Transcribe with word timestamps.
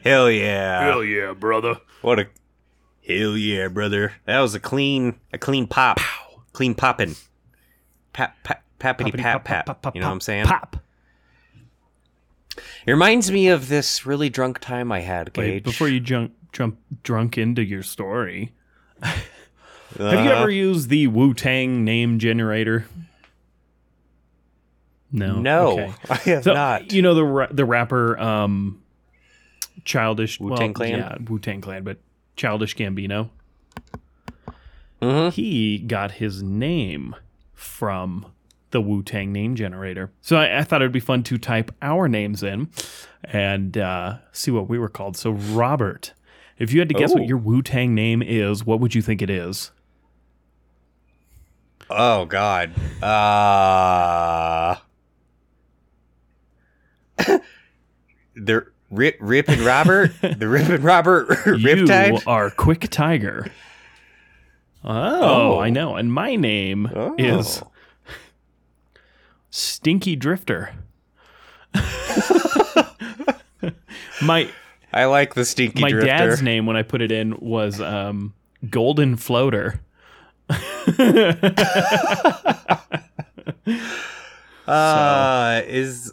Hell 0.04 0.30
yeah. 0.30 0.82
Hell 0.84 1.04
yeah, 1.04 1.32
brother. 1.32 1.76
What 2.02 2.18
a 2.20 2.26
hell 3.06 3.36
yeah, 3.36 3.68
brother. 3.68 4.12
That 4.26 4.40
was 4.40 4.54
a 4.54 4.60
clean 4.60 5.18
a 5.32 5.38
clean 5.38 5.66
pop. 5.66 5.98
Clean 6.52 6.74
poppin'. 6.74 7.14
Pap 8.12 8.36
pap 8.44 8.62
pappity 8.80 9.16
pap 9.18 9.44
pap. 9.44 9.68
You 9.94 10.00
know 10.00 10.06
what 10.08 10.12
I'm 10.14 10.20
saying? 10.20 10.46
Pop. 10.46 10.76
It 12.86 12.90
reminds 12.90 13.30
me 13.30 13.48
of 13.48 13.68
this 13.68 14.04
really 14.06 14.28
drunk 14.30 14.58
time 14.58 14.90
I 14.90 15.00
had, 15.00 15.32
Gage. 15.32 15.44
Wait, 15.44 15.64
before 15.64 15.88
you 15.88 16.00
jump 16.00 16.32
jump 16.52 16.78
drunk 17.02 17.38
into 17.38 17.62
your 17.62 17.82
story, 17.82 18.52
have 19.02 19.16
you 19.98 20.04
Uh-huh. 20.06 20.30
ever 20.30 20.50
used 20.50 20.88
the 20.88 21.06
Wu 21.06 21.34
Tang 21.34 21.84
name 21.84 22.18
generator? 22.18 22.86
No. 25.10 25.40
No, 25.40 25.68
Okay. 25.72 25.92
I 26.10 26.14
have 26.16 26.44
So, 26.44 26.54
not. 26.54 26.92
You 26.92 27.02
know 27.02 27.14
the 27.14 27.24
ra- 27.24 27.48
the 27.50 27.64
rapper 27.64 28.18
um 28.18 28.82
Childish 29.88 30.38
Wu-Tang 30.38 30.68
well, 30.68 30.74
Clan? 30.74 30.90
Yeah, 30.98 31.16
Wu 31.30 31.38
Tang 31.38 31.62
Clan, 31.62 31.82
but 31.82 31.96
Childish 32.36 32.76
Gambino. 32.76 33.30
Mhm. 35.00 35.32
He 35.32 35.78
got 35.78 36.12
his 36.12 36.42
name 36.42 37.16
from 37.54 38.26
the 38.70 38.82
Wu 38.82 39.02
Tang 39.02 39.32
name 39.32 39.54
generator. 39.56 40.10
So 40.20 40.36
I, 40.36 40.58
I 40.58 40.62
thought 40.62 40.82
it'd 40.82 40.92
be 40.92 41.00
fun 41.00 41.22
to 41.22 41.38
type 41.38 41.74
our 41.80 42.06
names 42.06 42.42
in 42.42 42.68
and 43.24 43.78
uh, 43.78 44.18
see 44.30 44.50
what 44.50 44.68
we 44.68 44.78
were 44.78 44.90
called. 44.90 45.16
So 45.16 45.30
Robert, 45.30 46.12
if 46.58 46.70
you 46.74 46.80
had 46.80 46.88
to 46.90 46.94
guess 46.94 47.12
Oh. 47.12 47.14
what 47.14 47.26
your 47.26 47.38
Wu 47.38 47.62
Tang 47.62 47.94
name 47.94 48.20
is, 48.22 48.66
what 48.66 48.80
would 48.80 48.94
you 48.94 49.00
think 49.00 49.22
it 49.22 49.30
is? 49.30 49.70
Oh 51.88 52.26
God. 52.26 52.72
Uh 53.02 54.74
the 58.36 58.66
Rip 58.90 59.16
Rip 59.20 59.48
and 59.48 59.60
Robert? 59.62 60.12
the 60.22 60.48
Rip 60.48 60.68
and 60.68 60.82
Robert 60.84 61.28
Riptide? 61.44 62.12
You 62.12 62.20
are 62.26 62.50
Quick 62.50 62.88
Tiger. 62.90 63.50
Oh, 64.84 65.58
I 65.58 65.70
know. 65.70 65.96
And 65.96 66.12
my 66.12 66.36
name 66.36 66.86
is 67.18 67.60
Oh. 67.62 67.70
Stinky 69.50 70.14
Drifter. 70.16 70.72
my 74.22 74.48
I 74.92 75.04
like 75.04 75.34
the 75.34 75.44
stinky 75.44 75.82
my 75.82 75.90
drifter. 75.90 76.06
dad's 76.08 76.40
name 76.42 76.64
when 76.66 76.76
I 76.76 76.82
put 76.82 77.02
it 77.02 77.12
in 77.12 77.38
was 77.40 77.80
um, 77.80 78.32
Golden 78.70 79.16
Floater. 79.16 79.80
Uh 84.66 85.62
is 85.66 86.12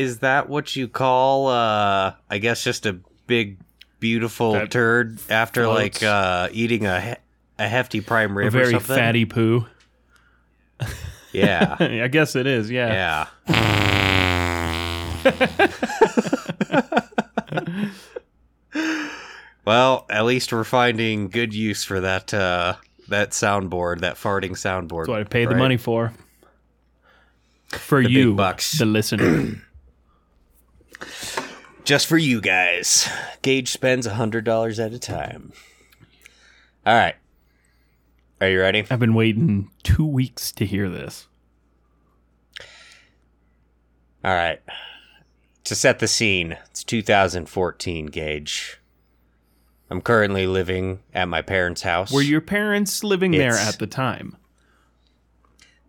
is 0.00 0.18
that 0.20 0.48
what 0.48 0.74
you 0.76 0.88
call 0.88 1.48
uh 1.48 2.14
I 2.28 2.38
guess 2.38 2.64
just 2.64 2.86
a 2.86 2.98
big 3.26 3.58
beautiful 4.00 4.52
That 4.52 4.70
turd 4.70 5.18
after 5.28 5.64
floats. 5.64 6.00
like 6.00 6.02
uh 6.02 6.48
eating 6.52 6.86
a 6.86 7.00
he- 7.00 7.14
a 7.58 7.68
hefty 7.68 8.00
prime 8.00 8.36
rib 8.36 8.48
A 8.48 8.50
very 8.50 8.78
fatty 8.78 9.26
poo. 9.26 9.66
Yeah. 11.32 11.76
I 11.80 12.08
guess 12.08 12.34
it 12.34 12.46
is. 12.46 12.70
Yeah. 12.70 13.26
Yeah. 13.46 14.30
well, 19.64 20.06
at 20.08 20.24
least 20.24 20.52
we're 20.52 20.64
finding 20.64 21.28
good 21.28 21.54
use 21.54 21.84
for 21.84 22.00
that 22.00 22.32
uh 22.34 22.74
that 23.08 23.30
soundboard, 23.30 24.00
that 24.00 24.14
farting 24.16 24.52
soundboard. 24.52 25.00
That's 25.02 25.08
what 25.08 25.20
I 25.20 25.24
paid 25.24 25.48
the 25.48 25.56
money 25.56 25.76
for. 25.76 26.12
For 27.70 28.02
The 28.02 28.10
you, 28.10 28.34
bucks. 28.34 28.78
the 28.78 28.86
listener. 28.86 29.56
Just 31.84 32.06
for 32.06 32.18
you 32.18 32.40
guys. 32.40 33.08
Gage 33.42 33.70
spends 33.70 34.06
a 34.06 34.14
hundred 34.14 34.44
dollars 34.44 34.78
at 34.78 34.92
a 34.92 34.98
time. 34.98 35.52
All 36.86 36.94
right. 36.94 37.16
Are 38.40 38.48
you 38.48 38.60
ready? 38.60 38.84
I've 38.90 39.00
been 39.00 39.14
waiting 39.14 39.70
two 39.82 40.06
weeks 40.06 40.50
to 40.52 40.64
hear 40.64 40.88
this. 40.88 41.26
All 44.24 44.34
right. 44.34 44.60
To 45.64 45.74
set 45.74 45.98
the 45.98 46.08
scene, 46.08 46.56
it's 46.70 46.82
2014, 46.84 48.06
Gage. 48.06 48.80
I'm 49.90 50.00
currently 50.00 50.46
living 50.46 51.00
at 51.12 51.28
my 51.28 51.42
parents' 51.42 51.82
house. 51.82 52.12
Were 52.12 52.22
your 52.22 52.40
parents 52.40 53.02
living 53.02 53.32
there 53.32 53.56
at 53.56 53.78
the 53.78 53.86
time? 53.86 54.36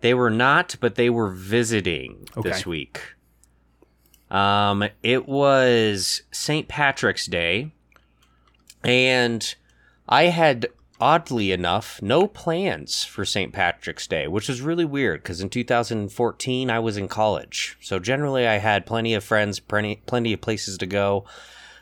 They 0.01 0.13
were 0.13 0.31
not, 0.31 0.75
but 0.81 0.95
they 0.95 1.09
were 1.09 1.29
visiting 1.29 2.27
this 2.41 2.65
week. 2.65 3.01
Um, 4.31 4.85
it 5.03 5.27
was 5.27 6.23
St. 6.31 6.69
Patrick's 6.69 7.27
Day, 7.27 7.73
and 8.81 9.55
I 10.07 10.23
had 10.25 10.67
oddly 11.01 11.51
enough 11.51 12.01
no 12.01 12.27
plans 12.27 13.03
for 13.03 13.25
St. 13.25 13.51
Patrick's 13.51 14.07
Day, 14.07 14.27
which 14.27 14.47
was 14.47 14.61
really 14.61 14.85
weird 14.85 15.21
because 15.21 15.41
in 15.41 15.49
2014 15.49 16.69
I 16.69 16.79
was 16.79 16.95
in 16.95 17.09
college, 17.09 17.77
so 17.81 17.99
generally 17.99 18.47
I 18.47 18.59
had 18.59 18.85
plenty 18.85 19.13
of 19.13 19.23
friends, 19.23 19.59
plenty 19.59 20.01
plenty 20.05 20.31
of 20.31 20.41
places 20.41 20.77
to 20.77 20.85
go. 20.85 21.25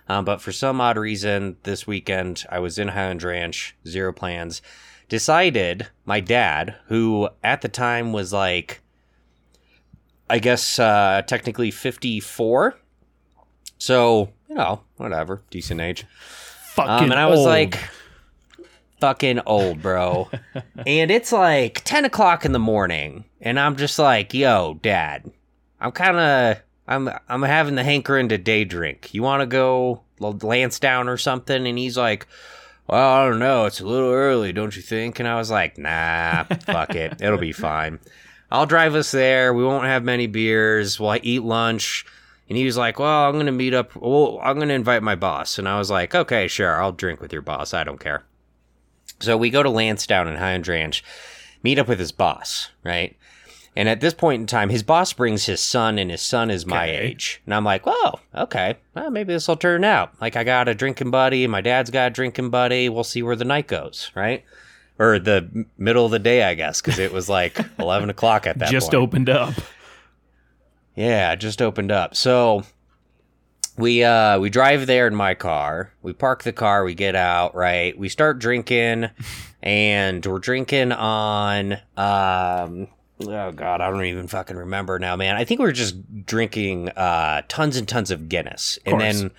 Um, 0.07 0.25
but 0.25 0.41
for 0.41 0.51
some 0.51 0.81
odd 0.81 0.97
reason, 0.97 1.57
this 1.63 1.85
weekend 1.85 2.43
I 2.49 2.57
was 2.57 2.79
in 2.79 2.87
Highland 2.87 3.21
Ranch, 3.21 3.75
zero 3.87 4.11
plans. 4.11 4.63
Decided 5.07 5.87
my 6.03 6.19
dad, 6.19 6.75
who 6.87 7.29
at 7.43 7.61
the 7.61 7.69
time 7.69 8.11
was 8.11 8.33
like, 8.33 8.81
I 10.29 10.40
guess 10.40 10.78
uh, 10.79 11.22
technically 11.25 11.72
54. 11.72 12.75
So, 13.78 14.29
you 14.47 14.56
know, 14.56 14.81
whatever, 14.97 15.41
decent 15.50 15.81
age. 15.81 16.06
Fucking 16.73 17.06
Um, 17.06 17.12
and 17.12 17.19
I 17.19 17.28
was 17.28 17.40
old. 17.40 17.47
like, 17.47 17.79
fucking 19.00 19.40
old, 19.45 19.81
bro. 19.81 20.29
and 20.85 21.12
it's 21.12 21.31
like 21.31 21.81
10 21.85 22.06
o'clock 22.06 22.45
in 22.45 22.51
the 22.51 22.59
morning. 22.59 23.25
And 23.41 23.59
I'm 23.59 23.75
just 23.75 23.97
like, 23.97 24.34
yo, 24.34 24.78
dad, 24.81 25.31
I'm 25.79 25.91
kind 25.91 26.17
of, 26.17 26.57
I'm, 26.88 27.09
I'm 27.28 27.41
having 27.44 27.75
the 27.75 27.84
hankering 27.84 28.29
to 28.29 28.38
day 28.38 28.66
drink. 28.66 29.13
You 29.13 29.23
want 29.23 29.41
to 29.41 29.46
go 29.47 30.01
Lansdowne 30.19 31.07
or 31.07 31.17
something? 31.17 31.66
And 31.66 31.78
he's 31.78 31.97
like, 31.97 32.28
well, 32.88 33.13
I 33.13 33.29
don't 33.29 33.40
know. 33.40 33.66
It's 33.66 33.79
a 33.79 33.85
little 33.85 34.11
early, 34.11 34.51
don't 34.51 34.75
you 34.75 34.81
think? 34.81 35.19
And 35.19 35.28
I 35.28 35.35
was 35.35 35.50
like, 35.51 35.78
nah, 35.78 36.44
fuck 36.44 36.96
it. 36.96 37.22
It'll 37.22 37.38
be 37.38 37.51
fine. 37.53 38.00
I'll 38.51 38.65
drive 38.65 38.95
us 38.95 39.11
there. 39.11 39.53
We 39.53 39.63
won't 39.63 39.85
have 39.85 40.03
many 40.03 40.27
beers. 40.27 40.99
We'll 40.99 41.19
eat 41.21 41.43
lunch. 41.43 42.05
And 42.47 42.57
he 42.57 42.65
was 42.65 42.77
like, 42.77 42.97
well, 42.97 43.25
I'm 43.27 43.33
going 43.33 43.45
to 43.45 43.51
meet 43.51 43.75
up. 43.75 43.95
Well, 43.95 44.39
I'm 44.41 44.55
going 44.55 44.69
to 44.69 44.73
invite 44.73 45.03
my 45.03 45.15
boss. 45.15 45.59
And 45.59 45.69
I 45.69 45.77
was 45.77 45.91
like, 45.91 46.15
okay, 46.15 46.47
sure. 46.47 46.81
I'll 46.81 46.91
drink 46.91 47.21
with 47.21 47.31
your 47.31 47.43
boss. 47.43 47.73
I 47.75 47.83
don't 47.83 47.99
care. 47.99 48.23
So 49.19 49.37
we 49.37 49.49
go 49.51 49.61
to 49.61 49.69
Lansdowne 49.69 50.27
in 50.27 50.37
Highland 50.37 50.67
Ranch, 50.67 51.03
meet 51.61 51.77
up 51.77 51.87
with 51.87 51.99
his 51.99 52.11
boss, 52.11 52.69
right? 52.83 53.15
And 53.75 53.87
at 53.87 54.01
this 54.01 54.13
point 54.15 54.41
in 54.41 54.47
time, 54.47 54.69
his 54.69 54.81
boss 54.81 55.13
brings 55.13 55.45
his 55.45 55.59
son, 55.61 55.99
and 55.99 56.09
his 56.09 56.21
son 56.21 56.49
is 56.49 56.66
my 56.66 56.89
Okay. 56.89 56.97
age. 56.97 57.41
And 57.45 57.53
I'm 57.53 57.63
like, 57.63 57.85
whoa, 57.85 58.19
okay, 58.33 58.77
well, 58.95 59.11
maybe 59.11 59.31
this 59.33 59.47
will 59.47 59.55
turn 59.57 59.83
out. 59.83 60.19
Like, 60.19 60.35
I 60.35 60.43
got 60.43 60.67
a 60.67 60.73
drinking 60.73 61.11
buddy, 61.11 61.45
my 61.47 61.61
dad's 61.61 61.91
got 61.91 62.07
a 62.07 62.09
drinking 62.13 62.49
buddy. 62.49 62.89
We'll 62.89 63.03
see 63.03 63.21
where 63.21 63.35
the 63.35 63.45
night 63.45 63.67
goes, 63.67 64.09
right? 64.16 64.43
Or 64.99 65.17
the 65.17 65.65
middle 65.77 66.03
of 66.05 66.11
the 66.11 66.19
day, 66.19 66.43
I 66.43 66.55
guess, 66.55 66.81
because 66.81 66.99
it 66.99 67.13
was 67.13 67.29
like 67.29 67.57
11 67.79 68.09
o'clock 68.09 68.45
at 68.45 68.59
that 68.59 68.69
just 68.69 68.91
point. 68.91 69.01
opened 69.01 69.29
up. 69.29 69.53
Yeah, 70.95 71.33
just 71.35 71.61
opened 71.61 71.91
up. 71.91 72.15
So 72.15 72.63
we 73.78 74.03
uh 74.03 74.37
we 74.40 74.49
drive 74.49 74.85
there 74.87 75.07
in 75.07 75.16
my 75.16 75.34
car. 75.35 75.93
We 76.01 76.11
park 76.11 76.43
the 76.43 76.51
car, 76.51 76.84
we 76.84 76.93
get 76.96 77.16
out, 77.16 77.55
right? 77.55 77.97
We 77.97 78.09
start 78.09 78.40
drinking 78.40 79.09
and 79.63 80.25
we're 80.25 80.40
drinking 80.40 80.91
on 80.91 81.73
um 81.95 82.87
oh 83.22 83.52
god, 83.53 83.79
I 83.79 83.90
don't 83.90 84.03
even 84.03 84.28
fucking 84.28 84.57
remember 84.57 84.99
now, 84.99 85.16
man. 85.16 85.37
I 85.37 85.45
think 85.45 85.61
we 85.61 85.66
were 85.66 85.72
just 85.72 86.25
drinking 86.25 86.90
uh 86.90 87.43
tons 87.47 87.78
and 87.78 87.87
tons 87.87 88.11
of 88.11 88.28
Guinness. 88.28 88.78
And 88.85 88.99
then 88.99 89.31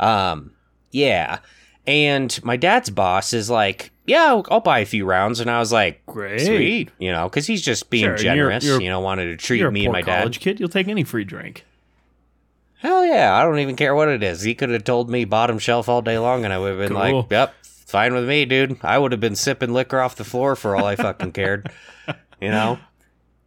um 0.00 0.52
yeah. 0.90 1.40
And 1.86 2.42
my 2.42 2.56
dad's 2.56 2.88
boss 2.90 3.32
is 3.34 3.50
like, 3.50 3.92
"Yeah, 4.06 4.24
I'll, 4.26 4.46
I'll 4.50 4.60
buy 4.60 4.78
a 4.80 4.86
few 4.86 5.04
rounds." 5.04 5.40
And 5.40 5.50
I 5.50 5.58
was 5.58 5.72
like, 5.72 6.04
Great. 6.06 6.40
"Sweet," 6.40 6.90
you 6.98 7.10
know, 7.12 7.28
because 7.28 7.46
he's 7.46 7.62
just 7.62 7.90
being 7.90 8.04
Sure, 8.04 8.12
and 8.14 8.22
you're- 8.22 8.34
generous. 8.36 8.64
you're- 8.64 8.82
you 8.84 8.90
know, 8.90 9.00
wanted 9.00 9.26
to 9.26 9.36
treat 9.36 9.68
me 9.72 9.84
and 9.84 9.92
my 9.92 10.02
dad. 10.02 10.18
college 10.20 10.40
kid. 10.40 10.60
You'll 10.60 10.68
take 10.68 10.88
any 10.88 11.04
free 11.04 11.24
drink. 11.24 11.64
Hell 12.80 13.04
yeah, 13.06 13.34
I 13.34 13.42
don't 13.42 13.58
even 13.58 13.74
care 13.74 13.94
what 13.94 14.08
it 14.08 14.22
is. 14.22 14.42
He 14.42 14.54
could 14.54 14.68
have 14.70 14.84
told 14.84 15.08
me 15.10 15.24
bottom 15.24 15.58
shelf 15.58 15.88
all 15.88 16.02
day 16.02 16.18
long, 16.18 16.44
and 16.44 16.52
I 16.52 16.58
would 16.58 16.70
have 16.70 16.78
been 16.78 16.96
Cool. 16.96 17.20
like, 17.22 17.30
"Yep, 17.30 17.54
fine 17.86 18.14
with 18.14 18.28
me, 18.28 18.44
dude." 18.44 18.76
I 18.82 18.98
would 18.98 19.12
have 19.12 19.20
been 19.20 19.34
sipping 19.34 19.72
liquor 19.72 19.98
off 20.00 20.14
the 20.16 20.24
floor 20.24 20.54
for 20.56 20.76
all 20.76 20.84
I 20.84 20.94
fucking 20.94 21.32
cared, 21.32 21.70
you 22.40 22.50
know. 22.50 22.78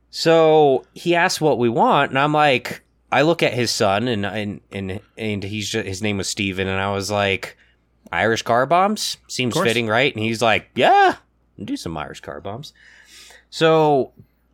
So 0.09 0.85
he 0.93 1.13
asked 1.15 1.39
what 1.41 1.59
we 1.59 1.69
want, 1.69 2.09
and 2.11 2.17
I'm 2.19 2.33
like, 2.33 2.81
I 3.11 3.21
look 3.21 3.43
at 3.43 3.53
his 3.53 3.69
son, 3.71 4.07
and 4.07 4.25
and 4.25 4.61
and 4.71 4.99
and 5.17 5.43
he's 5.43 5.69
just, 5.69 5.85
his 5.87 6.01
name 6.01 6.17
was 6.17 6.27
Steven, 6.27 6.67
and 6.67 6.79
I 6.81 6.91
was 6.91 7.11
like, 7.11 7.55
Irish 8.11 8.41
car 8.41 8.65
bombs 8.65 9.17
seems 9.27 9.57
fitting, 9.57 9.87
right? 9.87 10.13
And 10.15 10.23
he's 10.23 10.41
like, 10.41 10.69
Yeah, 10.75 11.15
do 11.63 11.75
some 11.77 11.95
Irish 11.97 12.21
car 12.21 12.41
bombs. 12.41 12.73
So 13.49 14.11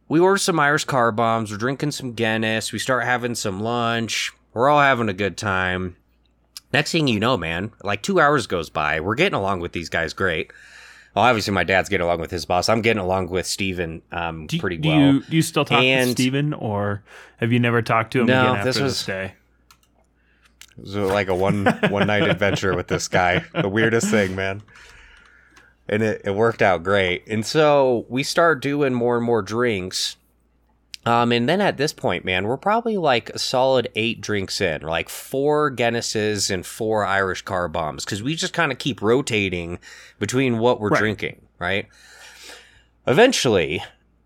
we 0.08 0.20
order 0.20 0.38
some 0.38 0.60
Irish 0.60 0.86
car 0.86 1.12
bombs. 1.12 1.52
We're 1.52 1.58
drinking 1.58 1.92
some 1.92 2.14
Guinness. 2.14 2.72
We 2.72 2.80
start 2.80 3.04
having 3.06 3.36
some 3.36 3.60
lunch. 3.62 4.32
We're 4.54 4.70
all 4.70 4.82
having 4.82 5.10
a 5.10 5.14
good 5.14 5.38
time. 5.38 5.96
Next 6.74 6.92
thing 6.92 7.08
you 7.08 7.20
know, 7.20 7.38
man, 7.38 7.72
like 7.84 8.02
two 8.02 8.20
hours 8.20 8.48
goes 8.48 8.70
by. 8.70 9.00
We're 9.00 9.16
getting 9.16 9.38
along 9.38 9.62
with 9.62 9.72
these 9.72 9.90
guys 9.90 10.14
great. 10.14 10.52
Well, 11.16 11.24
obviously, 11.24 11.54
my 11.54 11.64
dad's 11.64 11.88
getting 11.88 12.04
along 12.04 12.20
with 12.20 12.32
his 12.32 12.46
boss. 12.46 12.68
I'm 12.68 12.82
getting 12.82 13.02
along 13.02 13.30
with 13.30 13.46
Steven 13.48 14.02
um, 14.12 14.48
Do, 14.48 14.60
pretty 14.60 14.78
do 14.78 14.90
well. 14.90 15.00
you 15.00 15.22
do 15.24 15.36
you 15.38 15.42
still 15.42 15.64
talk 15.64 15.82
And- 15.82 16.08
to 16.08 16.12
Steven 16.12 16.54
or 16.54 17.04
have 17.38 17.54
you 17.54 17.60
never 17.60 17.82
talked 17.82 18.12
to 18.14 18.22
him 18.22 18.28
No, 18.28 18.42
again 18.42 18.56
after 18.58 18.66
this 18.66 18.76
this, 18.76 18.84
was- 18.84 19.06
day? 19.06 19.34
It 20.78 20.82
was 20.82 20.96
like 20.96 21.28
a 21.30 21.36
one 21.36 21.66
one 21.90 22.08
night 22.08 22.24
adventure 22.24 22.76
with 22.76 22.88
this 22.88 23.08
guy. 23.08 23.44
The 23.54 23.70
weirdest 23.70 24.10
thing, 24.10 24.36
man. 24.36 24.62
And 25.88 26.02
it, 26.02 26.22
it 26.26 26.36
worked 26.36 26.62
out 26.62 26.84
great. 26.84 27.28
And 27.28 27.46
so 27.46 28.06
we 28.10 28.24
start 28.24 28.62
doing 28.62 28.94
more 28.94 29.18
and 29.18 29.26
more 29.26 29.42
drinks. 29.42 30.18
Um, 31.06 31.32
and 31.32 31.48
then 31.48 31.62
at 31.62 31.78
this 31.78 31.94
point, 31.94 32.26
man, 32.26 32.48
we're 32.48 32.58
probably 32.58 32.98
like 32.98 33.30
a 33.30 33.38
solid 33.38 33.90
eight 33.96 34.22
drinks 34.22 34.60
in, 34.60 34.82
like 34.82 35.08
four 35.08 35.70
Guinnesses 35.70 36.50
and 36.50 36.66
four 36.66 37.06
Irish 37.06 37.44
car 37.44 37.68
bombs, 37.68 38.04
because 38.04 38.24
we 38.24 38.34
just 38.34 38.54
kind 38.54 38.72
of 38.72 38.80
keep 38.80 39.04
rotating 39.04 39.78
between 40.18 40.58
what 40.58 40.80
we're 40.82 40.90
Right. 40.90 41.00
drinking, 41.00 41.42
right? 41.60 41.88
Eventually, 43.06 43.84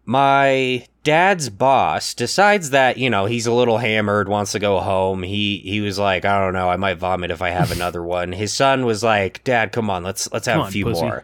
my 0.09 0.83
dad's 1.03 1.49
boss 1.49 2.15
decides 2.15 2.71
that 2.71 2.97
you 2.97 3.11
know 3.11 3.25
he's 3.27 3.45
a 3.45 3.53
little 3.53 3.77
hammered 3.77 4.27
wants 4.27 4.53
to 4.53 4.57
go 4.57 4.79
home 4.79 5.21
he 5.21 5.59
he 5.59 5.81
was 5.81 5.99
like 5.99 6.25
i 6.25 6.43
don't 6.43 6.53
know 6.53 6.67
i 6.67 6.77
might 6.77 6.97
vomit 6.97 7.29
if 7.29 7.43
i 7.43 7.49
have 7.49 7.71
another 7.79 8.01
one 8.01 8.31
his 8.31 8.51
son 8.51 8.87
was 8.87 9.03
like 9.03 9.43
dad 9.43 9.71
come 9.71 9.87
on 9.87 10.03
let's 10.03 10.31
let's 10.33 10.47
have 10.47 10.57
Come 10.57 10.67
a 10.67 10.71
few 10.71 10.85
pussy." 10.85 11.03
more 11.03 11.23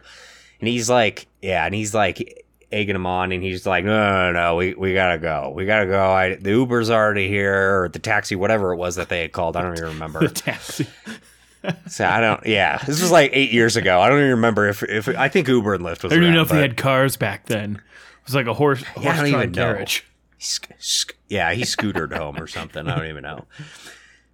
and 0.60 0.68
he's 0.68 0.88
like 0.88 1.26
yeah 1.42 1.66
and 1.66 1.74
he's 1.74 1.94
like 1.94 2.46
egging 2.70 2.94
him 2.94 3.06
on 3.06 3.32
and 3.32 3.42
he's 3.42 3.66
like 3.66 3.84
no 3.84 3.90
no 3.90 4.32
no, 4.32 4.40
no 4.40 4.54
we, 4.54 4.74
we 4.74 4.94
gotta 4.94 5.18
go 5.18 5.52
we 5.52 5.66
gotta 5.66 5.86
go 5.86 6.08
I, 6.12 6.36
the 6.36 6.50
uber's 6.50 6.88
already 6.88 7.26
here 7.26 7.82
or 7.82 7.88
the 7.88 7.98
taxi 7.98 8.36
whatever 8.36 8.72
it 8.72 8.76
was 8.76 8.94
that 8.94 9.08
they 9.08 9.20
had 9.20 9.32
called 9.32 9.56
i 9.56 9.62
don't 9.62 9.76
even 9.76 9.88
remember 9.94 10.20
The 10.28 10.28
taxi. 10.28 10.86
so 11.88 12.04
i 12.06 12.20
don't 12.20 12.46
yeah 12.46 12.78
this 12.86 13.02
was 13.02 13.10
like 13.10 13.32
eight 13.34 13.50
years 13.50 13.74
ago 13.74 14.00
i 14.00 14.08
don't 14.08 14.18
even 14.18 14.30
remember 14.30 14.68
if 14.68 14.84
if 14.84 15.08
i 15.08 15.28
think 15.28 15.48
uber 15.48 15.74
and 15.74 15.84
lyft 15.84 16.04
was 16.04 16.12
I 16.12 16.16
don't 16.16 16.22
even 16.22 16.34
know 16.34 16.42
around, 16.42 16.46
if 16.46 16.52
they 16.52 16.60
had 16.60 16.76
cars 16.76 17.16
back 17.16 17.46
then. 17.46 17.82
Was 18.26 18.34
like 18.34 18.46
a 18.46 18.54
horse, 18.54 18.82
Yeah, 18.82 19.10
I 19.10 19.14
horse 19.14 19.16
don't 19.20 19.30
drawn 19.30 19.42
even 19.42 19.52
know. 19.52 19.62
carriage. 19.62 20.04
Sc- 20.38 20.68
sc- 20.78 21.14
yeah, 21.28 21.52
he 21.52 21.62
scootered 21.62 22.12
home 22.16 22.36
or 22.40 22.46
something. 22.46 22.86
I 22.88 22.96
don't 22.96 23.06
even 23.08 23.22
know. 23.22 23.46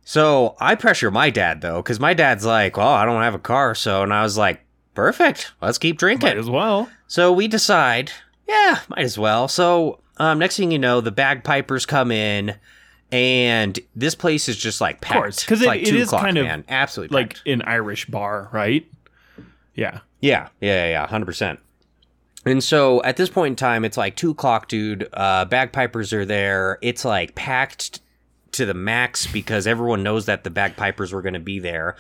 So 0.05 0.56
I 0.61 0.75
pressure 0.75 1.11
my 1.11 1.31
dad 1.31 1.61
though, 1.61 1.81
because 1.83 2.00
my 2.00 2.12
dad's 2.15 2.44
like, 2.44 2.77
"Well, 2.77 2.89
I 2.89 3.05
don't 3.05 3.23
have 3.23 3.35
a 3.35 3.39
car," 3.39 3.75
so 3.75 4.03
and 4.03 4.12
I 4.12 4.23
was 4.23 4.37
like, 4.37 4.65
"Perfect, 4.94 5.53
let's 5.62 5.79
keep 5.79 5.94
Might 5.97 5.99
drinking." 6.00 6.39
as 6.39 6.50
well. 6.50 6.89
So 7.06 7.33
we 7.33 7.47
decide, 7.49 8.11
yeah, 8.49 8.81
might 8.89 9.05
as 9.05 9.17
well. 9.19 9.47
So 9.47 10.00
um, 10.17 10.39
next 10.39 10.56
thing 10.56 10.73
you 10.73 10.79
know, 10.79 11.00
the 11.00 11.12
bagpipers 11.12 11.87
come 11.87 12.11
in, 12.11 12.55
and 13.12 13.79
this 13.94 14.15
place 14.17 14.49
is 14.49 14.56
just 14.56 14.81
like 14.81 15.00
packed. 15.00 15.41
because 15.41 15.62
it- 15.62 15.67
like 15.67 15.83
it 15.83 15.87
two 15.87 15.99
is 15.99 16.09
o'clock, 16.09 16.23
kind 16.23 16.39
of 16.39 16.47
man. 16.47 16.65
absolutely 16.69 17.15
Like 17.15 17.35
packed. 17.35 17.47
an 17.49 17.62
Irish 17.62 18.06
bar, 18.06 18.49
right? 18.53 18.87
Yeah. 19.75 20.00
Yeah, 20.21 20.49
yeah, 20.61 20.85
yeah, 20.87 20.91
yeah, 20.91 21.06
hundred 21.06 21.27
percent. 21.27 21.61
And 22.44 22.62
so 22.62 23.03
at 23.05 23.17
this 23.17 23.29
point 23.31 23.53
in 23.53 23.56
time, 23.56 23.85
it's 23.85 23.97
like 23.97 24.17
two 24.17 24.31
o'clock, 24.33 24.69
dude. 24.69 25.09
Uh, 25.12 25.44
bagpipers 25.44 26.12
are 26.12 26.25
there. 26.25 26.79
It's 26.83 27.05
like 27.05 27.35
packed 27.35 28.00
to 28.53 28.67
the 28.67 28.75
max 28.75 29.27
because 29.27 29.67
everyone 29.67 30.03
knows 30.03 30.27
that 30.27 30.44
the 30.44 30.50
bagpipers 30.50 31.12
were 31.12 31.23
going 31.23 31.35
to 31.35 31.41
be 31.41 31.59
there. 31.61 31.97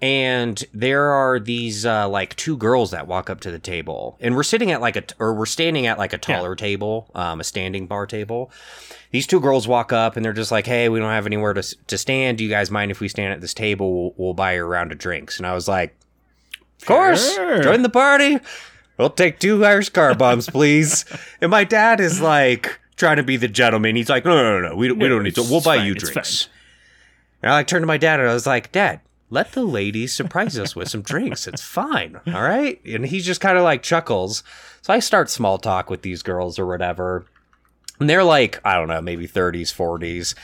And 0.00 0.62
there 0.72 1.10
are 1.10 1.40
these 1.40 1.84
uh, 1.84 2.08
like 2.08 2.36
two 2.36 2.56
girls 2.56 2.92
that 2.92 3.08
walk 3.08 3.28
up 3.30 3.40
to 3.40 3.50
the 3.50 3.58
table, 3.58 4.16
and 4.20 4.36
we're 4.36 4.44
sitting 4.44 4.70
at 4.70 4.80
like 4.80 4.94
a, 4.94 5.02
or 5.18 5.34
we're 5.34 5.44
standing 5.44 5.86
at 5.86 5.98
like 5.98 6.12
a 6.12 6.18
taller 6.18 6.54
table, 6.54 7.10
um, 7.16 7.40
a 7.40 7.44
standing 7.44 7.88
bar 7.88 8.06
table. 8.06 8.52
These 9.10 9.26
two 9.26 9.40
girls 9.40 9.66
walk 9.66 9.92
up 9.92 10.14
and 10.14 10.24
they're 10.24 10.32
just 10.32 10.52
like, 10.52 10.66
"Hey, 10.66 10.88
we 10.88 11.00
don't 11.00 11.10
have 11.10 11.26
anywhere 11.26 11.52
to 11.52 11.62
to 11.88 11.98
stand. 11.98 12.38
Do 12.38 12.44
you 12.44 12.50
guys 12.50 12.70
mind 12.70 12.92
if 12.92 13.00
we 13.00 13.08
stand 13.08 13.32
at 13.32 13.40
this 13.40 13.52
table? 13.54 13.92
We'll, 13.92 14.14
we'll 14.16 14.34
buy 14.34 14.54
you 14.54 14.62
a 14.62 14.66
round 14.66 14.92
of 14.92 14.98
drinks." 14.98 15.36
And 15.38 15.48
I 15.48 15.52
was 15.54 15.66
like, 15.66 15.96
"Of 16.80 16.86
course, 16.86 17.34
Sure. 17.34 17.60
join 17.60 17.82
the 17.82 17.88
party. 17.88 18.38
We'll 18.98 19.10
take 19.10 19.38
two 19.38 19.64
Irish 19.64 19.88
car 19.88 20.14
bombs, 20.14 20.48
please." 20.50 21.04
and 21.40 21.50
my 21.50 21.64
dad 21.64 22.00
is 22.00 22.20
like 22.20 22.78
trying 22.96 23.16
to 23.16 23.22
be 23.22 23.36
the 23.36 23.48
gentleman. 23.48 23.96
He's 23.96 24.08
like, 24.08 24.24
"No, 24.24 24.34
no, 24.36 24.60
no, 24.60 24.68
no. 24.68 24.76
We, 24.76 24.92
we 24.92 25.08
don't 25.08 25.22
need 25.22 25.36
to. 25.36 25.42
We'll 25.42 25.60
buy 25.60 25.76
fine, 25.78 25.86
you 25.86 25.94
drinks." 25.94 26.48
And 27.42 27.52
I 27.52 27.56
like 27.56 27.66
turned 27.66 27.82
to 27.82 27.86
my 27.86 27.98
dad 27.98 28.20
and 28.20 28.28
I 28.28 28.34
was 28.34 28.46
like, 28.46 28.72
Dad, 28.72 29.00
let 29.30 29.52
the 29.52 29.62
ladies 29.62 30.12
surprise 30.12 30.58
us 30.58 30.74
with 30.74 30.88
some 30.88 31.02
drinks. 31.02 31.46
It's 31.46 31.62
fine. 31.62 32.20
All 32.26 32.42
right. 32.42 32.80
And 32.84 33.06
he 33.06 33.20
just 33.20 33.40
kind 33.40 33.56
of 33.56 33.64
like 33.64 33.82
chuckles. 33.82 34.42
So 34.82 34.92
I 34.92 34.98
start 34.98 35.30
small 35.30 35.58
talk 35.58 35.90
with 35.90 36.02
these 36.02 36.22
girls 36.22 36.58
or 36.58 36.66
whatever. 36.66 37.26
And 38.00 38.08
they're 38.08 38.24
like, 38.24 38.60
I 38.64 38.74
don't 38.74 38.88
know, 38.88 39.00
maybe 39.00 39.28
30s, 39.28 39.72
40s. 39.74 40.34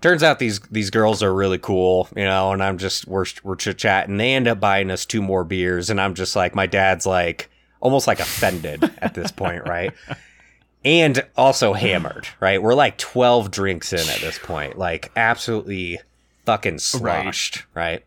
Turns 0.00 0.22
out 0.22 0.38
these 0.38 0.60
these 0.70 0.90
girls 0.90 1.22
are 1.22 1.32
really 1.32 1.56
cool, 1.56 2.08
you 2.14 2.24
know, 2.24 2.52
and 2.52 2.62
I'm 2.62 2.76
just 2.76 3.06
we're 3.06 3.24
we're 3.42 3.56
chit 3.56 3.78
chatting. 3.78 4.18
They 4.18 4.34
end 4.34 4.46
up 4.46 4.60
buying 4.60 4.90
us 4.90 5.06
two 5.06 5.22
more 5.22 5.44
beers, 5.44 5.88
and 5.88 5.98
I'm 5.98 6.12
just 6.12 6.36
like, 6.36 6.54
my 6.54 6.66
dad's 6.66 7.06
like 7.06 7.48
almost 7.84 8.08
like 8.08 8.18
offended 8.18 8.82
at 8.98 9.14
this 9.14 9.30
point, 9.30 9.64
right? 9.68 9.92
and 10.84 11.24
also 11.36 11.72
hammered, 11.72 12.26
right? 12.40 12.60
We're 12.60 12.74
like 12.74 12.98
12 12.98 13.50
drinks 13.52 13.92
in 13.92 14.00
at 14.00 14.18
this 14.20 14.38
point, 14.38 14.76
like 14.76 15.12
absolutely 15.16 16.00
fucking 16.44 16.78
sloshed, 16.80 17.64
right? 17.74 18.04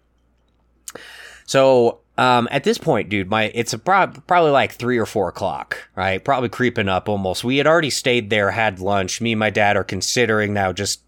So, 1.45 1.99
um, 2.17 2.47
at 2.51 2.63
this 2.63 2.77
point, 2.77 3.09
dude, 3.09 3.29
my 3.29 3.45
it's 3.53 3.73
probably 3.75 4.51
like 4.51 4.73
three 4.73 4.97
or 4.97 5.05
four 5.05 5.29
o'clock, 5.29 5.87
right? 5.95 6.23
Probably 6.23 6.49
creeping 6.49 6.89
up 6.89 7.07
almost. 7.07 7.43
We 7.43 7.57
had 7.57 7.67
already 7.67 7.89
stayed 7.91 8.29
there, 8.29 8.51
had 8.51 8.79
lunch. 8.79 9.21
Me 9.21 9.31
and 9.33 9.39
my 9.39 9.49
dad 9.49 9.77
are 9.77 9.83
considering 9.83 10.53
now 10.53 10.73
just 10.73 11.01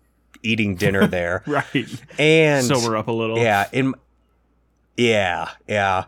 eating 0.43 0.75
dinner 0.75 1.07
there, 1.17 1.43
Right. 1.45 1.87
and 2.17 2.65
Sober 2.65 2.95
up 2.95 3.07
a 3.07 3.11
little. 3.11 3.37
yeah, 3.39 3.67
in 3.71 3.93
yeah, 4.97 5.49
yeah. 5.67 6.05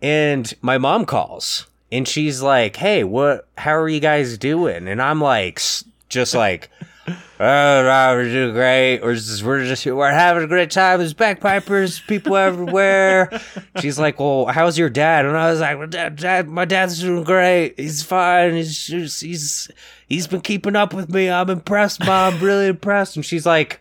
And 0.00 0.52
my 0.62 0.78
mom 0.78 1.06
calls 1.06 1.66
and 1.92 2.08
she's 2.08 2.42
like, 2.42 2.74
"Hey, 2.74 3.04
what 3.04 3.46
how 3.56 3.76
are 3.76 3.88
you 3.88 4.00
guys 4.00 4.36
doing?" 4.36 4.88
And 4.88 5.00
I'm 5.00 5.20
like 5.20 5.60
just 6.08 6.34
like 6.34 6.68
Oh, 7.44 8.14
we're 8.14 8.24
doing 8.24 8.54
great. 8.54 9.00
We're 9.00 9.16
just, 9.16 9.42
we're 9.42 9.64
just, 9.64 9.84
we're 9.84 10.12
having 10.12 10.44
a 10.44 10.46
great 10.46 10.70
time. 10.70 11.00
There's 11.00 11.12
bagpipers, 11.12 11.98
people 11.98 12.36
everywhere. 12.36 13.40
She's 13.80 13.98
like, 13.98 14.20
well, 14.20 14.46
how's 14.46 14.78
your 14.78 14.88
dad? 14.88 15.26
And 15.26 15.36
I 15.36 15.50
was 15.50 15.58
like, 15.58 15.76
my 15.76 15.86
dad, 15.86 16.16
dad 16.16 16.48
my 16.48 16.64
dad's 16.64 17.00
doing 17.00 17.24
great. 17.24 17.80
He's 17.80 18.04
fine. 18.04 18.54
He's 18.54 18.86
just, 18.86 19.22
he's, 19.22 19.68
he's 20.06 20.28
been 20.28 20.40
keeping 20.40 20.76
up 20.76 20.94
with 20.94 21.12
me. 21.12 21.28
I'm 21.28 21.50
impressed, 21.50 22.06
mom. 22.06 22.38
Really 22.38 22.68
impressed. 22.68 23.16
And 23.16 23.26
she's 23.26 23.44
like, 23.44 23.80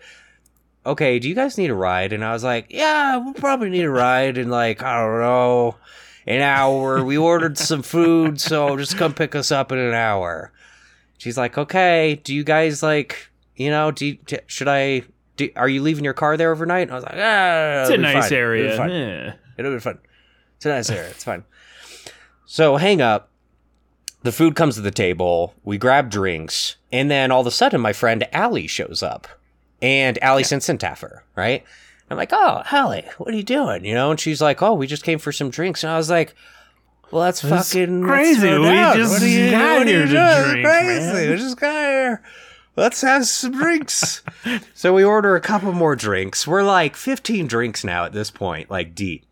okay, 0.83 1.19
do 1.19 1.29
you 1.29 1.35
guys 1.35 1.59
need 1.59 1.69
a 1.69 1.75
ride? 1.75 2.13
And 2.13 2.25
I 2.25 2.33
was 2.33 2.43
like, 2.43 2.65
yeah, 2.69 3.17
we'll 3.17 3.35
probably 3.35 3.69
need 3.69 3.83
a 3.83 3.91
ride 3.91 4.39
And 4.39 4.49
like, 4.49 4.81
I 4.81 4.99
don't 4.99 5.19
know, 5.19 5.75
an 6.27 6.41
hour. 6.41 7.03
We 7.03 7.17
ordered 7.17 7.57
some 7.57 7.81
food, 7.81 8.39
so 8.39 8.77
just 8.77 8.97
come 8.97 9.13
pick 9.13 9.35
us 9.35 9.51
up 9.51 9.71
in 9.71 9.77
an 9.77 9.93
hour. 9.93 10.51
She's 11.17 11.37
like, 11.37 11.57
okay, 11.57 12.19
do 12.23 12.33
you 12.33 12.43
guys 12.43 12.81
like, 12.81 13.29
you 13.55 13.69
know, 13.69 13.91
do, 13.91 14.07
you, 14.07 14.17
should 14.47 14.67
I, 14.67 15.03
do, 15.37 15.49
are 15.55 15.69
you 15.69 15.81
leaving 15.81 16.03
your 16.03 16.13
car 16.13 16.35
there 16.37 16.51
overnight? 16.51 16.83
And 16.83 16.91
I 16.91 16.95
was 16.95 17.03
like, 17.03 17.15
ah, 17.15 17.81
It's 17.81 17.89
a 17.89 17.93
it'll 17.93 18.01
nice 18.03 18.13
fine. 18.13 18.23
It'll 18.25 18.37
area. 18.37 18.71
be 18.71 18.77
fine. 18.77 18.89
Yeah. 18.89 19.33
It'll 19.57 19.73
be 19.73 19.79
fun. 19.79 19.99
It's 20.57 20.65
a 20.65 20.69
nice 20.69 20.89
area. 20.89 21.09
It's 21.09 21.23
fine. 21.23 21.43
So 22.45 22.77
hang 22.77 23.01
up. 23.01 23.29
The 24.23 24.31
food 24.31 24.55
comes 24.55 24.75
to 24.75 24.81
the 24.81 24.91
table. 24.91 25.55
We 25.63 25.77
grab 25.79 26.11
drinks, 26.11 26.75
and 26.91 27.09
then 27.09 27.31
all 27.31 27.41
of 27.41 27.47
a 27.47 27.51
sudden, 27.51 27.81
my 27.81 27.93
friend 27.93 28.27
Allie 28.31 28.67
shows 28.67 29.01
up, 29.01 29.27
and 29.81 30.21
Allie 30.23 30.43
sent 30.43 30.61
Centaffer, 30.61 31.21
right? 31.35 31.63
I'm 32.11 32.17
like, 32.17 32.33
oh, 32.33 32.63
Allie, 32.71 33.05
what 33.17 33.33
are 33.33 33.37
you 33.37 33.43
doing? 33.43 33.85
You 33.85 33.93
know, 33.93 34.11
and 34.11 34.19
she's 34.19 34.41
like, 34.41 34.61
oh, 34.61 34.73
we 34.73 34.87
just 34.87 35.03
came 35.03 35.19
for 35.19 35.31
some 35.31 35.49
drinks, 35.49 35.83
and 35.83 35.91
I 35.91 35.97
was 35.97 36.09
like. 36.09 36.35
Well, 37.11 37.23
that's 37.23 37.41
fucking 37.41 38.03
crazy. 38.03 38.47
We 38.47 38.63
down. 38.63 38.95
just 38.95 39.11
what 39.11 39.21
are 39.21 39.27
you, 39.27 39.51
got 39.51 39.79
what 39.79 39.87
here 39.87 40.05
to 40.05 40.07
drink, 40.07 40.65
Crazy. 40.65 40.99
man. 41.13 41.29
We 41.31 41.35
just 41.35 41.59
got 41.59 41.73
here. 41.73 42.23
Let's 42.77 43.01
have 43.01 43.25
some 43.25 43.51
drinks. 43.51 44.23
so 44.73 44.93
we 44.93 45.03
order 45.03 45.35
a 45.35 45.41
couple 45.41 45.73
more 45.73 45.95
drinks. 45.97 46.47
We're 46.47 46.63
like 46.63 46.95
15 46.95 47.47
drinks 47.47 47.83
now 47.83 48.05
at 48.05 48.13
this 48.13 48.31
point, 48.31 48.71
like 48.71 48.95
deep. 48.95 49.25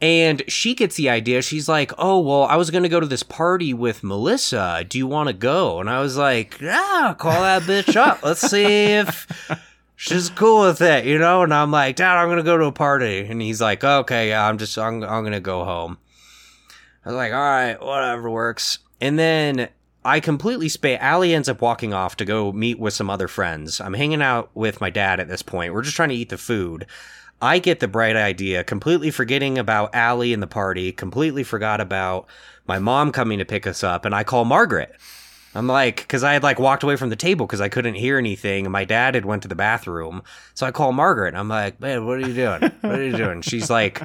And 0.00 0.42
she 0.48 0.74
gets 0.74 0.96
the 0.96 1.10
idea. 1.10 1.42
She's 1.42 1.68
like, 1.68 1.92
"Oh, 1.98 2.20
well, 2.20 2.44
I 2.44 2.54
was 2.56 2.70
going 2.70 2.84
to 2.84 2.88
go 2.88 3.00
to 3.00 3.06
this 3.06 3.24
party 3.24 3.74
with 3.74 4.04
Melissa. 4.04 4.86
Do 4.88 4.96
you 4.96 5.08
want 5.08 5.26
to 5.26 5.32
go?" 5.32 5.80
And 5.80 5.90
I 5.90 6.00
was 6.00 6.16
like, 6.16 6.60
"Yeah, 6.60 7.14
call 7.18 7.42
that 7.42 7.62
bitch 7.62 7.96
up. 7.96 8.22
Let's 8.22 8.40
see 8.40 8.64
if 8.64 9.26
she's 9.98 10.30
cool 10.30 10.66
with 10.66 10.80
it, 10.80 11.04
you 11.04 11.18
know?" 11.18 11.42
And 11.42 11.52
I'm 11.52 11.70
like, 11.70 11.96
"Dad, 11.96 12.16
I'm 12.16 12.34
to 12.34 12.42
go 12.42 12.56
to 12.56 12.66
a 12.66 12.72
party." 12.72 13.26
And 13.28 13.42
he's 13.42 13.60
like, 13.60 13.84
"Okay, 13.84 14.30
yeah, 14.30 14.48
I'm 14.48 14.56
just 14.56 14.78
I'm 14.78 15.02
I'm 15.02 15.30
to 15.30 15.40
go 15.40 15.64
home." 15.64 15.98
I 17.04 17.10
was 17.10 17.16
like, 17.16 17.32
"All 17.32 17.38
right, 17.38 17.82
whatever 17.82 18.30
works." 18.30 18.78
And 19.00 19.18
then 19.18 19.68
I 20.04 20.20
completely 20.20 20.68
spay. 20.68 20.98
Allie 20.98 21.34
ends 21.34 21.48
up 21.48 21.60
walking 21.60 21.92
off 21.92 22.16
to 22.16 22.24
go 22.24 22.52
meet 22.52 22.78
with 22.78 22.94
some 22.94 23.10
other 23.10 23.28
friends. 23.28 23.80
I'm 23.80 23.94
hanging 23.94 24.22
out 24.22 24.50
with 24.54 24.80
my 24.80 24.88
dad 24.88 25.20
at 25.20 25.28
this 25.28 25.42
point. 25.42 25.74
We're 25.74 25.82
just 25.82 25.96
trying 25.96 26.08
to 26.10 26.14
eat 26.14 26.30
the 26.30 26.38
food. 26.38 26.86
I 27.40 27.58
get 27.58 27.80
the 27.80 27.88
bright 27.88 28.16
idea, 28.16 28.64
completely 28.64 29.10
forgetting 29.10 29.58
about 29.58 29.94
Allie 29.94 30.32
and 30.32 30.42
the 30.42 30.48
party, 30.48 30.92
completely 30.92 31.44
forgot 31.44 31.80
about 31.80 32.26
my 32.66 32.78
mom 32.78 33.12
coming 33.12 33.38
to 33.38 33.44
pick 33.44 33.66
us 33.66 33.84
up, 33.84 34.04
and 34.04 34.14
I 34.14 34.24
call 34.24 34.44
Margaret. 34.44 34.94
I'm 35.58 35.66
like, 35.66 35.96
because 35.96 36.22
I 36.24 36.32
had 36.34 36.42
like 36.42 36.58
walked 36.58 36.82
away 36.82 36.96
from 36.96 37.10
the 37.10 37.16
table 37.16 37.46
because 37.46 37.60
I 37.60 37.68
couldn't 37.68 37.94
hear 37.94 38.16
anything, 38.18 38.64
and 38.66 38.72
my 38.72 38.84
dad 38.84 39.14
had 39.14 39.24
went 39.24 39.42
to 39.42 39.48
the 39.48 39.54
bathroom. 39.54 40.22
So 40.54 40.66
I 40.66 40.70
call 40.70 40.92
Margaret. 40.92 41.34
I'm 41.34 41.48
like, 41.48 41.80
man, 41.80 42.06
what 42.06 42.18
are 42.18 42.26
you 42.28 42.34
doing? 42.34 42.62
What 42.80 42.98
are 42.98 43.04
you 43.04 43.16
doing? 43.16 43.40
She's 43.50 43.68
like, 43.68 44.00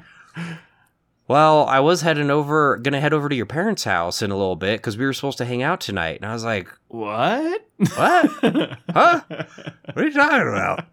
well, 1.28 1.66
I 1.68 1.80
was 1.80 2.02
heading 2.02 2.30
over, 2.30 2.78
gonna 2.78 3.00
head 3.00 3.14
over 3.14 3.30
to 3.30 3.36
your 3.36 3.46
parents' 3.46 3.84
house 3.86 4.22
in 4.22 4.32
a 4.32 4.36
little 4.36 4.56
bit 4.56 4.80
because 4.80 4.98
we 4.98 5.06
were 5.06 5.14
supposed 5.14 5.38
to 5.38 5.46
hang 5.46 5.64
out 5.64 5.80
tonight. 5.80 6.18
And 6.22 6.26
I 6.30 6.34
was 6.34 6.44
like, 6.44 6.68
What? 6.90 7.66
what? 7.78 8.32
huh? 8.94 9.22
What 9.30 9.98
are 9.98 10.04
you 10.04 10.14
talking 10.14 10.48
about? 10.48 10.86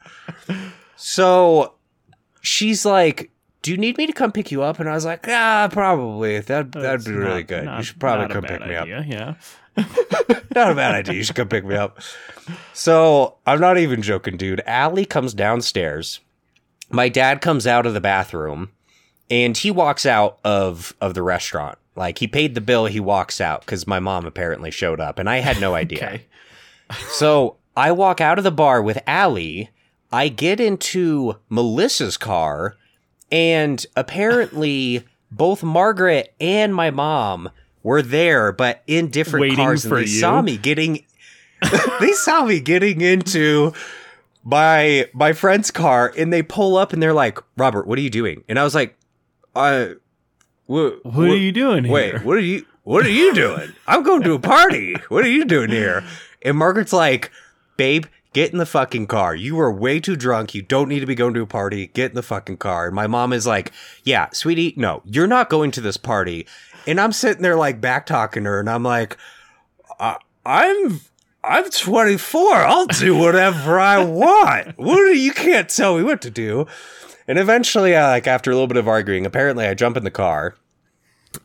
So 0.96 1.74
she's 2.42 2.84
like, 2.84 3.30
"Do 3.62 3.70
you 3.70 3.76
need 3.76 3.96
me 3.98 4.06
to 4.06 4.12
come 4.12 4.32
pick 4.32 4.50
you 4.50 4.62
up?" 4.62 4.78
And 4.80 4.88
I 4.88 4.92
was 4.94 5.04
like, 5.04 5.26
"Ah, 5.28 5.68
probably. 5.72 6.40
That 6.40 6.72
that'd 6.72 6.72
That's 6.72 7.04
be 7.06 7.12
really 7.12 7.42
good. 7.42 7.64
not- 7.64 7.78
you 7.78 7.84
should 7.84 8.00
probably 8.00 8.28
come 8.28 8.44
pick 8.44 8.60
me 8.66 8.74
up. 8.74 8.82
idea, 8.82 9.04
Yeah. 9.08 9.34
Not 10.54 10.72
a 10.72 10.74
bad 10.74 10.94
idea. 10.94 11.14
You 11.14 11.24
should 11.24 11.36
come 11.36 11.48
pick 11.48 11.64
me 11.64 11.74
up." 11.74 12.00
So 12.72 13.36
I'm 13.46 13.60
not 13.60 13.78
even 13.78 14.02
joking, 14.02 14.36
dude. 14.36 14.62
Allie 14.66 15.04
comes 15.04 15.34
downstairs. 15.34 16.20
My 16.90 17.08
dad 17.08 17.40
comes 17.40 17.66
out 17.66 17.86
of 17.86 17.94
the 17.94 18.00
bathroom, 18.00 18.70
and 19.30 19.56
he 19.56 19.70
walks 19.70 20.04
out 20.04 20.38
of 20.44 20.94
of 21.00 21.14
the 21.14 21.22
restaurant. 21.22 21.78
Like 21.96 22.18
he 22.18 22.26
paid 22.26 22.54
the 22.54 22.60
bill, 22.60 22.86
he 22.86 23.00
walks 23.00 23.40
out 23.40 23.60
because 23.60 23.86
my 23.86 24.00
mom 24.00 24.26
apparently 24.26 24.70
showed 24.70 25.00
up, 25.00 25.18
and 25.18 25.28
I 25.28 25.38
had 25.38 25.60
no 25.60 25.74
idea. 25.76 25.98
Okay. 25.98 26.24
So 27.10 27.56
I 27.76 27.92
walk 27.92 28.20
out 28.20 28.38
of 28.38 28.44
the 28.44 28.50
bar 28.50 28.82
with 28.82 28.98
Allie. 29.06 29.70
I 30.12 30.28
get 30.28 30.58
into 30.58 31.36
Melissa's 31.48 32.16
car, 32.16 32.76
and 33.30 33.84
apparently 33.94 35.04
both 35.30 35.62
Margaret 35.62 36.34
and 36.40 36.74
my 36.74 36.90
mom 36.90 37.50
were 37.82 38.02
there, 38.02 38.52
but 38.52 38.82
in 38.86 39.08
different 39.08 39.42
Waiting 39.42 39.56
cars. 39.56 39.84
And 39.84 39.96
they 39.96 40.00
you? 40.02 40.06
saw 40.06 40.42
me 40.42 40.56
getting. 40.56 41.04
they 42.00 42.12
saw 42.12 42.44
me 42.44 42.60
getting 42.60 43.00
into 43.00 43.72
my 44.44 45.08
my 45.12 45.32
friend's 45.32 45.70
car, 45.70 46.12
and 46.16 46.32
they 46.32 46.42
pull 46.42 46.76
up 46.76 46.92
and 46.92 47.02
they're 47.02 47.12
like, 47.14 47.38
"Robert, 47.56 47.86
what 47.86 47.98
are 47.98 48.02
you 48.02 48.10
doing?" 48.10 48.42
And 48.48 48.58
I 48.58 48.64
was 48.64 48.74
like, 48.74 48.96
"I, 49.54 49.94
wha- 50.66 50.92
What, 51.02 51.14
wha- 51.14 51.22
are 51.24 51.36
you 51.36 51.52
doing 51.52 51.84
here? 51.84 51.92
Wait, 51.92 52.24
what 52.24 52.36
are 52.36 52.40
you 52.40 52.64
what 52.84 53.04
are 53.04 53.10
you 53.10 53.34
doing? 53.34 53.72
I'm 53.86 54.02
going 54.02 54.22
to 54.22 54.32
a 54.34 54.38
party. 54.38 54.94
What 55.08 55.24
are 55.24 55.28
you 55.30 55.44
doing 55.44 55.70
here? 55.70 56.02
And 56.42 56.56
Margaret's 56.56 56.94
like, 56.94 57.30
babe, 57.76 58.06
get 58.32 58.50
in 58.52 58.58
the 58.58 58.64
fucking 58.66 59.06
car. 59.06 59.34
You 59.34 59.60
are 59.60 59.70
way 59.70 60.00
too 60.00 60.16
drunk. 60.16 60.54
You 60.54 60.62
don't 60.62 60.88
need 60.88 61.00
to 61.00 61.06
be 61.06 61.14
going 61.14 61.34
to 61.34 61.42
a 61.42 61.46
party. 61.46 61.88
Get 61.88 62.12
in 62.12 62.14
the 62.14 62.22
fucking 62.22 62.56
car. 62.56 62.86
And 62.86 62.94
my 62.94 63.06
mom 63.06 63.34
is 63.34 63.46
like, 63.46 63.72
yeah, 64.02 64.28
sweetie, 64.32 64.72
no, 64.78 65.02
you're 65.04 65.26
not 65.26 65.50
going 65.50 65.70
to 65.72 65.82
this 65.82 65.98
party. 65.98 66.46
And 66.90 67.00
I'm 67.00 67.12
sitting 67.12 67.42
there 67.42 67.56
like 67.56 67.80
back 67.80 68.04
talking 68.04 68.44
her, 68.44 68.58
and 68.58 68.68
I'm 68.68 68.82
like, 68.82 69.16
I'm 70.44 71.00
I'm 71.44 71.70
24. 71.70 72.54
I'll 72.54 72.86
do 72.86 73.16
whatever 73.16 73.78
I 73.78 74.02
want. 74.04 74.74
What 74.76 74.96
do 74.96 75.16
you 75.16 75.32
can't 75.32 75.68
tell 75.68 75.96
me 75.96 76.02
what 76.02 76.20
to 76.22 76.30
do. 76.30 76.66
And 77.28 77.38
eventually, 77.38 77.92
like 77.92 78.26
after 78.26 78.50
a 78.50 78.54
little 78.54 78.66
bit 78.66 78.76
of 78.76 78.88
arguing, 78.88 79.24
apparently 79.24 79.66
I 79.66 79.74
jump 79.74 79.96
in 79.96 80.04
the 80.04 80.10
car. 80.10 80.56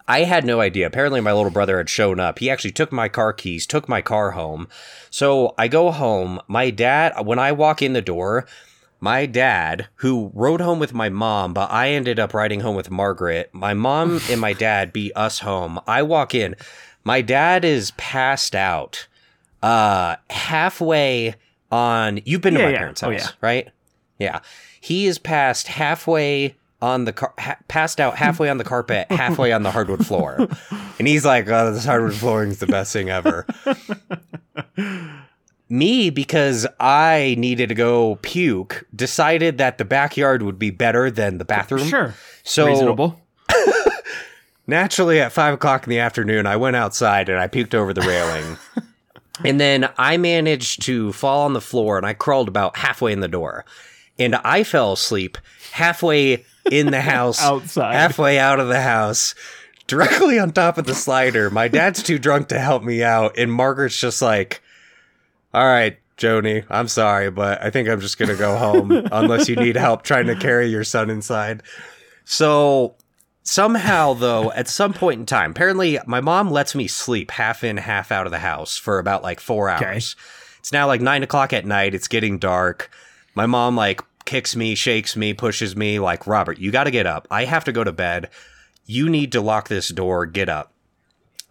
I 0.08 0.24
had 0.24 0.46
no 0.46 0.62
idea. 0.62 0.88
Apparently, 0.88 1.22
my 1.22 1.32
little 1.32 1.52
brother 1.52 1.78
had 1.78 1.90
shown 1.90 2.20
up. 2.20 2.40
He 2.40 2.50
actually 2.50 2.72
took 2.72 2.92
my 2.92 3.08
car 3.08 3.32
keys, 3.32 3.68
took 3.68 3.88
my 3.88 4.02
car 4.02 4.32
home. 4.32 4.68
So 5.12 5.54
I 5.60 5.68
go 5.68 5.92
home. 5.92 6.42
My 6.48 6.72
dad, 6.72 7.14
when 7.24 7.38
I 7.38 7.52
walk 7.52 7.84
in 7.84 7.94
the 7.94 8.02
door, 8.02 8.48
my 9.00 9.26
dad, 9.26 9.88
who 9.96 10.32
rode 10.34 10.62
home 10.62 10.80
with 10.80 10.94
my 10.94 11.10
mom, 11.10 11.54
but 11.54 11.72
I 11.72 11.90
ended 11.90 12.20
up 12.20 12.34
riding 12.34 12.62
home 12.62 12.76
with 12.76 12.90
Margaret. 12.92 13.50
My 13.54 13.74
mom 13.74 14.20
and 14.30 14.40
my 14.42 14.54
dad 14.54 14.94
beat 14.94 15.12
us 15.16 15.40
home. 15.40 15.80
I 15.88 16.02
walk 16.04 16.34
in. 16.36 16.56
My 17.04 17.22
dad 17.22 17.64
is 17.66 17.92
passed 17.92 18.56
out. 18.56 19.08
Uh, 19.62 20.16
halfway 20.30 21.36
on. 21.72 22.20
You've 22.26 22.42
been 22.42 22.54
to 22.56 22.62
my 22.62 22.70
yeah. 22.72 22.78
parents' 22.78 23.04
Oh, 23.04 23.12
house, 23.12 23.26
yeah. 23.26 23.32
right? 23.42 23.70
Yeah. 24.20 24.40
He 24.80 25.06
is 25.08 25.18
passed 25.18 25.68
halfway 25.68 26.56
on 26.82 27.06
the 27.06 27.14
car, 27.14 27.34
ha- 27.40 27.58
passed 27.68 28.00
out 28.00 28.16
halfway 28.18 28.50
on 28.50 28.58
the 28.58 28.64
carpet, 28.64 29.08
halfway 29.12 29.52
on 29.52 29.64
the 29.64 29.72
hardwood 29.72 30.06
floor, 30.06 30.48
and 31.00 31.08
he's 31.08 31.26
like, 31.26 31.48
"Oh, 31.48 31.74
this 31.74 31.86
hardwood 31.86 32.14
flooring 32.14 32.52
is 32.52 32.60
the 32.60 32.68
best 32.68 32.94
thing 32.94 33.10
ever." 33.10 33.48
Me, 35.68 36.10
because 36.12 36.68
I 36.80 37.36
needed 37.40 37.70
to 37.70 37.76
go 37.76 38.18
puke, 38.22 38.86
decided 38.96 39.58
that 39.58 39.78
the 39.78 39.86
backyard 39.86 40.44
would 40.44 40.60
be 40.60 40.70
better 40.70 41.10
than 41.10 41.40
the 41.40 41.46
bathroom. 41.46 41.88
Sure. 41.88 42.14
So 42.44 42.68
Reasonable. 42.68 43.20
Naturally, 44.68 45.20
at 45.20 45.32
five 45.32 45.54
o'clock 45.54 45.84
in 45.86 45.90
the 45.90 46.00
afternoon, 46.00 46.46
I 46.46 46.56
went 46.56 46.76
outside 46.76 47.30
and 47.30 47.40
I 47.40 47.48
puked 47.48 47.74
over 47.74 47.94
the 47.94 48.02
railing. 48.02 48.58
and 49.46 49.60
then 49.60 49.90
I 49.98 50.18
managed 50.18 50.82
to 50.84 51.14
fall 51.14 51.46
on 51.46 51.54
the 51.54 51.62
floor 51.62 51.98
and 51.98 52.06
I 52.06 52.14
crawled 52.14 52.48
about 52.48 52.78
halfway 52.78 53.12
in 53.12 53.20
the 53.20 53.28
door. 53.28 53.66
And 54.18 54.36
I 54.36 54.64
fell 54.64 54.94
asleep 54.94 55.38
halfway 55.72 56.46
in 56.72 56.92
the 56.92 57.02
house, 57.02 57.42
Outside. 57.44 57.94
halfway 57.94 58.40
out 58.40 58.60
of 58.60 58.68
the 58.70 58.82
house, 58.82 59.36
directly 59.88 60.40
on 60.40 60.52
top 60.52 60.78
of 60.78 60.86
the 60.86 60.96
slider. 60.96 61.50
My 61.50 61.68
dad's 61.68 62.02
too 62.02 62.18
drunk 62.18 62.48
to 62.50 62.60
help 62.60 62.82
me 62.84 63.04
out. 63.04 63.38
And 63.38 63.52
Margaret's 63.52 64.00
just 64.00 64.22
like, 64.22 64.62
all 65.56 65.66
right, 65.66 65.98
Joni, 66.18 66.66
I'm 66.70 66.88
sorry, 66.88 67.32
but 67.32 67.62
I 67.64 67.70
think 67.70 67.88
I'm 67.90 68.02
just 68.02 68.18
going 68.18 68.30
to 68.30 68.36
go 68.36 68.58
home 68.58 68.92
unless 69.12 69.48
you 69.50 69.56
need 69.56 69.76
help 69.78 70.04
trying 70.04 70.28
to 70.28 70.36
carry 70.36 70.68
your 70.68 70.84
son 70.84 71.10
inside. 71.10 71.64
So 72.26 72.96
somehow 73.44 74.14
though 74.14 74.52
at 74.54 74.68
some 74.68 74.92
point 74.92 75.20
in 75.20 75.26
time 75.26 75.52
apparently 75.52 76.00
my 76.08 76.20
mom 76.20 76.50
lets 76.50 76.74
me 76.74 76.88
sleep 76.88 77.30
half 77.30 77.64
in 77.64 77.78
half 77.78 78.12
out 78.12 78.26
of 78.26 78.32
the 78.32 78.40
house 78.40 78.76
for 78.76 78.98
about 78.98 79.22
like 79.24 79.40
four 79.40 79.70
Okay. 79.70 79.86
hours. 79.86 80.16
It's 80.60 80.72
now 80.72 80.88
like 80.88 81.00
nine 81.00 81.22
o'clock 81.22 81.54
at 81.54 81.66
night. 81.66 81.94
It's 81.94 82.08
getting 82.08 82.40
dark. 82.40 82.90
My 83.36 83.46
mom 83.46 83.76
like 83.76 84.02
kicks 84.26 84.56
me 84.56 84.74
shakes 84.74 85.16
me 85.16 85.34
pushes 85.36 85.76
me 85.76 86.00
like 86.00 86.26
robert 86.26 86.58
you 86.58 86.72
got 86.72 86.86
to 86.86 86.92
get 86.92 87.06
up. 87.06 87.28
I 87.30 87.46
have 87.46 87.64
to 87.66 87.72
go 87.72 87.84
to 87.84 87.92
bed. 87.92 88.30
You 88.88 89.10
need 89.10 89.32
to 89.34 89.42
lock 89.42 89.68
this 89.70 89.90
door. 89.90 90.26
Get 90.26 90.50
up 90.50 90.72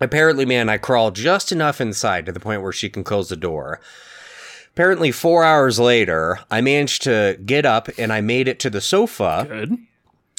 apparently 0.01 0.45
man 0.45 0.69
i 0.69 0.77
crawl 0.77 1.11
just 1.11 1.53
enough 1.53 1.81
inside 1.81 2.27
to 2.27 2.33
the 2.33 2.41
point 2.41 2.63
where 2.63 2.73
she 2.73 2.89
can 2.89 3.05
close 3.05 3.29
the 3.29 3.37
door 3.37 3.81
apparently 4.73 5.11
four 5.13 5.45
hours 5.45 5.79
later 5.79 6.41
i 6.51 6.61
managed 6.61 7.03
to 7.03 7.39
get 7.45 7.65
up 7.65 7.89
and 7.99 8.13
i 8.13 8.21
made 8.21 8.49
it 8.49 8.59
to 8.59 8.71
the 8.71 8.81
sofa 8.81 9.47
Good. 9.49 9.79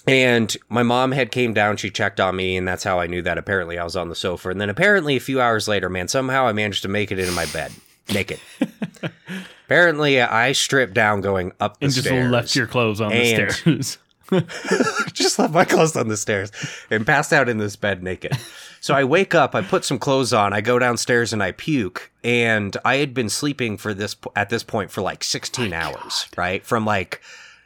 and 0.08 0.56
my 0.70 0.84
mom 0.84 1.14
had 1.14 1.32
came 1.32 1.54
down, 1.54 1.78
she 1.78 1.90
checked 1.90 2.20
on 2.20 2.36
me, 2.36 2.58
and 2.58 2.68
that's 2.68 2.84
how 2.84 3.00
I 3.00 3.08
knew 3.08 3.24
that 3.24 3.40
apparently 3.40 3.80
I 3.80 3.84
was 3.84 3.96
on 3.96 4.10
the 4.10 4.16
sofa. 4.16 4.50
And 4.52 4.62
then 4.62 4.70
apparently 4.70 5.16
a 5.16 5.20
few 5.20 5.42
hours 5.42 5.68
later, 5.68 5.90
man, 5.90 6.08
somehow 6.08 6.46
I 6.46 6.54
managed 6.54 6.84
to 6.84 6.88
make 6.88 7.12
it 7.12 7.18
into 7.18 7.32
my 7.32 7.48
bed 7.48 7.72
naked. 8.14 8.40
apparently 9.66 10.22
I 10.22 10.52
stripped 10.52 10.94
down 10.94 11.22
going 11.22 11.54
up 11.60 11.80
the 11.80 11.90
stairs. 11.90 12.06
And 12.06 12.24
just 12.24 12.32
left 12.32 12.56
your 12.56 12.68
clothes 12.68 13.02
on 13.02 13.10
the 13.10 13.26
stairs. 13.26 13.98
just 15.14 15.38
left 15.40 15.54
my 15.54 15.66
clothes 15.66 15.96
on 15.96 16.08
the 16.08 16.18
stairs 16.18 16.52
and 16.90 17.06
passed 17.06 17.32
out 17.34 17.48
in 17.50 17.58
this 17.58 17.76
bed 17.76 18.02
naked. 18.04 18.34
So 18.82 18.94
I 18.94 19.04
wake 19.04 19.34
up, 19.36 19.56
I 19.56 19.62
put 19.62 19.86
some 19.86 20.00
clothes 20.00 20.34
on, 20.34 20.54
I 20.54 20.62
go 20.62 20.78
downstairs 20.80 21.34
and 21.34 21.42
I 21.44 21.52
puke. 21.52 22.12
And 22.24 22.76
I 22.86 22.98
had 22.98 23.14
been 23.14 23.30
sleeping 23.30 23.78
for 23.78 23.94
this 23.94 24.16
at 24.36 24.50
this 24.50 24.64
point 24.64 24.92
for 24.92 25.02
like 25.02 25.24
16 25.24 25.74
hours, 25.74 26.28
right? 26.38 26.64
From 26.66 26.86
like 26.86 27.22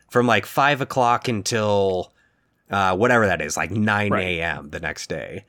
from 0.10 0.28
like 0.28 0.46
five 0.46 0.82
o'clock 0.82 1.28
until 1.28 2.12
uh, 2.70 2.96
whatever 2.96 3.26
that 3.28 3.42
is, 3.42 3.56
like 3.58 3.72
9 3.72 4.12
Right. 4.12 4.24
a.m. 4.40 4.70
the 4.70 4.80
next 4.80 5.08
day. 5.08 5.46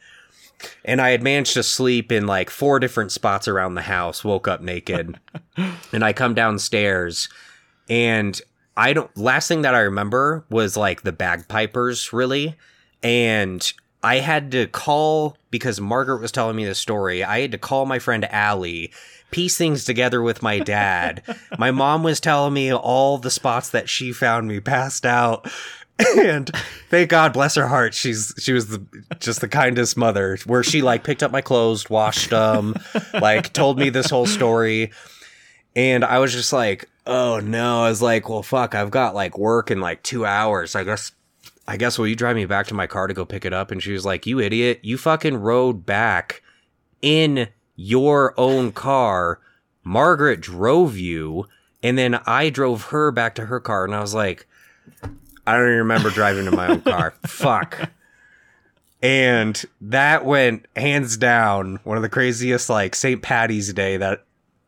And 0.85 1.01
I 1.01 1.11
had 1.11 1.23
managed 1.23 1.55
to 1.55 1.63
sleep 1.63 2.13
in 2.13 2.27
like 2.27 2.51
four 2.51 2.79
different 2.79 3.13
spots 3.13 3.49
around 3.49 3.75
the 3.75 3.83
house, 3.83 4.23
woke 4.25 4.47
up 4.47 4.61
naked. 4.61 5.19
and 5.93 6.05
I 6.05 6.13
come 6.13 6.35
downstairs 6.35 7.29
and 7.89 8.41
I 8.81 8.95
don't 8.95 9.15
last 9.15 9.47
thing 9.47 9.61
that 9.63 9.75
I 9.75 9.81
remember 9.81 10.43
was 10.49 10.75
like 10.75 11.03
the 11.03 11.13
bagpipers 11.13 12.15
really. 12.15 12.57
And 13.03 13.71
I 14.03 14.17
had 14.17 14.51
to 14.53 14.69
call 14.69 15.37
because 15.51 15.79
Margaret 15.83 16.23
was 16.23 16.33
telling 16.33 16.57
me 16.57 16.65
the 16.65 16.75
story. 16.75 17.23
I 17.23 17.41
had 17.41 17.53
to 17.53 17.59
call 17.59 17.85
my 17.85 17.99
friend 17.99 18.25
Allie, 18.33 18.91
piece 19.31 19.59
things 19.59 19.85
together 19.85 20.23
with 20.23 20.43
my 20.43 20.61
dad. 20.61 21.23
my 21.59 21.71
mom 21.71 22.03
was 22.03 22.21
telling 22.21 22.55
me 22.55 22.73
all 22.73 23.19
the 23.19 23.31
spots 23.31 23.69
that 23.69 23.91
she 23.91 24.13
found 24.13 24.49
me 24.49 24.61
passed 24.61 25.05
out. 25.05 25.47
And 26.17 26.51
thank 26.89 27.11
God, 27.11 27.35
bless 27.35 27.57
her 27.57 27.69
heart, 27.69 27.93
she's 27.93 28.33
she 28.39 28.55
was 28.55 28.69
the, 28.69 28.83
just 29.19 29.43
the 29.43 29.49
kindest 29.49 29.99
mother. 29.99 30.39
Where 30.47 30.63
she 30.63 30.81
like 30.81 31.05
picked 31.05 31.23
up 31.23 31.31
my 31.31 31.43
clothes, 31.43 31.91
washed 31.91 32.31
them, 32.31 32.75
like 33.13 33.53
told 33.53 33.79
me 33.79 33.91
this 33.91 34.09
whole 34.09 34.25
story. 34.25 34.93
And 35.77 36.05
I 36.05 36.19
was 36.19 36.33
just 36.33 36.53
like, 36.53 36.89
oh 37.07 37.41
no. 37.41 37.85
I 37.85 37.89
was 37.89 38.03
like, 38.03 38.29
well, 38.29 38.43
fuck, 38.43 38.75
I've 38.75 38.91
got 38.91 39.15
like 39.15 39.39
work 39.39 39.71
in 39.71 39.81
like 39.81 40.03
two 40.03 40.27
hours. 40.27 40.75
I 40.75 40.85
guess, 40.85 41.13
I 41.67 41.77
guess, 41.77 41.99
will 41.99 42.09
you 42.09 42.17
drive 42.17 42.37
me 42.37 42.47
back 42.47 42.67
to 42.69 42.75
my 42.75 42.87
car 42.87 43.07
to 43.07 43.15
go 43.15 43.25
pick 43.25 43.45
it 43.45 43.53
up? 43.53 43.71
And 43.71 43.83
she 43.83 43.93
was 43.93 44.05
like, 44.05 44.27
you 44.27 44.41
idiot. 44.41 44.81
You 44.83 44.99
fucking 44.99 45.37
rode 45.37 45.87
back 45.87 46.43
in 47.03 47.49
your 47.77 48.35
own 48.39 48.73
car. 48.73 49.41
Margaret 49.85 50.41
drove 50.41 50.97
you. 50.99 51.47
And 51.83 51.97
then 51.97 52.21
I 52.27 52.51
drove 52.51 52.85
her 52.87 53.11
back 53.11 53.35
to 53.37 53.47
her 53.47 53.61
car. 53.61 53.85
And 53.85 53.95
I 53.95 54.01
was 54.01 54.13
like, 54.15 54.47
I 55.47 55.55
don't 55.55 55.67
even 55.67 55.79
remember 55.79 56.11
driving 56.11 56.45
to 56.45 56.51
my 56.51 56.69
own 56.69 56.83
car. 56.83 57.15
Fuck. 57.27 57.91
and 59.03 59.65
that 59.81 60.25
went 60.27 60.67
hands 60.77 61.17
down 61.17 61.81
one 61.85 61.97
of 61.97 62.03
the 62.03 62.09
craziest 62.11 62.69
like 62.69 62.95
St. 62.95 63.23
Patty's 63.23 63.73
Day 63.73 63.97
that 63.97 64.25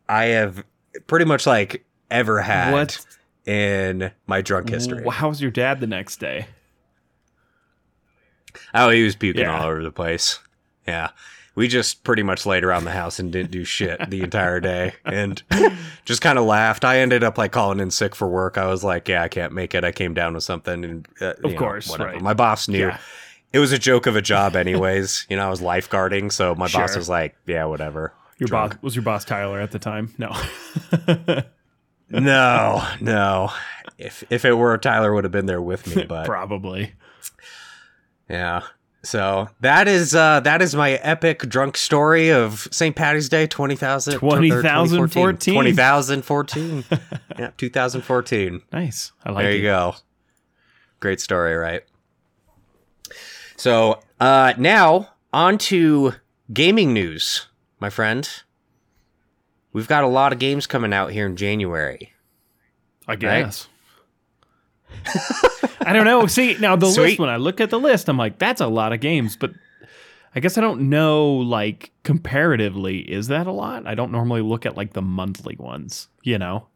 I 0.09 0.25
have 0.25 0.63
pretty 1.07 1.25
much 1.25 1.45
like 1.47 1.85
ever 2.11 2.41
had 2.41 2.73
What? 2.73 3.05
in 3.45 4.11
my 4.27 4.41
drunk 4.41 4.69
history. 4.69 5.03
How 5.09 5.29
was 5.29 5.41
your 5.41 5.51
dad 5.51 5.79
the 5.79 5.87
next 5.87 6.17
day? 6.17 6.47
Oh, 8.73 8.89
he 8.89 9.03
was 9.03 9.15
puking 9.15 9.41
Yeah. 9.41 9.59
all 9.59 9.67
over 9.67 9.83
the 9.83 9.91
place. 9.91 10.39
Yeah. 10.87 11.09
We 11.55 11.67
just 11.67 12.03
pretty 12.03 12.23
much 12.23 12.47
laid 12.47 12.63
around 12.63 12.85
the 12.85 12.91
house 12.91 13.19
and 13.19 13.31
didn't 13.31 13.51
do 13.51 13.63
shit 13.63 14.09
the 14.09 14.21
entire 14.21 14.59
day 14.59 14.93
and 15.05 15.41
just 16.03 16.21
kind 16.21 16.39
of 16.39 16.45
laughed. 16.45 16.83
I 16.83 16.97
ended 16.99 17.23
up 17.23 17.37
like 17.37 17.51
calling 17.51 17.79
in 17.79 17.91
sick 17.91 18.15
for 18.15 18.27
work. 18.27 18.57
I 18.57 18.65
was 18.65 18.83
like, 18.83 19.07
yeah, 19.07 19.21
I 19.21 19.27
can't 19.27 19.53
make 19.53 19.75
it. 19.75 19.83
I 19.83 19.91
came 19.91 20.15
down 20.15 20.33
with 20.33 20.43
something 20.43 20.83
and 20.83 21.07
uh, 21.21 21.33
you 21.43 21.51
know, 21.51 21.57
course, 21.59 21.89
whatever. 21.89 22.11
right. 22.13 22.21
My 22.21 22.33
boss 22.33 22.67
knew. 22.67 22.87
Yeah. 22.87 22.97
It 23.51 23.59
was 23.59 23.71
a 23.71 23.77
joke 23.77 24.07
of 24.07 24.15
a 24.15 24.21
job 24.21 24.55
anyways. 24.55 25.27
you 25.29 25.37
know, 25.37 25.45
I 25.45 25.49
was 25.51 25.61
lifeguarding, 25.61 26.31
so 26.31 26.55
my 26.55 26.67
boss 26.67 26.95
was 26.95 27.07
like, 27.07 27.35
yeah, 27.45 27.65
whatever. 27.65 28.13
Your 28.39 28.47
Drunk. 28.47 28.73
boss 28.73 28.83
was 28.83 28.95
your 28.95 29.03
boss 29.03 29.25
Tyler 29.25 29.59
at 29.59 29.71
the 29.71 29.79
time? 29.79 30.13
No. 30.17 30.35
No, 32.09 32.85
no. 33.01 33.49
If 33.97 34.23
if 34.29 34.45
it 34.45 34.53
were 34.53 34.77
Tyler 34.77 35.13
would 35.13 35.23
have 35.23 35.31
been 35.31 35.47
there 35.47 35.61
with 35.61 35.95
me, 35.95 36.03
but 36.07 36.25
Probably. 36.25 36.93
Yeah. 38.29 38.61
So 39.03 39.49
that 39.61 39.87
is 39.87 40.13
uh 40.13 40.39
that 40.41 40.61
is 40.61 40.75
my 40.75 40.91
epic 40.91 41.39
drunk 41.39 41.75
story 41.75 42.29
of 42.29 42.67
St. 42.71 42.95
Patty's 42.95 43.29
Day 43.29 43.47
20,000 43.47 44.15
or 44.15 44.19
20,014. 44.19 45.53
20,014. 45.55 46.83
yeah, 47.39 47.51
2014. 47.57 48.61
Nice. 48.71 49.11
I 49.25 49.31
like 49.31 49.43
there 49.45 49.51
it. 49.51 49.57
you 49.57 49.63
go. 49.63 49.95
Great 50.99 51.19
story, 51.19 51.55
right? 51.55 51.81
So, 53.57 53.99
uh 54.19 54.53
now 54.57 55.09
on 55.33 55.57
to 55.57 56.13
gaming 56.53 56.93
news, 56.93 57.47
my 57.83 57.89
friend. 57.89 58.29
We've 59.73 59.89
got 59.89 60.05
a 60.05 60.07
lot 60.07 60.31
of 60.31 60.39
games 60.39 60.67
coming 60.67 60.93
out 60.93 61.11
here 61.11 61.25
in 61.25 61.35
January. 61.35 62.13
I 63.09 63.17
guess. 63.17 63.67
I 65.81 65.91
don't 65.91 66.05
know. 66.05 66.25
See, 66.27 66.55
now 66.61 66.77
the 66.77 66.85
list, 66.85 67.19
when 67.19 67.27
I 67.29 67.35
look 67.35 67.59
at 67.59 67.69
the 67.71 67.79
list, 67.79 68.07
I'm 68.07 68.17
like, 68.17 68.39
that's 68.39 68.61
a 68.61 68.67
lot 68.67 68.93
of 68.93 69.01
games, 69.01 69.35
but 69.35 69.51
I 70.33 70.39
guess 70.39 70.57
I 70.57 70.61
don't 70.61 70.89
know, 70.89 71.25
like, 71.33 71.91
comparatively, 72.03 72.99
is 72.99 73.27
that 73.27 73.47
a 73.47 73.51
lot? 73.51 73.85
I 73.85 73.95
don't 73.95 74.13
normally 74.13 74.41
look 74.41 74.65
at, 74.65 74.77
like, 74.77 74.93
the 74.93 75.01
monthly 75.01 75.57
ones, 75.59 76.07
you 76.23 76.37
know? 76.39 76.67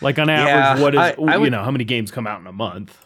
Like, 0.00 0.20
on 0.20 0.30
average, 0.30 0.78
Yeah, 0.78 0.80
what 0.80 0.94
is, 0.94 1.00
I- 1.00 1.16
I 1.28 1.34
you 1.34 1.40
would- 1.40 1.50
know, 1.52 1.64
how 1.64 1.72
many 1.72 1.82
games 1.84 2.12
come 2.12 2.28
out 2.28 2.40
in 2.40 2.46
a 2.46 2.52
month? 2.52 3.04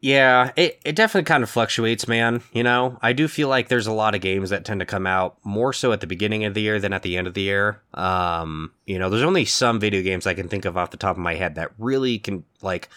Yeah, 0.00 0.52
it, 0.54 0.80
it 0.84 0.94
definitely 0.94 1.26
kind 1.26 1.42
of 1.42 1.50
fluctuates, 1.50 2.06
man. 2.06 2.40
You 2.52 2.62
know, 2.62 2.98
I 3.02 3.12
do 3.12 3.26
feel 3.26 3.48
like 3.48 3.66
there's 3.68 3.88
a 3.88 3.92
lot 3.92 4.14
of 4.14 4.20
games 4.20 4.50
that 4.50 4.64
tend 4.64 4.78
to 4.78 4.86
come 4.86 5.08
out 5.08 5.38
more 5.42 5.72
so 5.72 5.90
at 5.92 6.00
the 6.00 6.06
beginning 6.06 6.44
of 6.44 6.54
the 6.54 6.60
year 6.60 6.78
than 6.78 6.92
at 6.92 7.02
the 7.02 7.16
end 7.16 7.26
of 7.26 7.34
the 7.34 7.40
year. 7.42 7.82
Um, 7.94 8.72
you 8.86 8.96
know, 8.98 9.10
there's 9.10 9.24
only 9.24 9.44
some 9.44 9.80
video 9.80 10.02
games 10.02 10.24
I 10.26 10.34
can 10.34 10.48
think 10.48 10.64
of 10.64 10.76
off 10.76 10.92
the 10.92 10.96
top 10.98 11.16
of 11.16 11.22
my 11.22 11.34
head 11.34 11.56
that 11.56 11.72
really 11.78 12.18
can 12.20 12.44
like 12.62 12.88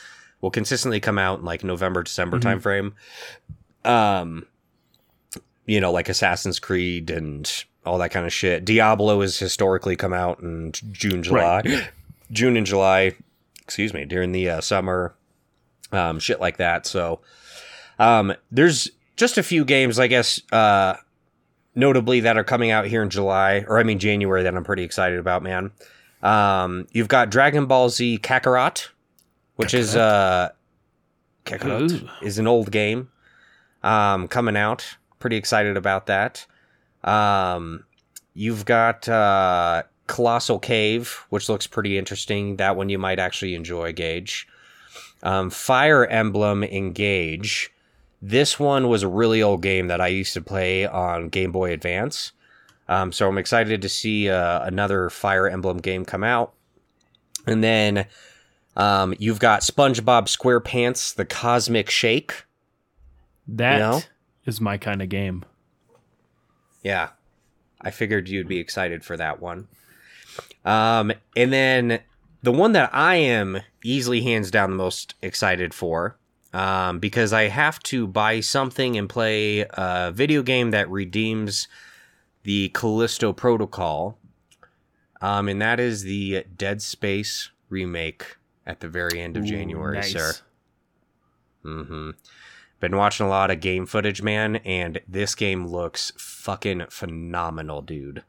will 0.41 0.51
consistently 0.51 0.99
come 0.99 1.17
out 1.17 1.39
in 1.39 1.45
like 1.45 1.63
November, 1.63 2.03
December 2.03 2.39
Mhm. 2.39 2.93
timeframe. 3.83 3.89
Um, 3.89 4.45
you 5.65 5.79
know, 5.79 5.91
like 5.91 6.07
Assassin's 6.07 6.59
Creed 6.59 7.09
and 7.09 7.51
all 7.83 7.97
that 7.97 8.11
kind 8.11 8.27
of 8.27 8.33
shit. 8.33 8.63
Diablo 8.63 9.21
has 9.21 9.39
historically 9.39 9.95
come 9.95 10.13
out 10.13 10.39
in 10.41 10.71
June, 10.91 11.23
July, 11.23 11.63
June 12.31 12.57
and 12.57 12.65
July. 12.65 13.13
Excuse 13.63 13.91
me, 13.93 14.05
during 14.05 14.33
the 14.33 14.49
uh, 14.49 14.61
summer 14.61 15.15
um, 15.91 16.19
shit 16.19 16.39
like 16.39 16.57
that. 16.57 16.85
So 16.85 17.21
um, 17.99 18.33
there's 18.51 18.89
just 19.15 19.37
a 19.37 19.43
few 19.43 19.65
games, 19.65 19.99
I 19.99 20.07
guess, 20.07 20.41
uh, 20.51 20.95
notably 21.75 22.21
that 22.21 22.37
are 22.37 22.43
coming 22.43 22.71
out 22.71 22.85
here 22.85 23.03
in 23.03 23.09
July, 23.09 23.63
or 23.67 23.79
I 23.79 23.83
mean 23.83 23.99
January, 23.99 24.43
that 24.43 24.55
I'm 24.55 24.63
pretty 24.63 24.83
excited 24.83 25.19
about, 25.19 25.43
man. 25.43 25.71
Um, 26.23 26.87
you've 26.91 27.07
got 27.07 27.29
Dragon 27.29 27.65
Ball 27.65 27.89
Z 27.89 28.19
Kakarot, 28.19 28.89
which 29.55 29.73
is 29.73 29.95
uh, 29.95 30.49
Kakarot 31.45 31.91
Ooh. 31.91 32.09
is 32.25 32.39
an 32.39 32.47
old 32.47 32.71
game 32.71 33.09
um, 33.83 34.27
coming 34.27 34.57
out. 34.57 34.97
Pretty 35.19 35.35
excited 35.35 35.77
about 35.77 36.07
that. 36.07 36.45
Um, 37.03 37.85
you've 38.33 38.65
got 38.65 39.07
uh, 39.07 39.83
Colossal 40.07 40.59
Cave, 40.59 41.25
which 41.29 41.49
looks 41.49 41.67
pretty 41.67 41.97
interesting. 41.97 42.57
That 42.57 42.75
one 42.75 42.89
you 42.89 42.99
might 42.99 43.19
actually 43.19 43.55
enjoy, 43.55 43.93
Gage. 43.93 44.47
Um, 45.23 45.49
Fire 45.49 46.05
Emblem 46.05 46.63
Engage. 46.63 47.71
This 48.21 48.59
one 48.59 48.87
was 48.87 49.03
a 49.03 49.07
really 49.07 49.41
old 49.41 49.61
game 49.61 49.87
that 49.87 50.01
I 50.01 50.07
used 50.07 50.33
to 50.33 50.41
play 50.41 50.85
on 50.85 51.29
Game 51.29 51.51
Boy 51.51 51.71
Advance. 51.71 52.31
Um, 52.87 53.11
so 53.11 53.27
I'm 53.27 53.37
excited 53.37 53.81
to 53.81 53.89
see 53.89 54.29
uh, 54.29 54.65
another 54.65 55.09
Fire 55.09 55.47
Emblem 55.47 55.77
game 55.77 56.05
come 56.05 56.23
out. 56.23 56.53
And 57.47 57.63
then 57.63 58.05
um, 58.75 59.15
you've 59.17 59.39
got 59.39 59.61
SpongeBob 59.61 60.25
SquarePants: 60.25 61.15
The 61.15 61.25
Cosmic 61.25 61.89
Shake. 61.89 62.45
That 63.47 64.05
is 64.45 64.59
know? 64.59 64.65
my 64.65 64.77
kind 64.77 65.01
of 65.01 65.09
game. 65.09 65.45
Yeah, 66.83 67.09
I 67.81 67.91
figured 67.91 68.29
you'd 68.29 68.47
be 68.47 68.59
excited 68.59 69.03
for 69.03 69.17
that 69.17 69.41
one. 69.41 69.67
Um, 70.63 71.11
and 71.35 71.51
then 71.51 71.99
the 72.43 72.51
one 72.51 72.73
that 72.73 72.89
I 72.93 73.15
am 73.15 73.61
easily 73.83 74.21
hands 74.21 74.51
down 74.51 74.69
the 74.69 74.75
most 74.75 75.15
excited 75.21 75.73
for, 75.73 76.17
um, 76.53 76.99
because 76.99 77.33
I 77.33 77.43
have 77.43 77.79
to 77.83 78.07
buy 78.07 78.39
something 78.39 78.97
and 78.97 79.09
play 79.09 79.65
a 79.69 80.11
video 80.13 80.43
game 80.43 80.71
that 80.71 80.89
redeems 80.89 81.67
the 82.43 82.69
Callisto 82.69 83.33
Protocol, 83.33 84.17
um, 85.21 85.47
and 85.47 85.61
that 85.61 85.79
is 85.79 86.03
the 86.03 86.45
Dead 86.55 86.81
Space 86.81 87.51
remake 87.69 88.37
at 88.65 88.79
the 88.79 88.89
very 88.89 89.19
end 89.21 89.37
of 89.37 89.43
Ooh, 89.43 89.47
January, 89.47 89.97
nice. 89.97 90.11
sir. 90.11 90.33
Mm-hmm. 91.63 92.11
Been 92.79 92.97
watching 92.97 93.27
a 93.27 93.29
lot 93.29 93.51
of 93.51 93.59
game 93.59 93.85
footage, 93.85 94.23
man, 94.23 94.55
and 94.57 95.01
this 95.07 95.35
game 95.35 95.67
looks 95.67 96.11
fucking 96.17 96.85
phenomenal, 96.89 97.81
dude. 97.81 98.23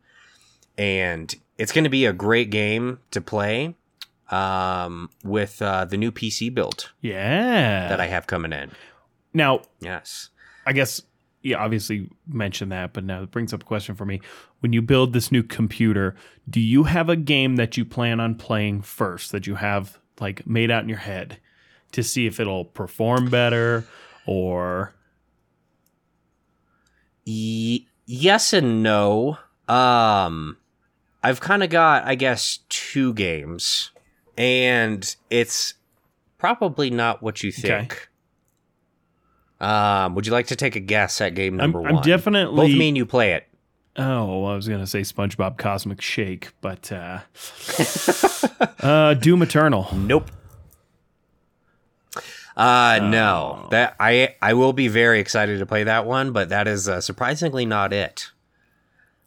And 0.76 1.34
it's 1.56 1.72
going 1.72 1.84
to 1.84 1.90
be 1.90 2.04
a 2.04 2.12
great 2.12 2.50
game 2.50 2.98
to 3.12 3.20
play 3.22 3.76
um, 4.32 5.10
with 5.22 5.60
uh, 5.62 5.84
the 5.84 5.96
new 5.96 6.10
PC 6.10 6.52
build 6.54 6.90
Yeah. 7.00 7.88
that 7.88 8.00
I 8.00 8.06
have 8.06 8.26
coming 8.26 8.52
in. 8.52 8.70
now, 9.34 9.62
Yes. 9.80 10.30
I 10.66 10.72
guess 10.72 11.02
yeah, 11.42 11.56
obviously 11.56 12.08
mentioned 12.28 12.70
that, 12.70 12.92
but 12.92 13.02
now 13.02 13.20
it 13.22 13.32
brings 13.32 13.52
up 13.52 13.62
a 13.62 13.66
question 13.66 13.96
for 13.96 14.04
me. 14.04 14.20
When 14.60 14.72
you 14.72 14.80
build 14.80 15.12
this 15.12 15.32
new 15.32 15.42
computer, 15.42 16.14
do 16.48 16.60
you 16.60 16.84
have 16.84 17.08
a 17.08 17.16
game 17.16 17.56
that 17.56 17.76
you 17.76 17.84
plan 17.84 18.20
on 18.20 18.36
playing 18.36 18.82
first 18.82 19.32
that 19.32 19.46
you 19.48 19.56
have 19.56 19.98
like 20.20 20.46
made 20.46 20.70
out 20.70 20.84
in 20.84 20.88
your 20.88 20.98
head 20.98 21.38
to 21.90 22.02
see 22.04 22.26
if 22.26 22.38
it'll 22.38 22.64
perform 22.64 23.28
better 23.28 23.84
or 24.24 24.94
Y- 27.26 27.86
yes 28.06 28.52
and 28.52 28.82
no. 28.82 29.38
Um, 29.68 30.58
I've 31.22 31.40
kind 31.40 31.62
of 31.62 31.70
got, 31.70 32.04
I 32.04 32.14
guess, 32.14 32.58
two 32.68 33.14
games, 33.14 33.90
and 34.36 35.14
it's 35.30 35.74
probably 36.38 36.90
not 36.90 37.22
what 37.22 37.42
you 37.42 37.52
think. 37.52 38.08
Um, 39.60 40.16
would 40.16 40.26
you 40.26 40.32
like 40.32 40.48
to 40.48 40.56
take 40.56 40.74
a 40.74 40.80
guess 40.80 41.20
at 41.20 41.34
game 41.34 41.54
I'm, 41.54 41.58
number 41.58 41.86
I'm 41.86 41.94
one? 41.94 42.04
definitely 42.04 42.68
Both 42.68 42.78
me 42.78 42.88
and 42.88 42.96
you 42.96 43.06
play 43.06 43.32
it. 43.34 43.46
Oh, 43.96 44.44
I 44.46 44.56
was 44.56 44.66
gonna 44.68 44.86
say 44.86 45.02
SpongeBob 45.02 45.58
Cosmic 45.58 46.00
Shake, 46.00 46.50
but 46.60 46.90
uh, 46.90 47.20
uh, 48.80 49.14
Doom 49.14 49.42
Eternal. 49.42 49.88
Nope. 49.94 50.30
Uh 52.56 53.00
no. 53.02 53.62
Oh. 53.64 53.68
That 53.70 53.96
I 54.00 54.34
I 54.42 54.54
will 54.54 54.72
be 54.72 54.88
very 54.88 55.20
excited 55.20 55.58
to 55.58 55.66
play 55.66 55.84
that 55.84 56.06
one, 56.06 56.32
but 56.32 56.48
that 56.50 56.66
is 56.68 56.88
uh, 56.88 57.00
surprisingly 57.00 57.64
not 57.64 57.92
it. 57.92 58.30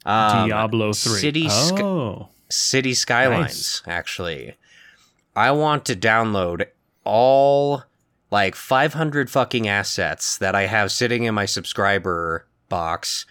Um, 0.05 0.49
Diablo 0.49 0.93
three. 0.93 1.19
City 1.19 1.49
Sky- 1.49 1.81
oh, 1.81 2.29
City 2.49 2.93
Skylines, 2.93 3.81
actually. 3.87 4.55
I 5.35 5.51
want 5.51 5.85
to 5.85 5.95
download 5.95 6.67
all 7.03 7.83
like 8.31 8.55
500 8.55 9.29
fucking 9.29 9.67
assets 9.67 10.37
that 10.37 10.55
I 10.55 10.67
have 10.67 10.91
sitting 10.91 11.23
in 11.23 11.35
my 11.35 11.45
subscriber 11.45 12.45
box 12.69 13.25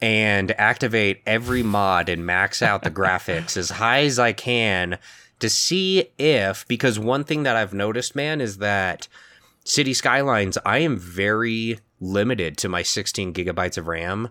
and 0.00 0.52
activate 0.52 1.22
every 1.26 1.62
mod 1.62 2.08
and 2.08 2.24
max 2.24 2.62
out 2.62 2.82
the 2.82 2.90
graphics 2.92 3.56
as 3.56 3.70
high 3.70 4.00
as 4.00 4.18
I 4.18 4.32
can 4.32 4.98
to 5.38 5.48
see 5.48 6.10
if 6.18 6.66
because 6.68 6.98
one 6.98 7.24
thing 7.24 7.44
that 7.44 7.56
I've 7.56 7.74
noticed 7.74 8.16
man 8.16 8.40
is 8.40 8.58
that 8.58 9.08
City 9.64 9.94
Skylines 9.94 10.58
I 10.64 10.78
am 10.78 10.96
very 10.96 11.78
limited 12.00 12.56
to 12.58 12.68
my 12.68 12.82
16 12.82 13.32
gigabytes 13.32 13.78
of 13.78 13.86
RAM. 13.86 14.28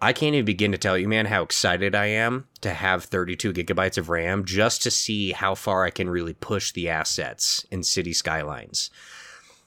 I 0.00 0.12
can't 0.12 0.34
even 0.34 0.44
begin 0.44 0.70
to 0.72 0.78
tell 0.78 0.96
you, 0.96 1.08
man, 1.08 1.26
how 1.26 1.42
excited 1.42 1.94
I 1.94 2.06
am 2.06 2.46
to 2.60 2.72
have 2.72 3.04
32 3.04 3.52
gigabytes 3.52 3.98
of 3.98 4.08
RAM 4.08 4.44
just 4.44 4.82
to 4.84 4.90
see 4.92 5.32
how 5.32 5.54
far 5.56 5.84
I 5.84 5.90
can 5.90 6.08
really 6.08 6.34
push 6.34 6.70
the 6.72 6.88
assets 6.88 7.66
in 7.70 7.82
City 7.82 8.12
Skylines. 8.12 8.90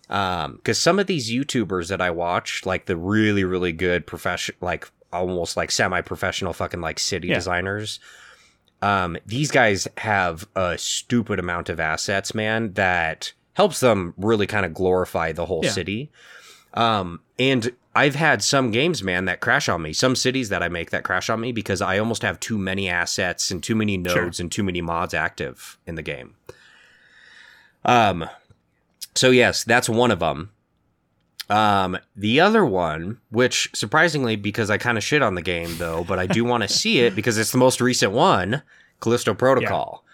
Um, 0.10 0.56
because 0.58 0.78
some 0.80 1.00
of 1.00 1.08
these 1.08 1.30
YouTubers 1.32 1.89
that 1.89 2.02
I 2.02 2.12
watch, 2.12 2.65
like 2.65 2.86
the 2.86 2.96
really, 2.98 3.44
really 3.44 3.72
good 3.74 4.08
profession, 4.08 4.56
like 4.62 4.89
almost 5.12 5.58
like 5.58 5.72
semi-professional 5.72 6.54
fucking 6.54 6.82
like 6.82 7.00
city 7.00 7.28
Yeah. 7.30 7.36
designers. 7.36 8.00
Um, 8.82 9.17
these 9.26 9.52
guys 9.52 9.88
have 9.98 10.48
a 10.56 10.78
stupid 10.78 11.39
amount 11.39 11.70
of 11.70 11.80
assets, 11.80 12.34
man, 12.34 12.74
that 12.74 13.34
helps 13.54 13.80
them 13.82 14.13
really 14.17 14.48
kind 14.48 14.65
of 14.65 14.74
glorify 14.74 15.32
the 15.34 15.46
whole 15.46 15.62
Yeah. 15.63 15.72
city. 15.72 16.10
Um, 16.73 17.21
and 17.38 17.71
I've 17.93 18.15
had 18.15 18.41
some 18.41 18.71
games, 18.71 19.03
man, 19.03 19.25
that 19.25 19.41
crash 19.41 19.67
on 19.67 19.81
me. 19.81 19.93
Some 19.93 20.15
cities 20.15 20.49
that 20.49 20.63
I 20.63 20.69
make 20.69 20.91
that 20.91 21.03
crash 21.03 21.29
on 21.29 21.41
me 21.41 21.51
because 21.51 21.81
I 21.81 21.97
almost 21.99 22.21
have 22.21 22.39
too 22.39 22.57
many 22.57 22.88
assets 22.88 23.51
and 23.51 23.62
too 23.62 23.75
many 23.75 23.97
nodes 23.97 24.39
and 24.39 24.51
too 24.51 24.63
many 24.63 24.81
mods 24.81 25.13
active 25.13 25.77
in 25.86 25.95
the 25.95 26.01
game. 26.01 26.36
Um, 27.84 28.29
so 29.15 29.29
yes, 29.31 29.63
that's 29.63 29.89
one 29.89 30.12
of 30.12 30.19
them. 30.19 30.51
Um, 31.49 31.97
the 32.15 32.39
other 32.39 32.63
one, 32.63 33.19
which 33.29 33.69
surprisingly, 33.73 34.38
because 34.38 34.69
I 34.69 34.77
kind 34.77 34.97
of 34.97 35.03
shit 35.03 35.21
on 35.21 35.36
the 35.36 35.41
game 35.41 35.77
though, 35.77 36.05
but 36.05 36.17
I 36.17 36.25
do 36.25 36.45
want 36.45 36.63
to 36.63 36.69
see 36.69 36.99
it 36.99 37.13
because 37.13 37.38
it's 37.38 37.51
the 37.51 37.57
most 37.57 37.81
recent 37.81 38.13
one, 38.13 38.63
Callisto 39.01 39.34
Protocol. 39.34 40.05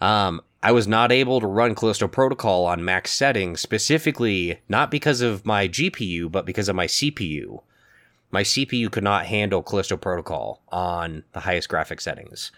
Um, 0.00 0.42
I 0.62 0.72
was 0.72 0.88
not 0.88 1.12
able 1.12 1.40
to 1.40 1.46
run 1.46 1.74
Callisto 1.74 2.08
Protocol 2.08 2.64
on 2.64 2.84
max 2.84 3.12
settings, 3.12 3.60
specifically 3.60 4.60
not 4.68 4.90
because 4.90 5.20
of 5.20 5.44
my 5.46 5.68
GPU, 5.68 6.30
but 6.30 6.46
because 6.46 6.68
of 6.68 6.76
my 6.76 6.86
CPU. 6.86 7.62
My 8.30 8.42
CPU 8.42 8.90
could 8.90 9.04
not 9.04 9.26
handle 9.26 9.62
Callisto 9.62 9.96
Protocol 9.96 10.62
on 10.70 11.24
the 11.32 11.40
highest 11.40 11.68
graphic 11.68 12.00
settings. 12.00 12.50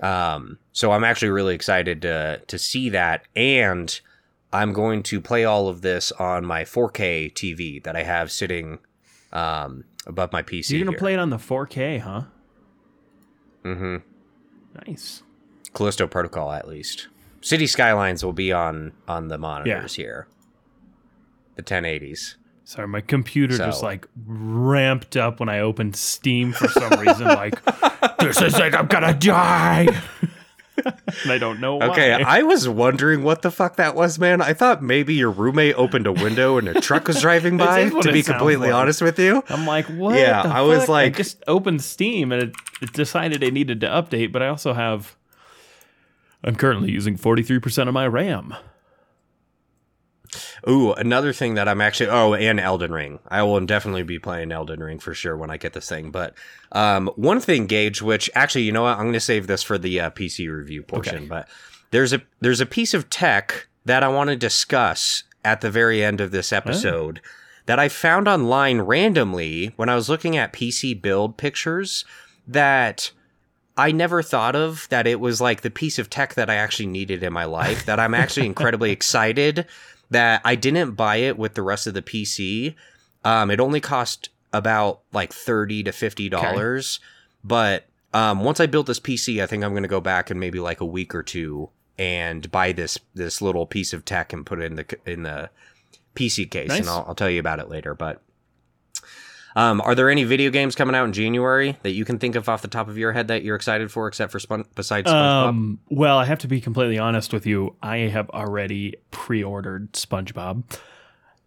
Um, 0.00 0.58
so 0.72 0.92
I'm 0.92 1.04
actually 1.04 1.30
really 1.30 1.54
excited 1.54 2.02
to 2.02 2.42
to 2.46 2.58
see 2.58 2.90
that, 2.90 3.22
and 3.34 4.00
I'm 4.52 4.72
going 4.72 5.02
to 5.04 5.20
play 5.20 5.44
all 5.44 5.68
of 5.68 5.82
this 5.82 6.12
on 6.12 6.44
my 6.44 6.64
4K 6.64 7.32
TV 7.32 7.82
that 7.84 7.96
I 7.96 8.02
have 8.02 8.30
sitting 8.30 8.80
um, 9.32 9.84
above 10.06 10.32
my 10.32 10.42
PC. 10.42 10.70
You're 10.70 10.84
gonna 10.84 10.98
play 10.98 11.14
it 11.14 11.18
on 11.20 11.30
the 11.30 11.38
4K, 11.38 12.00
huh? 12.00 12.22
Mm 13.64 13.78
hmm. 13.78 13.96
Nice. 14.86 15.22
Callisto 15.74 16.06
Protocol, 16.06 16.52
at 16.52 16.66
least. 16.68 17.08
City 17.40 17.66
Skylines 17.66 18.24
will 18.24 18.32
be 18.32 18.52
on 18.52 18.92
on 19.06 19.28
the 19.28 19.36
monitors 19.38 19.94
here. 19.94 20.26
The 21.56 21.62
1080s. 21.62 22.36
Sorry, 22.64 22.88
my 22.88 23.02
computer 23.02 23.58
just 23.58 23.82
like 23.82 24.08
ramped 24.26 25.16
up 25.16 25.38
when 25.38 25.50
I 25.50 25.60
opened 25.60 25.96
Steam 25.96 26.52
for 26.52 26.68
some 26.68 26.98
reason. 26.98 27.26
Like, 27.34 27.62
this 28.18 28.40
is 28.40 28.58
it. 28.58 28.74
I'm 28.74 28.86
gonna 28.86 29.12
die. 29.12 29.86
and 30.84 31.30
I 31.30 31.36
don't 31.38 31.60
know 31.60 31.76
why. 31.76 31.88
Okay, 31.88 32.12
I 32.14 32.42
was 32.42 32.66
wondering 32.66 33.22
what 33.22 33.42
the 33.42 33.50
fuck 33.50 33.76
that 33.76 33.94
was, 33.94 34.18
man. 34.18 34.40
I 34.40 34.54
thought 34.54 34.82
maybe 34.82 35.12
your 35.14 35.30
roommate 35.30 35.74
opened 35.76 36.06
a 36.06 36.12
window 36.12 36.56
and 36.56 36.66
a 36.68 36.80
truck 36.80 37.06
was 37.06 37.20
driving 37.20 37.56
by. 37.58 37.90
To 37.90 38.12
be 38.12 38.22
completely 38.22 38.68
like. 38.70 38.74
honest 38.80 39.02
with 39.02 39.18
you, 39.18 39.44
I'm 39.50 39.66
like, 39.66 39.84
what? 39.86 40.18
Yeah, 40.18 40.40
I 40.42 40.62
was 40.62 40.88
like- 40.88 41.14
I 41.14 41.16
just 41.18 41.42
opened 41.46 41.82
Steam 41.82 42.32
and 42.32 42.42
it, 42.44 42.54
it 42.80 42.92
decided 42.94 43.42
it 43.42 43.52
needed 43.52 43.82
to 43.82 43.88
update, 43.88 44.32
but 44.32 44.42
I 44.42 44.48
also 44.48 44.72
have. 44.72 45.16
I'm 46.44 46.56
currently 46.56 46.92
using 46.92 47.16
43% 47.16 47.88
of 47.88 47.94
my 47.94 48.06
RAM. 48.06 48.54
Ooh, 50.68 50.92
another 50.92 51.32
thing 51.32 51.54
that 51.54 51.68
I'm 51.68 51.80
actually 51.80 52.08
oh, 52.08 52.34
and 52.34 52.58
Elden 52.58 52.92
Ring. 52.92 53.18
I 53.28 53.42
will 53.42 53.60
definitely 53.64 54.02
be 54.02 54.18
playing 54.18 54.52
Elden 54.52 54.82
Ring 54.82 54.98
for 54.98 55.14
sure 55.14 55.36
when 55.36 55.50
I 55.50 55.56
get 55.56 55.72
this 55.72 55.88
thing. 55.88 56.10
But 56.10 56.34
um, 56.72 57.10
one 57.16 57.40
thing, 57.40 57.66
Gage, 57.66 58.02
which 58.02 58.30
actually, 58.34 58.62
you 58.62 58.72
know 58.72 58.82
what, 58.82 58.96
I'm 58.96 59.04
going 59.04 59.12
to 59.12 59.20
save 59.20 59.46
this 59.46 59.62
for 59.62 59.78
the 59.78 60.00
uh, 60.00 60.10
PC 60.10 60.50
review 60.50 60.82
portion. 60.82 61.16
Okay. 61.16 61.26
But 61.26 61.48
there's 61.90 62.12
a 62.12 62.22
there's 62.40 62.60
a 62.60 62.66
piece 62.66 62.94
of 62.94 63.10
tech 63.10 63.68
that 63.84 64.02
I 64.02 64.08
want 64.08 64.30
to 64.30 64.36
discuss 64.36 65.24
at 65.44 65.60
the 65.60 65.70
very 65.70 66.02
end 66.02 66.20
of 66.20 66.30
this 66.30 66.52
episode 66.52 67.20
that 67.66 67.78
I 67.78 67.88
found 67.88 68.26
online 68.26 68.80
randomly 68.80 69.72
when 69.76 69.88
I 69.88 69.94
was 69.94 70.08
looking 70.08 70.36
at 70.36 70.52
PC 70.52 71.00
build 71.00 71.36
pictures 71.36 72.04
that. 72.46 73.12
I 73.76 73.90
never 73.92 74.22
thought 74.22 74.54
of 74.54 74.86
that 74.90 75.06
it 75.06 75.18
was 75.20 75.40
like 75.40 75.62
the 75.62 75.70
piece 75.70 75.98
of 75.98 76.08
tech 76.08 76.34
that 76.34 76.48
I 76.48 76.54
actually 76.54 76.86
needed 76.86 77.22
in 77.22 77.32
my 77.32 77.44
life 77.44 77.86
that 77.86 77.98
I'm 77.98 78.14
actually 78.14 78.46
incredibly 78.52 78.90
excited 78.92 79.66
that 80.10 80.40
I 80.44 80.54
didn't 80.54 80.92
buy 80.92 81.16
it 81.16 81.36
with 81.38 81.54
the 81.54 81.62
rest 81.62 81.86
of 81.86 81.94
the 81.94 82.02
PC. 82.02 82.74
Um, 83.24 83.50
it 83.50 83.58
only 83.60 83.80
cost 83.80 84.28
about 84.52 85.00
like 85.12 85.32
thirty 85.32 85.82
to 85.82 85.92
fifty 85.92 86.28
dollars, 86.28 87.00
but 87.42 87.86
um, 88.12 88.44
once 88.44 88.60
I 88.60 88.66
built 88.66 88.86
this 88.86 89.00
PC, 89.00 89.42
I 89.42 89.46
think 89.46 89.64
I'm 89.64 89.72
going 89.72 89.82
to 89.82 89.88
go 89.88 90.00
back 90.00 90.30
in 90.30 90.38
maybe 90.38 90.60
like 90.60 90.80
a 90.80 90.86
week 90.86 91.14
or 91.14 91.22
two 91.24 91.70
and 91.98 92.48
buy 92.52 92.70
this 92.72 92.98
this 93.14 93.42
little 93.42 93.66
piece 93.66 93.92
of 93.92 94.04
tech 94.04 94.32
and 94.32 94.46
put 94.46 94.60
it 94.60 94.66
in 94.66 94.76
the 94.76 94.98
in 95.04 95.22
the 95.24 95.50
PC 96.14 96.48
case, 96.48 96.68
Nice. 96.68 96.80
and 96.80 96.88
I'll, 96.88 97.04
I'll 97.08 97.14
tell 97.16 97.30
you 97.30 97.40
about 97.40 97.58
it 97.58 97.68
later. 97.68 97.94
But 97.94 98.22
um, 99.56 99.80
are 99.82 99.94
there 99.94 100.10
any 100.10 100.24
video 100.24 100.50
games 100.50 100.74
coming 100.74 100.96
out 100.96 101.04
in 101.04 101.12
January 101.12 101.78
that 101.82 101.92
you 101.92 102.04
can 102.04 102.18
think 102.18 102.34
of 102.34 102.48
off 102.48 102.62
the 102.62 102.68
top 102.68 102.88
of 102.88 102.98
your 102.98 103.12
head 103.12 103.28
that 103.28 103.44
you're 103.44 103.56
excited 103.56 103.90
for, 103.90 104.08
except 104.08 104.32
for 104.32 104.40
Spon- 104.40 104.64
besides 104.74 105.10
SpongeBob? 105.10 105.48
Um, 105.48 105.78
well, 105.90 106.18
I 106.18 106.24
have 106.24 106.38
to 106.40 106.48
be 106.48 106.60
completely 106.60 106.98
honest 106.98 107.32
with 107.32 107.46
you. 107.46 107.76
I 107.82 107.98
have 107.98 108.28
already 108.30 108.96
pre-ordered 109.12 109.92
SpongeBob, 109.92 110.64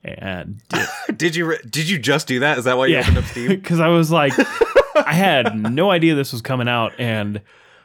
and 0.03 0.61
did 1.17 1.35
you 1.35 1.45
re- 1.47 1.59
did 1.69 1.89
you 1.89 1.99
just 1.99 2.27
do 2.27 2.39
that? 2.39 2.57
Is 2.57 2.63
that 2.63 2.77
why 2.77 2.87
you 2.87 2.97
opened 2.97 3.17
up 3.17 3.25
Steam? 3.25 3.47
because 3.49 3.79
I 3.79 3.89
was 3.89 4.09
like, 4.09 4.33
I 4.95 5.13
had 5.13 5.55
no 5.55 5.91
idea 5.91 6.15
this 6.15 6.31
was 6.31 6.41
coming 6.41 6.69
out, 6.69 6.93
and 6.97 7.41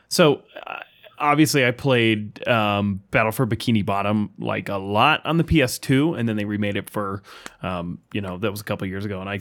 so 0.09 0.43
uh, 0.65 0.81
obviously 1.19 1.67
I 1.67 1.73
played 1.73 2.47
um, 2.47 3.03
Battle 3.11 3.33
for 3.33 3.45
Bikini 3.45 3.85
Bottom 3.85 4.31
like 4.39 4.69
a 4.69 4.77
lot 4.77 5.25
on 5.27 5.37
the 5.37 5.45
PS2, 5.45 6.17
and 6.17 6.29
then 6.29 6.37
they 6.37 6.45
remade 6.45 6.77
it 6.77 6.91
for, 6.91 7.23
um, 7.63 7.99
you 8.13 8.21
know, 8.21 8.39
that 8.39 8.53
was 8.53 8.61
a 8.61 8.65
couple 8.65 8.87
years 8.87 9.05
ago, 9.05 9.21
and 9.21 9.29
I 9.29 9.41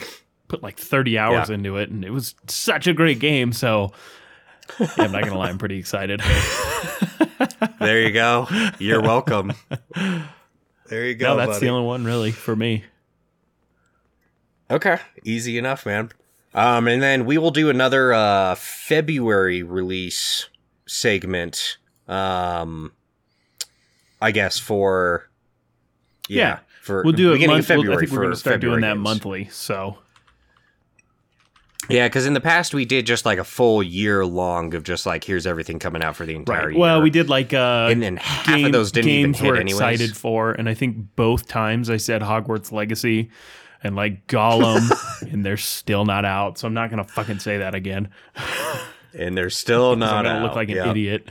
put 0.51 0.61
like 0.61 0.77
30 0.77 1.17
hours 1.17 1.49
Yeah. 1.49 1.55
into 1.55 1.77
it, 1.77 1.89
and 1.89 2.03
it 2.05 2.11
was 2.11 2.35
such 2.47 2.85
a 2.87 2.93
great 2.93 3.19
game. 3.19 3.53
So 3.53 3.91
yeah, 4.79 4.87
I'm 4.97 5.11
not 5.11 5.23
gonna 5.23 5.37
lie, 5.37 5.49
I'm 5.49 5.57
pretty 5.57 5.79
excited. 5.79 6.21
There 7.79 8.01
you 8.01 8.11
go. 8.11 8.47
You're 8.77 9.01
welcome. 9.01 9.53
There 10.87 11.05
you 11.07 11.15
go. 11.15 11.29
no, 11.33 11.37
that's 11.37 11.53
buddy. 11.53 11.65
the 11.65 11.71
only 11.71 11.87
one 11.87 12.03
really 12.05 12.31
for 12.31 12.55
me. 12.55 12.83
Okay, 14.69 14.97
easy 15.23 15.57
enough, 15.57 15.85
man. 15.85 16.11
Um, 16.53 16.87
and 16.87 17.01
then 17.01 17.25
we 17.25 17.37
will 17.39 17.51
do 17.51 17.69
another 17.69 18.13
uh 18.13 18.55
February 18.55 19.63
release 19.63 20.49
segment. 20.85 21.77
Um, 22.07 22.91
I 24.21 24.31
guess 24.31 24.59
for 24.59 25.29
yeah, 26.29 26.37
Yeah. 26.47 26.59
for 26.81 27.03
We'll 27.03 27.13
do 27.13 27.33
it. 27.33 27.45
Month, 27.47 27.65
February 27.67 27.95
I 27.95 27.99
think 28.01 28.11
we're 28.11 28.23
gonna 28.23 28.35
start 28.35 28.55
February 28.55 28.81
doing 28.81 28.89
that 28.89 28.95
games. 28.95 29.03
monthly. 29.03 29.45
So 29.51 29.97
Yeah, 31.89 32.07
because 32.07 32.25
in 32.25 32.33
the 32.33 32.41
past 32.41 32.73
we 32.73 32.85
did 32.85 33.05
just 33.05 33.25
like 33.25 33.39
a 33.39 33.43
full 33.43 33.81
year 33.81 34.25
long 34.25 34.73
of 34.75 34.83
just 34.83 35.05
like 35.05 35.23
here's 35.23 35.47
everything 35.47 35.79
coming 35.79 36.03
out 36.03 36.15
for 36.15 36.25
the 36.25 36.35
entire 36.35 36.65
right. 36.67 36.71
year. 36.71 36.79
Well, 36.79 37.01
we 37.01 37.09
did 37.09 37.27
like 37.29 37.53
uh, 37.53 37.87
and 37.91 38.01
then 38.01 38.17
half 38.17 38.45
game- 38.45 38.65
of 38.67 38.71
those 38.71 38.91
didn't 38.91 39.09
even 39.09 39.33
hit 39.33 39.47
we're 39.47 39.55
anyways. 39.55 39.73
excited 39.73 40.15
for, 40.15 40.51
and 40.51 40.69
I 40.69 40.73
think 40.73 41.15
both 41.15 41.47
times 41.47 41.89
I 41.89 41.97
said 41.97 42.21
Hogwarts 42.21 42.71
Legacy 42.71 43.29
and 43.83 43.95
like 43.95 44.27
Gollum, 44.27 44.89
and 45.33 45.43
they're 45.43 45.57
still 45.57 46.05
not 46.05 46.23
out. 46.23 46.57
So 46.59 46.67
I'm 46.67 46.73
not 46.75 46.89
gonna 46.91 47.03
fucking 47.03 47.39
say 47.39 47.57
that 47.57 47.73
again. 47.75 48.09
and 49.13 49.35
they're 49.37 49.49
still 49.49 49.95
not 49.97 50.25
I'm 50.27 50.37
out. 50.37 50.43
look 50.43 50.55
like 50.55 50.69
an 50.69 50.75
Yep. 50.75 50.87
idiot. 50.87 51.29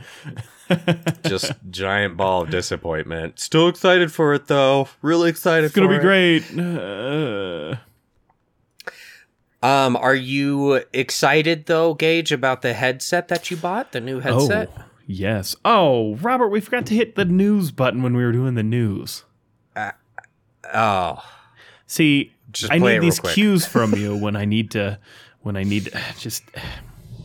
just 1.25 1.51
giant 1.69 2.17
ball 2.17 2.43
of 2.43 2.49
disappointment. 2.49 3.39
Still 3.39 3.67
excited 3.69 4.11
for 4.11 4.33
it 4.33 4.47
though. 4.47 4.89
Really 5.01 5.29
excited. 5.29 5.65
It's 5.65 5.73
gonna 5.75 5.87
be 5.87 5.95
it. 5.95 6.01
great. 6.01 6.43
Uh, 6.57 7.77
Um, 9.63 9.95
are 9.95 10.15
you 10.15 10.81
excited 10.93 11.65
though, 11.67 11.93
Gage, 11.93 12.31
about 12.31 12.61
the 12.63 12.73
headset 12.73 13.27
that 13.27 13.51
you 13.51 13.57
bought? 13.57 13.91
The 13.91 14.01
new 14.01 14.19
headset. 14.19 14.71
oh 14.77 14.83
yes. 15.05 15.55
Oh, 15.63 16.15
Robert, 16.15 16.47
we 16.49 16.59
forgot 16.61 16.85
to 16.87 16.95
hit 16.95 17.15
the 17.15 17.25
news 17.25 17.71
button 17.71 18.01
when 18.01 18.15
we 18.17 18.23
were 18.23 18.31
doing 18.31 18.55
the 18.55 18.63
news. 18.63 19.23
Oh, 20.73 21.23
See, 21.85 22.31
Just 22.51 22.71
I 22.71 22.77
need 22.77 22.99
these 23.01 23.19
quick. 23.19 23.33
cues 23.33 23.65
from 23.65 23.93
you 23.93 24.15
when 24.23 24.35
I 24.37 24.45
need 24.45 24.71
to, 24.71 24.99
when 25.41 25.57
I 25.57 25.63
need 25.63 25.85
to, 25.85 25.99
just. 26.17 26.43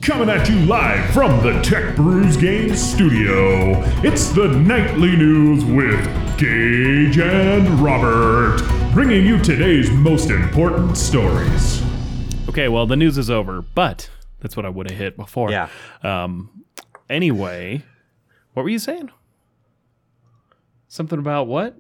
Coming 0.03 0.29
at 0.29 0.49
you 0.49 0.57
live 0.67 1.09
from 1.15 1.43
the 1.43 1.61
Tech 1.63 1.97
Brews 1.97 2.37
Games 2.37 2.81
studio, 2.81 3.73
it's 4.05 4.29
the 4.29 4.47
nightly 4.49 5.17
news 5.17 5.65
with 5.65 6.05
Gage 6.39 7.19
and 7.19 7.67
Robert, 7.81 8.61
bringing 8.93 9.25
you 9.25 9.39
today's 9.43 9.91
most 9.91 10.29
important 10.31 10.97
stories. 10.99 11.83
Okay, 12.57 12.69
well, 12.69 12.87
the 12.87 12.97
news 12.97 13.19
is 13.19 13.29
over, 13.29 13.61
but 13.61 14.09
that's 14.41 14.57
what 14.57 14.65
I 14.65 14.71
would 14.71 14.89
have 14.91 14.99
hit 14.99 15.19
before. 15.19 15.51
yeah. 15.51 15.69
Um. 16.03 16.65
Anyway, 17.11 17.83
what 18.55 18.63
were 18.63 18.71
you 18.71 18.79
saying? 18.79 19.11
Something 20.89 21.19
about 21.19 21.49
what? 21.49 21.77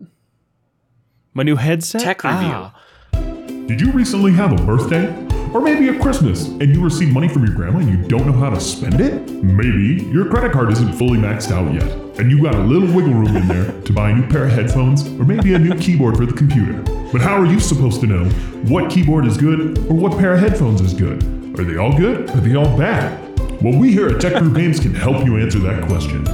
My 1.32 1.44
new 1.44 1.56
headset. 1.56 2.02
Tech 2.02 2.22
review. 2.22 2.38
Ah, 2.52 2.74
Did 3.14 3.80
you 3.80 3.90
recently 3.90 4.32
have 4.32 4.52
a 4.52 4.62
birthday? 4.66 5.06
Or 5.54 5.62
maybe 5.62 5.88
a 5.88 5.98
Christmas 5.98 6.48
and 6.48 6.74
you 6.74 6.84
received 6.84 7.14
money 7.14 7.28
from 7.28 7.46
your 7.46 7.54
grandma 7.54 7.78
and 7.78 7.88
you 7.88 8.06
don't 8.08 8.26
know 8.26 8.32
how 8.32 8.50
to 8.50 8.60
spend 8.60 9.00
it? 9.00 9.30
Maybe 9.30 10.04
your 10.12 10.28
credit 10.28 10.52
card 10.52 10.70
isn't 10.72 10.92
fully 10.92 11.18
maxed 11.18 11.50
out 11.52 11.72
yet. 11.72 11.90
and 12.20 12.30
you 12.30 12.42
got 12.42 12.54
a 12.54 12.58
little 12.58 12.94
wiggle 12.94 13.14
room 13.14 13.34
in 13.34 13.48
there 13.48 13.72
to 13.82 13.92
buy 13.94 14.10
a 14.10 14.14
new 14.14 14.28
pair 14.28 14.44
of 14.44 14.52
headphones 14.52 15.06
or 15.18 15.24
maybe 15.24 15.54
a 15.54 15.58
new 15.58 15.74
keyboard 15.78 16.16
for 16.18 16.26
the 16.26 16.32
computer. 16.34 16.82
But 17.16 17.24
how 17.24 17.40
are 17.40 17.46
you 17.46 17.61
supposed 17.61 18.02
to 18.02 18.07
know 18.07 18.24
what 18.68 18.90
keyboard 18.90 19.24
is 19.24 19.38
good 19.38 19.79
or 19.88 19.94
what 19.94 20.18
pair 20.18 20.35
of 20.35 20.40
headphones 20.40 20.83
is 20.83 20.92
good? 20.92 21.22
Are 21.59 21.64
they 21.64 21.79
all 21.79 21.96
good? 21.96 22.29
Are 22.29 22.40
they 22.40 22.55
all 22.57 22.76
bad? 22.76 23.40
Well, 23.62 23.79
we 23.79 23.90
here 23.90 24.11
at 24.11 24.20
Tech 24.20 24.35
Brew 24.42 24.52
Games 24.52 24.79
can 24.79 24.92
help 24.92 25.24
you 25.24 25.38
answer 25.38 25.59
that 25.61 25.87
question. 25.87 26.24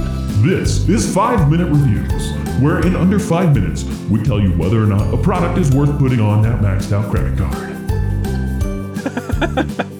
This 0.45 0.89
is 0.89 1.15
5 1.15 1.49
Minute 1.49 1.71
Reviews, 1.71 2.33
where 2.61 2.85
in 2.85 2.97
under 2.97 3.17
5 3.17 3.55
minutes, 3.55 3.85
we 4.09 4.21
tell 4.23 4.41
you 4.41 4.51
whether 4.57 4.83
or 4.83 4.85
not 4.85 5.13
a 5.13 5.15
product 5.15 5.57
is 5.57 5.73
worth 5.73 5.97
putting 5.99 6.19
on 6.19 6.41
that 6.41 6.59
maxed 6.59 6.91
out 6.91 7.09
credit 7.09 7.37
card. 7.37 7.69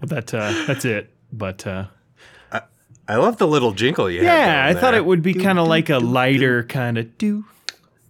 Well, 0.00 0.08
that 0.08 0.32
uh, 0.32 0.64
that's 0.66 0.86
it. 0.86 1.10
But 1.30 1.66
uh, 1.66 1.88
I 3.08 3.16
love 3.16 3.36
the 3.36 3.46
little 3.46 3.72
jingle 3.72 4.10
you 4.10 4.22
yeah, 4.22 4.64
I 4.64 4.68
had. 4.68 4.78
thought 4.78 4.94
it 4.94 5.04
would 5.04 5.22
be 5.22 5.34
kind 5.34 5.58
of 5.58 5.68
like 5.68 5.90
a 5.90 5.98
lighter 5.98 6.64
kind 6.64 6.96
of 6.98 7.16
do, 7.18 7.44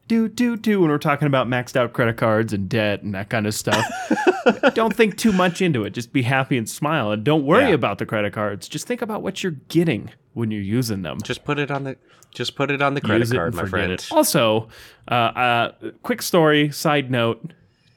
do, 0.09 0.29
do, 0.29 0.57
do 0.57 0.81
when 0.81 0.91
we're 0.91 0.99
talking 0.99 1.27
about 1.27 1.49
maxed 1.49 1.77
out 1.77 1.93
credit 1.93 2.17
cards 2.17 2.53
and 2.53 2.69
debt 2.69 3.03
and 3.03 3.15
that 3.15 3.29
kind 3.29 3.47
of 3.47 3.55
stuff. 3.55 3.85
don't 4.75 4.95
think 4.95 5.17
too 5.17 5.33
much 5.33 5.61
into 5.61 5.85
it. 5.85 5.91
Just 5.91 6.13
be 6.13 6.23
happy 6.23 6.57
and 6.57 6.69
smile, 6.69 7.11
and 7.11 7.25
don't 7.25 7.45
worry 7.45 7.69
Yeah. 7.69 7.75
about 7.75 7.99
the 7.99 8.07
credit 8.07 8.33
cards. 8.33 8.69
Just 8.69 8.87
think 8.87 9.03
about 9.03 9.23
what 9.23 9.43
you're 9.43 9.57
getting 9.69 10.11
when 10.35 10.51
you're 10.51 10.61
using 10.61 11.03
them. 11.03 11.21
Just 11.23 11.45
put 11.45 11.59
it 11.59 11.71
on 11.71 11.85
the 11.85 11.97
just 12.33 12.55
put 12.55 12.71
it 12.71 12.83
on 12.83 12.93
the 12.95 13.01
credit 13.01 13.21
Use 13.21 13.33
card, 13.33 13.55
my 13.55 13.65
friend. 13.65 13.93
it. 13.93 14.09
Also, 14.13 14.69
uh, 15.11 15.15
uh, 15.15 15.73
quick 16.03 16.21
story, 16.21 16.71
side 16.71 17.11
note, 17.11 17.53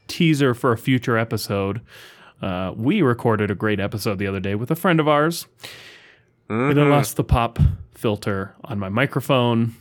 teaser 0.08 0.54
for 0.54 0.72
a 0.72 0.78
future 0.78 1.18
episode. 1.18 1.82
Uh, 2.42 2.72
we 2.76 3.02
recorded 3.02 3.52
a 3.52 3.56
great 3.56 3.82
episode 3.82 4.18
the 4.18 4.26
other 4.28 4.40
day 4.40 4.56
with 4.56 4.72
a 4.72 4.76
friend 4.76 5.02
of 5.02 5.10
ours. 5.10 5.46
Mm-hmm. 6.50 6.80
I 6.80 6.84
lost 6.84 7.18
the 7.18 7.24
pop 7.24 7.60
filter 7.94 8.56
on 8.64 8.80
my 8.80 8.88
microphone. 8.88 9.76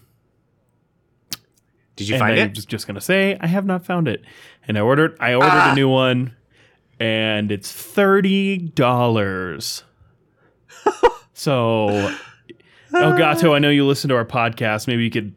Did 1.99 2.09
you 2.09 2.15
and 2.15 2.21
find 2.21 2.39
I 2.39 2.43
it? 2.43 2.47
I 2.47 2.53
was 2.55 2.65
just 2.67 2.87
gonna 2.87 3.01
say 3.01 3.37
I 3.41 3.47
have 3.47 3.67
not 3.67 3.85
found 3.85 4.09
it. 4.09 4.23
And 4.67 4.79
I 4.79 4.81
ordered 4.81 5.17
I 5.21 5.35
ordered 5.35 5.51
Ah. 5.51 5.73
a 5.73 5.75
new 5.75 5.89
one 5.89 6.35
and 7.01 7.53
it's 7.53 7.71
thirty 7.73 8.59
dollars. 8.59 9.85
so 11.35 12.15
Elgato, 12.93 13.55
I 13.55 13.59
know 13.59 13.71
you 13.71 13.87
listen 13.87 14.09
to 14.09 14.17
our 14.17 14.25
podcast. 14.25 14.87
Maybe 14.87 15.05
you 15.05 15.11
could, 15.11 15.35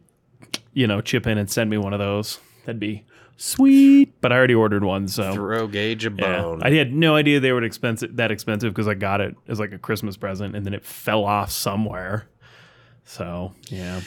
you 0.72 0.86
know, 0.86 1.00
chip 1.00 1.26
in 1.26 1.38
and 1.38 1.50
send 1.50 1.68
me 1.70 1.76
one 1.78 1.92
of 1.92 1.98
those. 1.98 2.40
That'd 2.64 2.80
be 2.80 3.04
sweet. 3.36 4.20
But 4.20 4.32
I 4.32 4.36
already 4.36 4.54
ordered 4.54 4.84
one, 4.84 5.08
so 5.08 5.34
Throw 5.34 5.66
Gage 5.66 6.06
a 6.06 6.10
yeah. 6.10 6.40
bone. 6.42 6.62
I 6.62 6.70
had 6.70 6.92
no 6.92 7.14
idea 7.16 7.40
they 7.40 7.52
were 7.52 7.62
expensive 7.62 8.16
that 8.16 8.30
expensive 8.30 8.72
because 8.72 8.88
I 8.88 8.94
got 8.94 9.20
it 9.20 9.34
as 9.48 9.58
like 9.60 9.72
a 9.72 9.78
Christmas 9.78 10.16
present 10.16 10.56
and 10.56 10.64
then 10.64 10.74
it 10.74 10.84
fell 10.84 11.24
off 11.24 11.50
somewhere. 11.50 12.26
So 13.04 13.52
yeah. 13.68 14.00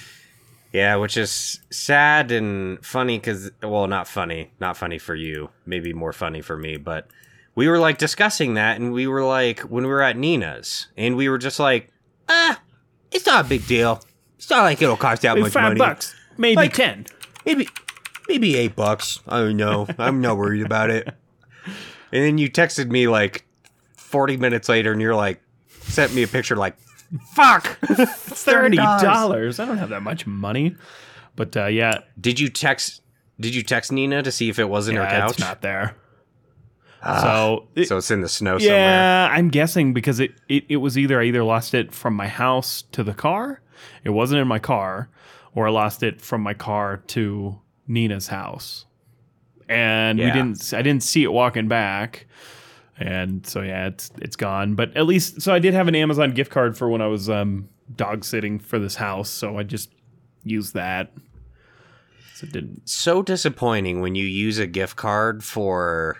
Yeah, 0.75 0.95
which 0.97 1.15
is 1.15 1.61
sad 1.69 2.31
and 2.31 2.85
funny 2.85 3.17
because, 3.17 3.49
well, 3.63 3.87
not 3.87 4.07
funny, 4.09 4.51
not 4.59 4.75
funny 4.75 4.97
for 4.99 5.15
you, 5.15 5.49
maybe 5.65 5.93
more 5.93 6.11
funny 6.11 6.41
for 6.41 6.57
me, 6.57 6.75
but 6.75 7.07
we 7.55 7.69
were 7.69 7.79
like 7.79 7.97
discussing 7.97 8.55
that, 8.55 8.77
and 8.77 8.91
we 8.91 9.07
were 9.07 9.23
like, 9.23 9.61
when 9.61 9.85
we 9.85 9.89
were 9.89 10.01
at 10.01 10.17
Nina's, 10.17 10.87
and 10.97 11.15
we 11.15 11.29
were 11.29 11.37
just 11.37 11.59
like, 11.59 11.91
ah, 12.27 12.59
it's 13.11 13.25
not 13.25 13.45
a 13.45 13.47
big 13.47 13.65
deal. 13.67 14.01
It's 14.37 14.49
not 14.49 14.63
like 14.63 14.81
it'll 14.81 14.97
cost 14.97 15.21
that 15.21 15.35
Maybe 15.35 15.43
much 15.43 15.53
five 15.53 15.63
money. 15.63 15.77
bucks, 15.79 16.13
maybe 16.37 16.55
Like- 16.57 16.73
ten. 16.73 17.05
Maybe, 17.45 17.69
maybe 18.27 18.57
eight 18.57 18.75
bucks. 18.75 19.21
I 19.27 19.39
don't 19.39 19.55
know. 19.57 19.87
I'm 19.99 20.19
not 20.19 20.35
worried 20.37 20.65
about 20.65 20.89
it. 20.89 21.07
And 22.11 22.23
then 22.23 22.37
you 22.37 22.49
texted 22.49 22.89
me 22.89 23.07
like 23.07 23.45
40 23.97 24.35
minutes 24.37 24.67
later, 24.67 24.91
and 24.91 24.99
you're 24.99 25.15
like, 25.15 25.41
sent 25.81 26.13
me 26.13 26.23
a 26.23 26.27
picture 26.27 26.55
like, 26.57 26.75
fuck, 27.33 27.77
thirty 27.85 28.77
dollars. 28.77 29.59
I 29.59 29.65
don't 29.65 29.77
have 29.77 29.89
that 29.89 30.01
much 30.03 30.25
money, 30.27 30.75
but 31.35 31.55
uh, 31.57 31.65
yeah, 31.67 31.99
Did 32.19 32.39
you 32.39 32.49
text? 32.49 33.01
Did 33.39 33.53
you 33.53 33.63
text 33.63 33.91
Nina 33.91 34.23
to 34.23 34.31
see 34.31 34.49
if 34.49 34.59
it 34.59 34.69
was 34.69 34.87
in 34.87 34.95
her 34.95 35.03
yeah, 35.03 35.19
couch? 35.19 35.31
it's 35.31 35.39
not 35.39 35.61
there. 35.61 35.95
so, 37.03 37.67
it- 37.75 37.87
So 37.87 37.97
it's 37.97 38.09
in 38.11 38.21
the 38.21 38.29
snow 38.29 38.57
somewhere. 38.57 38.77
yeah, 38.77 39.29
I'm 39.31 39.49
guessing 39.49 39.93
because 39.93 40.19
it, 40.19 40.31
it 40.49 40.65
it 40.69 40.77
was 40.77 40.97
either 40.97 41.19
I 41.21 41.25
either 41.25 41.43
lost 41.43 41.73
it 41.73 41.93
from 41.93 42.13
my 42.15 42.27
house 42.27 42.83
to 42.93 43.03
the 43.03 43.13
car, 43.13 43.61
it 44.03 44.09
wasn't 44.11 44.41
in 44.41 44.47
my 44.47 44.59
car, 44.59 45.09
or 45.53 45.67
I 45.67 45.71
lost 45.71 46.01
it 46.03 46.21
from 46.21 46.41
my 46.41 46.53
car 46.53 46.97
to 47.07 47.59
Nina's 47.87 48.27
house, 48.29 48.85
and 49.69 50.17
we 50.17 50.25
didn't. 50.25 50.73
I 50.73 50.81
didn't 50.81 51.03
see 51.03 51.23
it 51.23 51.31
walking 51.31 51.67
back. 51.67 52.25
And 52.97 53.45
so 53.45 53.61
yeah, 53.61 53.87
it's 53.87 54.09
it's 54.21 54.35
gone. 54.35 54.75
But 54.75 54.95
at 54.95 55.05
least 55.05 55.41
so 55.41 55.53
I 55.53 55.59
did 55.59 55.73
have 55.73 55.87
an 55.87 55.95
Amazon 55.95 56.31
gift 56.31 56.51
card 56.51 56.77
for 56.77 56.87
when 56.89 57.01
I 57.01 57.07
was 57.07 57.29
um, 57.29 57.67
dog 57.95 58.23
sitting 58.23 58.57
for 58.59 58.79
this 58.79 58.95
house, 58.95 59.29
so 59.29 59.57
I 59.57 59.63
just 59.63 59.89
used 60.43 60.73
that. 60.75 61.11
So 62.35 62.45
it 62.45 62.53
didn't 62.53 62.87
So 62.87 63.21
disappointing 63.21 64.01
when 64.01 64.15
you 64.15 64.25
use 64.25 64.59
a 64.59 64.67
gift 64.67 64.95
card 64.95 65.43
for 65.43 66.17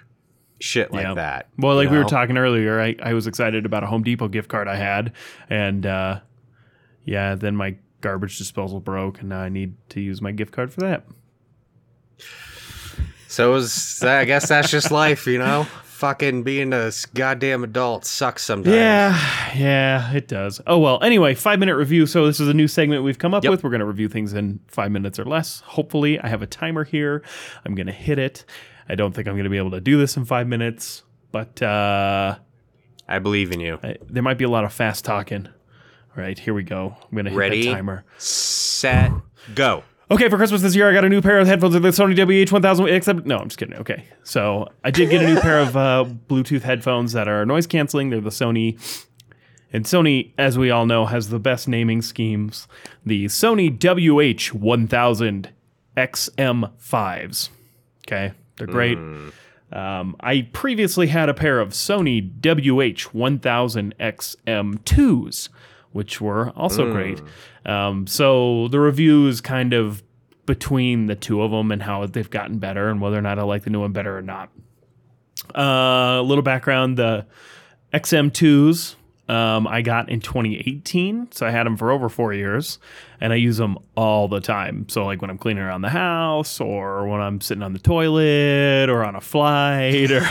shit 0.60 0.92
like 0.92 1.04
Yeah. 1.04 1.14
that. 1.14 1.50
Well, 1.58 1.76
like 1.76 1.90
we 1.90 1.98
were 1.98 2.04
talking 2.06 2.38
earlier, 2.38 2.80
I, 2.82 2.96
I 3.02 3.14
was 3.14 3.28
excited 3.28 3.66
about 3.66 3.84
a 3.84 3.88
Home 3.88 4.04
Depot 4.04 4.28
gift 4.30 4.50
card 4.50 4.68
I 4.68 4.76
had, 4.76 5.14
and 5.50 5.86
uh, 5.86 6.20
yeah, 7.06 7.36
then 7.36 7.56
my 7.56 7.76
garbage 8.02 8.38
disposal 8.38 8.80
broke, 8.80 9.20
and 9.20 9.30
now 9.30 9.40
I 9.40 9.50
need 9.50 9.76
to 9.90 10.00
use 10.02 10.22
my 10.22 10.32
gift 10.32 10.52
card 10.54 10.74
for 10.74 10.82
that. 10.82 11.06
So 13.28 13.50
it 13.50 13.54
was, 13.54 14.02
I 14.04 14.26
guess 14.26 14.48
that's 14.50 14.70
just 14.72 14.92
life, 14.92 15.28
you 15.28 15.40
know. 15.40 15.68
Fucking 15.96 16.44
being 16.44 16.74
a 16.74 16.92
goddamn 17.14 17.64
adult 17.64 18.04
sucks 18.04 18.44
sometimes. 18.44 18.76
Yeah, 18.76 19.18
yeah, 19.56 20.12
it 20.14 20.28
does. 20.28 20.60
Oh 20.68 20.78
well. 20.78 21.02
Anyway, 21.02 21.36
five 21.36 21.58
minute 21.58 21.78
review. 21.78 22.06
So 22.06 22.26
this 22.26 22.42
is 22.42 22.50
a 22.50 22.54
new 22.54 22.68
segment 22.68 23.04
we've 23.04 23.18
come 23.18 23.34
up 23.34 23.46
Yep. 23.46 23.52
with. 23.52 23.64
We're 23.64 23.70
gonna 23.70 23.86
review 23.86 24.10
things 24.10 24.34
in 24.34 24.60
five 24.68 24.92
minutes 24.92 25.20
or 25.20 25.24
less. 25.24 25.62
Hopefully, 25.62 26.20
I 26.20 26.28
have 26.28 26.42
a 26.42 26.48
timer 26.48 26.84
here. 26.84 27.24
I'm 27.66 27.76
gonna 27.76 27.94
hit 27.94 28.20
it. 28.20 28.44
I 28.90 28.96
don't 28.96 29.14
think 29.16 29.30
I'm 29.30 29.38
gonna 29.38 29.50
be 29.50 29.58
able 29.58 29.72
to 29.72 29.80
do 29.80 29.98
this 29.98 30.18
in 30.18 30.26
five 30.26 30.48
minutes, 30.48 31.04
but 31.32 31.62
uh, 31.62 32.40
I 33.08 33.20
believe 33.20 33.54
in 33.54 33.62
you. 33.62 33.80
I, 33.82 33.96
there 34.10 34.22
might 34.22 34.38
be 34.38 34.44
a 34.44 34.50
lot 34.50 34.66
of 34.66 34.74
fast 34.74 35.06
talking. 35.06 35.48
All 35.48 36.22
right, 36.24 36.38
here 36.38 36.54
we 36.54 36.64
go. 36.64 36.94
I'm 37.10 37.16
gonna 37.16 37.30
hit 37.30 37.38
Ready? 37.40 37.62
the 37.68 37.72
timer. 37.72 38.04
Set, 38.18 39.12
go. 39.56 39.84
Okay, 40.12 40.30
for 40.30 40.38
Christmas 40.38 40.62
this 40.62 40.76
year, 40.76 40.88
I 40.88 40.94
got 40.94 41.04
a 41.04 41.10
new 41.10 41.22
pair 41.22 41.40
of 41.40 41.48
headphones 41.48 41.74
with 41.74 41.82
the 41.82 41.90
Sony 41.90 42.16
WH1000. 42.16 42.92
Except, 42.92 43.26
no, 43.26 43.40
I'm 43.40 43.48
just 43.48 43.58
kidding. 43.58 43.76
Okay, 43.78 44.06
so 44.24 44.70
I 44.84 44.92
did 44.92 45.10
get 45.10 45.24
a 45.24 45.28
new 45.28 45.40
pair 45.40 45.60
of 45.60 45.76
uh, 45.76 46.06
Bluetooth 46.30 46.62
headphones 46.62 47.14
that 47.14 47.28
are 47.28 47.44
noise 47.46 47.66
canceling. 47.66 48.12
They're 48.12 48.22
the 48.22 48.30
Sony, 48.30 48.78
and 49.74 49.84
Sony, 49.86 50.32
as 50.38 50.60
we 50.60 50.70
all 50.70 50.86
know, 50.86 51.08
has 51.08 51.30
the 51.30 51.40
best 51.40 51.68
naming 51.68 52.04
schemes. 52.04 52.68
The 53.04 53.26
Sony 53.26 53.76
WH1000 53.76 55.48
XM5s. 55.98 57.50
Okay, 58.08 58.32
they're 58.58 58.68
great. 58.68 59.00
Um, 59.72 60.16
I 60.20 60.48
previously 60.54 61.08
had 61.08 61.30
a 61.30 61.34
pair 61.34 61.60
of 61.60 61.70
Sony 61.70 62.32
WH1000 62.42 63.94
XM2s, 64.00 65.50
which 65.96 66.20
were 66.20 66.50
also 66.58 66.92
great. 66.92 67.22
Um, 67.66 68.06
so 68.06 68.68
the 68.68 68.82
review 68.82 69.28
is 69.28 69.40
kind 69.40 69.72
of 69.72 70.04
between 70.46 71.06
the 71.06 71.16
two 71.16 71.42
of 71.42 71.52
them 71.52 71.72
and 71.72 71.82
how 71.82 72.06
they've 72.06 72.30
gotten 72.30 72.60
better 72.60 72.90
and 72.90 73.00
whether 73.00 73.18
or 73.18 73.22
not 73.22 73.40
I 73.40 73.44
like 73.44 73.64
the 73.64 73.70
new 73.70 73.80
one 73.80 73.94
better 73.94 74.18
or 74.18 74.22
not. 74.22 74.50
Uh, 75.58 76.20
a 76.20 76.22
little 76.22 76.42
background: 76.42 76.98
the 76.98 77.26
XM2s 77.94 78.96
um, 79.28 79.66
I 79.68 79.82
got 79.82 80.10
in 80.10 80.20
2018, 80.20 81.32
so 81.32 81.48
I 81.48 81.50
had 81.52 81.66
them 81.66 81.78
for 81.78 81.92
over 81.92 82.10
four 82.10 82.34
years, 82.34 82.78
and 83.20 83.34
I 83.34 83.38
use 83.38 83.58
them 83.58 83.78
all 83.96 84.28
the 84.28 84.40
time. 84.40 84.88
So 84.90 85.04
like 85.06 85.22
when 85.22 85.32
I'm 85.32 85.38
cleaning 85.38 85.64
around 85.64 85.82
the 85.82 85.90
house, 85.90 86.62
or 86.62 87.08
when 87.08 87.22
I'm 87.22 87.42
sitting 87.42 87.64
on 87.64 87.74
the 87.74 87.80
toilet, 87.80 88.90
or 88.90 89.04
on 89.04 89.16
a 89.16 89.22
flight, 89.22 90.12
or 90.12 90.22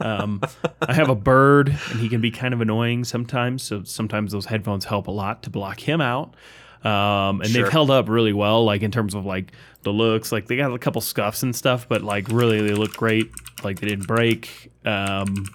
um, 0.00 0.40
I 0.82 0.92
have 0.92 1.08
a 1.08 1.14
bird, 1.14 1.68
and 1.68 2.00
he 2.00 2.08
can 2.08 2.20
be 2.20 2.30
kind 2.30 2.52
of 2.54 2.60
annoying 2.60 3.04
sometimes. 3.04 3.62
So 3.62 3.84
sometimes 3.84 4.32
those 4.32 4.46
headphones 4.46 4.84
help 4.84 5.06
a 5.06 5.12
lot 5.12 5.42
to 5.44 5.50
block 5.50 5.80
him 5.80 6.00
out. 6.00 6.34
Um, 6.82 7.40
and 7.40 7.46
Sure. 7.48 7.62
they've 7.62 7.72
held 7.72 7.90
up 7.90 8.08
really 8.10 8.34
well, 8.34 8.64
like 8.64 8.82
in 8.82 8.90
terms 8.90 9.14
of 9.14 9.24
like 9.24 9.52
the 9.82 9.90
looks. 9.92 10.32
Like 10.32 10.48
they 10.48 10.56
got 10.56 10.72
a 10.72 10.78
couple 10.78 11.00
scuffs 11.00 11.42
and 11.42 11.56
stuff, 11.56 11.88
but 11.88 12.02
like 12.02 12.28
really 12.28 12.60
they 12.60 12.74
look 12.74 12.92
great. 12.94 13.30
Like 13.62 13.80
they 13.80 13.86
didn't 13.88 14.06
break. 14.06 14.70
Um, 14.84 15.46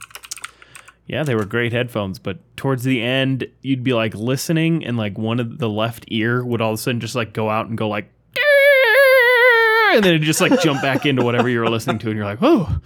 yeah, 1.09 1.23
they 1.23 1.33
were 1.33 1.43
great 1.43 1.73
headphones, 1.73 2.19
but 2.19 2.37
towards 2.55 2.83
the 2.83 3.01
end, 3.01 3.47
you'd 3.61 3.83
be 3.83 3.93
like 3.93 4.13
listening, 4.13 4.85
and 4.85 4.95
like 4.95 5.17
one 5.17 5.39
of 5.39 5.57
the 5.57 5.67
left 5.67 6.05
ear 6.09 6.45
would 6.45 6.61
all 6.61 6.69
of 6.69 6.75
a 6.75 6.77
sudden 6.77 7.01
just 7.01 7.15
like 7.15 7.33
go 7.33 7.49
out 7.49 7.67
and 7.67 7.75
go 7.77 7.89
like, 7.89 8.11
and 9.95 10.03
then 10.03 10.13
it 10.13 10.19
just 10.19 10.39
like 10.39 10.61
jump 10.61 10.81
back 10.83 11.05
into 11.07 11.23
whatever 11.23 11.49
you 11.49 11.59
were 11.59 11.69
listening 11.69 11.97
to, 11.99 12.09
and 12.09 12.15
you're 12.15 12.25
like, 12.25 12.39
oh, 12.43 12.79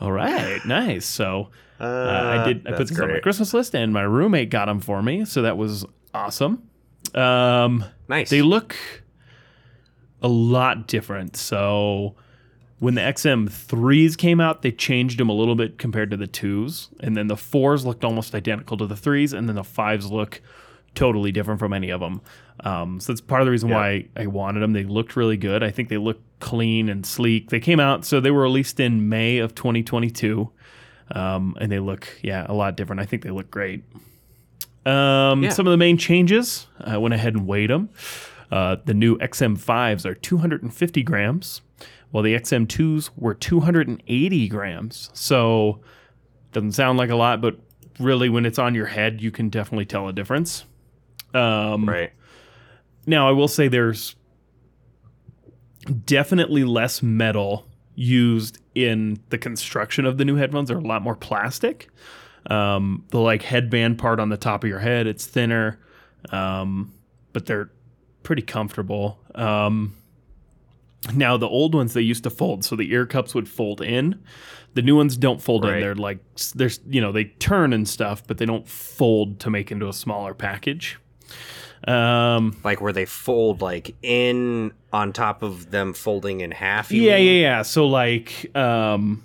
all 0.00 0.10
right, 0.10 0.64
nice. 0.64 1.04
So 1.04 1.50
uh, 1.78 1.84
I 1.84 2.44
did. 2.46 2.66
I 2.66 2.72
put 2.72 2.88
this 2.88 2.98
on 2.98 3.12
my. 3.12 3.20
Christmas 3.20 3.52
list, 3.52 3.74
and 3.74 3.92
my 3.92 4.02
roommate 4.02 4.48
got 4.48 4.64
them 4.66 4.80
for 4.80 5.02
me, 5.02 5.26
so 5.26 5.42
that 5.42 5.58
was 5.58 5.84
awesome. 6.14 6.66
Um, 7.14 7.84
Nice. 8.08 8.30
they 8.30 8.40
look 8.42 8.74
a 10.22 10.28
lot 10.28 10.86
different. 10.86 11.36
So 11.36 12.14
when 12.78 12.94
the 12.94 13.00
XM3s 13.00 14.16
came 14.18 14.40
out, 14.40 14.62
they 14.62 14.70
changed 14.72 15.18
them 15.18 15.28
a 15.28 15.32
little 15.32 15.54
bit 15.54 15.78
compared 15.78 16.10
to 16.10 16.16
the 16.16 16.26
2s. 16.28 16.88
And 17.00 17.16
then 17.16 17.26
the 17.26 17.34
4s 17.36 17.84
looked 17.84 18.04
almost 18.04 18.34
identical 18.34 18.76
to 18.76 18.86
the 18.86 18.94
3s. 18.94 19.32
And 19.32 19.48
then 19.48 19.56
the 19.56 19.62
5s 19.62 20.10
look 20.10 20.42
totally 20.94 21.32
different 21.32 21.58
from 21.58 21.72
any 21.72 21.90
of 21.90 22.00
them. 22.00 22.20
Um, 22.60 23.00
so 23.00 23.12
that's 23.12 23.20
part 23.20 23.42
of 23.42 23.46
the 23.46 23.50
reason 23.50 23.68
why 23.68 24.08
I 24.16 24.26
wanted 24.26 24.60
them. 24.60 24.72
They 24.72 24.84
looked 24.84 25.14
really 25.16 25.36
good. 25.36 25.62
I 25.62 25.70
think 25.70 25.88
they 25.88 25.98
look 25.98 26.20
clean 26.40 26.88
and 26.88 27.04
sleek. 27.04 27.50
They 27.50 27.60
came 27.60 27.80
out, 27.80 28.04
so 28.04 28.18
they 28.20 28.30
were 28.30 28.42
released 28.42 28.80
in 28.80 29.08
May 29.08 29.38
of 29.38 29.54
2022, 29.54 30.50
um, 31.10 31.54
and 31.60 31.70
they 31.70 31.78
look 31.78 32.08
yeah 32.22 32.46
a 32.48 32.54
lot 32.54 32.76
different. 32.76 33.00
I 33.00 33.04
think 33.04 33.22
they 33.22 33.30
look 33.30 33.50
great. 33.50 33.84
Um, 34.86 35.42
Yeah. 35.42 35.50
Some 35.50 35.66
of 35.66 35.70
the 35.70 35.76
main 35.76 35.98
changes, 35.98 36.66
I 36.80 36.96
went 36.96 37.12
ahead 37.14 37.34
and 37.34 37.46
weighed 37.46 37.70
them. 37.70 37.90
Uh, 38.50 38.76
the 38.84 38.94
new 38.94 39.18
XM5s 39.18 40.06
are 40.06 40.14
250 40.14 41.02
grams, 41.02 41.60
while 42.10 42.22
the 42.22 42.34
XM2s 42.34 43.10
were 43.16 43.34
280 43.34 44.48
grams. 44.48 45.10
So 45.12 45.80
doesn't 46.52 46.72
sound 46.72 46.98
like 46.98 47.10
a 47.10 47.16
lot, 47.16 47.40
but 47.40 47.56
really, 47.98 48.28
when 48.28 48.46
it's 48.46 48.58
on 48.58 48.74
your 48.74 48.86
head, 48.86 49.20
you 49.20 49.30
can 49.30 49.48
definitely 49.48 49.86
tell 49.86 50.08
a 50.08 50.12
difference. 50.12 50.64
Um, 51.34 51.86
Right. 51.88 52.12
now, 53.06 53.28
I 53.28 53.32
will 53.32 53.48
say 53.48 53.68
there's 53.68 54.16
definitely 56.04 56.64
less 56.64 57.02
metal 57.02 57.66
used 57.94 58.58
in 58.74 59.18
the 59.30 59.38
construction 59.38 60.04
of 60.04 60.18
the 60.18 60.24
new 60.24 60.36
headphones. 60.36 60.68
They're 60.68 60.78
a 60.78 60.82
lot 60.82 61.02
more 61.02 61.16
plastic. 61.16 61.88
Um, 62.50 63.04
the 63.10 63.18
like 63.20 63.42
headband 63.42 63.98
part 63.98 64.20
on 64.20 64.28
the 64.28 64.36
top 64.36 64.62
of 64.64 64.68
your 64.70 64.78
head, 64.78 65.06
it's 65.06 65.26
thinner, 65.26 65.80
um, 66.30 66.92
but 67.32 67.46
they're 67.46 67.70
pretty 68.22 68.42
comfortable. 68.42 69.18
Um, 69.34 69.94
now 71.14 71.36
the 71.36 71.48
old 71.48 71.74
ones 71.74 71.92
they 71.94 72.00
used 72.02 72.24
to 72.24 72.30
fold, 72.30 72.64
so 72.64 72.76
the 72.76 72.90
ear 72.92 73.06
cups 73.06 73.34
would 73.34 73.48
fold 73.48 73.80
in. 73.80 74.20
The 74.74 74.82
new 74.82 74.96
ones 74.96 75.16
don't 75.16 75.40
fold 75.40 75.64
in. 75.64 75.80
They're 75.80 75.94
like 75.94 76.18
there's 76.54 76.80
you 76.88 77.00
know 77.00 77.12
they 77.12 77.24
turn 77.24 77.72
and 77.72 77.88
stuff, 77.88 78.22
but 78.26 78.38
they 78.38 78.46
don't 78.46 78.68
fold 78.68 79.40
to 79.40 79.50
make 79.50 79.70
into 79.72 79.88
a 79.88 79.92
smaller 79.92 80.34
package. 80.34 80.98
Um, 81.86 82.56
Like 82.64 82.80
where 82.80 82.92
they 82.92 83.04
fold 83.06 83.60
like 83.60 83.94
in 84.02 84.72
on 84.92 85.12
top 85.12 85.42
of 85.42 85.70
them 85.70 85.92
folding 85.92 86.40
in 86.40 86.50
half. 86.50 86.90
you 86.90 87.02
yeah, 87.02 87.16
mean? 87.16 87.26
yeah, 87.26 87.32
yeah. 87.40 87.62
So 87.62 87.86
like, 87.86 88.50
um, 88.56 89.24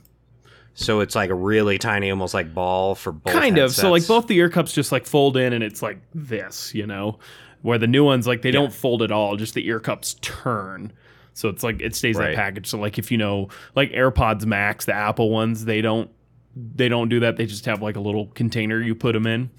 So 0.74 1.00
it's 1.00 1.16
like 1.16 1.30
a 1.30 1.36
really 1.36 1.78
tiny, 1.78 2.10
almost 2.12 2.34
like 2.34 2.54
ball 2.54 2.94
for 2.96 3.12
both. 3.12 3.34
kind 3.34 3.58
of. 3.58 3.72
So 3.72 3.90
like 3.92 4.06
both 4.08 4.28
the 4.28 4.38
ear 4.38 4.50
cups 4.50 4.74
just 4.74 4.92
like 4.92 5.06
fold 5.06 5.38
in, 5.38 5.54
and 5.54 5.64
it's 5.64 5.82
like 5.82 6.00
this, 6.14 6.74
you 6.76 6.86
know, 6.86 7.20
where 7.62 7.78
the 7.78 7.88
new 7.88 8.04
ones 8.04 8.28
like 8.28 8.42
they 8.42 8.52
don't 8.52 8.74
fold 8.74 9.02
at 9.02 9.12
all. 9.12 9.36
Just 9.38 9.54
the 9.54 9.66
ear 9.68 9.80
cups 9.80 10.16
turn. 10.22 10.94
So 11.34 11.50
it's 11.50 11.64
like 11.64 11.82
it 11.82 11.96
stays 11.96 12.18
Right. 12.18 12.30
that 12.30 12.36
package. 12.36 12.68
So 12.68 12.78
like 12.80 12.98
if 13.00 13.12
you 13.12 13.18
know 13.18 13.50
like 13.76 13.92
AirPods 13.92 14.46
Max, 14.46 14.86
the 14.86 14.94
Apple 14.94 15.30
ones, 15.30 15.66
they 15.66 15.82
don't 15.82 16.10
they 16.56 16.90
don't 16.90 17.08
do 17.10 17.22
that. 17.22 17.38
They 17.38 17.46
just 17.46 17.66
have 17.66 17.82
like 17.82 17.96
a 17.96 18.02
little 18.02 18.28
container 18.28 18.82
you 18.82 18.94
put 18.96 19.14
them 19.14 19.26
in. 19.26 19.50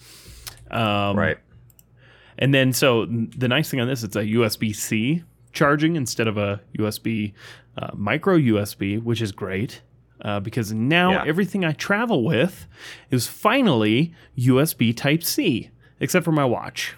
Um, 0.71 1.17
Right. 1.19 1.39
And 2.39 2.53
then, 2.53 2.73
so 2.73 3.07
the 3.07 3.47
nice 3.47 3.71
thing 3.71 3.81
on 3.81 3.87
this, 3.89 4.03
it's 4.03 4.17
a 4.17 4.25
USB 4.25 4.75
C 4.75 5.23
charging 5.53 5.97
instead 5.97 6.27
of 6.29 6.39
a 6.39 6.61
USB 6.79 7.35
uh, 7.77 7.91
micro 7.95 8.37
USB, 8.39 9.03
which 9.03 9.21
is 9.21 9.33
great 9.33 9.83
uh, 10.23 10.41
because 10.41 10.73
now 10.73 11.13
Yeah. 11.13 11.25
everything 11.27 11.65
I 11.65 11.73
travel 11.73 12.25
with 12.25 12.67
is 13.11 13.27
finally 13.27 14.15
USB 14.37 14.97
Type 14.97 15.23
C, 15.23 15.71
except 16.03 16.25
for 16.25 16.33
my 16.33 16.45
watch. 16.45 16.95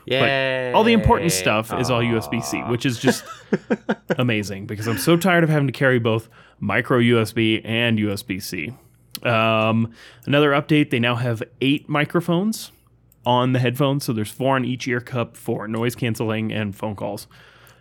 But 0.73 0.77
all 0.77 0.83
the 0.83 0.93
important 0.93 1.31
stuff 1.31 1.73
is 1.79 1.91
all 1.91 2.01
USB 2.01 2.43
C, 2.43 2.61
which 2.63 2.85
is 2.85 2.99
just 2.99 3.25
amazing 4.19 4.67
because 4.67 4.89
I'm 4.89 4.99
so 4.99 5.17
tired 5.17 5.45
of 5.45 5.51
having 5.51 5.69
to 5.69 5.73
carry 5.73 5.99
both 6.01 6.29
micro 6.59 6.99
USB 6.99 7.61
and 7.65 7.99
USB 7.99 8.43
C. 8.43 8.73
Um, 9.23 9.93
another 10.27 10.51
update: 10.51 10.91
they 10.91 10.99
now 10.99 11.15
have 11.15 11.43
eight 11.61 11.89
microphones 11.89 12.73
on 13.27 13.53
the 13.53 13.59
headphones, 13.59 14.05
so 14.05 14.13
there's 14.13 14.31
four 14.31 14.57
on 14.57 14.65
each 14.65 14.87
ear 14.89 15.01
cup 15.01 15.37
for 15.37 15.67
noise 15.69 15.95
canceling 15.95 16.53
and 16.53 16.75
phone 16.77 16.97
calls. 16.97 17.27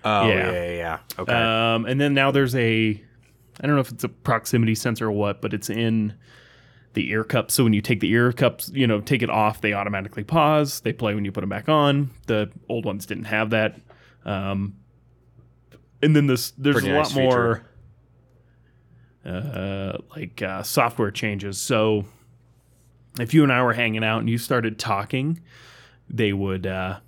Oh 0.06 0.28
Yeah. 0.28 0.36
yeah, 0.36 0.52
yeah, 0.52 0.72
yeah. 0.72 0.98
Okay. 1.20 1.34
Um, 1.34 1.86
and 1.86 2.00
then 2.00 2.14
now 2.14 2.32
there's 2.32 2.56
a, 2.56 3.02
I 3.62 3.68
don't 3.68 3.76
know 3.76 3.82
if 3.82 3.92
it's 3.92 4.04
a 4.04 4.10
proximity 4.10 4.76
sensor 4.76 5.08
or 5.08 5.12
what, 5.12 5.42
but 5.42 5.54
it's 5.54 5.70
in 5.70 6.14
the 6.94 7.10
ear 7.10 7.24
cups. 7.24 7.54
So 7.54 7.64
when 7.64 7.74
you 7.74 7.82
take 7.82 8.00
the 8.00 8.10
ear 8.12 8.32
cups, 8.32 8.70
you 8.74 8.88
know, 8.88 9.02
take 9.02 9.22
it 9.22 9.30
off, 9.30 9.62
they 9.62 9.74
automatically 9.74 10.24
pause. 10.24 10.82
They 10.82 10.94
play 10.94 11.16
when 11.16 11.26
you 11.26 11.32
put 11.32 11.42
them 11.42 11.50
back 11.50 11.70
on. 11.70 12.12
The 12.28 12.52
old 12.70 12.86
ones 12.86 13.06
didn't 13.06 13.26
have 13.26 13.50
that. 13.52 13.80
Um, 14.26 14.76
and 16.02 16.16
then 16.16 16.28
this, 16.28 16.52
there's 16.52 16.76
Pretty 16.76 16.92
a 16.92 16.94
lot 16.96 17.08
nice 17.08 17.16
more, 17.16 17.66
uh, 19.26 19.98
like 20.16 20.42
uh, 20.42 20.64
software 20.64 21.12
changes. 21.12 21.60
So 21.60 22.06
if 23.20 23.34
you 23.34 23.44
and 23.44 23.52
I 23.52 23.64
were 23.64 23.74
hanging 23.74 24.04
out 24.04 24.20
and 24.20 24.30
you 24.30 24.38
started 24.38 24.78
talking, 24.78 25.40
they 26.10 26.34
would 26.34 26.68
uh, 26.68 27.00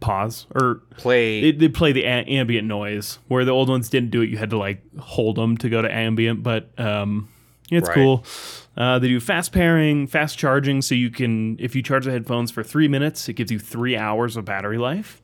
pause 0.00 0.46
or 0.54 0.82
Play. 0.96 1.40
they, 1.40 1.52
they 1.52 1.68
play 1.68 1.92
the 1.92 2.04
a- 2.04 2.24
ambient 2.24 2.68
noise 2.68 3.18
where 3.28 3.44
the 3.44 3.50
old 3.50 3.68
ones 3.68 3.88
didn't 3.88 4.10
do 4.10 4.22
it 4.22 4.28
you 4.28 4.38
had 4.38 4.50
to 4.50 4.56
like 4.56 4.80
hold 4.96 5.34
them 5.36 5.56
to 5.56 5.68
go 5.68 5.82
to 5.82 5.92
ambient 5.92 6.40
but 6.44 6.70
um 6.78 7.28
it's 7.70 7.88
Right. 7.88 7.94
cool 7.94 8.24
uh, 8.76 8.98
they 8.98 9.08
do 9.08 9.20
fast 9.20 9.52
pairing 9.52 10.06
fast 10.06 10.38
charging 10.38 10.82
so 10.82 10.94
you 10.94 11.10
can 11.10 11.56
if 11.58 11.74
you 11.76 11.82
charge 11.82 12.04
the 12.04 12.10
headphones 12.12 12.50
for 12.50 12.62
three 12.62 12.88
minutes 12.88 13.28
it 13.28 13.34
gives 13.34 13.50
you 13.50 13.58
three 13.58 13.96
hours 13.96 14.36
of 14.36 14.44
battery 14.44 14.78
life 14.78 15.20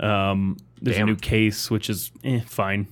um, 0.00 0.56
there's 0.80 0.96
Damn. 0.96 1.08
a 1.08 1.10
new 1.12 1.16
case 1.16 1.70
which 1.70 1.90
is 1.90 2.10
eh, 2.24 2.40
fine 2.46 2.86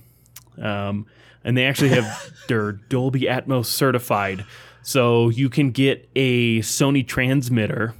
um, 0.61 1.05
and 1.43 1.57
they 1.57 1.65
actually 1.65 1.89
have 1.89 2.31
their 2.47 2.73
dolby 2.73 3.21
atmos 3.21 3.65
certified 3.65 4.45
so 4.81 5.29
you 5.29 5.49
can 5.49 5.71
get 5.71 6.09
a 6.15 6.59
sony 6.59 7.05
transmitter 7.05 7.93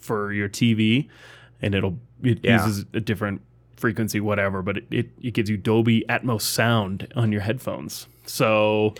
for 0.00 0.32
your 0.32 0.48
TV, 0.48 1.06
and 1.60 1.74
it'll 1.74 1.98
it 2.22 2.40
Yeah. 2.42 2.64
uses 2.66 2.86
a 2.94 2.98
different 3.00 3.42
frequency, 3.76 4.18
whatever, 4.18 4.62
but 4.62 4.78
it, 4.78 4.84
it, 4.90 5.10
it 5.22 5.34
gives 5.34 5.50
you 5.50 5.56
Dolby 5.58 6.04
Atmos 6.08 6.40
sound 6.40 7.12
on 7.14 7.30
your 7.30 7.42
headphones. 7.42 8.06
So 8.24 8.94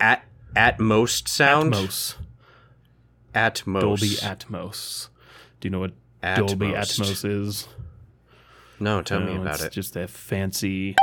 at 0.00 0.24
at 0.56 0.78
most 0.80 1.28
sound. 1.28 1.72
Atmos, 1.74 2.14
At 3.34 3.66
most. 3.66 3.82
Dolby 3.82 4.14
Atmos. 4.16 5.08
Do 5.60 5.66
you 5.66 5.70
know 5.70 5.80
what 5.80 5.92
Dolby 6.22 6.68
Atmos. 6.68 7.00
Atmos 7.00 7.24
is? 7.46 7.68
No, 8.80 9.02
tell 9.02 9.20
me 9.20 9.36
about 9.36 9.54
it's 9.56 9.64
it. 9.64 9.72
Just 9.72 9.96
a 9.96 10.08
fancy. 10.08 10.96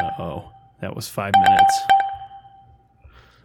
Uh 0.00 0.10
oh, 0.18 0.52
that 0.80 0.94
was 0.94 1.08
five 1.08 1.32
minutes. 1.42 1.78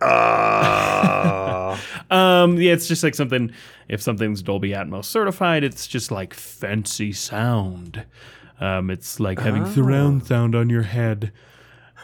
Uh, 0.01 1.77
Um, 2.11 2.57
yeah, 2.57 2.73
it's 2.73 2.87
just 2.87 3.03
like 3.03 3.15
something. 3.15 3.51
If 3.87 4.01
something's 4.01 4.41
Dolby 4.41 4.69
Atmos 4.69 5.05
certified, 5.05 5.63
it's 5.63 5.87
just 5.87 6.11
like 6.11 6.33
fancy 6.33 7.11
sound. 7.11 8.05
Um, 8.59 8.89
it's 8.89 9.19
like 9.19 9.39
having 9.39 9.65
surround 9.73 10.25
sound 10.25 10.55
on 10.55 10.69
your 10.69 10.83
head. 10.83 11.31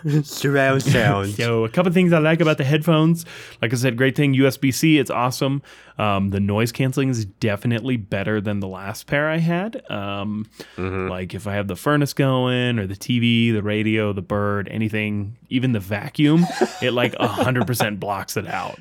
surround 0.23 0.83
sound. 0.93 1.33
So 1.35 1.65
a 1.65 1.69
couple 1.69 1.91
things 1.91 2.13
I 2.13 2.19
like 2.19 2.41
about 2.41 2.57
the 2.57 2.63
headphones. 2.63 3.25
Like 3.61 3.73
I 3.73 3.75
said, 3.75 3.97
great 3.97 4.15
thing 4.15 4.33
USB 4.33 4.73
C. 4.73 4.97
It's 4.99 5.11
awesome. 5.11 5.61
Um, 5.97 6.29
the 6.31 6.39
noise 6.39 6.71
canceling 6.71 7.09
is 7.09 7.25
definitely 7.25 7.97
better 7.97 8.41
than 8.41 8.59
the 8.59 8.67
last 8.67 9.07
pair 9.07 9.29
I 9.29 9.37
had. 9.37 9.83
Um, 9.91 10.49
Like 10.77 11.33
if 11.33 11.47
I 11.47 11.53
have 11.53 11.67
the 11.67 11.75
furnace 11.75 12.13
going 12.13 12.79
or 12.79 12.87
the 12.87 12.95
TV, 12.95 13.53
the 13.53 13.61
radio, 13.63 14.13
the 14.13 14.21
bird, 14.21 14.67
anything, 14.69 15.37
even 15.49 15.73
the 15.73 15.79
vacuum, 15.79 16.45
it 16.81 16.91
like 16.91 17.15
hundred 17.15 17.67
percent 17.67 17.99
blocks 17.99 18.37
it 18.37 18.47
out. 18.47 18.79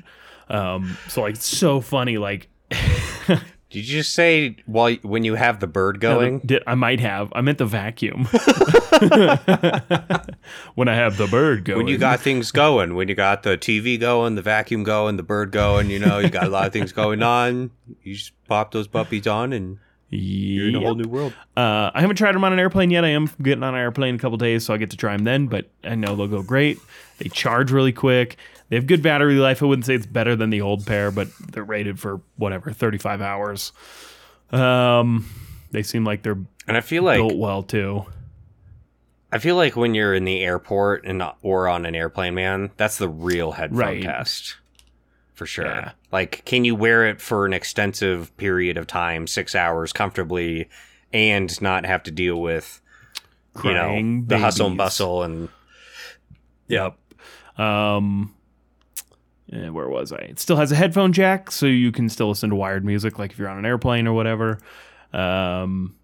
Um, 0.49 0.97
so 1.07 1.21
like 1.21 1.35
it's 1.35 1.45
so 1.45 1.79
funny. 1.81 2.17
Like 2.17 2.49
Did 3.71 3.87
you 3.87 3.99
just 3.99 4.13
say 4.13 4.57
while 4.65 4.95
when 5.01 5.23
you 5.23 5.35
have 5.35 5.61
the 5.61 5.67
bird 5.67 6.01
going? 6.01 6.39
Did, 6.39 6.61
I 6.67 6.75
might 6.75 6.99
have. 6.99 7.31
I 7.33 7.39
meant 7.39 7.57
the 7.57 7.65
vacuum. 7.65 8.25
when 10.75 10.89
I 10.89 10.95
have 10.95 11.15
the 11.15 11.27
bird 11.31 11.63
going. 11.63 11.77
when 11.77 11.87
you 11.87 11.97
got 11.97 12.19
things 12.19 12.51
going, 12.51 12.95
when 12.95 13.07
you 13.07 13.15
got 13.15 13.43
the 13.43 13.57
TV 13.57 13.97
going, 13.97 14.35
the 14.35 14.41
vacuum 14.41 14.83
going, 14.83 15.15
the 15.15 15.23
bird 15.23 15.51
going, 15.51 15.89
you 15.89 15.99
know, 15.99 16.19
you 16.19 16.29
got 16.29 16.43
a 16.43 16.49
lot 16.49 16.67
of 16.67 16.73
things 16.73 16.91
going 16.91 17.23
on. 17.23 17.71
You 18.03 18.15
just 18.15 18.33
pop 18.49 18.73
those 18.73 18.89
puppies 18.89 19.25
on 19.25 19.53
and 19.53 19.77
you're 20.09 20.67
in 20.67 20.75
a 20.75 20.81
whole 20.81 20.95
new 20.95 21.07
world. 21.07 21.33
Uh, 21.55 21.91
I 21.93 22.01
haven't 22.01 22.17
tried 22.17 22.35
them 22.35 22.43
on 22.43 22.51
an 22.51 22.59
airplane 22.59 22.91
yet. 22.91 23.05
I 23.05 23.09
am 23.09 23.29
getting 23.41 23.63
on 23.63 23.73
an 23.73 23.79
airplane 23.79 24.09
in 24.09 24.15
a 24.15 24.19
couple 24.19 24.37
days, 24.37 24.65
so 24.65 24.73
I 24.73 24.77
get 24.77 24.89
to 24.89 24.97
try 24.97 25.15
them 25.15 25.23
then. 25.23 25.47
But 25.47 25.69
I 25.85 25.95
know 25.95 26.17
they'll 26.17 26.27
go 26.27 26.43
great. 26.43 26.77
They 27.19 27.29
charge 27.29 27.71
really 27.71 27.93
quick. 27.93 28.35
They 28.71 28.77
have 28.77 28.87
good 28.87 29.03
battery 29.03 29.35
life. 29.35 29.61
I 29.61 29.65
wouldn't 29.65 29.85
say 29.85 29.95
it's 29.95 30.05
better 30.05 30.33
than 30.33 30.49
the 30.49 30.61
old 30.61 30.85
pair, 30.85 31.11
but 31.11 31.27
they're 31.51 31.61
rated 31.61 31.99
for 31.99 32.21
whatever 32.37 32.71
thirty 32.71 32.97
five 32.97 33.19
hours. 33.21 33.73
Um, 34.49 35.25
they 35.71 35.83
seem 35.83 36.05
like 36.05 36.23
they're 36.23 36.39
And 36.69 36.77
I 36.77 36.79
feel 36.79 37.03
like 37.03 37.17
built 37.17 37.35
well 37.35 37.63
too. 37.63 38.05
I 39.29 39.39
feel 39.39 39.57
like 39.57 39.75
when 39.75 39.93
you're 39.93 40.13
in 40.13 40.23
the 40.23 40.39
airport 40.41 41.05
and 41.05 41.21
or 41.41 41.67
on 41.67 41.85
an 41.85 41.95
airplane, 41.95 42.33
man, 42.33 42.71
that's 42.77 42.97
the 42.97 43.09
real 43.09 43.51
headphone 43.51 43.77
Right. 43.77 44.03
test. 44.03 44.55
For 45.33 45.45
sure. 45.45 45.65
Yeah. 45.65 45.91
Like, 46.09 46.43
can 46.45 46.63
you 46.63 46.73
wear 46.73 47.05
it 47.05 47.19
for 47.19 47.45
an 47.45 47.51
extensive 47.51 48.35
period 48.37 48.77
of 48.77 48.87
time, 48.87 49.27
six 49.27 49.53
hours 49.53 49.91
comfortably, 49.91 50.69
and 51.11 51.61
not 51.61 51.85
have 51.85 52.03
to 52.03 52.11
deal 52.11 52.39
with, 52.41 52.79
you 53.65 53.73
know, 53.73 53.87
Crying 53.87 54.25
the 54.27 54.37
hustle 54.39 54.67
and 54.67 54.77
bustle 54.77 55.23
and 55.23 55.49
Yep. 56.69 56.97
Um, 57.57 58.33
eh, 59.51 59.69
where 59.69 59.89
was 59.89 60.11
I? 60.11 60.17
It 60.17 60.39
still 60.39 60.57
has 60.57 60.71
a 60.71 60.75
headphone 60.75 61.13
jack, 61.13 61.51
so 61.51 61.65
you 61.65 61.91
can 61.91 62.09
still 62.09 62.29
listen 62.29 62.49
to 62.49 62.55
wired 62.55 62.85
music, 62.85 63.19
like 63.19 63.31
if 63.31 63.39
you're 63.39 63.49
on 63.49 63.57
an 63.57 63.65
airplane 63.65 64.07
or 64.07 64.13
whatever. 64.13 64.59
Um, 65.13 65.95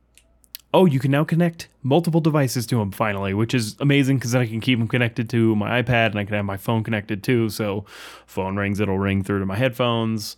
oh, 0.73 0.85
you 0.85 0.99
can 0.99 1.11
now 1.11 1.23
connect 1.23 1.69
multiple 1.83 2.21
devices 2.21 2.65
to 2.67 2.77
them 2.77 2.91
finally, 2.91 3.33
which 3.33 3.53
is 3.53 3.75
amazing 3.79 4.17
because 4.17 4.31
then 4.31 4.41
I 4.41 4.47
can 4.47 4.59
keep 4.59 4.79
them 4.79 4.87
connected 4.87 5.29
to 5.31 5.55
my 5.55 5.81
iPad 5.81 6.07
and 6.07 6.19
I 6.19 6.25
can 6.25 6.35
have 6.35 6.45
my 6.45 6.57
phone 6.57 6.83
connected 6.83 7.23
too. 7.23 7.49
So, 7.49 7.85
phone 8.25 8.57
rings, 8.57 8.79
it'll 8.79 8.99
ring 8.99 9.23
through 9.23 9.39
to 9.39 9.45
my 9.45 9.55
headphones. 9.55 10.37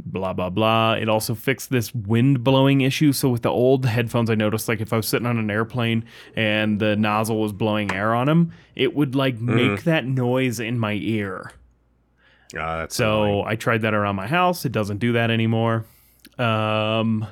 Blah 0.00 0.32
blah 0.32 0.48
blah. 0.48 0.92
It 0.92 1.08
also 1.08 1.34
fixed 1.34 1.70
this 1.70 1.92
wind 1.92 2.44
blowing 2.44 2.82
issue. 2.82 3.12
So 3.12 3.28
with 3.30 3.42
the 3.42 3.50
old 3.50 3.84
headphones, 3.84 4.30
I 4.30 4.36
noticed 4.36 4.68
like 4.68 4.80
if 4.80 4.92
I 4.92 4.96
was 4.96 5.08
sitting 5.08 5.26
on 5.26 5.38
an 5.38 5.50
airplane 5.50 6.04
and 6.36 6.78
the 6.78 6.94
nozzle 6.94 7.40
was 7.40 7.52
blowing 7.52 7.92
air 7.92 8.14
on 8.14 8.28
them, 8.28 8.52
it 8.76 8.94
would 8.94 9.16
like 9.16 9.40
make 9.40 9.82
that 9.82 10.06
noise 10.06 10.60
in 10.60 10.78
my 10.78 10.92
ear. 10.92 11.50
Uh, 12.56 12.78
that's 12.78 12.94
So 12.96 13.22
annoying. 13.24 13.44
I 13.48 13.56
tried 13.56 13.82
that 13.82 13.94
around 13.94 14.16
my 14.16 14.26
house. 14.26 14.64
It 14.64 14.72
doesn't 14.72 14.98
do 14.98 15.12
that 15.12 15.30
anymore. 15.30 15.84
Um, 16.38 17.26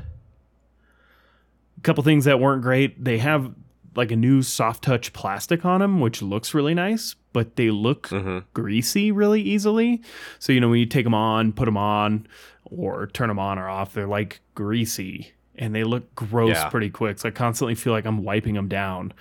a 1.78 1.80
couple 1.82 2.02
things 2.04 2.24
that 2.24 2.40
weren't 2.40 2.62
great. 2.62 3.02
They 3.02 3.18
have 3.18 3.52
like 3.94 4.10
a 4.10 4.16
new 4.16 4.42
soft 4.42 4.84
touch 4.84 5.12
plastic 5.14 5.64
on 5.64 5.80
them, 5.80 6.00
which 6.00 6.20
looks 6.20 6.52
really 6.52 6.74
nice, 6.74 7.14
but 7.32 7.56
they 7.56 7.70
look 7.70 8.08
Mhm. 8.08 8.44
greasy 8.52 9.10
really 9.10 9.40
easily. 9.40 10.02
So 10.38 10.52
you 10.52 10.60
know 10.60 10.68
when 10.68 10.80
you 10.80 10.86
take 10.86 11.04
them 11.04 11.14
on, 11.14 11.52
put 11.52 11.64
them 11.64 11.78
on, 11.78 12.26
or 12.64 13.06
turn 13.06 13.28
them 13.28 13.38
on 13.38 13.58
or 13.58 13.68
off, 13.68 13.94
they're 13.94 14.06
like 14.06 14.40
greasy 14.54 15.32
and 15.54 15.74
they 15.74 15.84
look 15.84 16.14
gross 16.14 16.56
Yeah. 16.56 16.68
pretty 16.68 16.90
quick. 16.90 17.18
So 17.18 17.28
I 17.28 17.32
constantly 17.32 17.74
feel 17.74 17.94
like 17.94 18.04
I'm 18.04 18.22
wiping 18.22 18.54
them 18.54 18.68
down. 18.68 19.14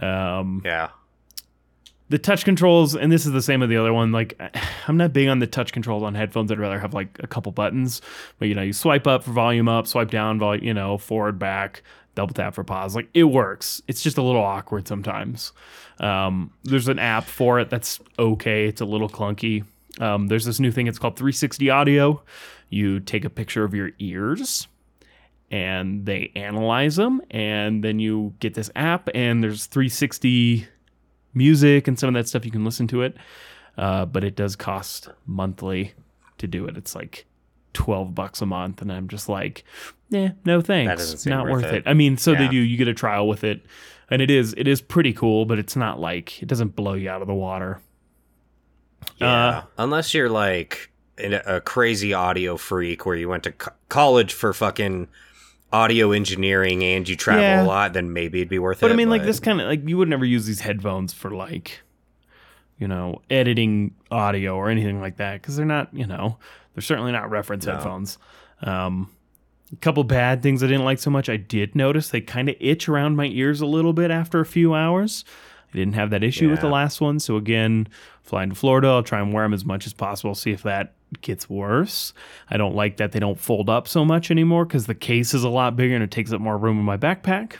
Um, 0.00 0.62
yeah. 0.64 0.88
The 2.08 2.18
touch 2.18 2.44
controls 2.44 2.94
and 2.94 3.10
this 3.10 3.26
is 3.26 3.32
the 3.32 3.42
same 3.42 3.60
with 3.60 3.68
the 3.68 3.76
other 3.76 3.92
one 3.92 4.12
like 4.12 4.40
i'm 4.88 4.96
not 4.96 5.12
big 5.12 5.28
on 5.28 5.38
the 5.38 5.46
touch 5.46 5.72
controls 5.72 6.02
on 6.02 6.14
headphones. 6.14 6.52
I'd 6.52 6.58
rather 6.58 6.78
have 6.78 6.94
like 6.94 7.18
a 7.22 7.26
couple 7.26 7.52
buttons. 7.52 8.00
But 8.38 8.48
you 8.48 8.54
know 8.54 8.62
you 8.62 8.72
swipe 8.72 9.06
up 9.06 9.24
for 9.24 9.32
volume 9.32 9.68
up 9.68 9.86
swipe 9.86 10.10
down 10.10 10.38
volume 10.38 10.64
you 10.64 10.74
know 10.74 10.98
forward 10.98 11.38
back 11.38 11.82
double 12.16 12.34
tap 12.34 12.54
for 12.54 12.64
pause. 12.64 12.96
Like 12.96 13.08
it 13.14 13.24
works. 13.24 13.80
It's 13.86 14.02
just 14.02 14.18
a 14.18 14.22
little 14.22 14.42
awkward 14.42 14.88
sometimes. 14.88 15.52
Um, 16.00 16.52
there's 16.64 16.88
an 16.88 16.98
app 16.98 17.24
for 17.24 17.60
it 17.60 17.70
that's 17.70 18.00
okay. 18.18 18.66
It's 18.66 18.80
a 18.80 18.84
little 18.84 19.08
clunky. 19.08 19.64
Um, 20.00 20.26
there's 20.26 20.44
this 20.44 20.58
new 20.58 20.72
thing. 20.72 20.88
It's 20.88 20.98
called 20.98 21.16
360 21.16 21.70
audio. 21.70 22.22
You 22.68 22.98
take 22.98 23.24
a 23.24 23.30
picture 23.30 23.64
of 23.64 23.74
your 23.74 23.92
ears 24.00 24.66
and 25.50 26.04
they 26.04 26.32
analyze 26.34 26.96
them 26.96 27.22
and 27.30 27.84
then 27.84 28.00
you 28.00 28.34
get 28.40 28.54
this 28.54 28.68
app 28.74 29.08
and 29.14 29.44
there's 29.44 29.66
360 29.66 30.66
music 31.36 31.86
and 31.86 31.98
some 31.98 32.08
of 32.08 32.14
that 32.14 32.26
stuff 32.28 32.44
you 32.44 32.50
can 32.50 32.64
listen 32.64 32.86
to 32.88 33.02
it 33.02 33.16
uh, 33.78 34.04
but 34.06 34.24
it 34.24 34.34
does 34.34 34.56
cost 34.56 35.08
monthly 35.26 35.92
to 36.38 36.46
do 36.46 36.66
it 36.66 36.76
it's 36.76 36.94
like 36.94 37.26
12 37.74 38.14
bucks 38.14 38.40
a 38.40 38.46
month 38.46 38.80
and 38.82 38.90
i'm 38.90 39.06
just 39.06 39.28
like 39.28 39.62
yeah 40.08 40.30
no 40.46 40.60
thanks 40.62 41.26
not 41.26 41.46
worth 41.46 41.64
it. 41.64 41.74
it. 41.74 41.82
i 41.86 41.92
mean 41.94 42.16
so 42.16 42.34
they 42.34 42.44
Yeah. 42.44 42.50
do 42.50 42.56
you 42.56 42.76
get 42.78 42.88
a 42.88 42.94
trial 42.94 43.28
with 43.28 43.44
it 43.44 43.64
and 44.10 44.22
it 44.22 44.30
is 44.30 44.54
it 44.56 44.66
is 44.66 44.80
pretty 44.80 45.12
cool 45.12 45.44
but 45.44 45.58
it's 45.58 45.76
not 45.76 46.00
like 46.00 46.42
it 46.42 46.46
doesn't 46.48 46.74
blow 46.74 46.94
you 46.94 47.10
out 47.10 47.20
of 47.20 47.28
the 47.28 47.34
water 47.34 47.80
Yeah. 49.18 49.26
Uh, 49.28 49.62
Unless 49.78 50.14
you're 50.14 50.30
like 50.30 50.90
a, 51.18 51.56
a 51.56 51.60
crazy 51.60 52.12
audio 52.14 52.56
freak 52.56 53.04
where 53.06 53.16
you 53.16 53.28
went 53.28 53.42
to 53.44 53.52
co- 53.52 53.72
college 53.88 54.32
for 54.32 54.52
fucking 54.52 55.08
audio 55.76 56.12
engineering 56.12 56.82
and 56.82 57.08
you 57.08 57.16
travel 57.16 57.42
Yeah. 57.42 57.64
a 57.64 57.66
lot, 57.66 57.92
then 57.92 58.12
maybe 58.12 58.38
it'd 58.40 58.48
be 58.48 58.58
worth 58.58 58.80
But 58.80 58.86
it. 58.86 58.88
But 58.90 58.94
I 58.94 58.96
mean, 58.96 59.10
like 59.10 59.22
this 59.24 59.40
kind 59.40 59.60
of 59.60 59.66
like 59.68 59.86
you 59.88 59.98
would 59.98 60.08
never 60.08 60.24
use 60.24 60.46
these 60.46 60.60
headphones 60.60 61.12
for 61.12 61.30
like, 61.30 61.82
you 62.78 62.88
know, 62.88 63.20
editing 63.30 63.94
audio 64.10 64.56
or 64.56 64.68
anything 64.70 65.00
like 65.00 65.16
that 65.18 65.40
because 65.42 65.56
they're 65.56 65.66
not, 65.66 65.88
you 65.92 66.06
know, 66.06 66.38
they're 66.74 66.82
certainly 66.82 67.12
not 67.12 67.30
reference 67.30 67.66
No. 67.66 67.72
headphones. 67.74 68.18
Um, 68.62 69.10
a 69.72 69.76
couple 69.76 70.02
bad 70.04 70.42
things 70.42 70.62
I 70.62 70.66
didn't 70.66 70.84
like 70.84 70.98
so 70.98 71.10
much. 71.10 71.28
I 71.28 71.36
did 71.36 71.74
notice 71.74 72.08
they 72.10 72.20
kind 72.20 72.48
of 72.48 72.56
itch 72.60 72.88
around 72.88 73.16
my 73.16 73.26
ears 73.26 73.60
a 73.60 73.66
little 73.66 73.92
bit 73.92 74.10
after 74.10 74.40
a 74.40 74.46
few 74.46 74.74
hours. 74.74 75.24
I 75.72 75.76
didn't 75.76 75.94
have 75.94 76.10
that 76.10 76.22
issue 76.22 76.48
with 76.50 76.60
the 76.60 76.68
last 76.68 77.00
one, 77.00 77.18
so 77.18 77.36
again, 77.36 77.88
flying 78.22 78.50
to 78.50 78.54
Florida, 78.54 78.88
I'll 78.88 79.02
try 79.02 79.20
and 79.20 79.32
wear 79.32 79.44
them 79.44 79.52
as 79.52 79.64
much 79.64 79.84
as 79.86 79.92
possible. 79.92 80.34
See 80.34 80.52
if 80.52 80.62
that 80.62 80.94
gets 81.20 81.48
worse. 81.48 82.12
I 82.50 82.56
don't 82.56 82.74
like 82.74 82.96
that 82.98 83.12
they 83.12 83.20
don't 83.20 83.38
fold 83.38 83.68
up 83.68 83.86
so 83.88 84.04
much 84.04 84.30
anymore 84.30 84.64
because 84.64 84.86
the 84.86 84.94
case 84.94 85.34
is 85.34 85.44
a 85.44 85.48
lot 85.48 85.76
bigger 85.76 85.94
and 85.94 86.02
it 86.04 86.10
takes 86.10 86.32
up 86.32 86.40
more 86.40 86.58
room 86.58 86.78
in 86.78 86.84
my 86.84 86.96
backpack. 86.96 87.54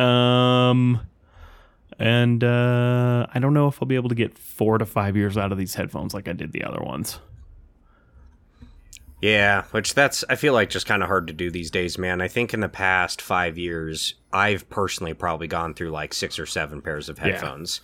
Um, 0.00 1.00
and 1.98 2.44
uh, 2.44 3.26
I 3.34 3.38
don't 3.40 3.54
know 3.54 3.66
if 3.68 3.82
I'll 3.82 3.88
be 3.88 3.96
able 3.96 4.08
to 4.10 4.14
get 4.14 4.38
four 4.38 4.78
to 4.78 4.86
five 4.86 5.16
years 5.16 5.36
out 5.36 5.50
of 5.50 5.58
these 5.58 5.74
headphones 5.74 6.14
like 6.14 6.28
I 6.28 6.32
did 6.32 6.52
the 6.52 6.62
other 6.64 6.80
ones. 6.80 7.18
Yeah, 9.20 9.64
which 9.72 9.94
that's 9.94 10.24
I 10.28 10.36
feel 10.36 10.52
like 10.52 10.70
just 10.70 10.86
kind 10.86 11.02
of 11.02 11.08
hard 11.08 11.26
to 11.26 11.32
do 11.32 11.50
these 11.50 11.72
days, 11.72 11.98
man. 11.98 12.20
I 12.20 12.28
think 12.28 12.54
in 12.54 12.60
the 12.60 12.68
past 12.68 13.20
five 13.20 13.58
years, 13.58 14.14
I've 14.32 14.70
personally 14.70 15.12
probably 15.12 15.48
gone 15.48 15.74
through 15.74 15.90
like 15.90 16.14
six 16.14 16.38
or 16.38 16.46
seven 16.46 16.80
pairs 16.80 17.08
of 17.08 17.18
Yeah. 17.18 17.24
headphones, 17.24 17.80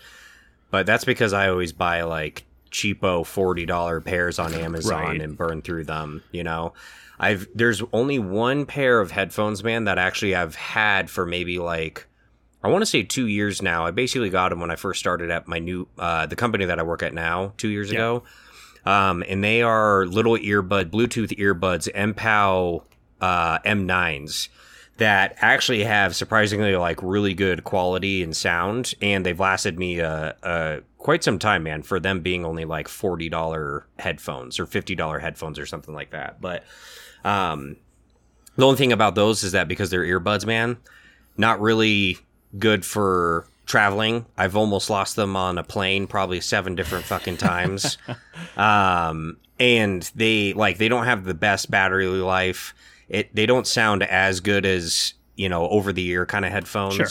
but 0.71 0.87
that's 0.87 1.05
because 1.05 1.33
I 1.33 1.49
always 1.49 1.73
buy 1.73 2.03
like 2.03 2.45
cheapo 2.75 3.25
forty 3.25 3.65
dollar 3.65 4.01
pairs 4.01 4.39
on 4.39 4.53
Amazon 4.67 5.01
Right. 5.03 5.21
and 5.21 5.37
burn 5.37 5.63
through 5.63 5.85
them. 5.85 6.23
You 6.33 6.45
know, 6.45 6.75
I've 7.19 7.47
there's 7.55 7.83
only 7.93 8.19
one 8.19 8.67
pair 8.67 9.01
of 9.01 9.13
headphones, 9.13 9.63
man, 9.65 9.85
that 9.85 9.97
actually 9.99 10.35
I've 10.35 10.57
had 10.57 11.09
for 11.09 11.25
maybe 11.25 11.59
like. 11.59 12.07
I 12.63 12.69
want 12.69 12.81
to 12.81 12.87
say 12.87 13.03
two 13.03 13.27
years 13.27 13.61
now. 13.61 13.85
I 13.87 13.91
basically 13.91 14.31
got 14.31 14.49
them 14.49 14.59
when 14.59 14.71
I 14.71 14.77
first 14.77 14.99
started 14.99 15.31
at 15.31 15.47
my 15.47 15.59
new 15.59 15.87
uh, 15.99 16.25
the 16.27 16.35
company 16.37 16.65
that 16.65 16.79
I 16.79 16.83
work 16.83 17.03
at 17.03 17.13
now 17.15 17.53
two 17.59 17.69
years 17.69 17.91
Yeah. 17.93 17.99
ago 17.99 18.23
um, 18.87 19.23
and 19.29 19.45
they 19.45 19.61
are 19.61 20.07
little 20.07 20.37
earbud 20.39 20.91
Bluetooth 20.91 21.37
earbuds 21.39 21.89
MPOW 21.95 22.83
uh, 23.21 23.59
M9s 23.61 24.49
that 24.97 25.37
actually 25.39 25.85
have 25.85 26.15
surprisingly 26.15 26.77
like 26.77 27.03
really 27.03 27.35
good 27.35 27.65
quality 27.65 28.23
and 28.23 28.37
sound, 28.37 28.95
and 29.03 29.27
they've 29.27 29.39
lasted 29.39 29.79
me 29.79 30.01
uh, 30.01 30.33
uh, 30.43 30.81
quite 30.99 31.25
some 31.25 31.39
time, 31.39 31.65
man. 31.65 31.83
For 31.83 31.99
them 31.99 32.21
being 32.21 32.45
only 32.45 32.65
like 32.65 32.89
forty 32.89 33.29
dollar 33.29 33.87
headphones 33.99 34.59
or 34.59 34.67
fifty 34.67 34.95
dollar 34.95 35.19
headphones 35.19 35.59
or 35.59 35.67
something 35.67 35.95
like 35.95 36.11
that, 36.11 36.41
but 36.41 36.65
um, 37.25 37.77
the 38.57 38.65
only 38.65 38.77
thing 38.77 38.93
about 38.93 39.15
those 39.15 39.43
is 39.43 39.53
that 39.53 39.69
because 39.69 39.91
they're 39.91 40.05
earbuds, 40.05 40.47
man, 40.47 40.77
not 41.37 41.61
really 41.61 42.19
good 42.59 42.85
for 42.85 43.47
traveling. 43.67 44.27
I've 44.37 44.57
almost 44.57 44.91
lost 44.91 45.17
them 45.17 45.37
on 45.37 45.59
a 45.59 45.65
plane 45.65 46.07
probably 46.07 46.41
seven 46.41 46.75
different 46.75 47.05
fucking 47.05 47.39
times. 47.39 47.99
um, 48.57 49.39
and 49.59 50.11
they 50.15 50.53
like 50.53 50.79
they 50.79 50.89
don't 50.89 51.05
have 51.05 51.25
the 51.25 51.35
best 51.35 51.71
battery 51.71 52.07
life. 52.07 52.75
It 53.09 53.35
they 53.35 53.47
don't 53.47 53.67
sound 53.67 54.03
as 54.03 54.41
good 54.41 54.65
as 54.67 55.15
you 55.37 55.49
know 55.49 55.69
over 55.69 55.93
the 55.93 56.07
ear 56.09 56.27
kind 56.27 56.45
of 56.45 56.53
headphones. 56.53 56.95
Sure. 56.95 57.09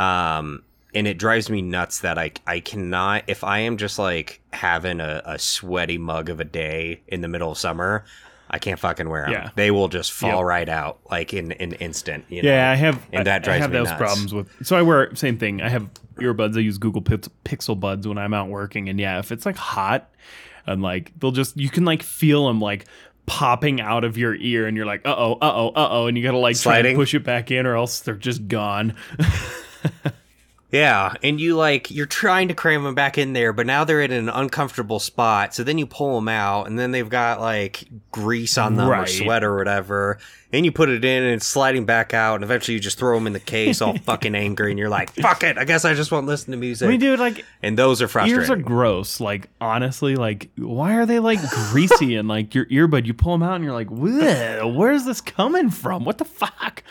Um, 0.00 0.62
and 0.94 1.06
it 1.08 1.18
drives 1.18 1.50
me 1.50 1.62
nuts 1.62 2.00
that 2.00 2.18
I 2.18 2.32
I 2.46 2.60
cannot 2.60 3.24
if 3.26 3.42
I 3.44 3.60
am 3.60 3.76
just 3.76 3.98
like 3.98 4.40
having 4.52 5.00
a, 5.00 5.22
a 5.24 5.38
sweaty 5.38 5.98
mug 5.98 6.30
of 6.30 6.40
a 6.40 6.44
day 6.44 7.00
in 7.08 7.20
the 7.20 7.28
middle 7.28 7.52
of 7.52 7.58
summer. 7.58 8.04
I 8.50 8.58
can't 8.58 8.78
fucking 8.78 9.08
wear 9.08 9.22
them. 9.24 9.32
Yeah. 9.32 9.50
They 9.56 9.72
will 9.72 9.88
just 9.88 10.12
fall 10.12 10.36
Yep. 10.40 10.44
right 10.44 10.68
out 10.68 11.00
like 11.10 11.34
in 11.34 11.50
an 11.52 11.72
instant. 11.72 12.24
You 12.28 12.42
know? 12.42 12.50
Yeah, 12.50 12.70
I 12.70 12.74
have. 12.76 13.04
And 13.12 13.26
that 13.26 13.42
drives 13.42 13.56
I 13.58 13.62
have 13.62 13.72
me 13.72 13.78
those 13.78 13.88
nuts. 13.88 13.98
problems 13.98 14.34
with. 14.34 14.66
So 14.66 14.76
I 14.76 14.82
wear 14.82 15.12
same 15.16 15.38
thing. 15.38 15.60
I 15.60 15.68
have 15.70 15.88
earbuds. 16.16 16.56
I 16.56 16.60
use 16.60 16.78
Google 16.78 17.02
Pixel 17.02 17.80
Buds 17.80 18.06
when 18.06 18.18
I'm 18.18 18.32
out 18.34 18.48
working, 18.48 18.88
and 18.88 19.00
yeah, 19.00 19.18
if 19.18 19.32
it's 19.32 19.44
like 19.44 19.56
hot, 19.56 20.08
and 20.66 20.82
like 20.82 21.10
they'll 21.18 21.32
just 21.32 21.56
you 21.56 21.68
can 21.70 21.84
like 21.84 22.02
feel 22.04 22.46
them 22.46 22.60
like 22.60 22.84
popping 23.26 23.80
out 23.80 24.04
of 24.04 24.16
your 24.18 24.34
ear, 24.34 24.66
and 24.66 24.76
you're 24.76 24.86
like, 24.86 25.06
uh 25.06 25.14
oh, 25.16 25.34
uh 25.34 25.52
oh, 25.54 25.68
uh 25.68 25.88
oh, 25.90 26.06
and 26.06 26.16
you 26.16 26.22
gotta 26.22 26.38
like 26.38 26.54
try 26.56 26.74
Sliding. 26.74 26.92
and 26.92 26.98
push 26.98 27.14
it 27.14 27.24
back 27.24 27.50
in, 27.50 27.66
or 27.66 27.76
else 27.76 28.00
they're 28.00 28.14
just 28.14 28.48
gone. 28.48 28.94
Yeah, 30.74 31.14
and 31.22 31.40
you 31.40 31.54
like 31.54 31.92
you're 31.92 32.04
trying 32.04 32.48
to 32.48 32.54
cram 32.54 32.82
them 32.82 32.96
back 32.96 33.16
in 33.16 33.32
there, 33.32 33.52
but 33.52 33.64
now 33.64 33.84
they're 33.84 34.00
in 34.00 34.10
an 34.10 34.28
uncomfortable 34.28 34.98
spot. 34.98 35.54
So 35.54 35.62
then 35.62 35.78
you 35.78 35.86
pull 35.86 36.16
them 36.16 36.28
out, 36.28 36.66
and 36.66 36.76
then 36.76 36.90
they've 36.90 37.08
got 37.08 37.40
like 37.40 37.84
grease 38.10 38.58
on 38.58 38.74
them 38.74 38.90
or 38.90 39.06
sweat 39.06 39.44
or 39.44 39.56
whatever. 39.56 40.18
And 40.52 40.64
you 40.64 40.72
put 40.72 40.88
it 40.88 41.04
in, 41.04 41.22
and 41.22 41.34
it's 41.34 41.46
sliding 41.46 41.84
back 41.84 42.12
out, 42.12 42.34
and 42.34 42.44
eventually 42.44 42.74
you 42.74 42.80
just 42.80 42.98
throw 42.98 43.16
them 43.16 43.28
in 43.28 43.32
the 43.32 43.38
case, 43.38 43.80
all 43.80 43.96
fucking 44.02 44.34
angry, 44.34 44.72
and 44.72 44.78
you're 44.78 44.88
like, 44.88 45.14
"Fuck 45.14 45.44
it, 45.44 45.58
I 45.58 45.64
guess 45.64 45.84
I 45.84 45.94
just 45.94 46.10
won't 46.10 46.26
listen 46.26 46.50
to 46.50 46.56
music." 46.56 46.86
I 46.86 46.90
mean, 46.90 46.98
dude, 46.98 47.20
like 47.20 47.44
and 47.62 47.78
those 47.78 48.02
are 48.02 48.08
frustrating. 48.08 48.40
ears 48.40 48.50
are 48.50 48.56
gross. 48.56 49.20
Like 49.20 49.50
honestly, 49.60 50.16
like 50.16 50.50
why 50.56 50.94
are 50.96 51.06
they 51.06 51.20
like 51.20 51.38
greasy 51.70 52.16
and 52.16 52.26
like 52.26 52.52
your 52.52 52.66
earbud? 52.66 53.06
You 53.06 53.14
pull 53.14 53.30
them 53.30 53.44
out, 53.44 53.54
and 53.54 53.62
you're 53.62 53.72
like, 53.72 53.90
"Whoa, 53.90 54.66
where's 54.74 55.04
this 55.04 55.20
coming 55.20 55.70
from? 55.70 56.04
What 56.04 56.18
the 56.18 56.24
fuck? 56.24 56.82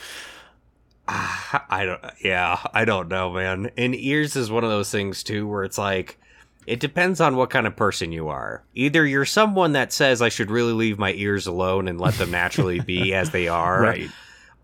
I 1.07 1.83
don't. 1.85 2.01
Yeah, 2.23 2.59
I 2.73 2.85
don't 2.85 3.09
know, 3.09 3.31
man. 3.31 3.71
And 3.77 3.93
ears 3.95 4.35
is 4.35 4.49
one 4.51 4.63
of 4.63 4.69
those 4.69 4.89
things 4.91 5.23
too, 5.23 5.47
where 5.47 5.63
it's 5.63 5.77
like, 5.77 6.17
it 6.65 6.79
depends 6.79 7.19
on 7.19 7.35
what 7.35 7.49
kind 7.49 7.67
of 7.67 7.75
person 7.75 8.11
you 8.13 8.29
are. 8.29 8.63
Either 8.73 9.05
you're 9.05 9.25
someone 9.25 9.73
that 9.73 9.91
says 9.91 10.21
I 10.21 10.29
should 10.29 10.49
really 10.49 10.71
leave 10.73 10.97
my 10.97 11.11
ears 11.13 11.45
alone 11.45 11.87
and 11.89 11.99
let 11.99 12.13
them 12.15 12.31
naturally 12.31 12.79
be 12.79 13.13
as 13.15 13.31
they 13.31 13.47
are, 13.49 13.81
Right? 13.81 14.09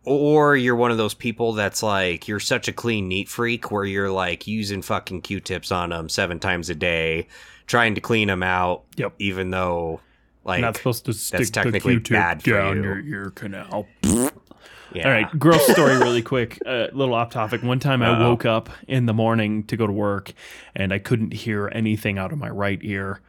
or 0.05 0.55
you're 0.55 0.77
one 0.77 0.91
of 0.91 0.97
those 0.97 1.13
people 1.13 1.51
that's 1.53 1.83
like 1.83 2.27
you're 2.27 2.39
such 2.39 2.69
a 2.69 2.71
clean 2.73 3.09
neat 3.09 3.27
freak 3.27 3.69
where 3.69 3.83
you're 3.83 4.09
like 4.09 4.47
using 4.47 4.81
fucking 4.81 5.21
q-tips 5.21 5.73
on 5.73 5.89
them 5.89 6.07
seven 6.07 6.39
times 6.39 6.69
a 6.69 6.73
day 6.75 7.27
trying 7.67 7.93
to 7.95 8.01
clean 8.01 8.29
them 8.29 8.41
out 8.41 8.83
Yep. 8.95 9.13
even 9.19 9.51
though 9.51 9.99
like 10.45 10.61
not 10.61 10.77
supposed 10.77 11.03
to 11.05 11.13
stick 11.13 11.39
the 11.41 11.45
technically 11.47 11.95
Q-tip 11.95 12.13
bad 12.13 12.41
down 12.43 12.77
you. 12.77 12.83
your 12.83 12.99
ear 13.01 13.29
canal. 13.35 13.87
Yeah. 14.93 15.05
All 15.05 15.11
right, 15.11 15.39
gross 15.39 15.65
story 15.71 15.97
really 15.97 16.21
quick. 16.21 16.59
A 16.65 16.69
uh, 16.85 16.89
little 16.93 17.13
off 17.13 17.29
topic. 17.31 17.61
One 17.63 17.79
time 17.79 18.01
I 18.01 18.07
Uh-oh. 18.09 18.29
woke 18.29 18.45
up 18.45 18.69
in 18.87 19.05
the 19.05 19.13
morning 19.13 19.63
to 19.65 19.77
go 19.77 19.85
to 19.85 19.93
work 19.93 20.31
and 20.75 20.91
I 20.93 20.99
couldn't 20.99 21.31
hear 21.33 21.69
anything 21.73 22.17
out 22.17 22.31
of 22.31 22.39
my 22.39 22.49
right 22.49 22.79
ear. 22.81 23.21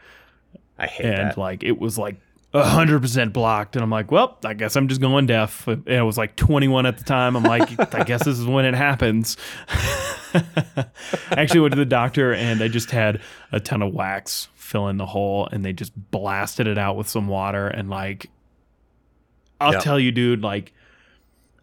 I 0.79 0.87
hate 0.87 1.05
And 1.07 1.31
that. 1.31 1.39
like 1.39 1.63
it 1.63 1.79
was 1.79 1.99
like 1.99 2.17
100% 2.55 3.33
blocked. 3.33 3.77
And 3.77 3.83
I'm 3.83 3.91
like, 3.91 4.11
well, 4.11 4.39
I 4.45 4.55
guess 4.55 4.75
I'm 4.75 4.89
just 4.89 5.01
going 5.01 5.27
deaf. 5.27 5.69
And 5.69 5.87
I 5.89 6.03
was 6.03 6.17
like 6.19 6.35
21 6.37 6.87
at 6.87 6.97
the 6.99 7.05
time. 7.05 7.37
I'm 7.37 7.43
like, 7.45 7.79
I 7.95 8.05
guess 8.05 8.25
this 8.25 8.39
is 8.39 8.47
when 8.47 8.65
it 8.65 8.75
happens. 8.75 9.37
I 10.35 10.85
actually 11.33 11.61
went 11.61 11.73
to 11.73 11.79
the 11.79 11.85
doctor 11.85 12.33
and 12.33 12.63
I 12.63 12.69
just 12.69 12.91
had 12.91 13.21
a 13.53 13.61
ton 13.61 13.83
of 13.83 13.93
wax 13.93 14.49
fill 14.55 14.89
in 14.89 14.97
the 14.97 15.07
hole 15.07 15.49
and 15.51 15.65
they 15.65 15.73
just 15.73 15.93
blasted 16.11 16.67
it 16.67 16.79
out 16.79 16.97
with 16.97 17.09
some 17.09 17.29
water. 17.29 17.67
And 17.69 17.91
like, 17.91 18.31
I'll 19.61 19.75
Yep. 19.75 19.83
tell 19.83 20.01
you, 20.01 20.11
dude, 20.13 20.43
like, 20.43 20.73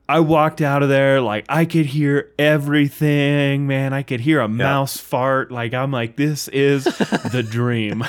I 0.10 0.22
walked 0.22 0.62
out 0.62 0.84
of 0.84 0.90
there 0.90 1.20
like 1.20 1.46
I 1.50 1.66
could 1.66 1.86
hear 1.86 2.32
everything, 2.40 3.68
man. 3.68 3.94
I 3.94 4.04
could 4.04 4.22
hear 4.22 4.40
a 4.40 4.48
mouse 4.48 4.98
fart. 4.98 5.52
Like 5.52 5.74
I'm 5.74 5.92
like, 5.92 6.16
this 6.16 6.48
is 6.48 6.84
the 7.32 7.46
dream. 7.48 8.04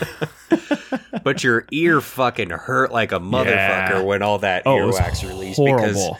but 1.25 1.43
your 1.43 1.67
ear 1.73 2.01
fucking 2.01 2.51
hurt 2.51 2.93
like 2.93 3.13
a 3.13 3.19
motherfucker 3.21 3.91
Yeah. 3.91 4.03
when 4.03 4.23
all 4.23 4.39
that 4.39 4.63
Oh, 4.67 4.77
earwax 4.77 5.27
released 5.27 5.61
because 5.63 6.11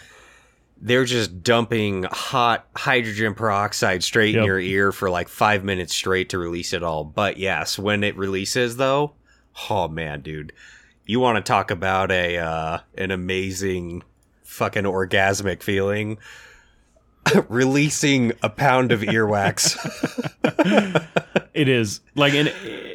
they're 0.81 1.05
just 1.05 1.43
dumping 1.43 2.03
hot 2.03 2.65
hydrogen 2.75 3.33
peroxide 3.33 4.03
straight 4.03 4.35
in 4.35 4.43
your 4.43 4.59
ear 4.59 4.91
for 4.91 5.09
like 5.09 5.27
five 5.29 5.63
minutes 5.63 5.93
straight 5.93 6.29
to 6.29 6.37
release 6.37 6.73
it 6.73 6.83
all. 6.83 7.03
But 7.03 7.37
yes, 7.37 7.77
when 7.79 8.03
it 8.03 8.17
releases 8.17 8.77
though, 8.77 9.13
oh 9.69 9.87
man, 9.87 10.21
dude, 10.21 10.51
you 11.05 11.19
want 11.19 11.37
to 11.37 11.41
talk 11.49 11.71
about 11.71 12.11
a 12.11 12.37
uh, 12.37 12.79
an 12.97 13.11
amazing 13.11 14.03
fucking 14.49 14.83
orgasmic 14.83 15.61
feeling. 15.63 16.17
Releasing 17.49 18.33
a 18.41 18.49
pound 18.49 18.91
of 18.91 19.01
earwax. 19.01 19.75
It 21.51 21.67
is 21.67 21.99
like, 22.15 22.33
and 22.35 22.53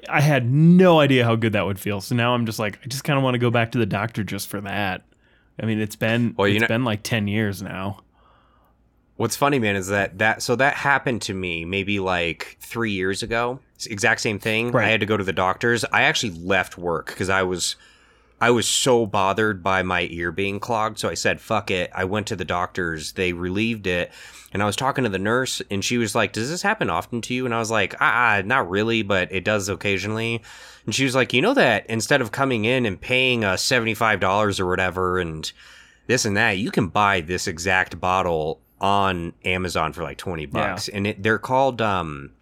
I 0.09 0.23
had 0.23 0.51
no 0.51 0.99
idea 1.01 1.25
how 1.25 1.37
good 1.37 1.53
that 1.53 1.67
would 1.67 1.79
feel. 1.79 2.01
So 2.01 2.15
now 2.15 2.33
I'm 2.35 2.47
just 2.47 2.59
like, 2.59 2.79
I 2.83 2.87
just 2.87 3.05
kind 3.05 3.19
of 3.19 3.23
want 3.23 3.35
to 3.35 3.39
go 3.39 3.51
back 3.51 3.73
to 3.73 3.79
the 3.79 3.85
doctor 3.85 4.25
just 4.25 4.49
for 4.49 4.59
that. 4.63 5.03
I 5.61 5.67
mean, 5.67 5.81
it's 5.81 5.97
been 5.97 6.35
Well, 6.39 6.49
you 6.49 6.55
it's 6.55 6.63
know- 6.63 6.69
been 6.69 6.85
like 6.85 7.03
ten 7.03 7.29
years 7.29 7.61
now. 7.63 8.01
What's 9.17 9.37
funny, 9.37 9.59
man, 9.59 9.77
is 9.77 9.89
that 9.89 10.17
that 10.19 10.41
so 10.41 10.57
that 10.57 10.75
happened 10.75 11.21
to 11.23 11.35
me 11.35 11.67
maybe 11.67 12.01
like 12.01 12.57
three 12.61 12.93
years 12.93 13.23
ago. 13.23 13.61
Exact 13.85 14.23
same 14.23 14.39
thing. 14.39 14.71
Right. 14.71 14.87
I 14.87 14.91
had 14.91 15.01
to 15.01 15.07
go 15.07 15.17
to 15.19 15.25
the 15.25 15.33
doctors. 15.33 15.85
I 15.93 16.03
actually 16.03 16.33
left 16.39 16.79
work 16.79 17.07
because 17.09 17.29
I 17.29 17.43
was 17.43 17.77
I 18.41 18.51
was 18.51 18.69
so 18.69 19.07
bothered 19.07 19.63
by 19.63 19.83
my 19.83 20.09
ear 20.11 20.31
being 20.33 20.61
clogged. 20.61 20.99
So 20.99 21.09
I 21.09 21.15
said, 21.15 21.41
"Fuck 21.41 21.71
it." 21.71 21.91
I 21.95 22.05
went 22.05 22.27
to 22.29 22.37
the 22.37 22.45
doctors. 22.45 23.13
They 23.13 23.33
relieved 23.33 23.87
it, 23.87 24.13
and 24.53 24.63
I 24.63 24.67
was 24.67 24.77
talking 24.77 25.05
to 25.05 25.11
the 25.11 25.19
nurse, 25.19 25.63
and 25.71 25.85
she 25.85 25.99
was 25.99 26.15
like, 26.15 26.33
"Does 26.33 26.51
this 26.51 26.63
happen 26.63 26.91
often 26.91 27.21
to 27.23 27.35
you?" 27.35 27.45
And 27.45 27.55
I 27.55 27.59
was 27.59 27.71
like, 27.71 27.95
"Ah, 28.01 28.43
not 28.45 28.69
really, 28.69 29.03
but 29.03 29.33
it 29.33 29.45
does 29.45 29.69
occasionally." 29.69 30.43
And 30.85 30.95
she 30.95 31.05
was 31.05 31.15
like, 31.15 31.33
"You 31.33 31.43
know 31.43 31.55
that 31.55 31.87
instead 31.87 32.21
of 32.21 32.33
coming 32.33 32.65
in 32.65 32.85
and 32.85 33.01
paying 33.01 33.45
uh, 33.45 33.57
seventy 33.57 33.95
five 33.95 34.21
dollars 34.21 34.61
or 34.61 34.67
whatever, 34.67 35.19
and 35.19 35.51
this 36.07 36.25
and 36.25 36.37
that, 36.37 36.59
you 36.59 36.71
can 36.71 36.89
buy 36.89 37.21
this 37.21 37.47
exact 37.47 37.99
bottle 38.01 38.61
on 38.81 39.33
Amazon 39.47 39.95
for 39.95 40.03
like 40.03 40.19
20 40.19 40.45
bucks. 40.47 40.89
And 40.89 41.07
it, 41.07 41.23
they're 41.23 41.39
called, 41.39 41.81
um, 41.81 42.33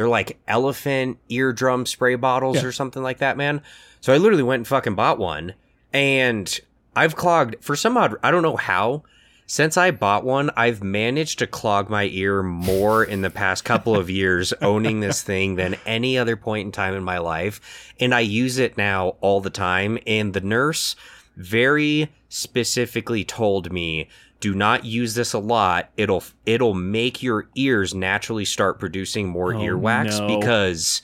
they're 0.00 0.08
like 0.08 0.40
elephant 0.48 1.18
eardrum 1.28 1.84
spray 1.84 2.14
bottles 2.14 2.56
Yeah. 2.56 2.64
or 2.64 2.72
something 2.72 3.02
like 3.02 3.18
that, 3.18 3.36
man. 3.36 3.60
So 4.00 4.14
I 4.14 4.16
literally 4.16 4.42
went 4.42 4.60
and 4.60 4.66
fucking 4.66 4.94
bought 4.94 5.18
one. 5.18 5.52
And 5.92 6.58
I've 6.96 7.16
clogged, 7.16 7.56
for 7.60 7.76
some 7.76 7.98
odd, 7.98 8.14
I 8.22 8.30
don't 8.30 8.40
know 8.42 8.56
how. 8.56 9.02
Since 9.44 9.76
I 9.76 9.90
bought 9.90 10.24
one, 10.24 10.50
I've 10.56 10.82
managed 10.82 11.38
to 11.40 11.46
clog 11.46 11.90
my 11.90 12.04
ear 12.04 12.42
more 12.42 13.04
in 13.04 13.20
the 13.20 13.28
past 13.28 13.62
couple 13.66 13.94
of 13.94 14.08
years 14.08 14.54
owning 14.62 15.00
this 15.00 15.22
thing 15.30 15.56
than 15.56 15.76
any 15.84 16.16
other 16.16 16.34
point 16.34 16.64
in 16.64 16.72
time 16.72 16.94
in 16.94 17.04
my 17.04 17.18
life. 17.18 17.92
And 18.00 18.14
I 18.14 18.20
use 18.20 18.56
it 18.56 18.78
now 18.78 19.16
all 19.20 19.42
the 19.42 19.50
time. 19.50 19.98
And 20.06 20.32
the 20.32 20.40
nurse 20.40 20.96
very 21.36 22.08
specifically 22.30 23.22
told 23.22 23.70
me 23.70 24.08
do 24.40 24.54
not 24.54 24.84
use 24.84 25.14
this 25.14 25.32
a 25.34 25.38
lot 25.38 25.90
it'll 25.96 26.22
it'll 26.46 26.74
make 26.74 27.22
your 27.22 27.48
ears 27.54 27.94
naturally 27.94 28.44
start 28.44 28.78
producing 28.78 29.28
more 29.28 29.54
Oh, 29.54 29.58
earwax 29.58 30.18
no. 30.18 30.38
because 30.40 31.02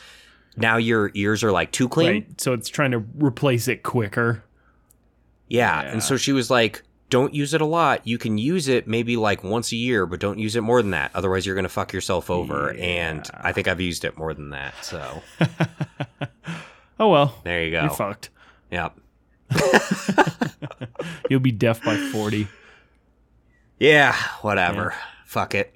now 0.56 0.76
your 0.78 1.10
ears 1.14 1.44
are 1.44 1.52
like 1.52 1.70
too 1.72 1.88
clean 1.88 2.08
Right. 2.10 2.40
So 2.40 2.52
it's 2.54 2.68
trying 2.68 2.92
to 2.92 3.04
replace 3.18 3.68
it 3.68 3.82
quicker. 3.82 4.42
yeah. 5.48 5.82
Yeah. 5.82 5.90
and 5.92 6.02
so 6.02 6.16
she 6.16 6.32
was 6.32 6.50
like 6.50 6.82
don't 7.08 7.32
use 7.34 7.54
it 7.54 7.60
a 7.60 7.64
lot 7.66 8.04
you 8.06 8.18
can 8.18 8.36
use 8.36 8.66
it 8.66 8.88
maybe 8.88 9.16
like 9.16 9.44
once 9.44 9.70
a 9.70 9.76
year 9.76 10.06
but 10.06 10.18
don't 10.18 10.38
use 10.40 10.56
it 10.56 10.62
more 10.62 10.82
than 10.82 10.90
that 10.90 11.10
otherwise 11.14 11.46
you're 11.46 11.54
gonna 11.54 11.68
fuck 11.68 11.92
yourself 11.92 12.30
over 12.30 12.72
and 12.74 13.30
i 13.34 13.52
think 13.52 13.68
i've 13.68 13.80
used 13.80 14.04
it 14.04 14.18
more 14.18 14.34
than 14.34 14.50
that 14.50 14.74
so 14.82 15.22
Oh 16.98 17.08
well. 17.10 17.38
there 17.44 17.62
you 17.62 17.70
go 17.70 17.82
You're 17.82 17.90
fucked. 17.90 18.30
yep 18.72 18.96
You'll 21.30 21.40
be 21.40 21.52
deaf 21.52 21.82
by 21.84 21.96
40. 21.96 22.48
Yeah 23.78 24.14
whatever 24.42 24.94
fuck 25.24 25.54
it 25.54 25.74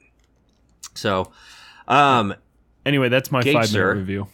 so 0.95 1.31
um 1.89 2.35
Anyway, 2.87 3.11
that's 3.11 3.31
my 3.31 3.43
five 3.43 3.71
minute 3.75 3.95
review. 3.95 4.27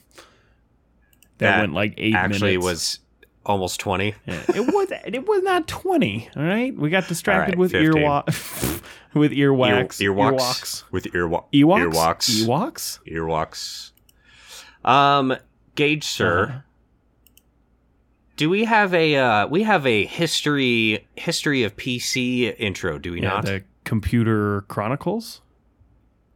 That, 1.38 1.50
That 1.50 1.60
went 1.62 1.72
like 1.74 1.94
eight 1.98 2.14
actually 2.14 2.52
minutes. 2.58 2.64
was 2.64 2.98
almost 3.44 3.80
20 3.80 4.14
Yeah. 4.24 4.40
It 4.54 4.60
was 4.72 4.88
it 5.04 5.26
was 5.26 5.42
not 5.42 5.66
twenty. 5.66 6.28
All 6.36 6.44
right, 6.44 6.74
we 6.74 6.88
got 6.88 7.08
distracted 7.08 7.52
right, 7.54 7.58
with 7.58 7.72
15. 7.72 7.92
earwa- 8.02 8.82
with 9.14 9.32
earwax, 9.32 10.00
Ear, 10.00 10.12
earwax 10.12 10.38
earwax, 10.38 10.84
with 10.92 11.04
earwa- 11.06 11.44
Ewoks, 11.52 11.90
earwax 11.92 12.46
Ewoks. 12.46 12.98
earwax 13.10 13.90
um 14.88 15.36
gage 15.74 16.04
sir 16.04 16.44
Uh-huh. 16.44 16.58
Do 18.36 18.50
we 18.50 18.64
have 18.64 18.92
a 18.94 19.16
uh 19.16 19.46
we 19.46 19.62
have 19.62 19.86
a 19.86 20.04
history 20.04 21.06
history 21.16 21.62
of 21.64 21.76
pc 21.76 22.54
intro 22.58 22.98
do 22.98 23.12
we 23.12 23.20
Yeah, 23.22 23.28
not 23.28 23.44
the 23.44 23.64
Computer 23.84 24.62
Chronicles. 24.68 25.40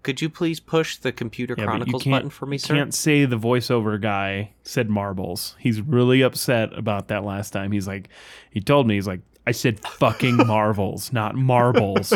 could 0.02 0.20
you 0.22 0.30
please 0.30 0.60
push 0.60 0.96
the 0.96 1.12
computer 1.12 1.54
Yeah, 1.58 1.64
chronicles 1.64 2.04
button 2.04 2.30
for 2.30 2.46
me 2.46 2.58
sir 2.58 2.74
Can't 2.74 2.94
say 2.94 3.24
the 3.24 3.36
voiceover 3.38 4.00
guy 4.00 4.52
said 4.62 4.88
marbles. 4.88 5.56
He's 5.58 5.80
really 5.80 6.22
upset 6.22 6.72
about 6.78 7.08
that 7.08 7.24
last 7.24 7.50
time. 7.52 7.72
He's 7.72 7.86
like, 7.88 8.08
he 8.50 8.60
told 8.60 8.86
me 8.86 8.94
he's 8.94 9.06
like, 9.06 9.20
I 9.46 9.50
said 9.52 9.80
fucking 9.86 10.36
marvels, 10.46 11.12
not 11.12 11.34
marbles. 11.34 12.12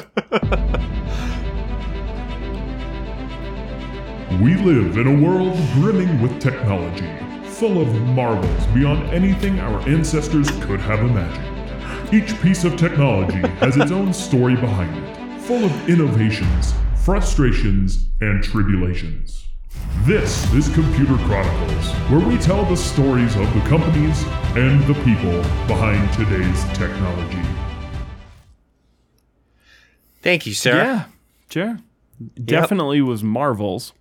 We 4.43 4.57
live 4.57 4.97
in 4.99 5.07
a 5.07 5.25
world 5.25 5.57
brimming 5.75 6.21
with 6.21 6.41
technology, 6.41 7.07
full 7.55 7.81
of 7.81 7.89
marvels 8.03 8.67
beyond 8.69 9.09
anything 9.11 9.61
our 9.61 9.79
ancestors 9.89 10.51
could 10.63 10.81
have 10.81 10.99
imagined. 10.99 12.13
Each 12.13 12.37
piece 12.43 12.65
of 12.65 12.77
technology 12.77 13.47
has 13.59 13.77
its 13.77 13.93
own 13.93 14.13
story 14.13 14.57
behind 14.57 14.97
it, 14.97 15.41
full 15.41 15.63
of 15.65 15.89
innovations, 15.89 16.75
frustrations, 17.05 18.07
and 18.21 18.43
tribulations. 18.43 19.45
This 20.03 20.53
is 20.53 20.69
Computer 20.75 21.17
Chronicles, 21.27 21.93
where 22.11 22.19
we 22.19 22.39
tell 22.39 22.65
the 22.65 22.77
stories 22.77 23.37
of 23.37 23.55
the 23.55 23.61
companies 23.69 24.25
and 24.57 24.83
the 24.89 24.95
people 25.05 25.41
behind 25.69 26.13
today's 26.15 26.65
technology. 26.77 27.41
thank 30.23 30.45
you 30.45 30.55
sir 30.55 30.75
yeah, 30.77 31.05
sure. 31.51 31.79
Definitely 32.43 33.01
was 33.01 33.23
marvels. 33.23 33.93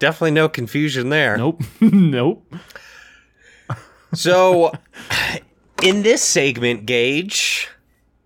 Definitely 0.00 0.32
no 0.32 0.48
confusion 0.48 1.10
there 1.10 1.36
Nope, 1.36 1.62
nope. 1.80 2.52
So, 4.12 4.72
in 5.84 6.02
this 6.02 6.20
segment, 6.20 6.84
Gage, 6.84 7.68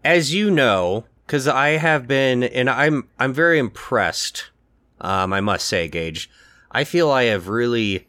as 0.03 0.33
you 0.33 0.51
know, 0.51 1.05
because 1.27 1.47
I 1.47 1.71
have 1.71 2.09
been, 2.09 2.43
and 2.43 2.71
I'm 2.71 3.09
I'm 3.19 3.35
very 3.35 3.59
impressed. 3.59 4.51
Um, 5.01 5.35
I 5.35 5.41
must 5.41 5.67
say, 5.67 5.89
Gage, 5.89 6.31
I 6.71 6.85
feel 6.85 7.11
I 7.11 7.25
have 7.25 7.49
really 7.49 8.09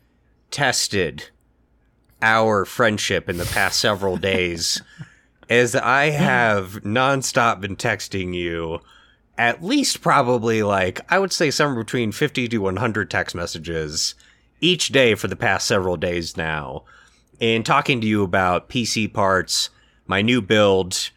tested 0.51 1.29
our 2.21 2.63
friendship 2.63 3.27
in 3.27 3.37
the 3.37 3.45
past 3.45 3.79
several 3.79 4.15
days, 4.15 4.81
as 5.49 5.75
I 5.75 6.11
have 6.11 6.81
nonstop 6.83 7.59
been 7.59 7.75
texting 7.75 8.33
you. 8.33 8.79
At 9.37 9.63
least 9.63 10.01
probably 10.01 10.63
like 10.63 11.01
I 11.11 11.19
would 11.19 11.33
say 11.33 11.51
somewhere 11.51 11.83
between 11.83 12.11
50 12.11 12.47
to 12.49 12.57
100 12.59 13.09
text 13.11 13.35
messages 13.35 14.15
each 14.61 14.89
day 14.89 15.13
for 15.15 15.27
the 15.27 15.35
past 15.35 15.67
several 15.67 15.97
days 15.97 16.37
now 16.37 16.83
and 17.41 17.65
talking 17.65 17.99
to 17.99 18.07
you 18.07 18.23
about 18.23 18.69
PC 18.69 19.11
parts, 19.11 19.69
my 20.07 20.21
new 20.21 20.41
build, 20.41 21.09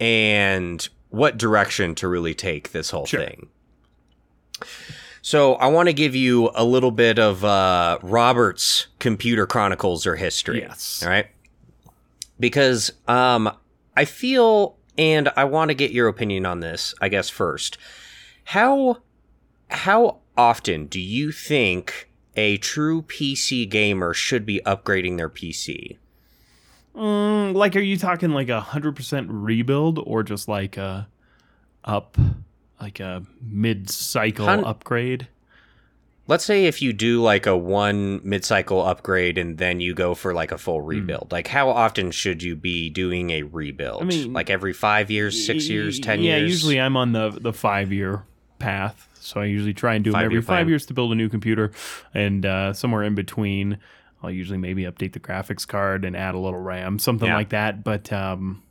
and 0.00 0.88
what 1.10 1.38
direction 1.38 1.94
to 1.96 2.08
really 2.08 2.34
take 2.34 2.72
this 2.72 2.90
whole 2.90 3.06
Sure. 3.06 3.20
thing. 3.24 3.48
So 5.22 5.54
I 5.54 5.66
want 5.68 5.88
to 5.88 5.92
give 5.92 6.14
you 6.16 6.50
a 6.54 6.64
little 6.64 6.90
bit 6.90 7.18
of 7.18 7.44
uh, 7.44 7.98
Robert's 8.02 8.86
computer 8.98 9.46
chronicles 9.46 10.06
or 10.06 10.16
history. 10.16 10.60
Yes. 10.60 11.02
All 11.04 11.10
right. 11.10 11.26
Because 12.38 12.90
um, 13.06 13.54
I 13.96 14.06
feel, 14.06 14.76
and 15.00 15.30
I 15.34 15.44
want 15.44 15.70
to 15.70 15.74
get 15.74 15.92
your 15.92 16.08
opinion 16.08 16.44
on 16.44 16.60
this, 16.60 16.94
I 17.00 17.08
guess 17.08 17.30
first. 17.30 17.78
How 18.44 18.98
how 19.70 20.18
often 20.36 20.86
do 20.86 21.00
you 21.00 21.32
think 21.32 22.10
a 22.36 22.58
true 22.58 23.02
PC 23.02 23.68
gamer 23.68 24.12
should 24.12 24.44
be 24.44 24.60
upgrading 24.66 25.16
their 25.16 25.30
PC? 25.30 25.96
Mm, 26.94 27.54
like, 27.54 27.76
are 27.76 27.80
you 27.80 27.96
talking 27.96 28.30
like 28.30 28.50
a 28.50 28.60
hundred 28.60 28.94
percent 28.94 29.28
rebuild 29.30 29.98
or 29.98 30.22
just 30.22 30.48
like 30.48 30.76
a 30.76 31.08
up, 31.82 32.18
like 32.78 33.00
a 33.00 33.22
mid-cycle 33.40 34.44
Hun- 34.44 34.64
upgrade? 34.64 35.28
Let's 36.30 36.44
say 36.44 36.66
if 36.66 36.80
you 36.80 36.92
do 36.92 37.20
like 37.20 37.46
a 37.46 37.56
one 37.56 38.20
mid-cycle 38.22 38.80
upgrade 38.86 39.36
and 39.36 39.58
then 39.58 39.80
you 39.80 39.94
go 39.94 40.14
for 40.14 40.32
like 40.32 40.52
a 40.52 40.58
full 40.58 40.80
rebuild. 40.80 41.32
Like 41.32 41.48
how 41.48 41.68
often 41.70 42.12
should 42.12 42.40
you 42.40 42.54
be 42.54 42.88
doing 42.88 43.30
a 43.30 43.42
rebuild? 43.42 44.00
I 44.02 44.04
mean, 44.04 44.32
like 44.32 44.48
every 44.48 44.72
5 44.72 45.10
years, 45.10 45.44
6 45.44 45.68
years, 45.68 45.98
10 45.98 46.22
yeah, 46.22 46.36
years? 46.36 46.40
Yeah 46.42 46.46
usually 46.46 46.80
I'm 46.80 46.96
on 46.96 47.12
the 47.12 47.30
the 47.30 47.52
five 47.52 47.92
year 47.92 48.24
path, 48.60 49.08
so 49.14 49.40
I 49.40 49.46
usually 49.46 49.74
try 49.74 49.94
and 49.94 50.04
do 50.04 50.12
Five-year 50.12 50.26
every 50.26 50.42
five 50.42 50.68
years 50.68 50.86
to 50.86 50.94
build 50.94 51.10
a 51.12 51.14
new 51.16 51.28
computer, 51.28 51.72
and 52.14 52.46
uh, 52.46 52.72
somewhere 52.74 53.02
in 53.02 53.14
between, 53.14 53.78
I'll 54.22 54.30
usually 54.30 54.58
maybe 54.58 54.82
update 54.84 55.12
the 55.14 55.20
graphics 55.20 55.66
card 55.66 56.04
and 56.04 56.16
add 56.16 56.34
a 56.34 56.38
little 56.38 56.60
RAM, 56.60 56.98
something 56.98 57.28
Yeah. 57.28 57.36
like 57.36 57.48
that. 57.48 57.82
But 57.82 58.12
um, 58.12 58.62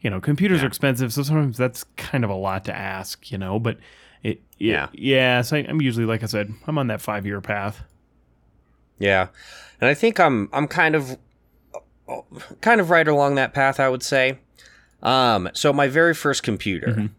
you 0.00 0.10
know, 0.10 0.20
computers 0.20 0.62
are 0.62 0.66
expensive, 0.66 1.12
so 1.12 1.22
sometimes 1.22 1.56
that's 1.56 1.84
kind 1.96 2.22
of 2.24 2.30
a 2.30 2.34
lot 2.34 2.64
to 2.66 2.74
ask, 2.76 3.30
you 3.32 3.38
know. 3.38 3.58
But 3.58 3.78
it, 4.26 4.30
it 4.30 4.40
Yeah. 4.58 4.88
yeah. 4.92 5.42
So 5.42 5.56
I, 5.56 5.66
I'm 5.68 5.80
usually, 5.80 6.06
like 6.06 6.22
I 6.22 6.26
said, 6.26 6.52
I'm 6.66 6.78
on 6.78 6.88
that 6.88 7.00
five 7.00 7.26
year 7.26 7.40
path. 7.40 7.82
Yeah, 8.98 9.28
and 9.80 9.90
I 9.90 9.94
think 9.94 10.18
I'm 10.18 10.48
I'm 10.52 10.68
kind 10.68 10.94
of 10.94 11.18
kind 12.60 12.80
of 12.80 12.90
right 12.90 13.06
along 13.06 13.34
that 13.34 13.52
path. 13.52 13.78
I 13.78 13.88
would 13.88 14.02
say. 14.02 14.38
Um, 15.02 15.50
so 15.52 15.72
my 15.74 15.88
very 15.88 16.14
first 16.14 16.42
computer, 16.42 17.10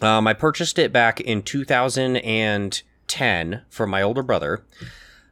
um, 0.00 0.26
I 0.28 0.32
purchased 0.32 0.78
it 0.78 0.92
back 0.92 1.20
in 1.20 1.42
2010 1.42 3.62
from 3.68 3.90
my 3.90 4.02
older 4.02 4.22
brother. 4.22 4.62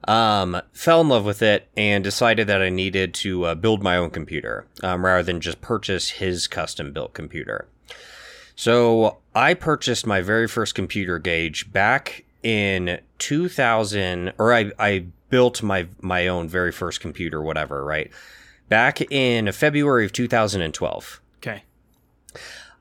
Um, 0.04 0.60
fell 0.72 1.00
in 1.00 1.08
love 1.08 1.24
with 1.24 1.42
it 1.42 1.68
and 1.76 2.02
decided 2.02 2.48
that 2.48 2.60
I 2.60 2.70
needed 2.70 3.14
to 3.14 3.44
uh, 3.44 3.54
build 3.54 3.82
my 3.82 3.96
own 3.96 4.10
computer 4.10 4.66
um, 4.82 5.04
rather 5.04 5.22
than 5.22 5.40
just 5.40 5.60
purchase 5.60 6.10
his 6.10 6.48
custom 6.48 6.92
built 6.92 7.14
computer. 7.14 7.68
So 8.58 9.18
I 9.36 9.54
purchased 9.54 10.04
my 10.04 10.20
very 10.20 10.48
first 10.48 10.74
computer 10.74 11.20
Gage 11.20 11.72
back 11.72 12.24
in 12.42 12.98
2000, 13.18 14.32
or 14.36 14.52
I, 14.52 14.72
I 14.80 15.06
built 15.30 15.62
my 15.62 15.86
my 16.00 16.26
own 16.26 16.48
very 16.48 16.72
first 16.72 17.00
computer, 17.00 17.40
whatever, 17.40 17.84
right? 17.84 18.10
Back 18.68 19.00
in 19.12 19.52
February 19.52 20.04
of 20.04 20.12
2012. 20.12 21.20
Okay. 21.36 21.62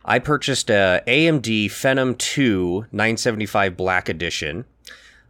I 0.04 0.18
purchased 0.18 0.72
a 0.72 1.04
AMD 1.06 1.66
Phenom 1.66 2.18
2 2.18 2.88
975 2.92 3.78
Black 3.78 4.10
Edition 4.10 4.66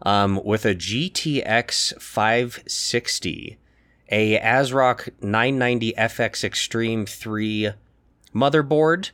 um, 0.03 0.41
with 0.45 0.65
a 0.65 0.73
GTX 0.73 2.01
560, 2.01 3.57
a 4.07 4.39
ASRock 4.39 5.09
990 5.21 5.91
FX 5.91 6.45
Extreme 6.45 7.05
3 7.05 7.71
motherboard, 8.33 9.09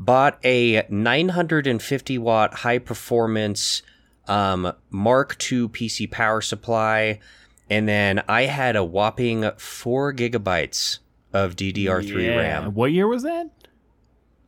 bought 0.00 0.38
a 0.44 0.84
950 0.88 2.18
watt 2.18 2.54
high 2.54 2.78
performance 2.78 3.82
um, 4.26 4.72
Mark 4.90 5.36
II 5.52 5.68
PC 5.68 6.10
power 6.10 6.40
supply, 6.40 7.20
and 7.68 7.86
then 7.88 8.22
I 8.28 8.42
had 8.42 8.74
a 8.76 8.82
whopping 8.84 9.48
4 9.58 10.12
gigabytes 10.14 10.98
of 11.32 11.54
DDR3 11.54 12.24
Yeah. 12.24 12.36
RAM. 12.36 12.74
What 12.74 12.92
year 12.92 13.06
was 13.06 13.22
that? 13.22 13.50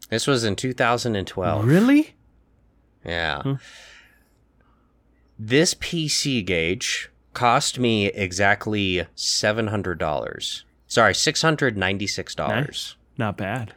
This 0.08 0.26
was 0.26 0.42
in 0.44 0.56
2012. 0.56 1.64
Really? 1.64 2.14
Yeah. 3.04 3.42
Hmm. 3.42 3.54
This 5.38 5.74
PC 5.74 6.44
Gage 6.44 7.10
cost 7.34 7.78
me 7.78 8.06
exactly 8.06 9.06
$700. 9.16 10.62
Sorry, 10.86 11.12
$696. 11.14 12.38
Nice. 12.48 12.96
Not 13.16 13.36
bad. 13.36 13.74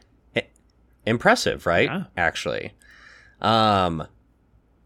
Impressive, 1.06 1.64
right? 1.66 1.88
Yeah. 1.88 2.04
Actually. 2.16 2.72
Um 3.40 4.06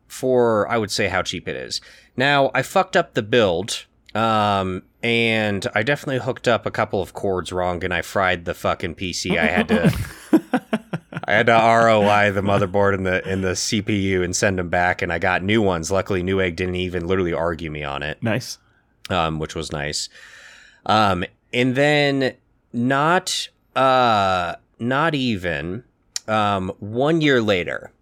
for 0.09 0.69
I 0.69 0.77
would 0.79 0.91
say 0.91 1.09
how 1.09 1.23
cheap 1.23 1.47
it 1.49 1.57
is. 1.57 1.81
Now, 2.17 2.51
I 2.55 2.63
fucked 2.63 2.97
up 2.97 3.15
the 3.15 3.23
build. 3.23 3.87
Um 4.15 4.83
and 5.03 5.67
I 5.75 5.83
definitely 5.83 6.19
hooked 6.19 6.47
up 6.49 6.67
a 6.67 6.71
couple 6.71 7.01
of 7.01 7.13
cords 7.15 7.53
wrong 7.53 7.83
and 7.85 7.95
I 7.95 8.03
fried 8.03 8.45
the 8.45 8.55
fucking 8.55 8.97
PC. 8.97 9.39
I 9.39 9.47
had 9.47 9.69
to 9.69 9.97
I 11.25 11.33
had 11.35 11.47
to 11.47 11.53
ROI 11.53 12.33
the 12.33 12.41
motherboard 12.43 12.95
and 12.95 13.07
the 13.07 13.25
and 13.27 13.45
the 13.45 13.53
CPU 13.53 14.25
and 14.25 14.35
send 14.35 14.59
them 14.59 14.69
back 14.69 15.01
and 15.01 15.13
I 15.13 15.19
got 15.19 15.43
new 15.45 15.63
ones. 15.63 15.91
Luckily 15.93 16.23
Newegg 16.23 16.57
didn't 16.57 16.75
even 16.75 17.07
literally 17.07 17.33
argue 17.33 17.71
me 17.71 17.85
on 17.85 18.03
it 18.03 18.21
Nice. 18.23 18.59
um, 19.09 19.39
which 19.39 19.55
was 19.55 19.71
nice. 19.73 20.09
Um, 20.87 21.25
and 21.53 21.75
then 21.77 22.35
not 22.73 23.49
uh, 23.77 24.57
not 24.81 25.15
even 25.15 25.85
um, 26.29 26.73
one 26.79 27.21
year 27.21 27.41
later, 27.41 27.93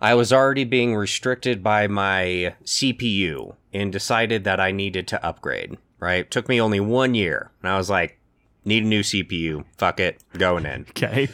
I 0.00 0.14
was 0.14 0.32
already 0.32 0.64
being 0.64 0.94
restricted 0.94 1.62
by 1.62 1.86
my 1.86 2.54
CPU 2.64 3.56
and 3.72 3.92
decided 3.92 4.44
that 4.44 4.60
I 4.60 4.70
needed 4.72 5.08
to 5.08 5.24
upgrade. 5.24 5.78
Right, 5.98 6.30
took 6.30 6.48
me 6.48 6.60
only 6.60 6.78
one 6.78 7.14
year, 7.14 7.50
and 7.62 7.70
I 7.70 7.78
was 7.78 7.88
like, 7.88 8.18
need 8.66 8.84
a 8.84 8.86
new 8.86 9.00
CPU. 9.00 9.64
Fuck 9.78 9.98
it, 9.98 10.22
going 10.36 10.66
in. 10.66 10.86
Okay. 10.90 11.28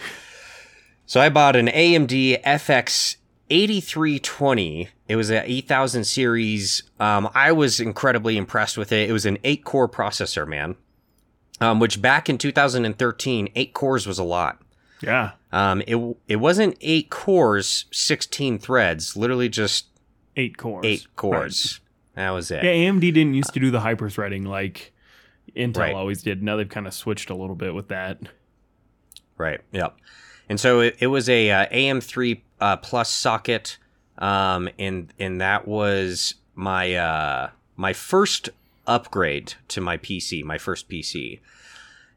So 1.04 1.20
I 1.20 1.28
bought 1.28 1.56
an 1.56 1.66
AMD 1.66 2.42
FX 2.42 3.16
8320. 3.50 4.88
It 5.08 5.16
was 5.16 5.28
an 5.28 5.42
8000 5.44 6.04
series. 6.04 6.84
Um, 6.98 7.28
I 7.34 7.52
was 7.52 7.80
incredibly 7.80 8.38
impressed 8.38 8.78
with 8.78 8.92
it. 8.92 9.10
It 9.10 9.12
was 9.12 9.26
an 9.26 9.36
eight 9.44 9.64
core 9.64 9.88
processor, 9.88 10.48
man. 10.48 10.76
Um, 11.60 11.78
which 11.80 12.00
back 12.00 12.30
in 12.30 12.38
2013, 12.38 13.50
eight 13.54 13.74
cores 13.74 14.06
was 14.06 14.18
a 14.18 14.24
lot. 14.24 14.62
Yeah. 15.02 15.32
Um, 15.52 15.82
it 15.86 15.96
it 16.28 16.36
wasn't 16.36 16.76
eight 16.80 17.10
cores, 17.10 17.86
16 17.92 18.58
threads. 18.58 19.16
Literally 19.16 19.48
just 19.48 19.86
Eight 20.36 20.56
cores. 20.56 20.84
eight 20.86 21.06
cores. 21.16 21.80
That 22.14 22.30
was 22.30 22.50
it. 22.50 22.62
Yeah, 22.64 22.70
AMD 22.72 23.00
didn't 23.00 23.34
used 23.34 23.52
to 23.54 23.60
do 23.60 23.70
the 23.70 23.80
hyper-threading 23.80 24.44
like 24.44 24.92
Intel 25.56 25.78
Right. 25.78 25.94
always 25.94 26.22
did. 26.22 26.42
Now 26.42 26.56
they've 26.56 26.68
kind 26.68 26.86
of 26.86 26.94
switched 26.94 27.28
a 27.30 27.34
little 27.34 27.56
bit 27.56 27.74
with 27.74 27.88
that. 27.88 28.18
Right. 29.36 29.60
Yep. 29.72 29.96
And 30.48 30.58
so 30.60 30.80
it, 30.80 30.96
it 31.00 31.06
was 31.08 31.28
a 31.28 31.50
uh, 31.50 31.66
AM3 31.66 32.40
uh, 32.60 32.76
plus 32.78 33.10
socket, 33.10 33.78
um, 34.18 34.68
and 34.78 35.12
and 35.18 35.40
that 35.40 35.66
was 35.66 36.34
my 36.54 36.94
uh, 36.94 37.50
my 37.76 37.92
first 37.92 38.50
upgrade 38.86 39.54
to 39.68 39.80
my 39.80 39.96
PC, 39.96 40.44
my 40.44 40.58
first 40.58 40.88
PC. 40.88 41.40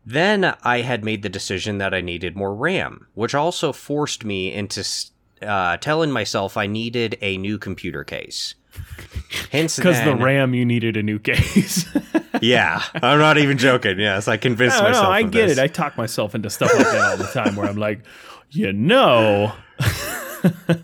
Then 0.06 0.56
I 0.64 0.82
had 0.82 1.04
made 1.04 1.24
the 1.24 1.30
decision 1.30 1.80
that 1.80 1.94
I 1.94 2.02
needed 2.02 2.36
more 2.36 2.54
RAM, 2.54 3.08
which 3.16 3.34
also 3.34 3.74
forced 3.74 4.24
me 4.24 4.54
into 4.54 4.84
uh, 5.42 5.78
telling 5.78 6.12
myself 6.12 6.58
I 6.58 6.68
needed 6.68 7.18
a 7.22 7.38
new 7.38 7.58
computer 7.58 8.04
case. 8.04 8.56
Hence, 9.52 9.78
Because 9.78 10.04
the 10.04 10.16
RAM, 10.16 10.54
you 10.54 10.66
needed 10.66 10.98
a 10.98 11.04
new 11.04 11.20
case. 11.20 11.86
Yeah, 12.42 12.84
I'm 12.96 13.18
not 13.18 13.38
even 13.38 13.58
joking. 13.58 13.98
Yes, 13.98 14.28
I 14.28 14.36
convinced 14.36 14.76
no, 14.76 14.84
no, 14.84 14.88
myself. 14.90 15.08
I 15.08 15.20
of 15.22 15.32
get 15.32 15.48
this. 15.48 15.58
it. 15.58 15.62
I 15.62 15.68
talk 15.68 15.98
myself 15.98 16.36
into 16.36 16.50
stuff 16.50 16.70
like 16.76 16.86
that 16.86 17.12
all 17.12 17.18
the 17.18 17.28
time 17.28 17.56
where 17.56 17.66
I'm 17.66 17.78
like, 17.78 18.02
you 18.52 18.74
know, 18.74 19.54
I 19.80 20.82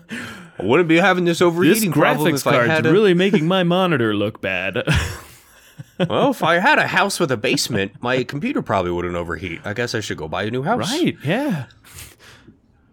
wouldn't 0.58 0.88
be 0.88 0.96
having 0.96 1.26
this 1.26 1.38
this 1.38 1.42
overheating 1.42 1.92
problem 1.92 2.32
graphics 2.32 2.40
if 2.40 2.46
I 2.46 2.52
card's 2.52 2.70
had 2.70 2.86
a, 2.86 2.92
really 2.92 3.12
making 3.12 3.46
my 3.46 3.64
monitor 3.64 4.14
look 4.14 4.40
bad. 4.40 4.82
Well, 6.08 6.30
if 6.30 6.42
I 6.42 6.58
had 6.58 6.78
a 6.78 6.86
house 6.86 7.18
with 7.20 7.30
a 7.32 7.36
basement, 7.36 7.92
my 8.00 8.24
computer 8.24 8.62
probably 8.62 8.90
wouldn't 8.90 9.14
overheat. 9.16 9.60
I 9.64 9.72
guess 9.74 9.94
I 9.94 10.00
should 10.00 10.16
go 10.18 10.28
buy 10.28 10.44
a 10.44 10.50
new 10.50 10.62
house. 10.62 10.90
right. 10.90 11.16
Yeah. 11.24 11.66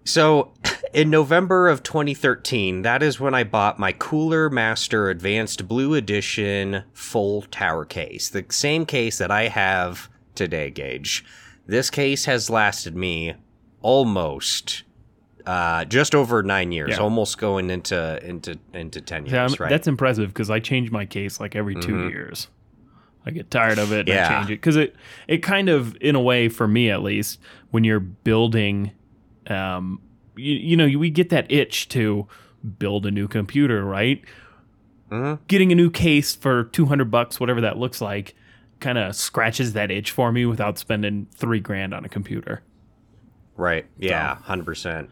So, 0.06 0.54
in 0.92 1.10
November 1.12 1.68
of 1.70 1.84
2013, 1.84 2.82
that 2.82 3.04
is 3.04 3.20
when 3.20 3.36
I 3.36 3.44
bought 3.44 3.78
my 3.78 3.92
Cooler 3.92 4.50
Master 4.50 5.10
Advanced 5.10 5.68
Blue 5.68 5.94
Edition 5.94 6.84
full 6.94 7.44
tower 7.44 7.86
case. 7.86 8.30
The 8.30 8.44
same 8.50 8.86
case 8.88 9.20
that 9.20 9.30
I 9.30 9.50
have 9.50 10.10
today, 10.34 10.72
Gage. 10.72 11.24
This 11.68 11.92
case 11.92 12.26
has 12.26 12.50
lasted 12.50 12.96
me 12.96 13.36
almost 13.84 14.82
uh, 15.46 15.86
just 15.86 16.16
over 16.16 16.42
nine 16.42 16.72
years, 16.72 16.92
Yeah. 16.92 16.98
almost 16.98 17.38
going 17.38 17.70
into 17.70 18.20
into 18.28 18.58
into 18.74 19.02
ten 19.02 19.26
years. 19.28 19.34
Yeah, 19.52 19.64
right? 19.64 19.70
That's 19.70 19.88
impressive 19.88 20.30
because 20.30 20.50
I 20.50 20.60
change 20.60 20.90
my 20.92 21.06
case 21.06 21.40
like 21.40 21.56
every 21.56 21.76
2 21.76 22.10
years. 22.10 22.48
I 23.30 23.34
get 23.36 23.52
tired 23.52 23.78
of 23.80 23.92
it 23.92 24.10
and 24.10 24.12
I 24.12 24.14
Yeah. 24.22 24.30
change 24.40 24.50
it 24.52 24.56
because 24.56 24.76
it 24.76 24.96
it 25.28 25.38
kind 25.40 25.70
of 25.70 25.96
in 26.02 26.16
a 26.16 26.22
way 26.22 26.50
for 26.50 26.68
me 26.68 26.90
at 26.90 27.02
least 27.04 27.40
when 27.72 27.84
you're 27.84 28.00
building, 28.00 28.92
um, 29.48 30.02
you, 30.36 30.54
you 30.56 30.78
know 30.78 30.86
we 30.98 31.10
get 31.10 31.30
that 31.30 31.52
itch 31.52 31.88
to 31.90 32.28
build 32.78 33.06
a 33.06 33.12
new 33.12 33.28
computer, 33.28 33.84
right? 33.86 34.22
Mhm. 35.12 35.40
Getting 35.48 35.72
a 35.72 35.76
new 35.76 35.90
case 35.90 36.36
for 36.36 36.66
two 36.66 36.86
hundred 36.88 37.10
bucks, 37.12 37.40
whatever 37.40 37.62
that 37.62 37.78
looks 37.78 38.02
like, 38.02 38.36
kind 38.80 38.98
of 38.98 39.16
scratches 39.16 39.74
that 39.74 39.90
itch 39.92 40.12
for 40.12 40.32
me 40.32 40.46
without 40.46 40.78
spending 40.78 41.28
three 41.36 41.60
grand 41.60 41.94
on 41.94 42.06
a 42.06 42.10
computer. 42.10 42.62
Right. 43.58 43.86
Yeah, 43.98 44.36
hundred 44.44 44.66
percent. 44.66 45.10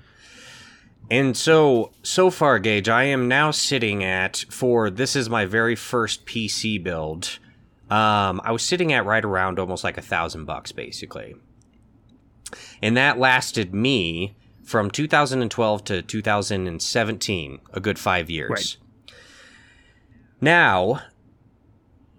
And 1.09 1.35
so 1.37 1.91
so 2.03 2.29
far, 2.29 2.59
Gage, 2.59 2.89
I 2.89 3.03
am 3.03 3.27
now 3.27 3.51
sitting 3.51 4.03
at 4.03 4.43
for 4.49 4.89
this 4.89 5.15
is 5.15 5.29
my 5.29 5.45
very 5.45 5.75
first 5.75 6.25
PC 6.25 6.77
build. 6.83 7.39
Um, 7.89 8.41
I 8.43 8.51
was 8.51 8.63
sitting 8.63 8.91
at 8.91 9.05
right 9.05 9.23
around 9.23 9.59
almost 9.59 9.83
like 9.83 9.97
a 9.97 10.01
thousand 10.01 10.45
bucks, 10.45 10.71
basically, 10.71 11.35
and 12.81 12.97
that 12.97 13.17
lasted 13.17 13.73
me 13.73 14.35
from 14.63 14.91
2012 14.91 15.83
to 15.85 16.01
2017, 16.01 17.59
a 17.73 17.79
good 17.79 17.97
five 17.97 18.29
years. 18.29 18.49
Right. 18.49 18.77
Now, 20.41 21.01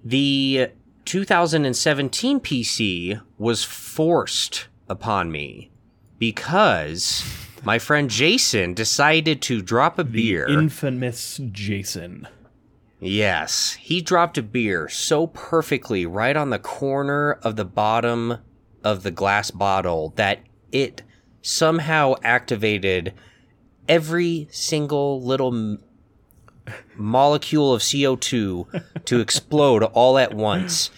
the 0.02 0.70
2017 1.04 2.40
PC 2.40 3.20
was 3.36 3.64
forced 3.64 4.68
upon 4.88 5.30
me 5.30 5.70
because 6.18 7.22
my 7.62 7.78
friend 7.78 8.08
Jason 8.08 8.74
decided 8.74 9.42
to 9.42 9.60
drop 9.60 9.98
a 9.98 10.04
beer. 10.04 10.46
Infamous 10.48 11.40
Jason. 11.52 12.26
Yes, 13.00 13.74
he 13.74 14.00
dropped 14.00 14.38
a 14.38 14.42
beer 14.42 14.88
so 14.88 15.26
perfectly 15.26 16.06
right 16.06 16.36
on 16.36 16.50
the 16.50 16.58
corner 16.58 17.32
of 17.42 17.56
the 17.56 17.64
bottom 17.64 18.38
of 18.84 19.02
the 19.02 19.10
glass 19.10 19.50
bottle 19.50 20.12
that 20.16 20.40
it 20.72 21.02
somehow 21.42 22.14
activated 22.22 23.14
every 23.88 24.48
single 24.50 25.20
little 25.22 25.54
m- 25.54 25.82
molecule 26.94 27.72
of 27.72 27.82
CO2 27.82 29.04
to 29.04 29.20
explode 29.20 29.82
all 29.82 30.18
at 30.18 30.34
once. 30.34 30.90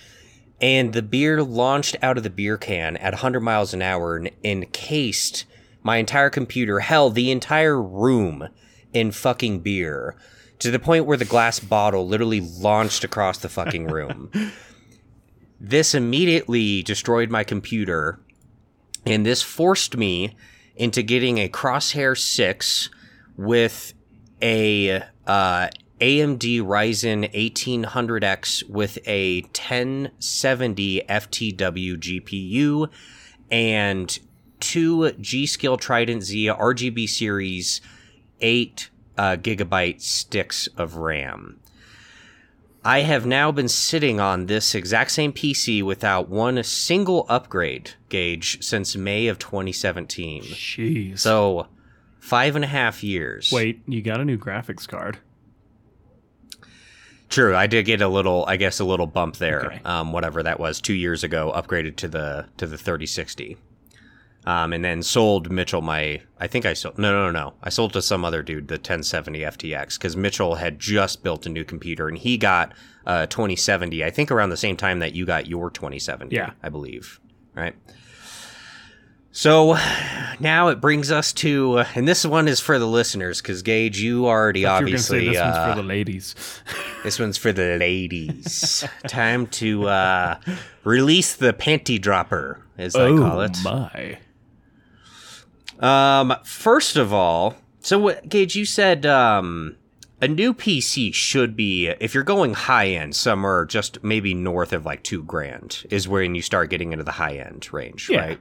And 0.60 0.92
the 0.92 1.02
beer 1.02 1.42
launched 1.42 1.96
out 2.02 2.18
of 2.18 2.22
the 2.22 2.30
beer 2.30 2.58
can 2.58 2.96
at 2.98 3.14
100 3.14 3.40
miles 3.40 3.72
an 3.72 3.80
hour 3.80 4.16
and 4.16 4.30
encased 4.44 5.46
my 5.82 5.96
entire 5.96 6.28
computer, 6.28 6.80
hell, 6.80 7.08
the 7.08 7.30
entire 7.30 7.80
room 7.80 8.48
in 8.92 9.10
fucking 9.10 9.60
beer 9.60 10.16
to 10.60 10.70
the 10.70 10.78
point 10.78 11.06
where 11.06 11.16
the 11.16 11.24
glass 11.24 11.58
bottle 11.58 12.06
literally 12.06 12.40
launched 12.40 13.02
across 13.02 13.38
the 13.38 13.48
fucking 13.48 13.86
room. 13.86 14.30
this 15.60 15.94
immediately 15.94 16.82
destroyed 16.82 17.30
my 17.30 17.44
computer, 17.44 18.20
and 19.04 19.26
this 19.26 19.42
forced 19.42 19.96
me 19.96 20.36
into 20.76 21.02
getting 21.02 21.38
a 21.38 21.48
Crosshair 21.48 22.16
6 22.16 22.90
with 23.36 23.94
a 24.42 25.02
uh, 25.26 25.68
AMD 26.00 26.62
Ryzen 26.62 27.32
1800X 27.34 28.68
with 28.68 28.98
a 29.06 29.42
1070 29.42 31.02
FTW 31.08 31.96
GPU 31.96 32.90
and 33.50 34.18
two 34.60 35.12
G 35.12 35.46
Skill 35.46 35.76
Trident 35.76 36.22
Z 36.22 36.46
RGB 36.46 37.08
series 37.08 37.80
8 38.40 38.89
uh, 39.20 39.36
gigabyte 39.36 40.00
sticks 40.00 40.66
of 40.78 40.96
RAM. 40.96 41.60
I 42.82 43.00
have 43.00 43.26
now 43.26 43.52
been 43.52 43.68
sitting 43.68 44.18
on 44.18 44.46
this 44.46 44.74
exact 44.74 45.10
same 45.10 45.34
PC 45.34 45.82
without 45.82 46.30
one 46.30 46.62
single 46.62 47.26
upgrade 47.28 47.90
Gage 48.08 48.64
since 48.64 48.96
May 48.96 49.26
of 49.26 49.38
2017. 49.38 50.44
Jeez. 50.44 51.18
So, 51.18 51.66
five 52.18 52.56
and 52.56 52.64
a 52.64 52.68
half 52.68 53.04
years. 53.04 53.52
Wait, 53.52 53.82
you 53.86 54.00
got 54.00 54.20
a 54.20 54.24
new 54.24 54.38
graphics 54.38 54.88
card. 54.88 55.18
True, 57.28 57.54
I 57.54 57.66
did 57.66 57.84
get 57.84 58.00
a 58.00 58.08
little, 58.08 58.46
I 58.48 58.56
guess, 58.56 58.80
a 58.80 58.86
little 58.86 59.06
bump 59.06 59.36
there. 59.36 59.66
Okay. 59.66 59.80
Um, 59.84 60.12
whatever 60.14 60.42
that 60.42 60.58
was, 60.58 60.80
two 60.80 60.94
years 60.94 61.22
ago, 61.22 61.52
upgraded 61.54 61.96
to 61.96 62.08
the 62.08 62.46
to 62.56 62.66
the 62.66 62.78
3060, 62.78 63.58
um, 64.46 64.72
and 64.72 64.84
then 64.84 65.02
sold 65.02 65.50
Mitchell 65.50 65.82
my. 65.82 66.22
I 66.38 66.46
think 66.46 66.64
I 66.66 66.72
sold. 66.72 66.98
No, 66.98 67.12
no, 67.12 67.30
no, 67.30 67.30
no. 67.30 67.54
I 67.62 67.68
sold 67.68 67.92
to 67.92 68.02
some 68.02 68.24
other 68.24 68.42
dude 68.42 68.68
the 68.68 68.74
1070 68.74 69.40
FTX 69.40 69.98
because 69.98 70.16
Mitchell 70.16 70.56
had 70.56 70.78
just 70.78 71.22
built 71.22 71.46
a 71.46 71.48
new 71.48 71.64
computer 71.64 72.08
and 72.08 72.16
he 72.16 72.36
got 72.38 72.72
uh 73.06 73.26
2070. 73.26 74.04
I 74.04 74.10
think 74.10 74.30
around 74.30 74.50
the 74.50 74.56
same 74.56 74.76
time 74.76 75.00
that 75.00 75.14
you 75.14 75.26
got 75.26 75.46
your 75.46 75.70
2070. 75.70 76.34
Yeah. 76.34 76.52
I 76.62 76.68
believe. 76.68 77.20
Right. 77.54 77.74
So 79.32 79.76
now 80.40 80.68
it 80.68 80.80
brings 80.80 81.12
us 81.12 81.32
to, 81.34 81.78
uh, 81.78 81.86
and 81.94 82.08
this 82.08 82.24
one 82.24 82.48
is 82.48 82.58
for 82.58 82.80
the 82.80 82.86
listeners 82.86 83.40
because 83.40 83.62
Gage, 83.62 84.00
you 84.00 84.26
already 84.26 84.60
You 84.60 84.66
obviously 84.68 85.26
say 85.26 85.28
this 85.28 85.38
uh, 85.38 85.52
one's 85.54 85.76
for 85.76 85.82
the 85.82 85.88
ladies. 85.88 86.34
this 87.04 87.18
one's 87.20 87.36
for 87.36 87.52
the 87.52 87.76
ladies. 87.78 88.84
Time 89.06 89.46
to 89.48 89.86
uh, 89.86 90.40
release 90.82 91.36
the 91.36 91.52
panty 91.52 92.00
dropper, 92.00 92.66
as 92.76 92.96
I 92.96 93.08
call 93.10 93.42
it. 93.42 93.56
Oh 93.64 93.88
my. 93.94 94.18
Um, 95.80 96.34
first 96.44 96.96
of 96.96 97.12
all, 97.12 97.56
so 97.80 97.98
what, 97.98 98.28
Gage, 98.28 98.54
you 98.54 98.64
said 98.66 99.06
um, 99.06 99.76
a 100.20 100.28
new 100.28 100.52
PC 100.52 101.12
should 101.14 101.56
be, 101.56 101.88
if 101.88 102.14
you're 102.14 102.22
going 102.22 102.52
high 102.54 102.88
end, 102.88 103.16
somewhere 103.16 103.64
just 103.64 104.02
maybe 104.04 104.34
north 104.34 104.72
of 104.72 104.84
like 104.84 105.02
two 105.02 105.22
grand 105.22 105.84
is 105.90 106.06
when 106.06 106.34
you 106.34 106.42
start 106.42 106.68
getting 106.70 106.92
into 106.92 107.04
the 107.04 107.12
high 107.12 107.36
end 107.36 107.72
range, 107.72 108.08
Yeah. 108.10 108.20
right? 108.20 108.38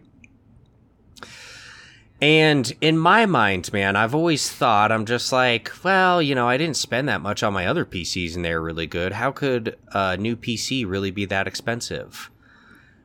And 2.21 2.73
in 2.81 2.97
my 2.97 3.25
mind, 3.25 3.71
man, 3.71 3.95
I've 3.95 4.13
always 4.13 4.51
thought 4.51 4.91
I'm 4.91 5.05
just 5.05 5.31
like, 5.31 5.71
well, 5.85 6.21
you 6.21 6.35
know, 6.35 6.49
I 6.49 6.57
didn't 6.57 6.75
spend 6.75 7.07
that 7.07 7.21
much 7.21 7.43
on 7.43 7.53
my 7.53 7.65
other 7.65 7.85
PCs 7.85 8.35
and 8.35 8.43
they're 8.43 8.59
really 8.61 8.87
good. 8.87 9.13
How 9.13 9.31
could 9.31 9.77
a 9.93 10.17
new 10.17 10.35
PC 10.35 10.85
really 10.85 11.11
be 11.11 11.23
that 11.25 11.47
expensive? 11.47 12.29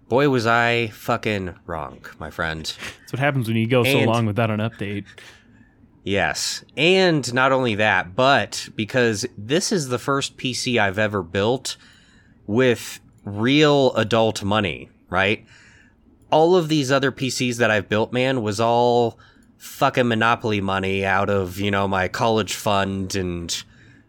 Boy, 0.09 0.29
was 0.29 0.47
I 0.47 0.89
fucking 0.89 1.55
wrong, 1.67 2.05
my 2.19 2.31
friend. 2.31 2.65
That's 3.01 3.13
what 3.13 3.21
happens 3.21 3.49
when 3.49 3.57
you 3.57 3.67
go 3.67 3.85
so 3.85 4.01
long 4.01 4.27
without 4.27 4.51
an 4.51 4.61
update. 4.61 5.07
Yes. 6.03 6.63
And 6.77 7.33
not 7.33 7.53
only 7.53 7.75
that, 7.77 8.15
but 8.15 8.69
because 8.77 9.27
this 9.39 9.73
is 9.73 9.89
the 9.89 9.99
first 9.99 10.37
PC 10.37 10.79
I've 10.79 10.99
ever 10.99 11.23
built 11.23 11.77
with 12.47 13.01
real 13.25 13.95
adult 13.95 14.45
money, 14.45 14.91
right? 15.09 15.47
All 16.31 16.57
of 16.57 16.69
these 16.69 16.93
other 16.93 17.11
PCs 17.11 17.57
that 17.57 17.71
I've 17.71 17.89
built, 17.89 18.13
man, 18.13 18.43
was 18.43 18.61
all 18.61 19.19
fucking 19.57 20.09
monopoly 20.09 20.61
money 20.61 21.07
out 21.07 21.31
of, 21.31 21.59
you 21.59 21.71
know, 21.71 21.89
my 21.89 22.09
college 22.09 22.53
fund 22.53 23.15
and 23.15 23.65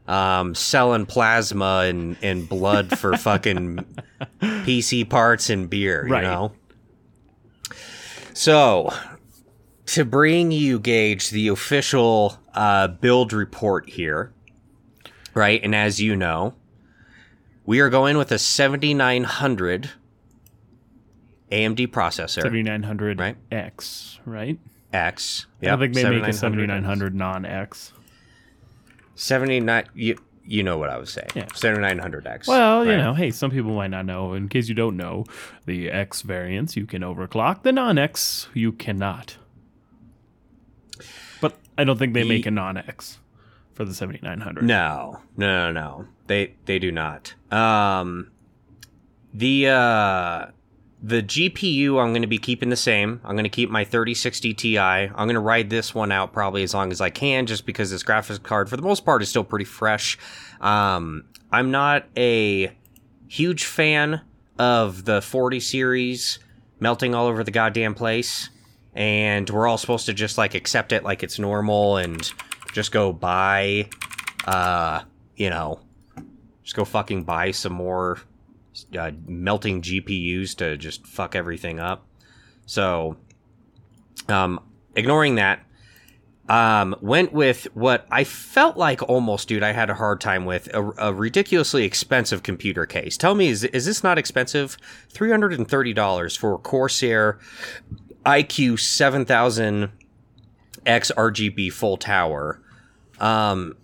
um, 0.07 0.53
selling 0.55 1.05
plasma 1.05 1.85
and, 1.87 2.15
and 2.21 2.47
blood 2.47 2.97
for 2.97 3.15
fucking 3.17 3.85
PC 4.41 5.09
parts 5.09 5.49
and 5.49 5.69
beer, 5.69 6.05
Right. 6.07 6.23
you 6.23 6.29
know? 6.29 6.51
So, 8.33 8.93
to 9.87 10.03
bring 10.05 10.51
you, 10.51 10.79
Gage, 10.79 11.29
the 11.29 11.47
official 11.47 12.37
uh, 12.53 12.87
build 12.89 13.31
report 13.33 13.89
here, 13.89 14.33
right? 15.33 15.61
And 15.63 15.73
as 15.73 16.01
you 16.01 16.15
know, 16.15 16.53
we 17.65 17.79
are 17.79 17.89
going 17.89 18.17
with 18.17 18.31
a 18.31 18.37
7900 18.39 19.91
AMD 21.51 21.87
processor 21.87 22.41
7900 22.41 23.19
Right. 23.19 23.37
X, 23.51 24.19
right? 24.25 24.59
X. 24.91 25.45
I 25.61 25.67
don't 25.67 25.79
think 25.79 25.93
they 25.93 26.03
make 26.03 26.27
a 26.27 26.33
7900 26.33 26.33
7900 26.33 27.15
non 27.15 27.45
X. 27.45 27.93
79. 29.15 29.85
You, 29.93 30.17
you 30.45 30.61
know 30.63 30.77
what 30.77 30.89
I 30.89 30.97
was 30.97 31.11
saying. 31.11 31.29
Yeah. 31.35 31.45
7900X. 31.45 32.47
Well, 32.47 32.85
you 32.85 32.95
know, 32.97 33.13
hey, 33.13 33.31
some 33.31 33.49
people 33.51 33.73
might 33.73 33.89
not 33.89 34.05
know. 34.05 34.33
In 34.33 34.47
case 34.47 34.69
you 34.69 34.75
don't 34.75 34.95
know, 34.95 35.25
the 35.65 35.89
X 35.89 36.21
variants 36.21 36.75
you 36.77 36.85
can 36.85 37.01
overclock, 37.01 37.63
the 37.63 37.71
non 37.71 37.97
X 37.97 38.47
you 38.53 38.71
cannot. 38.71 39.37
But 41.41 41.57
I 41.77 41.83
don't 41.83 41.97
think 41.97 42.13
they 42.13 42.23
Ye- 42.23 42.29
make 42.29 42.45
a 42.45 42.51
non 42.51 42.77
X 42.77 43.19
for 43.73 43.85
the 43.85 43.93
7900. 43.93 44.63
No, 44.63 45.19
no, 45.35 45.71
no, 45.71 45.71
no. 45.71 46.05
They 46.27 46.53
they 46.65 46.79
do 46.79 46.91
not. 46.91 47.33
Um, 47.51 48.31
the 49.33 49.67
uh, 49.67 50.45
the 51.05 51.21
GPU 51.21 52.01
I'm 52.01 52.13
going 52.13 52.23
to 52.23 52.27
be 52.27 52.39
keeping 52.39 52.69
the 52.69 52.75
same. 52.75 53.21
I'm 53.23 53.35
going 53.35 53.43
to 53.43 53.49
keep 53.49 53.69
my 53.69 53.83
3060 53.83 54.55
Ti. 54.55 54.79
I'm 54.79 55.13
going 55.13 55.35
to 55.35 55.39
ride 55.39 55.69
this 55.69 55.93
one 55.93 56.11
out 56.11 56.33
probably 56.33 56.63
as 56.63 56.73
long 56.73 56.91
as 56.91 56.99
I 56.99 57.11
can, 57.11 57.45
just 57.45 57.67
because 57.67 57.91
this 57.91 58.03
graphics 58.03 58.41
card 58.41 58.71
for 58.71 58.75
the 58.75 58.81
most 58.81 59.05
part 59.05 59.21
is 59.21 59.29
still 59.29 59.43
pretty 59.43 59.65
fresh. 59.65 60.17
Um, 60.59 61.25
I'm 61.51 61.69
not 61.69 62.05
a 62.17 62.75
huge 63.27 63.65
fan 63.65 64.21
of 64.57 65.05
the 65.05 65.21
40 65.21 65.59
series 65.59 66.39
melting 66.79 67.13
all 67.13 67.27
over 67.27 67.43
the 67.43 67.51
goddamn 67.51 67.93
place. 67.93 68.49
And 68.95 69.47
we're 69.47 69.67
all 69.67 69.77
supposed 69.77 70.07
to 70.07 70.13
just 70.13 70.39
like 70.39 70.55
accept 70.55 70.91
it 70.91 71.03
like 71.03 71.21
it's 71.21 71.37
normal 71.37 71.97
and 71.97 72.31
just 72.73 72.91
go 72.91 73.13
buy, 73.13 73.89
uh, 74.45 75.01
you 75.35 75.51
know, 75.51 75.81
just 76.63 76.75
go 76.75 76.83
fucking 76.83 77.25
buy 77.25 77.51
some 77.51 77.73
more 77.73 78.21
uh, 78.97 79.11
melting 79.27 79.81
GPUs 79.81 80.55
to 80.57 80.77
just 80.77 81.05
fuck 81.05 81.35
everything 81.35 81.79
up. 81.79 82.05
So, 82.65 83.17
um, 84.27 84.59
ignoring 84.95 85.35
that, 85.35 85.61
um, 86.47 86.95
went 87.01 87.33
with 87.33 87.67
what 87.73 88.05
I 88.11 88.23
felt 88.23 88.77
like 88.77 89.01
almost, 89.09 89.47
dude, 89.47 89.63
I 89.63 89.71
had 89.71 89.89
a 89.89 89.95
hard 89.95 90.21
time 90.21 90.45
with 90.45 90.71
a, 90.73 90.91
a 90.97 91.13
ridiculously 91.13 91.83
expensive 91.85 92.43
computer 92.43 92.85
case. 92.85 93.17
Tell 93.17 93.33
me, 93.33 93.49
is 93.49 93.63
is 93.63 93.85
this 93.85 94.03
not 94.03 94.17
expensive? 94.17 94.77
Three 95.09 95.31
hundred 95.31 95.53
and 95.53 95.67
thirty 95.67 95.93
dollars 95.93 96.35
for 96.35 96.57
Corsair 96.59 97.39
iCUE 98.25 98.79
7000 98.79 99.91
X 100.85 101.11
RGB 101.15 101.71
full 101.71 101.97
tower, 101.97 102.61
um, 103.19 103.75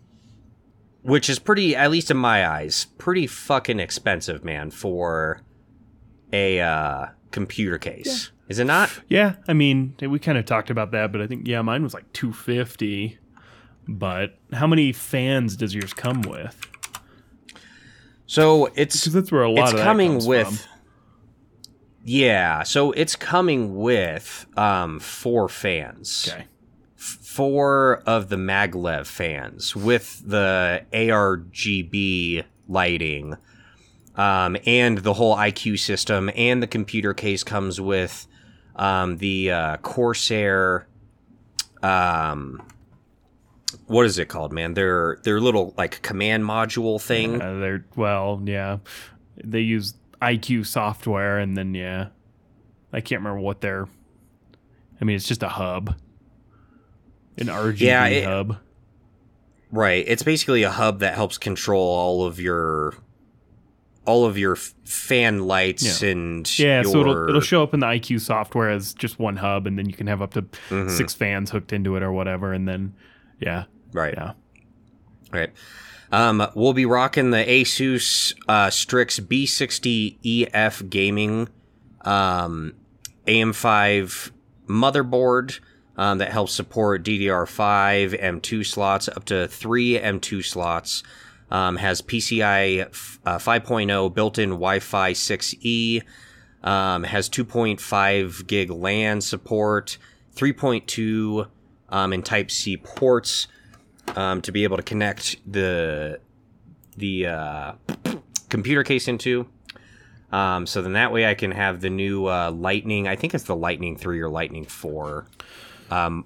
which 1.04 1.30
is 1.30 1.40
pretty, 1.40 1.76
at 1.76 1.92
least 1.92 2.12
in 2.12 2.18
my 2.18 2.48
eyes, 2.48 2.86
pretty 2.98 3.28
fucking 3.28 3.80
expensive, 3.80 4.44
man, 4.44 4.72
for 4.72 5.42
a 6.34 6.60
uh, 6.62 7.08
computer 7.32 7.78
case. 7.78 8.32
Is 8.48 8.60
it 8.60 8.66
not? 8.66 8.90
Yeah, 9.08 9.36
I 9.48 9.54
mean, 9.54 9.96
we 10.02 10.20
kind 10.20 10.38
of 10.38 10.46
talked 10.46 10.70
about 10.70 10.92
that, 10.92 11.12
but 11.12 11.22
I 11.22 11.28
think 11.28 11.48
yeah, 11.48 11.62
mine 11.62 11.84
was 11.84 11.94
like 11.94 12.12
250. 12.14 13.18
But 13.88 14.38
how 14.54 14.68
many 14.68 14.92
fans 14.92 15.56
does 15.56 15.74
yours 15.74 15.94
come 15.94 16.22
with? 16.22 16.60
So 18.26 18.68
it's 18.76 19.00
Because 19.00 19.14
that's 19.14 19.32
where 19.32 19.44
a 19.44 19.50
lot 19.52 19.70
it's 19.70 19.74
of 19.74 19.80
coming 19.80 20.12
comes 20.14 20.28
with 20.28 20.48
from. 20.62 20.70
yeah 22.06 22.64
so 22.64 22.92
it's 22.94 23.16
coming 23.16 23.76
with 23.78 24.46
um 24.58 25.00
four 25.00 25.50
fans 25.50 26.30
Okay. 26.32 26.46
Four 27.32 28.04
of 28.06 28.28
the 28.28 28.36
maglev 28.36 29.06
fans 29.06 29.74
with 29.74 30.22
the 30.26 30.84
argb 30.92 32.44
lighting 32.68 33.38
um 34.18 34.58
and 34.66 34.98
the 34.98 35.14
whole 35.14 35.38
iCUE 35.38 35.80
system 35.80 36.30
and 36.36 36.62
the 36.62 36.68
computer 36.68 37.14
case 37.14 37.44
comes 37.46 37.80
with 37.80 38.28
um 38.76 39.18
the 39.20 39.50
uh 39.50 39.78
corsair 39.78 40.88
um 41.82 42.62
what 43.88 44.06
is 44.06 44.18
it 44.20 44.28
called 44.28 44.52
man 44.52 44.74
their 44.74 45.18
their 45.24 45.40
little 45.40 45.74
like 45.78 46.02
command 46.02 46.44
module 46.44 47.02
thing 47.02 47.42
Uh, 47.42 47.60
they're 47.60 47.86
well, 47.96 48.42
yeah. 48.44 48.80
They 49.42 49.62
use 49.62 49.94
iCUE 50.22 50.66
software, 50.66 51.40
and 51.40 51.58
then 51.58 51.74
yeah, 51.76 52.08
I 52.92 53.00
can't 53.00 53.22
remember 53.22 53.40
what 53.40 53.62
they're. 53.62 53.88
I 55.00 55.06
mean, 55.06 55.16
it's 55.16 55.28
just 55.28 55.42
a 55.44 55.50
hub, 55.50 55.96
an 57.42 57.48
RGB 57.48 57.80
Yeah, 57.82 58.06
it- 58.06 58.24
hub. 58.26 58.58
Right. 59.72 60.04
It's 60.08 60.24
basically 60.24 60.64
a 60.64 60.70
hub 60.72 61.00
that 61.00 61.16
helps 61.16 61.38
control 61.38 61.82
all 61.88 62.26
of 62.26 62.40
your 62.40 62.94
all 64.06 64.26
of 64.26 64.36
your 64.38 64.56
fan 64.56 65.44
lights 65.48 66.02
and 66.02 66.60
Yeah, 66.60 66.82
so 66.82 67.02
it'll 67.02 67.30
it'll 67.30 67.40
show 67.42 67.62
up 67.64 67.74
in 67.74 67.80
the 67.82 67.86
iCUE 67.86 68.20
software 68.20 68.70
as 68.70 68.94
just 68.94 69.20
one 69.20 69.38
hub, 69.38 69.68
and 69.68 69.78
then 69.78 69.88
you 69.88 69.94
can 69.94 70.08
have 70.08 70.22
up 70.24 70.34
to 70.34 70.42
Mhm. 70.70 70.90
six 70.90 71.14
fans 71.14 71.52
hooked 71.52 71.72
into 71.72 71.96
it 71.96 72.04
or 72.04 72.12
whatever, 72.12 72.52
and 72.52 72.68
then 72.68 72.94
yeah, 73.40 73.66
right. 73.94 74.14
yeah. 74.18 74.32
Right. 75.32 75.52
Um, 76.12 76.46
we'll 76.56 76.74
be 76.74 76.86
rocking 76.86 77.30
the 77.30 77.38
Asus 77.46 78.34
uh, 78.50 78.70
Strix 78.72 79.20
B650E-F 79.20 80.84
gaming 80.90 81.48
um, 82.02 82.74
AM5 83.28 84.32
motherboard 84.68 85.60
um, 86.02 86.18
that 86.18 86.32
helps 86.32 86.52
support 86.52 87.04
DDR5 87.04 88.20
M2 88.20 88.66
slots 88.66 89.08
up 89.08 89.24
to 89.26 89.48
three 89.48 90.00
M2 90.00 90.44
slots. 90.44 91.04
Um, 91.52 91.76
has 91.76 92.02
PCI 92.02 92.88
f- 92.88 93.20
uh, 93.24 93.38
5.0 93.38 94.12
built-in 94.12 94.50
Wi-Fi 94.50 95.12
6E. 95.12 96.02
Um, 96.64 97.04
has 97.04 97.30
2.5 97.30 98.48
gig 98.48 98.72
LAN 98.72 99.22
support, 99.22 100.00
3.2 100.36 101.48
um, 101.90 102.14
and 102.14 102.26
Type 102.26 102.50
C 102.50 102.78
ports 102.78 103.48
um, 104.16 104.42
to 104.42 104.52
be 104.52 104.64
able 104.64 104.78
to 104.78 104.84
connect 104.84 105.38
the 105.52 106.20
the 106.98 107.28
uh, 107.28 107.74
computer 108.50 108.84
case 108.84 109.08
into. 109.08 109.48
Um, 110.32 110.66
so 110.66 110.82
then 110.82 110.94
that 110.94 111.12
way 111.12 111.28
I 111.28 111.36
can 111.36 111.52
have 111.52 111.82
the 111.82 111.90
new 111.90 112.28
uh, 112.28 112.52
Lightning. 112.52 113.08
I 113.08 113.16
think 113.16 113.36
it's 113.36 113.44
the 113.44 113.56
Lightning 113.56 113.98
three 113.98 114.22
or 114.22 114.30
Lightning 114.30 114.66
four, 114.66 115.28
um, 115.92 116.26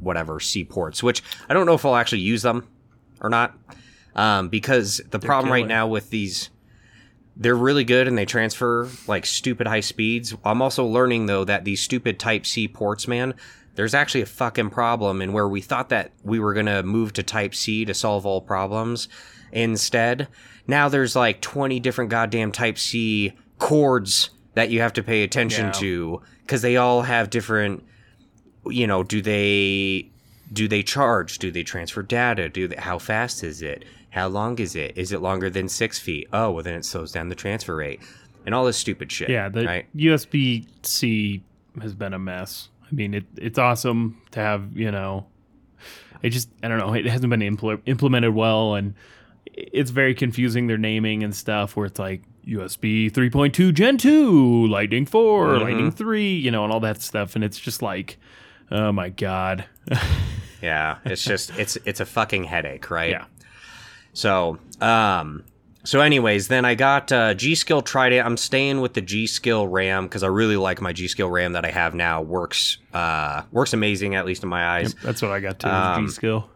whatever 0.00 0.38
C 0.40 0.64
ports. 0.64 1.02
Which 1.02 1.22
I 1.48 1.54
don't 1.54 1.66
know 1.66 1.74
if 1.74 1.84
I'll 1.84 1.96
actually 1.96 2.20
use 2.22 2.42
them 2.42 2.68
or 3.20 3.30
not, 3.30 3.56
um, 4.14 4.48
because 4.48 5.00
the 5.10 5.18
problem 5.18 5.52
right 5.52 5.66
now 5.66 5.86
with 5.86 6.10
these. 6.10 6.50
They're 7.38 7.54
really 7.54 7.84
good 7.84 8.08
and 8.08 8.16
they 8.16 8.24
transfer 8.24 8.88
like 9.06 9.26
stupid 9.26 9.66
high 9.66 9.80
speeds. 9.80 10.34
I'm 10.42 10.62
also 10.62 10.86
learning 10.86 11.26
though 11.26 11.44
that 11.44 11.66
these 11.66 11.82
stupid 11.82 12.18
Type 12.18 12.46
C 12.46 12.66
ports, 12.66 13.06
man, 13.06 13.34
there's 13.74 13.92
actually 13.92 14.22
a 14.22 14.26
fucking 14.26 14.70
problem 14.70 15.20
and 15.20 15.34
where 15.34 15.46
we 15.46 15.60
thought 15.60 15.90
that 15.90 16.12
we 16.24 16.40
were 16.40 16.54
going 16.54 16.64
to 16.64 16.82
move 16.82 17.12
to 17.12 17.22
type 17.22 17.54
C 17.54 17.84
to 17.84 17.92
solve 17.94 18.24
all 18.24 18.40
problems 18.40 19.08
instead 19.52 20.28
now 20.66 20.88
there's 20.88 21.14
like 21.14 21.40
20 21.40 21.78
different 21.80 22.10
goddamn 22.10 22.50
type 22.52 22.78
C 22.78 23.32
chords 23.58 24.30
that 24.54 24.70
you 24.70 24.80
have 24.80 24.92
to 24.94 25.02
pay 25.02 25.22
attention 25.22 25.66
Yeah. 25.66 25.72
to 25.72 26.22
cuz 26.46 26.62
they 26.62 26.76
all 26.76 27.02
have 27.02 27.30
different 27.30 27.84
you 28.70 28.86
know 28.86 29.02
do 29.02 29.20
they 29.22 30.08
do 30.52 30.68
they 30.68 30.82
charge 30.82 31.38
do 31.38 31.50
they 31.50 31.62
transfer 31.62 32.02
data 32.02 32.48
do 32.48 32.68
they, 32.68 32.76
how 32.76 32.98
fast 32.98 33.42
is 33.42 33.62
it 33.62 33.84
how 34.10 34.26
long 34.28 34.58
is 34.58 34.74
it 34.76 34.96
is 34.96 35.12
it 35.12 35.20
longer 35.20 35.50
than 35.50 35.68
6 35.68 35.98
feet 35.98 36.28
oh 36.32 36.50
well 36.52 36.62
then 36.62 36.74
it 36.74 36.84
slows 36.84 37.12
down 37.12 37.28
the 37.28 37.34
transfer 37.34 37.76
rate 37.76 38.00
and 38.44 38.54
all 38.54 38.64
this 38.64 38.76
stupid 38.76 39.10
shit 39.10 39.28
Yeah, 39.28 39.48
the 39.48 39.64
right 39.66 39.86
USB 39.96 40.66
C 40.82 41.42
has 41.82 41.94
been 41.94 42.14
a 42.14 42.18
mess. 42.18 42.68
I 42.90 42.94
mean, 42.94 43.12
it 43.14 43.24
it's 43.36 43.58
awesome 43.58 44.22
to 44.30 44.38
have, 44.40 44.76
you 44.76 44.92
know, 44.92 45.26
it 46.22 46.30
just 46.30 46.48
I 46.62 46.68
don't 46.68 46.78
know, 46.78 46.92
it 46.94 47.06
hasn't 47.06 47.28
been 47.30 47.40
impl- 47.40 47.82
implemented 47.86 48.32
well, 48.34 48.76
and 48.76 48.94
it's 49.52 49.90
very 49.90 50.14
confusing 50.14 50.68
their 50.68 50.78
naming 50.78 51.24
and 51.24 51.34
stuff. 51.34 51.74
Where 51.76 51.86
it's 51.86 51.98
like 51.98 52.22
USB 52.46 53.10
3.2 53.10 53.74
Gen 53.74 53.98
2, 53.98 54.68
Lightning 54.68 55.04
4, 55.06 55.46
Mhm. 55.48 55.60
Lightning 55.62 55.90
3, 55.90 56.36
you 56.36 56.52
know, 56.52 56.62
and 56.62 56.72
all 56.72 56.78
that 56.80 57.02
stuff, 57.02 57.34
and 57.34 57.42
it's 57.42 57.58
just 57.58 57.82
like, 57.82 58.16
oh 58.70 58.92
my 58.92 59.08
god, 59.08 59.64
yeah 60.62 60.98
it's 61.04 61.24
just 61.24 61.50
it's 61.58 61.76
it's 61.84 62.00
a 62.00 62.06
fucking 62.06 62.44
headache 62.44 62.90
right 62.90 63.10
yeah, 63.10 63.24
So, 64.14 64.58
um, 64.80 65.44
so 65.84 66.00
anyways, 66.00 66.48
then 66.48 66.64
I 66.64 66.74
got 66.74 67.12
uh, 67.12 67.34
G 67.34 67.54
Skill 67.54 67.80
Trident. 67.82 68.26
I'm 68.26 68.36
staying 68.36 68.80
with 68.80 68.94
the 68.94 69.00
G 69.00 69.26
Skill 69.26 69.68
RAM 69.68 70.04
because 70.06 70.22
I 70.24 70.26
really 70.28 70.56
like 70.56 70.80
my 70.80 70.92
G 70.92 71.06
Skill 71.06 71.30
RAM 71.30 71.52
that 71.52 71.64
I 71.64 71.70
have 71.70 71.94
now. 71.94 72.22
works 72.22 72.78
uh, 72.92 73.42
works 73.52 73.72
amazing 73.72 74.14
at 74.16 74.26
least 74.26 74.42
in 74.42 74.48
my 74.48 74.66
eyes. 74.78 74.94
that's 74.94 75.22
what 75.22 75.30
I 75.30 75.40
got 75.40 75.58
to 75.60 75.72
Um, 75.72 76.06
G 76.06 76.12
skill. 76.12 76.50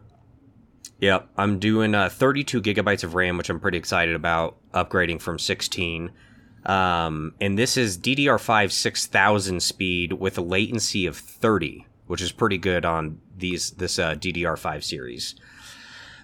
Yep, 1.00 1.28
I'm 1.36 1.58
doing 1.58 1.94
uh, 1.94 2.08
32 2.10 2.60
gigabytes 2.60 3.04
of 3.04 3.14
RAM, 3.14 3.38
which 3.38 3.48
I'm 3.48 3.60
pretty 3.60 3.78
excited 3.78 4.14
about 4.14 4.56
upgrading 4.72 5.22
from 5.22 5.38
16. 5.38 6.10
Um, 6.66 7.32
and 7.40 7.58
this 7.58 7.78
is 7.78 7.96
DDR5 7.96 8.70
6000 8.70 9.62
speed 9.62 10.12
with 10.14 10.36
a 10.36 10.42
latency 10.42 11.06
of 11.06 11.16
30, 11.16 11.86
which 12.10 12.20
is 12.20 12.32
pretty 12.32 12.58
good 12.58 12.84
on 12.84 13.20
these 13.38 13.70
this 13.70 13.96
uh, 13.96 14.16
DDR5 14.16 14.82
series. 14.82 15.36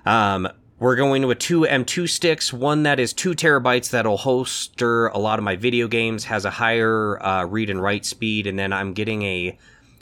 Um, 0.04 0.48
we're 0.80 0.96
going 0.96 1.28
with 1.28 1.38
two 1.38 1.60
M2 1.60 2.08
sticks, 2.08 2.52
one 2.52 2.82
that 2.82 2.98
is 2.98 3.12
two 3.12 3.34
terabytes 3.34 3.90
that'll 3.90 4.16
holster 4.16 5.06
a 5.06 5.18
lot 5.18 5.38
of 5.38 5.44
my 5.44 5.54
video 5.54 5.86
games, 5.86 6.24
has 6.24 6.44
a 6.44 6.50
higher 6.50 7.22
uh, 7.22 7.44
read 7.44 7.70
and 7.70 7.80
write 7.80 8.04
speed, 8.04 8.48
and 8.48 8.58
then 8.58 8.72
I'm 8.72 8.94
getting 8.94 9.22
a 9.22 9.56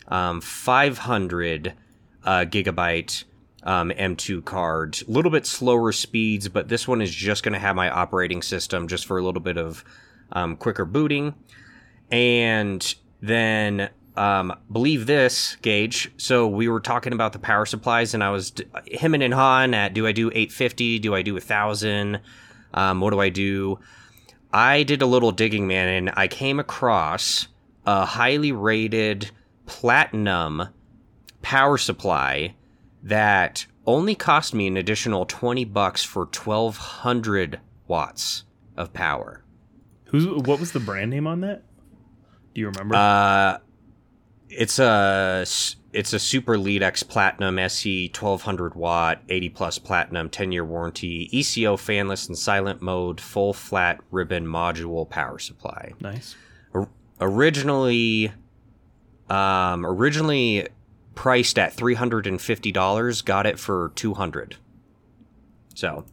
um, 0.08 0.40
500 0.40 1.74
uh, 2.24 2.30
gigabyte 2.46 3.24
um, 3.62 3.90
M2 3.90 4.42
card. 4.42 5.02
A 5.06 5.10
little 5.10 5.30
bit 5.30 5.44
slower 5.44 5.92
speeds, 5.92 6.48
but 6.48 6.68
this 6.68 6.88
one 6.88 7.02
is 7.02 7.14
just 7.14 7.42
going 7.42 7.52
to 7.52 7.58
have 7.58 7.76
my 7.76 7.90
operating 7.90 8.40
system 8.40 8.88
just 8.88 9.04
for 9.04 9.18
a 9.18 9.22
little 9.22 9.42
bit 9.42 9.58
of 9.58 9.84
um, 10.32 10.56
quicker 10.56 10.86
booting. 10.86 11.34
And 12.10 12.94
then, 13.20 13.90
um, 14.16 14.56
believe 14.70 15.06
this, 15.06 15.56
Gage. 15.62 16.12
So 16.16 16.46
we 16.46 16.68
were 16.68 16.80
talking 16.80 17.12
about 17.12 17.32
the 17.32 17.38
power 17.38 17.66
supplies, 17.66 18.14
and 18.14 18.22
I 18.22 18.30
was 18.30 18.52
d- 18.52 18.64
hemming 18.98 19.22
and 19.22 19.34
hawing 19.34 19.74
at 19.74 19.94
do 19.94 20.06
I 20.06 20.12
do 20.12 20.28
850? 20.28 21.00
Do 21.00 21.14
I 21.14 21.22
do 21.22 21.34
1000? 21.34 22.20
Um, 22.72 23.00
what 23.00 23.10
do 23.10 23.20
I 23.20 23.28
do? 23.28 23.78
I 24.52 24.84
did 24.84 25.02
a 25.02 25.06
little 25.06 25.32
digging, 25.32 25.66
man, 25.66 25.88
and 25.88 26.12
I 26.16 26.28
came 26.28 26.60
across 26.60 27.48
a 27.86 28.04
highly 28.04 28.52
rated 28.52 29.30
platinum 29.66 30.68
power 31.42 31.76
supply 31.76 32.54
that 33.02 33.66
only 33.86 34.14
cost 34.14 34.54
me 34.54 34.66
an 34.66 34.76
additional 34.76 35.26
20 35.26 35.64
bucks 35.66 36.02
for 36.04 36.24
1200 36.24 37.60
watts 37.86 38.44
of 38.76 38.92
power. 38.92 39.42
Who's 40.06 40.26
what 40.26 40.60
was 40.60 40.72
the 40.72 40.80
brand 40.80 41.10
name 41.10 41.26
on 41.26 41.40
that? 41.40 41.62
Do 42.54 42.60
you 42.60 42.68
remember? 42.68 42.94
Uh 42.94 43.58
it's 44.56 44.78
a 44.78 45.44
it's 45.92 46.12
a 46.12 46.18
Super 46.18 46.56
Leadex 46.56 47.06
Platinum 47.06 47.58
SE 47.58 48.08
1200 48.08 48.74
watt 48.74 49.22
80 49.28 49.48
plus 49.50 49.78
platinum 49.78 50.28
10 50.28 50.52
year 50.52 50.64
warranty 50.64 51.28
ECO 51.32 51.76
fanless 51.76 52.28
and 52.28 52.36
silent 52.36 52.82
mode 52.82 53.20
full 53.20 53.52
flat 53.52 54.00
ribbon 54.10 54.46
module 54.46 55.08
power 55.08 55.38
supply. 55.38 55.92
nice. 56.00 56.34
originally 57.20 58.32
um 59.30 59.86
originally 59.86 60.68
priced 61.14 61.58
at 61.58 61.74
$350 61.76 63.24
got 63.24 63.46
it 63.46 63.58
for 63.58 63.92
200 63.94 64.56
so 65.74 66.04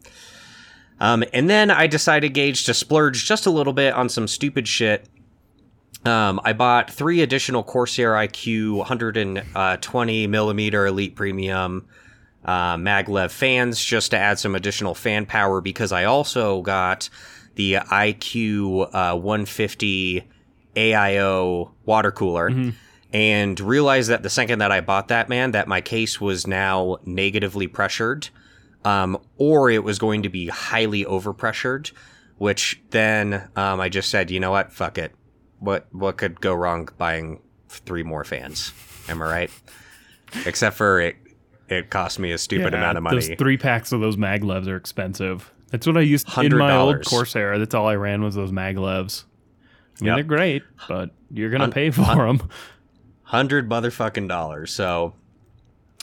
um 1.00 1.22
and 1.32 1.50
then 1.50 1.70
i 1.70 1.86
decided 1.86 2.32
gage 2.32 2.64
to 2.64 2.72
splurge 2.72 3.26
just 3.26 3.44
a 3.44 3.50
little 3.50 3.72
bit 3.72 3.92
on 3.94 4.08
some 4.08 4.26
stupid 4.26 4.66
shit 4.66 5.08
Um, 6.04 6.40
I 6.44 6.52
bought 6.52 6.90
three 6.90 7.22
additional 7.22 7.62
Corsair 7.62 8.12
iCUE 8.12 8.76
120 8.76 10.26
millimeter 10.26 10.86
Elite 10.86 11.14
Premium 11.14 11.86
uh, 12.44 12.76
maglev 12.76 13.30
fans 13.30 13.82
just 13.84 14.10
to 14.10 14.18
add 14.18 14.38
some 14.38 14.54
additional 14.54 14.94
fan 14.94 15.26
power 15.26 15.60
because 15.60 15.92
I 15.92 16.04
also 16.04 16.60
got 16.62 17.08
the 17.54 17.74
iCUE 17.74 18.88
uh, 18.92 19.16
150 19.16 20.24
AIO 20.74 21.70
water 21.84 22.10
cooler. 22.10 22.48
And 23.12 23.60
realized 23.60 24.08
that 24.08 24.22
the 24.22 24.30
second 24.30 24.60
that 24.60 24.72
I 24.72 24.80
bought 24.80 25.08
that, 25.08 25.28
man, 25.28 25.50
that 25.50 25.68
my 25.68 25.82
case 25.82 26.18
was 26.18 26.46
now 26.46 26.96
negatively 27.04 27.66
pressured, 27.66 28.30
um, 28.86 29.18
or 29.36 29.68
it 29.68 29.84
was 29.84 29.98
going 29.98 30.22
to 30.22 30.30
be 30.30 30.48
highly 30.48 31.04
overpressured. 31.04 31.92
Which 32.38 32.80
then 32.88 33.50
um, 33.54 33.80
I 33.80 33.90
just 33.90 34.08
said, 34.08 34.30
you 34.30 34.40
know 34.40 34.50
what, 34.50 34.72
fuck 34.72 34.96
it. 34.96 35.14
What 35.62 35.86
what 35.92 36.16
could 36.16 36.40
go 36.40 36.54
wrong 36.54 36.88
buying 36.98 37.40
three 37.68 38.02
more 38.02 38.24
fans? 38.24 38.72
Am 39.08 39.22
I 39.22 39.26
right? 39.30 39.50
Except 40.44 40.76
for 40.76 41.00
it, 41.00 41.16
it 41.68 41.88
cost 41.90 42.18
me 42.18 42.32
a 42.32 42.38
stupid 42.38 42.72
Yeah, 42.72 42.78
amount 42.80 42.96
of 42.98 43.04
money. 43.04 43.16
Those 43.16 43.30
three 43.38 43.56
packs 43.56 43.92
of 43.92 44.00
those 44.00 44.16
maglevs 44.16 44.66
are 44.66 44.76
expensive. 44.76 45.50
That's 45.70 45.86
what 45.86 45.96
I 45.96 46.00
used 46.00 46.26
in 46.38 46.56
my 46.58 46.76
old 46.76 47.04
Corsair. 47.04 47.58
That's 47.58 47.74
all 47.74 47.86
I 47.86 47.94
ran 47.94 48.22
was 48.22 48.34
those 48.34 48.50
maglevs. 48.50 49.24
I 50.00 50.04
mean, 50.04 50.06
Yep. 50.08 50.16
they're 50.16 50.24
great, 50.24 50.62
but 50.88 51.10
you're 51.30 51.50
gonna 51.50 51.64
Hun- 51.64 51.72
pay 51.72 51.90
for 51.90 52.02
them. 52.02 52.48
hundred 53.22 53.68
motherfucking 53.70 54.28
dollars. 54.28 54.72
So, 54.72 55.14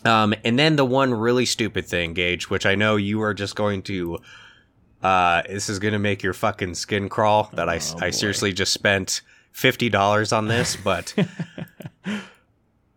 um, 0.06 0.34
and 0.46 0.58
then 0.58 0.76
the 0.78 0.86
one 0.86 1.14
really 1.14 1.46
stupid 1.46 1.86
thing, 1.86 2.14
Gage, 2.14 2.50
which 2.50 2.66
I 2.66 2.76
know 2.76 2.96
you 2.96 3.22
are 3.22 3.34
just 3.34 3.56
going 3.56 3.82
to, 3.84 4.20
uh, 5.04 5.42
this 5.48 5.70
is 5.70 5.80
gonna 5.80 6.00
make 6.00 6.24
your 6.24 6.34
fucking 6.34 6.76
skin 6.76 7.10
crawl. 7.10 7.50
That 7.54 7.68
Oh, 7.68 7.72
I 7.72 7.80
boy. 8.00 8.12
seriously 8.12 8.54
just 8.54 8.74
spent 8.74 9.22
fifty 9.60 9.90
dollars 9.90 10.32
on 10.32 10.48
this, 10.48 10.76
but 10.84 11.14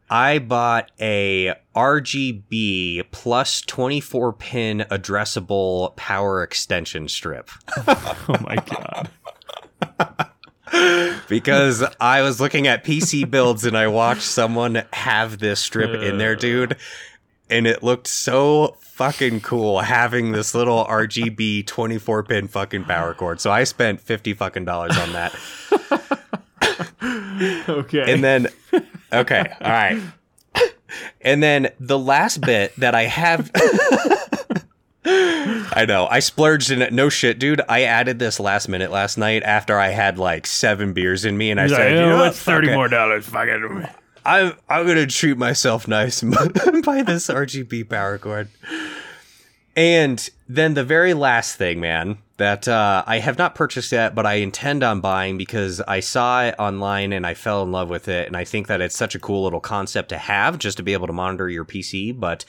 I 0.08 0.38
bought 0.38 0.90
a 1.00 1.54
RGB 1.74 3.10
plus 3.10 3.60
twenty 3.62 4.00
four 4.00 4.32
pin 4.32 4.84
addressable 4.90 5.96
power 5.96 6.42
extension 6.42 7.08
strip. 7.08 7.50
oh 7.86 8.36
my 8.40 8.56
god. 8.56 9.10
because 11.28 11.84
I 12.00 12.22
was 12.22 12.40
looking 12.40 12.66
at 12.66 12.84
PC 12.84 13.28
builds 13.30 13.64
and 13.64 13.76
I 13.76 13.88
watched 13.88 14.22
someone 14.22 14.82
have 14.92 15.38
this 15.38 15.60
strip 15.60 16.00
in 16.02 16.16
there, 16.18 16.34
dude, 16.34 16.76
and 17.50 17.66
it 17.66 17.82
looked 17.82 18.06
so 18.06 18.76
fucking 18.80 19.40
cool 19.40 19.80
having 19.80 20.32
this 20.32 20.54
little 20.54 20.84
RGB 20.84 21.66
24 21.66 22.22
pin 22.22 22.48
fucking 22.48 22.84
power 22.84 23.14
cord. 23.14 23.40
So 23.40 23.50
I 23.50 23.64
spent 23.64 24.00
50 24.00 24.34
fucking 24.34 24.64
dollars 24.64 24.96
on 24.96 25.12
that. 25.12 25.34
Okay. 27.02 28.12
And 28.12 28.22
then 28.24 28.48
okay, 29.12 29.54
all 29.60 29.70
right. 29.70 30.02
And 31.22 31.42
then 31.42 31.70
the 31.80 31.98
last 31.98 32.40
bit 32.40 32.74
that 32.76 32.94
I 32.94 33.04
have 33.04 33.50
I 35.04 35.84
know. 35.86 36.06
I 36.08 36.20
splurged 36.20 36.70
in 36.70 36.82
it. 36.82 36.92
No 36.92 37.08
shit, 37.08 37.38
dude. 37.38 37.60
I 37.68 37.82
added 37.82 38.18
this 38.18 38.38
last 38.38 38.68
minute 38.68 38.90
last 38.90 39.18
night 39.18 39.42
after 39.42 39.78
I 39.78 39.88
had 39.88 40.18
like 40.18 40.46
seven 40.46 40.92
beers 40.92 41.24
in 41.24 41.36
me, 41.36 41.50
and 41.50 41.58
I 41.60 41.64
He's 41.64 41.76
said, 41.76 41.92
"Oh, 41.92 42.00
"You 42.00 42.06
know 42.10 42.16
what? 42.18 42.34
thirty 42.34 42.70
it. 42.70 42.74
more 42.74 42.88
dollars? 42.88 43.26
Fuck 43.26 43.48
it. 43.48 43.90
I'm 44.24 44.52
I'm 44.68 44.86
gonna 44.86 45.06
treat 45.06 45.36
myself 45.36 45.88
nice 45.88 46.22
and 46.22 46.32
buy 46.84 47.02
this 47.02 47.28
RGB 47.28 47.88
power 47.88 48.18
cord. 48.18 48.48
And 49.74 50.28
then 50.48 50.74
the 50.74 50.84
very 50.84 51.14
last 51.14 51.56
thing, 51.56 51.80
man, 51.80 52.18
that 52.42 52.66
uh, 52.66 53.04
I 53.06 53.20
have 53.20 53.38
not 53.38 53.54
purchased 53.54 53.92
yet, 53.92 54.16
but 54.16 54.26
I 54.26 54.34
intend 54.34 54.82
on 54.82 55.00
buying 55.00 55.38
because 55.38 55.80
I 55.80 56.00
saw 56.00 56.42
it 56.42 56.56
online 56.58 57.12
and 57.12 57.24
I 57.24 57.34
fell 57.34 57.62
in 57.62 57.70
love 57.70 57.88
with 57.88 58.08
it, 58.08 58.26
and 58.26 58.36
I 58.36 58.42
think 58.42 58.66
that 58.66 58.80
it's 58.80 58.96
such 58.96 59.14
a 59.14 59.20
cool 59.20 59.44
little 59.44 59.60
concept 59.60 60.08
to 60.08 60.18
have 60.18 60.58
just 60.58 60.76
to 60.78 60.82
be 60.82 60.92
able 60.92 61.06
to 61.06 61.12
monitor 61.12 61.48
your 61.48 61.64
PC. 61.64 62.18
But 62.18 62.44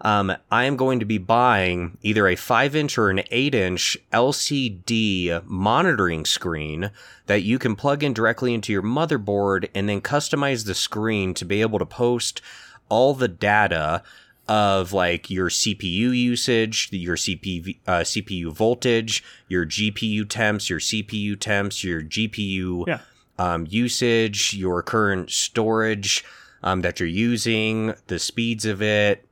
um, 0.00 0.34
I 0.50 0.64
am 0.64 0.76
going 0.76 1.00
to 1.00 1.04
be 1.04 1.18
buying 1.18 1.98
either 2.00 2.26
a 2.26 2.34
5 2.34 2.74
inch 2.74 2.96
or 2.96 3.10
an 3.10 3.24
8 3.30 3.54
inch 3.54 3.98
LCD 4.10 5.44
monitoring 5.44 6.24
screen 6.24 6.90
that 7.26 7.42
you 7.42 7.58
can 7.58 7.76
plug 7.76 8.02
in 8.02 8.14
directly 8.14 8.54
into 8.54 8.72
your 8.72 8.82
motherboard 8.82 9.68
and 9.74 9.86
then 9.86 10.00
customize 10.00 10.64
the 10.64 10.74
screen 10.74 11.34
to 11.34 11.44
be 11.44 11.60
able 11.60 11.78
to 11.78 11.86
post 11.86 12.40
all 12.88 13.12
the 13.12 13.28
data 13.28 14.02
of 14.48 14.92
like 14.92 15.28
your 15.30 15.48
CPU 15.48 16.16
usage, 16.16 16.88
your 16.92 17.16
CPU, 17.16 17.76
uh, 17.86 18.00
CPU 18.00 18.52
voltage, 18.52 19.24
your 19.48 19.66
GPU 19.66 20.28
temps, 20.28 20.70
your 20.70 20.78
CPU 20.78 21.38
temps, 21.38 21.82
your 21.82 22.00
GPU 22.02 22.84
Yeah. 22.86 23.00
um, 23.38 23.66
usage, 23.68 24.54
your 24.54 24.82
current 24.82 25.30
storage 25.30 26.24
um, 26.62 26.82
that 26.82 27.00
you're 27.00 27.08
using, 27.08 27.94
the 28.06 28.18
speeds 28.18 28.64
of 28.64 28.80
it, 28.82 29.24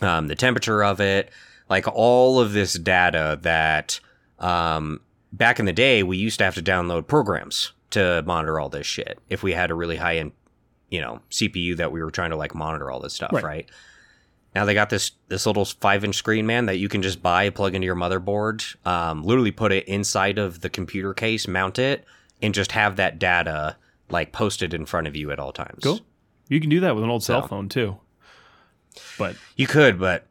um, 0.00 0.28
the 0.28 0.34
temperature 0.36 0.82
of 0.84 1.00
it, 1.00 1.30
like 1.68 1.86
all 1.88 2.38
of 2.40 2.52
this 2.52 2.74
data 2.74 3.38
that 3.42 3.98
um, 4.38 5.00
back 5.32 5.58
in 5.58 5.66
the 5.66 5.72
day 5.72 6.02
we 6.02 6.16
used 6.16 6.38
to 6.38 6.44
have 6.44 6.54
to 6.54 6.62
download 6.62 7.06
programs 7.06 7.72
to 7.90 8.22
monitor 8.26 8.58
all 8.60 8.68
this 8.68 8.86
shit 8.86 9.18
if 9.28 9.42
we 9.42 9.52
had 9.52 9.70
a 9.70 9.74
really 9.74 9.96
high 9.96 10.16
end, 10.18 10.32
you 10.90 11.00
know, 11.00 11.20
CPU 11.30 11.76
that 11.76 11.90
we 11.92 12.02
were 12.02 12.10
trying 12.10 12.30
to 12.30 12.36
like 12.36 12.54
monitor 12.54 12.90
all 12.90 13.00
this 13.00 13.14
stuff, 13.14 13.32
Right. 13.32 13.44
right? 13.44 13.68
Now 14.54 14.64
they 14.64 14.74
got 14.74 14.90
this 14.90 15.12
this 15.28 15.46
little 15.46 15.64
five 15.64 16.04
inch 16.04 16.16
screen, 16.16 16.46
man, 16.46 16.66
that 16.66 16.76
you 16.76 16.88
can 16.88 17.02
just 17.02 17.22
buy, 17.22 17.50
plug 17.50 17.74
into 17.74 17.86
your 17.86 17.96
motherboard, 17.96 18.76
um, 18.86 19.22
literally 19.24 19.50
put 19.50 19.72
it 19.72 19.86
inside 19.88 20.38
of 20.38 20.60
the 20.60 20.70
computer 20.70 21.12
case, 21.12 21.48
mount 21.48 21.78
it, 21.78 22.04
and 22.40 22.54
just 22.54 22.72
have 22.72 22.96
that 22.96 23.18
data 23.18 23.76
like 24.10 24.32
posted 24.32 24.72
in 24.72 24.86
front 24.86 25.06
of 25.06 25.16
you 25.16 25.30
at 25.30 25.38
all 25.38 25.52
times. 25.52 25.82
Cool. 25.82 26.00
You 26.48 26.60
can 26.60 26.70
do 26.70 26.80
that 26.80 26.94
with 26.94 27.02
an 27.02 27.10
old 27.10 27.24
cell 27.24 27.46
phone 27.46 27.68
too. 27.68 27.98
But 29.18 29.36
You 29.56 29.66
could, 29.66 29.98
but 29.98 30.26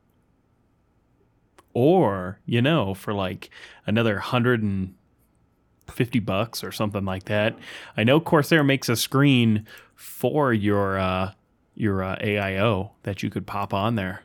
or 1.74 2.40
you 2.46 2.62
know, 2.62 2.94
for 2.94 3.14
like 3.14 3.50
another 3.86 4.20
hundred 4.20 4.62
and 4.62 4.94
fifty 5.92 6.20
bucks 6.20 6.64
or 6.64 6.72
something 6.72 7.04
like 7.04 7.26
that. 7.26 7.58
I 7.98 8.04
know 8.04 8.20
Corsair 8.20 8.64
makes 8.64 8.90
a 8.90 8.96
screen 8.96 9.68
for 9.96 10.54
your 10.54 10.98
uh, 10.98 11.34
your 11.76 12.04
uh, 12.04 12.16
AIO 12.18 12.92
that 13.04 13.24
you 13.24 13.30
could 13.30 13.46
pop 13.48 13.74
on 13.74 13.96
there. 13.96 14.24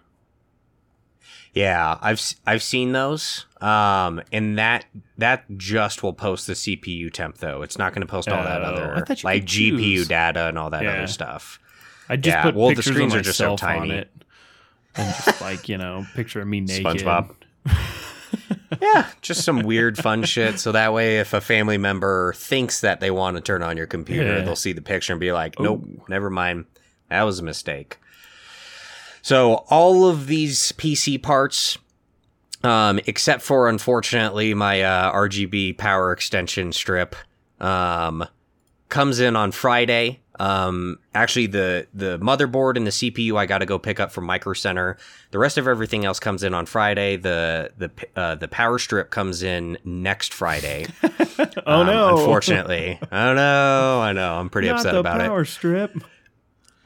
Yeah, 1.55 1.99
I've 2.01 2.21
I've 2.47 2.63
seen 2.63 2.93
those. 2.93 3.47
Um, 3.61 4.21
and 4.33 4.59
that 4.59 4.85
that 5.17 5.45
just 5.57 6.03
will 6.03 6.13
post 6.13 6.47
the 6.47 6.53
CPU 6.53 7.13
temp 7.13 7.39
though. 7.39 7.63
It's 7.63 7.79
not 7.79 7.93
going 7.95 8.07
to 8.07 8.11
post 8.11 8.29
all 8.29 8.45
that 8.45 8.61
Oh, 8.63 8.65
other 8.65 9.05
like 9.25 9.45
GPU 9.45 9.79
choose. 9.79 10.09
data 10.09 10.47
and 10.47 10.59
all 10.59 10.71
that 10.71 10.85
Yeah. 10.85 10.91
other 10.93 11.07
stuff. 11.07 11.59
I 12.09 12.17
just 12.17 12.35
Yeah, 12.37 12.43
put 12.43 12.55
well, 12.55 12.69
the 12.69 12.77
pictures 12.77 12.95
screens 12.95 13.15
of 13.15 13.21
are 13.21 13.23
just 13.23 13.39
so 13.39 13.45
myself 13.53 13.63
on 13.65 13.77
tiny. 13.89 13.95
it, 13.95 14.11
and 14.95 15.15
just 15.15 15.41
like 15.41 15.69
you 15.69 15.79
know, 15.79 16.07
picture 16.15 16.41
of 16.43 16.47
me 16.49 16.61
naked. 16.61 16.85
SpongeBob. 16.85 17.35
yeah, 18.81 19.07
just 19.23 19.43
some 19.45 19.61
weird 19.63 19.97
fun 19.99 20.23
shit. 20.25 20.59
So 20.61 20.73
that 20.73 20.93
way, 20.93 21.19
if 21.19 21.33
a 21.35 21.41
family 21.41 21.79
member 21.79 22.35
thinks 22.35 22.81
that 22.83 23.01
they 23.01 23.11
want 23.11 23.37
to 23.37 23.41
turn 23.41 23.63
on 23.63 23.77
your 23.77 23.87
computer, 23.87 24.37
Yeah. 24.39 24.43
they'll 24.45 24.55
see 24.57 24.73
the 24.73 24.83
picture 24.83 25.13
and 25.15 25.21
be 25.21 25.33
like, 25.33 25.59
"Nope, 25.59 25.85
never 26.09 26.31
mind. 26.31 26.67
That 27.11 27.23
was 27.23 27.39
a 27.39 27.43
mistake." 27.45 27.99
So 29.23 29.65
all 29.69 30.07
of 30.09 30.27
these 30.27 30.73
PC 30.73 31.21
parts, 31.23 31.77
um, 32.63 32.99
except 33.07 33.43
for 33.43 33.69
unfortunately 33.69 34.55
my 34.55 34.83
uh, 34.83 35.13
RGB 35.13 35.77
power 35.77 36.13
extension 36.13 36.73
strip, 36.73 37.15
um, 37.61 38.25
comes 38.89 39.21
in 39.21 39.37
on 39.37 39.53
Friday. 39.53 40.21
Um, 40.41 41.01
actually, 41.17 41.49
the 41.49 41.89
the 41.93 42.17
motherboard 42.21 42.77
and 42.77 42.87
the 42.87 42.93
CPU 42.93 43.37
I 43.37 43.45
got 43.47 43.59
to 43.59 43.67
go 43.67 43.77
pick 43.77 43.99
up 43.99 44.13
from 44.13 44.25
Micro 44.25 44.53
Center. 44.55 44.97
The 45.33 45.39
rest 45.41 45.59
of 45.59 45.67
everything 45.67 46.05
else 46.05 46.21
comes 46.21 46.45
in 46.45 46.55
on 46.55 46.65
Friday. 46.65 47.17
The 47.17 47.73
the 47.77 47.91
uh, 48.15 48.37
the 48.37 48.47
power 48.47 48.79
strip 48.79 49.11
comes 49.11 49.43
in 49.43 49.79
next 49.85 50.33
Friday. 50.33 50.87
Oh 51.67 51.81
Um, 51.83 51.87
no! 51.87 52.17
Unfortunately, 52.19 52.99
I 53.13 53.35
know, 53.35 54.01
I 54.01 54.13
know. 54.13 54.35
I'm 54.37 54.49
pretty 54.49 54.69
Not 54.69 54.77
upset 54.79 54.95
about 54.97 55.21
it. 55.21 55.25
power 55.29 55.45
strip. 55.45 55.93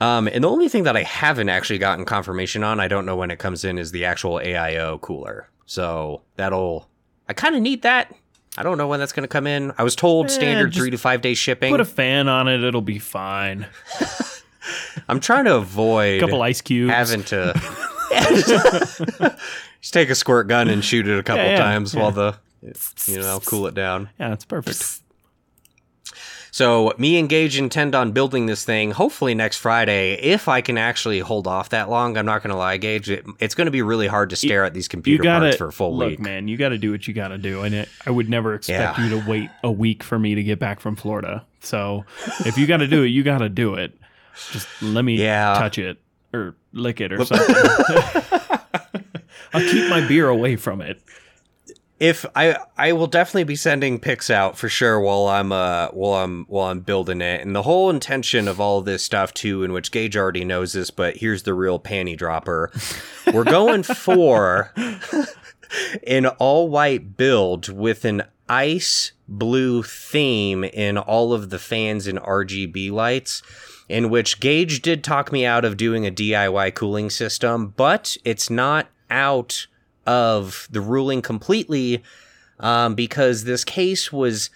Um, 0.02 0.26
and 0.28 0.42
the 0.42 0.48
only 0.50 0.68
thing 0.68 0.82
that 0.84 0.96
I 0.96 1.02
haven't 1.04 1.48
actually 1.48 1.78
gotten 1.78 2.04
confirmation 2.04 2.64
on, 2.64 2.80
I 2.80 2.88
don't 2.88 3.06
know 3.06 3.14
when 3.16 3.30
it 3.30 3.38
comes 3.38 3.64
in, 3.64 3.78
is 3.78 3.92
the 3.92 4.04
actual 4.04 4.34
AIO 4.40 5.00
cooler. 5.00 5.48
So 5.66 6.22
that'll, 6.36 6.88
I 7.28 7.32
kind 7.34 7.54
of 7.54 7.62
need 7.62 7.82
that. 7.82 8.12
I 8.58 8.62
don't 8.62 8.76
know 8.78 8.88
when 8.88 8.98
that's 9.00 9.12
going 9.12 9.22
to 9.22 9.28
come 9.28 9.46
in. 9.46 9.72
I 9.78 9.82
was 9.84 9.94
told 9.96 10.26
Eh, 10.26 10.28
standard 10.30 10.74
three 10.74 10.90
to 10.90 10.98
five 10.98 11.20
day 11.22 11.34
shipping. 11.34 11.70
Put 11.72 11.80
a 11.80 11.84
fan 11.86 12.28
on 12.28 12.48
it; 12.48 12.62
it'll 12.62 12.82
be 12.82 12.98
fine. 12.98 13.66
I'm 15.08 15.20
trying 15.20 15.44
to 15.46 15.56
avoid 15.56 16.18
A 16.18 16.20
couple 16.20 16.42
ice 16.42 16.60
cubes. 16.60 16.92
having 16.92 17.22
to 17.24 17.54
just 19.80 19.92
take 19.94 20.10
a 20.10 20.14
squirt 20.14 20.48
gun 20.48 20.68
and 20.68 20.84
shoot 20.84 21.08
it 21.08 21.18
a 21.18 21.22
couple 21.22 21.44
Yeah, 21.44 21.50
yeah, 21.52 21.58
times 21.58 21.94
yeah. 21.94 22.00
while 22.02 22.10
the, 22.12 22.36
you 23.06 23.18
know, 23.20 23.40
cool 23.44 23.66
it 23.66 23.74
down. 23.74 24.08
yeah, 24.20 24.32
it's 24.32 24.44
perfect. 24.44 25.00
So 26.54 26.92
me 26.98 27.18
and 27.18 27.30
Gage 27.30 27.56
intend 27.56 27.94
on 27.94 28.12
building 28.12 28.44
this 28.44 28.62
thing 28.62 28.90
hopefully 28.90 29.34
next 29.34 29.56
Friday. 29.56 30.12
If 30.20 30.48
I 30.48 30.60
can 30.60 30.76
actually 30.76 31.20
hold 31.20 31.46
off 31.46 31.70
that 31.70 31.88
long, 31.88 32.18
I'm 32.18 32.26
not 32.26 32.42
going 32.42 32.50
to 32.50 32.56
lie, 32.58 32.76
Gage. 32.76 33.08
It, 33.08 33.24
it's 33.38 33.54
going 33.54 33.64
to 33.64 33.70
be 33.70 33.80
really 33.80 34.06
hard 34.06 34.28
to 34.30 34.36
stare 34.36 34.62
at 34.62 34.74
these 34.74 34.84
You 34.84 34.90
computer 34.90 35.22
gotta 35.22 35.46
parts 35.46 35.56
for 35.56 35.68
a 35.68 35.72
full 35.72 35.96
look, 35.96 36.10
week. 36.10 36.20
man. 36.20 36.48
You 36.48 36.58
got 36.58 36.68
to 36.68 36.76
do 36.78 36.90
what 36.90 37.08
you 37.08 37.14
got 37.14 37.28
to 37.28 37.38
do, 37.38 37.62
and 37.62 37.74
it, 37.74 37.88
I 38.04 38.10
would 38.10 38.28
never 38.28 38.54
expect 38.54 38.98
Yeah. 38.98 39.04
you 39.08 39.18
to 39.22 39.26
wait 39.30 39.48
a 39.64 39.72
week 39.72 40.02
for 40.02 40.18
me 40.18 40.34
to 40.34 40.42
get 40.42 40.58
back 40.58 40.80
from 40.80 40.94
Florida. 40.94 41.46
So 41.60 42.04
if 42.44 42.58
you 42.58 42.66
got 42.66 42.76
to 42.78 42.86
do 42.86 43.02
it, 43.02 43.08
you 43.08 43.22
got 43.22 43.38
to 43.38 43.48
do 43.48 43.74
it. 43.76 43.96
Just 44.50 44.68
let 44.82 45.06
me 45.06 45.16
Yeah. 45.16 45.54
touch 45.58 45.78
it 45.78 46.02
or 46.34 46.54
lick 46.74 47.00
it 47.00 47.14
or 47.14 47.24
something. 47.24 47.56
I'll 49.54 49.60
keep 49.70 49.88
my 49.88 50.06
beer 50.06 50.28
away 50.28 50.56
from 50.56 50.82
it. 50.82 51.00
If 52.02 52.26
I 52.34 52.56
I 52.76 52.90
will 52.94 53.06
definitely 53.06 53.44
be 53.44 53.54
sending 53.54 54.00
pics 54.00 54.28
out 54.28 54.58
for 54.58 54.68
sure 54.68 54.98
while 54.98 55.28
I'm 55.28 55.52
uh 55.52 55.86
while 55.92 56.24
I'm 56.24 56.44
while 56.46 56.68
I'm 56.68 56.80
building 56.80 57.20
it. 57.20 57.42
And 57.42 57.54
the 57.54 57.62
whole 57.62 57.90
intention 57.90 58.48
of 58.48 58.60
all 58.60 58.80
this 58.80 59.04
stuff 59.04 59.32
too, 59.32 59.62
in 59.62 59.72
which 59.72 59.92
Gage 59.92 60.16
already 60.16 60.44
knows 60.44 60.72
this, 60.72 60.90
but 60.90 61.18
here's 61.18 61.44
the 61.44 61.54
real 61.54 61.78
panty 61.78 62.18
dropper. 62.18 62.72
We're 63.32 63.44
going 63.44 63.84
for 63.84 64.72
an 66.04 66.26
all 66.26 66.68
white 66.68 67.16
build 67.16 67.68
with 67.68 68.04
an 68.04 68.24
ice 68.48 69.12
blue 69.28 69.84
theme 69.84 70.64
in 70.64 70.98
all 70.98 71.32
of 71.32 71.50
the 71.50 71.58
fans 71.60 72.08
and 72.08 72.18
RGB 72.18 72.90
lights. 72.90 73.42
In 73.88 74.10
which 74.10 74.40
Gage 74.40 74.82
did 74.82 75.04
talk 75.04 75.30
me 75.30 75.46
out 75.46 75.64
of 75.64 75.76
doing 75.76 76.04
a 76.04 76.10
DIY 76.10 76.74
cooling 76.74 77.10
system, 77.10 77.74
but 77.76 78.16
it's 78.24 78.50
not 78.50 78.88
out 79.08 79.68
of 80.06 80.68
the 80.70 80.80
ruling 80.80 81.22
completely 81.22 82.02
um, 82.60 82.94
because 82.94 83.44
this 83.44 83.64
case 83.64 84.12
was, 84.12 84.50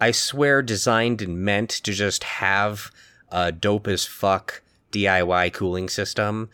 I 0.00 0.10
swear, 0.10 0.62
designed 0.62 1.22
and 1.22 1.38
meant 1.38 1.70
to 1.70 1.92
just 1.92 2.24
have 2.24 2.90
a 3.30 3.52
dope 3.52 3.86
as 3.86 4.06
fuck 4.06 4.62
DIY 4.92 5.52
cooling 5.52 5.88
system. 5.88 6.48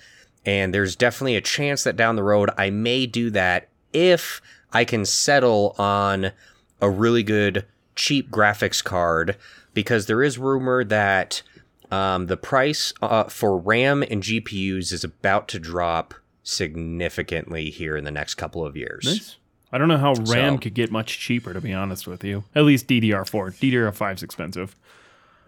And 0.44 0.72
there's 0.72 0.96
definitely 0.96 1.36
a 1.36 1.40
chance 1.40 1.84
that 1.84 1.96
down 1.96 2.16
the 2.16 2.22
road 2.22 2.50
I 2.56 2.70
may 2.70 3.06
do 3.06 3.30
that 3.30 3.68
if 3.92 4.40
I 4.72 4.84
can 4.84 5.04
settle 5.04 5.74
on 5.78 6.32
a 6.80 6.90
really 6.90 7.22
good 7.22 7.64
cheap 7.94 8.30
graphics 8.30 8.84
card 8.84 9.36
because 9.74 10.06
there 10.06 10.22
is 10.22 10.38
rumor 10.38 10.84
that 10.84 11.42
um, 11.90 12.26
the 12.26 12.36
price 12.36 12.92
uh, 13.00 13.24
for 13.24 13.56
RAM 13.56 14.02
and 14.02 14.22
GPUs 14.22 14.92
is 14.92 15.04
about 15.04 15.48
to 15.48 15.58
drop 15.58 16.14
significantly 16.48 17.70
here 17.70 17.96
in 17.96 18.04
the 18.04 18.10
next 18.10 18.36
couple 18.36 18.64
of 18.64 18.76
years. 18.76 19.36
I 19.72 19.78
don't 19.78 19.88
know 19.88 19.98
how 19.98 20.12
RAM 20.14 20.54
So- 20.54 20.58
could 20.58 20.74
get 20.74 20.92
much 20.92 21.18
cheaper, 21.18 21.52
to 21.52 21.60
be 21.60 21.72
honest 21.74 22.06
with 22.06 22.22
you. 22.22 22.44
At 22.54 22.64
least 22.64 22.86
DDR4. 22.86 23.50
DDR5 23.58 24.14
is 24.14 24.22
expensive. 24.22 24.76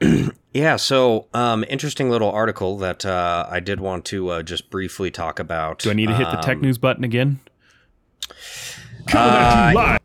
Yeah, 0.54 0.76
so 0.76 1.26
um, 1.34 1.62
interesting 1.68 2.08
little 2.10 2.30
article 2.30 2.78
that 2.78 3.04
uh, 3.04 3.46
I 3.50 3.60
did 3.60 3.80
want 3.80 4.06
to 4.06 4.28
uh, 4.30 4.42
just 4.42 4.70
briefly 4.70 5.10
talk 5.10 5.38
about. 5.38 5.80
Do 5.80 5.90
I 5.90 5.92
need 5.92 6.06
to 6.08 6.14
hit 6.14 6.24
the 6.30 6.38
tech 6.38 6.56
Um, 6.56 6.62
news 6.62 6.78
button 6.78 7.04
again? 7.04 7.38
You 9.12 9.20
live. 9.20 9.98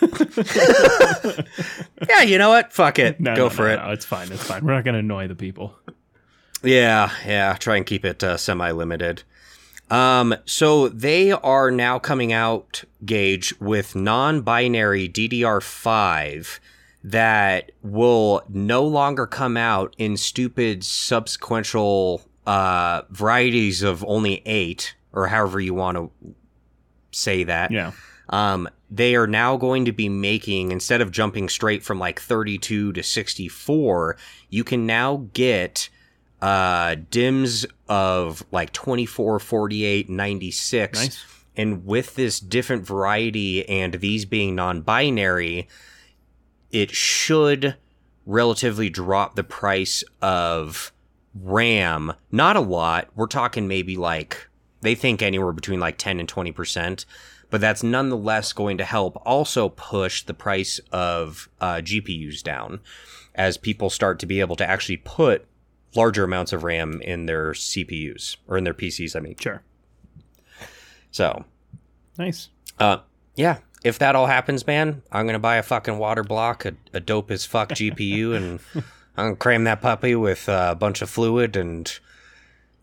Yeah, 2.08 2.22
you 2.22 2.38
know 2.38 2.48
what? 2.48 2.72
Fuck 2.72 2.98
it. 2.98 3.20
No, 3.20 3.36
Go 3.36 3.44
no, 3.44 3.50
for 3.50 3.68
no, 3.68 3.74
it. 3.74 3.76
no, 3.76 3.90
it's 3.90 4.04
fine. 4.06 4.32
It's 4.32 4.42
fine. 4.44 4.64
We're 4.64 4.74
not 4.74 4.84
going 4.84 4.94
to 4.94 5.00
annoy 5.00 5.28
the 5.28 5.34
people. 5.34 5.74
Yeah, 6.62 7.10
yeah. 7.26 7.52
Try 7.54 7.76
and 7.76 7.84
keep 7.86 8.04
it 8.04 8.24
uh, 8.24 8.36
semi-limited. 8.38 9.22
Um, 9.90 10.34
so 10.44 10.88
they 10.88 11.32
are 11.32 11.70
now 11.70 11.98
coming 11.98 12.32
out, 12.32 12.84
Gage, 13.04 13.58
with 13.60 13.96
non-binary 13.96 15.08
DDR5 15.08 16.58
that 17.04 17.72
will 17.82 18.42
no 18.48 18.84
longer 18.84 19.26
come 19.26 19.56
out 19.56 19.94
in 19.98 20.16
stupid 20.16 20.80
subsequential 20.82 22.22
uh, 22.46 23.02
varieties 23.10 23.82
of 23.82 24.04
only 24.06 24.42
eight, 24.44 24.94
or 25.12 25.28
however 25.28 25.60
you 25.60 25.74
want 25.74 25.96
to 25.96 26.34
say 27.10 27.44
that. 27.44 27.70
Yeah. 27.70 27.92
Um, 28.30 28.68
they 28.90 29.14
are 29.16 29.26
now 29.26 29.56
going 29.56 29.84
to 29.84 29.92
be 29.92 30.08
making 30.08 30.70
instead 30.72 31.00
of 31.00 31.10
jumping 31.10 31.48
straight 31.48 31.82
from 31.82 31.98
like 31.98 32.20
32 32.20 32.92
to 32.92 33.02
64, 33.02 34.16
you 34.50 34.64
can 34.64 34.86
now 34.86 35.28
get 35.32 35.88
uh 36.40 36.96
DIMMs 37.10 37.66
of 37.88 38.44
like 38.50 38.72
24, 38.72 39.38
48, 39.38 40.08
96. 40.08 40.98
Nice. 40.98 41.24
And 41.56 41.84
with 41.84 42.14
this 42.14 42.38
different 42.38 42.86
variety 42.86 43.68
and 43.68 43.94
these 43.94 44.24
being 44.24 44.54
non-binary, 44.54 45.68
it 46.70 46.90
should 46.92 47.76
relatively 48.26 48.90
drop 48.90 49.34
the 49.34 49.42
price 49.42 50.04
of 50.22 50.92
RAM. 51.34 52.12
Not 52.30 52.56
a 52.56 52.60
lot. 52.60 53.08
We're 53.16 53.26
talking 53.26 53.66
maybe 53.66 53.96
like 53.96 54.48
they 54.82 54.94
think 54.94 55.22
anywhere 55.22 55.52
between 55.52 55.80
like 55.80 55.98
10 55.98 56.20
and 56.20 56.28
20%, 56.28 57.04
but 57.50 57.60
that's 57.60 57.82
nonetheless 57.82 58.52
going 58.52 58.78
to 58.78 58.84
help 58.84 59.20
also 59.26 59.70
push 59.70 60.22
the 60.22 60.34
price 60.34 60.78
of 60.92 61.48
uh, 61.60 61.76
GPUs 61.76 62.42
down 62.42 62.80
as 63.34 63.56
people 63.56 63.90
start 63.90 64.18
to 64.20 64.26
be 64.26 64.40
able 64.40 64.56
to 64.56 64.68
actually 64.68 64.98
put 64.98 65.46
larger 65.94 66.24
amounts 66.24 66.52
of 66.52 66.64
RAM 66.64 67.00
in 67.02 67.26
their 67.26 67.52
CPUs 67.52 68.36
or 68.46 68.56
in 68.58 68.64
their 68.64 68.74
PCs, 68.74 69.16
I 69.16 69.20
mean. 69.20 69.36
Sure. 69.40 69.62
So, 71.10 71.44
Nice. 72.18 72.48
uh, 72.78 72.98
yeah, 73.36 73.58
if 73.84 73.98
that 74.00 74.14
all 74.14 74.26
happens, 74.26 74.66
man, 74.66 75.02
I'm 75.10 75.26
gonna 75.26 75.38
buy 75.38 75.56
a 75.56 75.62
fucking 75.62 75.98
water 75.98 76.22
block, 76.22 76.64
a, 76.64 76.74
a 76.92 77.00
dope 77.00 77.30
as 77.30 77.44
fuck 77.46 77.70
GPU, 77.70 78.36
and 78.36 78.60
I'm 79.16 79.24
gonna 79.26 79.36
cram 79.36 79.64
that 79.64 79.80
puppy 79.80 80.14
with 80.14 80.48
uh, 80.48 80.68
a 80.72 80.74
bunch 80.74 81.00
of 81.02 81.08
fluid 81.10 81.56
and 81.56 81.98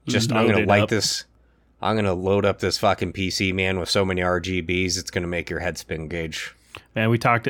just 0.07 0.31
I'm 0.31 0.47
gonna 0.47 0.65
light 0.65 0.83
up. 0.83 0.89
this. 0.89 1.25
I'm 1.81 1.95
gonna 1.95 2.13
load 2.13 2.45
up 2.45 2.59
this 2.59 2.77
fucking 2.77 3.13
PC, 3.13 3.53
man, 3.53 3.79
with 3.79 3.89
so 3.89 4.03
many 4.05 4.21
RGBs, 4.21 4.97
it's 4.97 5.11
gonna 5.11 5.27
make 5.27 5.49
your 5.49 5.59
head 5.59 5.77
spin, 5.77 6.07
Gage. 6.07 6.55
Man, 6.95 7.09
we 7.09 7.17
talked. 7.17 7.47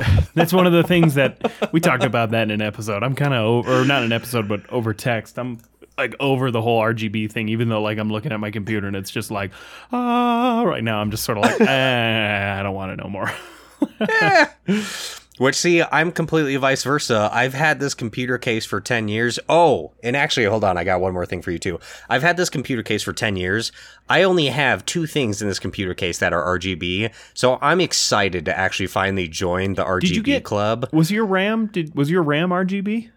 that's 0.34 0.52
one 0.52 0.66
of 0.66 0.72
the 0.72 0.82
things 0.82 1.14
that 1.14 1.52
we 1.72 1.80
talked 1.80 2.04
about 2.04 2.30
that 2.30 2.42
in 2.42 2.50
an 2.50 2.62
episode. 2.62 3.02
I'm 3.02 3.14
kind 3.14 3.34
of 3.34 3.44
over, 3.44 3.80
or 3.80 3.84
not 3.84 4.02
an 4.02 4.12
episode, 4.12 4.48
but 4.48 4.68
over 4.70 4.94
text. 4.94 5.38
I'm 5.38 5.58
like 5.96 6.14
over 6.20 6.50
the 6.50 6.62
whole 6.62 6.80
RGB 6.80 7.30
thing, 7.30 7.48
even 7.48 7.68
though 7.68 7.82
like 7.82 7.98
I'm 7.98 8.10
looking 8.10 8.32
at 8.32 8.40
my 8.40 8.50
computer 8.50 8.86
and 8.86 8.96
it's 8.96 9.10
just 9.10 9.30
like 9.30 9.52
ah. 9.92 10.62
Right 10.62 10.82
now, 10.82 11.00
I'm 11.00 11.10
just 11.10 11.24
sort 11.24 11.38
of 11.38 11.44
like 11.44 11.60
eh, 11.68 12.56
I 12.58 12.62
don't 12.62 12.74
want 12.74 12.92
to 12.92 13.02
know 13.02 13.08
more. 13.10 13.30
Which, 15.38 15.54
see, 15.54 15.82
I'm 15.82 16.12
completely 16.12 16.56
vice 16.56 16.82
versa. 16.84 17.30
I've 17.32 17.54
had 17.54 17.80
this 17.80 17.94
computer 17.94 18.38
case 18.38 18.66
for 18.66 18.80
10 18.80 19.08
years. 19.08 19.38
Oh, 19.48 19.92
and 20.02 20.16
actually, 20.16 20.46
hold 20.46 20.64
on, 20.64 20.76
I 20.76 20.84
got 20.84 21.00
one 21.00 21.12
more 21.12 21.26
thing 21.26 21.42
for 21.42 21.50
you, 21.50 21.58
too. 21.58 21.78
I've 22.08 22.22
had 22.22 22.36
this 22.36 22.50
computer 22.50 22.82
case 22.82 23.02
for 23.02 23.12
10 23.12 23.36
years. 23.36 23.72
I 24.08 24.22
only 24.24 24.46
have 24.46 24.84
two 24.84 25.06
things 25.06 25.40
in 25.40 25.48
this 25.48 25.58
computer 25.58 25.94
case 25.94 26.18
that 26.18 26.32
are 26.32 26.44
RGB, 26.58 27.10
so 27.34 27.58
I'm 27.62 27.80
excited 27.80 28.44
to 28.46 28.56
actually 28.58 28.88
finally 28.88 29.28
join 29.28 29.74
the 29.74 29.84
RGB 29.84 30.14
you 30.14 30.22
get- 30.22 30.44
club. 30.44 30.88
Was 30.92 31.10
your 31.10 31.24
RAM? 31.24 31.66
Did 31.66 31.94
was 31.94 32.10
your 32.10 32.22
RAM 32.22 32.50
RGB? 32.50 33.10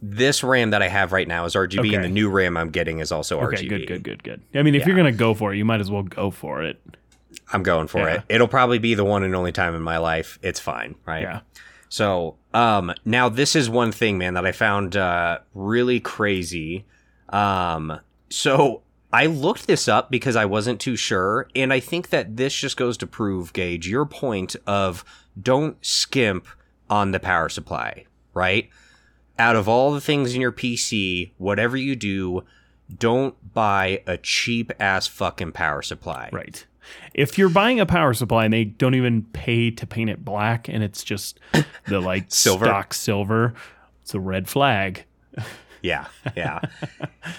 This 0.00 0.44
RAM 0.44 0.70
that 0.70 0.80
I 0.82 0.86
have 0.88 1.12
right 1.12 1.26
now 1.26 1.44
is 1.44 1.54
RGB, 1.56 1.80
Okay. 1.88 1.94
and 1.96 2.04
the 2.04 2.08
new 2.08 2.28
RAM 2.28 2.56
I'm 2.56 2.70
getting 2.70 3.00
is 3.00 3.10
also 3.10 3.40
Okay, 3.40 3.56
RGB. 3.64 3.68
good, 3.68 3.86
good, 3.88 4.02
good, 4.04 4.22
good. 4.22 4.40
I 4.54 4.62
mean, 4.62 4.74
if 4.76 4.86
you're 4.86 4.96
gonna 4.96 5.10
go 5.12 5.34
for 5.34 5.52
it, 5.52 5.56
you 5.56 5.64
might 5.64 5.80
as 5.80 5.90
well 5.90 6.04
go 6.04 6.30
for 6.30 6.62
it. 6.62 6.78
I'm 7.52 7.62
going 7.62 7.88
for 7.88 8.00
Yeah. 8.00 8.14
it. 8.16 8.22
It'll 8.28 8.48
probably 8.48 8.78
be 8.78 8.94
the 8.94 9.04
one 9.04 9.22
and 9.22 9.34
only 9.34 9.52
time 9.52 9.74
in 9.74 9.82
my 9.82 9.98
life. 9.98 10.38
It's 10.42 10.60
fine, 10.60 10.94
right? 11.06 11.22
Yeah. 11.22 11.40
So, 11.88 12.36
um, 12.52 12.92
now 13.04 13.28
this 13.28 13.56
is 13.56 13.70
one 13.70 13.92
thing, 13.92 14.18
man, 14.18 14.34
that 14.34 14.44
I 14.46 14.52
found 14.52 14.96
uh, 14.96 15.38
really 15.54 16.00
crazy. 16.00 16.84
Um, 17.30 18.00
so 18.28 18.82
I 19.12 19.26
looked 19.26 19.66
this 19.66 19.88
up 19.88 20.10
because 20.10 20.36
I 20.36 20.44
wasn't 20.44 20.80
too 20.80 20.96
sure, 20.96 21.48
and 21.56 21.72
I 21.72 21.80
think 21.80 22.10
that 22.10 22.36
this 22.36 22.54
just 22.54 22.76
goes 22.76 22.96
to 22.98 23.06
prove, 23.06 23.52
Gage, 23.54 23.88
your 23.88 24.04
point 24.04 24.54
of 24.66 25.04
don't 25.40 25.76
skimp 25.84 26.46
on 26.90 27.12
the 27.12 27.20
power 27.20 27.48
supply, 27.48 28.04
right? 28.34 28.68
Out 29.38 29.56
of 29.56 29.68
all 29.68 29.92
the 29.92 30.00
things 30.00 30.34
in 30.34 30.40
your 30.40 30.52
PC, 30.52 31.30
whatever 31.38 31.76
you 31.76 31.96
do, 31.96 32.44
don't 32.98 33.34
buy 33.54 34.02
a 34.06 34.16
cheap 34.18 34.72
ass 34.80 35.06
fucking 35.06 35.52
power 35.52 35.80
supply. 35.82 36.28
Right. 36.32 36.66
If 37.14 37.38
you're 37.38 37.48
buying 37.48 37.80
a 37.80 37.86
power 37.86 38.14
supply 38.14 38.44
and 38.44 38.54
they 38.54 38.64
don't 38.64 38.94
even 38.94 39.22
pay 39.32 39.70
to 39.72 39.86
paint 39.86 40.10
it 40.10 40.24
black 40.24 40.68
and 40.68 40.82
it's 40.84 41.02
just 41.02 41.40
the 41.86 42.00
like 42.00 42.26
Silver. 42.28 42.66
stock 42.66 42.94
silver, 42.94 43.54
it's 44.02 44.14
a 44.14 44.20
red 44.20 44.48
flag. 44.48 45.04
Yeah, 45.82 46.06
yeah. 46.36 46.60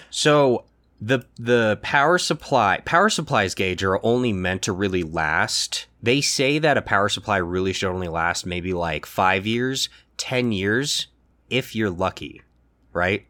so 0.10 0.66
the 1.02 1.26
the 1.38 1.80
power 1.82 2.18
supply 2.18 2.82
power 2.84 3.10
supplies 3.10 3.56
Gage 3.56 3.84
are 3.84 4.04
only 4.06 4.34
meant 4.34 4.64
to 4.64 4.72
really 4.74 5.04
last. 5.04 5.88
They 6.02 6.22
say 6.22 6.60
that 6.60 6.78
a 6.78 6.82
power 6.82 7.10
supply 7.10 7.38
really 7.38 7.74
should 7.74 7.90
only 7.90 8.08
last 8.08 8.46
maybe 8.46 8.74
like 8.74 9.06
five 9.06 9.46
years, 9.46 9.90
ten 10.18 10.52
years, 10.52 11.08
if 11.50 11.76
you're 11.76 11.90
lucky, 11.90 12.42
right? 12.94 13.26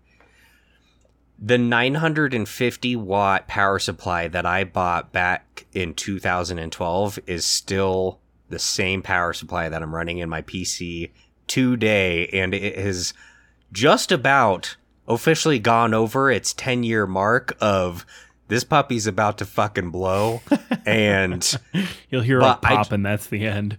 The 1.41 1.57
950 1.57 2.95
watt 2.97 3.47
power 3.47 3.79
supply 3.79 4.27
that 4.27 4.45
I 4.45 4.65
bought 4.65 5.13
back 5.13 5.65
in 5.73 5.93
2012 5.93 7.19
is 7.27 7.45
still 7.45 8.19
the 8.49 8.59
same 8.59 9.01
power 9.01 9.31
supply 9.31 9.69
that 9.69 9.81
I'm 9.81 9.95
running 9.95 10.17
in 10.17 10.27
my 10.29 10.41
PC 10.41 11.11
today, 11.47 12.27
and 12.27 12.53
it 12.53 12.77
has 12.77 13.13
just 13.71 14.11
about 14.11 14.75
officially 15.07 15.59
gone 15.59 15.93
over 15.93 16.29
its 16.29 16.53
10 16.53 16.83
year 16.83 17.07
mark 17.07 17.55
of 17.61 18.05
this 18.49 18.63
puppy's 18.63 19.07
about 19.07 19.37
to 19.37 19.45
fucking 19.45 19.91
blow. 19.91 20.41
and 20.85 21.57
You'll 22.09 22.21
hear 22.21 22.39
a 22.39 22.45
I- 22.47 22.55
pop, 22.55 22.91
and 22.91 23.05
that's 23.05 23.27
the 23.27 23.45
end. 23.45 23.77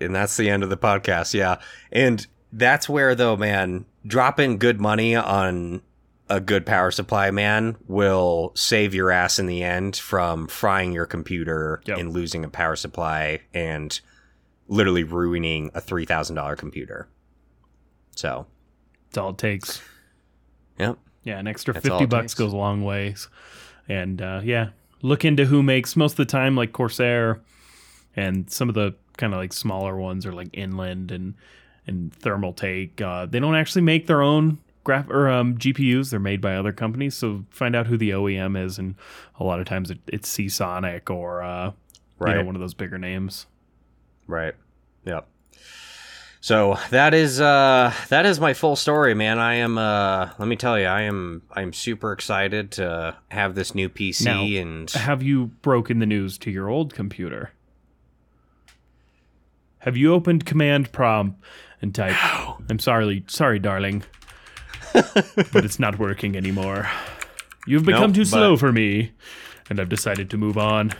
and 0.00 0.14
that's 0.14 0.36
the 0.36 0.50
end 0.50 0.62
of 0.62 0.68
the 0.70 0.76
podcast. 0.76 1.32
Yeah. 1.32 1.60
And 1.90 2.26
that's 2.52 2.88
where 2.90 3.14
though, 3.14 3.36
man, 3.36 3.86
dropping 4.06 4.58
good 4.58 4.80
money 4.80 5.14
on 5.16 5.80
a 6.30 6.40
good 6.40 6.64
power 6.64 6.90
supply, 6.90 7.30
man, 7.30 7.76
will 7.88 8.52
save 8.54 8.94
your 8.94 9.10
ass 9.10 9.38
in 9.38 9.46
the 9.46 9.62
end 9.62 9.96
from 9.96 10.46
frying 10.46 10.92
your 10.92 11.04
computer 11.06 11.82
Yep. 11.84 11.98
and 11.98 12.12
losing 12.12 12.44
a 12.44 12.48
power 12.48 12.76
supply 12.76 13.40
and 13.52 14.00
literally 14.68 15.02
ruining 15.04 15.70
a 15.74 15.80
three 15.80 16.06
thousand 16.06 16.36
dollar 16.36 16.56
computer. 16.56 17.08
So, 18.16 18.46
That's 19.08 19.18
all 19.18 19.30
it 19.30 19.38
takes. 19.38 19.82
yep. 20.78 20.98
Yeah, 21.24 21.38
an 21.38 21.46
extra 21.46 21.74
That's 21.74 21.86
fifty 21.86 22.04
it 22.04 22.10
bucks 22.10 22.32
takes. 22.32 22.34
goes 22.34 22.52
a 22.52 22.56
long 22.56 22.82
ways. 22.84 23.28
And 23.88 24.22
uh, 24.22 24.40
yeah, 24.44 24.70
look 25.02 25.24
into 25.24 25.44
who 25.44 25.62
makes 25.62 25.96
most 25.96 26.12
of 26.12 26.16
the 26.18 26.24
time 26.26 26.54
like 26.56 26.72
Corsair, 26.72 27.40
and 28.16 28.50
some 28.50 28.68
of 28.68 28.74
the 28.74 28.94
kind 29.16 29.34
of 29.34 29.38
like 29.38 29.52
smaller 29.52 29.96
ones 29.96 30.24
are 30.24 30.32
like 30.32 30.48
Inland 30.52 31.10
and 31.10 31.34
and 31.86 32.12
Thermaltake. 32.20 33.00
Uh, 33.00 33.26
they 33.26 33.40
don't 33.40 33.54
actually 33.56 33.82
make 33.82 34.06
their 34.06 34.22
own 34.22 34.58
graph 34.90 35.08
or 35.08 35.28
um, 35.28 35.56
GPUs. 35.56 36.10
They're 36.10 36.18
made 36.18 36.40
by 36.40 36.56
other 36.56 36.72
companies. 36.72 37.16
So 37.16 37.44
find 37.50 37.76
out 37.76 37.86
who 37.86 37.96
the 37.96 38.10
OEM 38.10 38.60
is, 38.60 38.76
and 38.76 38.96
a 39.38 39.44
lot 39.44 39.60
of 39.60 39.66
times 39.66 39.90
it, 39.90 40.00
it's 40.08 40.28
Seasonic 40.28 41.08
or 41.10 41.42
uh, 41.42 41.72
you 42.26 42.34
know 42.34 42.44
one 42.44 42.56
of 42.56 42.60
those 42.60 42.74
bigger 42.74 42.98
names. 42.98 43.46
Right. 44.26 44.54
Yep. 45.04 45.28
So 46.40 46.76
that 46.90 47.14
is 47.14 47.40
uh 47.40 47.92
that 48.08 48.26
is 48.26 48.40
my 48.40 48.52
full 48.52 48.74
story, 48.74 49.14
man. 49.14 49.38
I 49.38 49.54
am 49.54 49.78
uh 49.78 50.30
let 50.38 50.48
me 50.48 50.56
tell 50.56 50.78
you, 50.78 50.86
I 50.86 51.02
am 51.02 51.42
I'm 51.52 51.72
super 51.72 52.12
excited 52.12 52.72
to 52.72 53.16
have 53.28 53.54
this 53.54 53.74
new 53.74 53.88
PC 53.88 54.24
Now, 54.24 54.42
and 54.42 54.90
Have 54.90 55.22
you 55.22 55.46
broken 55.62 56.00
the 56.00 56.06
news 56.06 56.36
to 56.38 56.50
your 56.50 56.68
old 56.68 56.94
computer? 56.94 57.52
Have 59.80 59.96
you 59.96 60.12
opened 60.12 60.46
Command 60.46 60.92
Prompt 60.92 61.40
and 61.80 61.94
typed, 61.94 62.18
"I'm 62.68 62.78
sorry, 62.78 63.24
sorry, 63.28 63.58
darling, 63.58 64.02
but 64.92 65.64
it's 65.64 65.78
not 65.78 65.98
working 65.98 66.36
anymore. 66.36 66.88
You've 67.66 67.84
become 67.84 68.10
Nope, 68.10 68.14
too 68.14 68.24
slow 68.24 68.56
for 68.56 68.72
me, 68.72 69.12
and 69.68 69.78
I've 69.80 69.88
decided 69.88 70.30
to 70.30 70.36
move 70.36 70.56
on." 70.58 70.92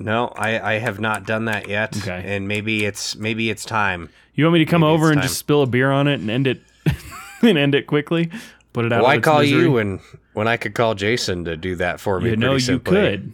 no, 0.00 0.28
I 0.36 0.74
I 0.74 0.78
have 0.78 1.00
not 1.00 1.26
done 1.26 1.46
that 1.46 1.68
yet. 1.68 1.96
Okay. 1.98 2.22
And 2.24 2.46
maybe 2.48 2.84
it's 2.84 3.16
maybe 3.16 3.50
it's 3.50 3.64
time. 3.64 4.08
You 4.34 4.44
want 4.44 4.54
me 4.54 4.60
to 4.60 4.70
come 4.70 4.82
Maybe 4.82 4.92
over 4.92 5.08
and 5.08 5.16
time. 5.16 5.22
just 5.22 5.38
spill 5.38 5.62
a 5.62 5.66
beer 5.66 5.90
on 5.90 6.06
it 6.06 6.20
and 6.20 6.30
end 6.30 6.46
it, 6.46 6.60
and 7.42 7.58
end 7.58 7.74
it 7.74 7.86
quickly? 7.86 8.30
Put 8.72 8.84
it 8.84 8.92
out. 8.92 9.02
Why 9.02 9.18
call 9.18 9.40
misery? 9.40 9.62
you 9.62 9.72
when 9.72 10.00
when 10.34 10.46
I 10.46 10.56
could 10.56 10.74
call 10.74 10.94
Jason 10.94 11.44
to 11.46 11.56
do 11.56 11.74
that 11.76 12.00
for 12.00 12.20
me? 12.20 12.30
You 12.30 12.36
know 12.36 12.54
you 12.54 12.78
could, 12.78 13.32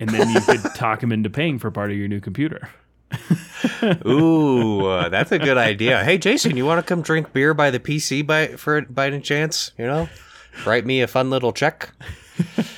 and 0.00 0.10
then 0.10 0.30
you 0.30 0.40
could 0.40 0.62
talk 0.74 1.02
him 1.02 1.12
into 1.12 1.30
paying 1.30 1.58
for 1.58 1.70
part 1.70 1.90
of 1.90 1.96
your 1.96 2.08
new 2.08 2.20
computer. 2.20 2.68
Ooh, 4.06 4.86
uh, 4.86 5.08
that's 5.08 5.32
a 5.32 5.38
good 5.38 5.58
idea. 5.58 6.04
Hey, 6.04 6.18
Jason, 6.18 6.56
you 6.56 6.64
want 6.66 6.78
to 6.78 6.82
come 6.88 7.02
drink 7.02 7.32
beer 7.32 7.54
by 7.54 7.70
the 7.70 7.80
PC 7.80 8.26
by 8.26 8.48
for 8.48 8.82
by 8.82 9.06
any 9.08 9.20
chance? 9.20 9.72
You 9.78 9.86
know, 9.86 10.08
write 10.66 10.86
me 10.86 11.00
a 11.02 11.06
fun 11.06 11.30
little 11.30 11.52
check. 11.52 11.90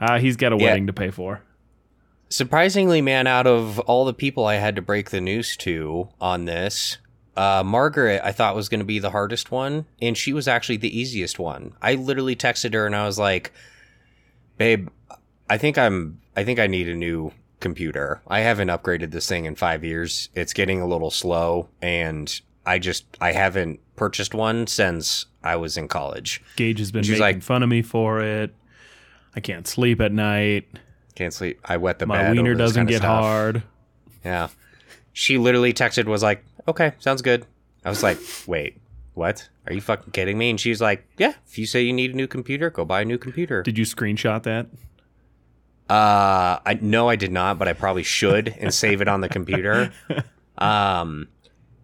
Uh, 0.00 0.20
he's 0.20 0.36
got 0.36 0.52
a 0.52 0.56
Yeah. 0.56 0.62
wedding 0.66 0.86
to 0.86 0.92
pay 0.92 1.10
for. 1.10 1.42
Surprisingly, 2.28 3.02
man, 3.02 3.26
out 3.26 3.48
of 3.48 3.80
all 3.80 4.04
the 4.04 4.14
people 4.14 4.46
I 4.46 4.54
had 4.54 4.76
to 4.76 4.82
break 4.82 5.10
the 5.10 5.20
news 5.20 5.56
to 5.56 6.08
on 6.20 6.44
this, 6.44 6.98
uh, 7.36 7.64
Margaret 7.64 8.20
I 8.22 8.30
thought 8.30 8.54
was 8.54 8.68
going 8.68 8.78
to 8.78 8.84
be 8.86 9.00
the 9.00 9.10
hardest 9.10 9.50
one, 9.50 9.86
and 10.00 10.16
she 10.16 10.32
was 10.32 10.46
actually 10.46 10.76
the 10.76 10.96
easiest 10.96 11.40
one. 11.40 11.72
I 11.82 11.94
literally 11.96 12.36
texted 12.36 12.74
her 12.74 12.86
and 12.86 12.94
I 12.94 13.06
was 13.06 13.18
like, 13.18 13.52
"Babe, 14.56 14.88
I 15.50 15.58
think 15.58 15.76
I'm. 15.78 16.20
I 16.36 16.44
think 16.44 16.60
I 16.60 16.68
need 16.68 16.88
a 16.88 16.94
new 16.94 17.32
computer. 17.60 18.20
I 18.28 18.40
haven't 18.40 18.68
upgraded 18.68 19.10
this 19.10 19.28
thing 19.28 19.44
in 19.44 19.54
five 19.54 19.84
years. 19.84 20.28
It's 20.34 20.52
getting 20.52 20.80
a 20.80 20.86
little 20.86 21.10
slow, 21.10 21.68
and 21.82 22.40
I 22.66 22.78
just 22.78 23.04
I 23.20 23.32
haven't 23.32 23.80
purchased 23.96 24.34
one 24.34 24.66
since 24.66 25.26
I 25.42 25.56
was 25.56 25.76
in 25.76 25.88
college. 25.88 26.42
Gage 26.56 26.78
has 26.78 26.92
been 26.92 27.02
She's 27.02 27.12
making 27.20 27.22
like- 27.38 27.42
fun 27.42 27.62
of 27.62 27.68
me 27.68 27.82
for 27.82 28.20
it. 28.20 28.54
I 29.34 29.40
can't 29.40 29.66
sleep 29.66 30.00
at 30.00 30.12
night. 30.12 30.66
Can't 31.14 31.32
sleep. 31.34 31.60
I 31.64 31.76
wet 31.76 31.98
the 31.98 32.06
bed. 32.06 32.08
My 32.08 32.22
bed. 32.24 32.32
wiener 32.32 32.54
doesn't 32.54 32.86
get 32.86 32.98
stuff. 32.98 33.22
hard. 33.22 33.62
Yeah. 34.24 34.48
She 35.12 35.36
literally 35.38 35.72
texted, 35.72 36.06
was 36.06 36.22
like, 36.22 36.44
okay, 36.66 36.92
sounds 36.98 37.22
good. 37.22 37.44
I 37.84 37.90
was 37.90 38.02
like, 38.02 38.18
wait, 38.46 38.78
what? 39.14 39.48
Are 39.66 39.72
you 39.72 39.80
fucking 39.80 40.12
kidding 40.12 40.38
me? 40.38 40.50
And 40.50 40.60
she's 40.60 40.80
like, 40.80 41.06
yeah, 41.18 41.34
if 41.46 41.58
you 41.58 41.66
say 41.66 41.82
you 41.82 41.92
need 41.92 42.12
a 42.12 42.16
new 42.16 42.26
computer, 42.28 42.70
go 42.70 42.84
buy 42.84 43.02
a 43.02 43.04
new 43.04 43.18
computer. 43.18 43.62
Did 43.62 43.78
you 43.78 43.84
screenshot 43.84 44.42
that? 44.44 44.66
Uh, 45.88 46.58
I 46.66 46.78
no, 46.80 47.08
I 47.08 47.16
did 47.16 47.32
not, 47.32 47.58
but 47.58 47.66
I 47.68 47.72
probably 47.72 48.02
should 48.02 48.48
and 48.58 48.72
save 48.74 49.00
it 49.00 49.08
on 49.08 49.20
the 49.20 49.28
computer. 49.28 49.92
Um, 50.58 51.28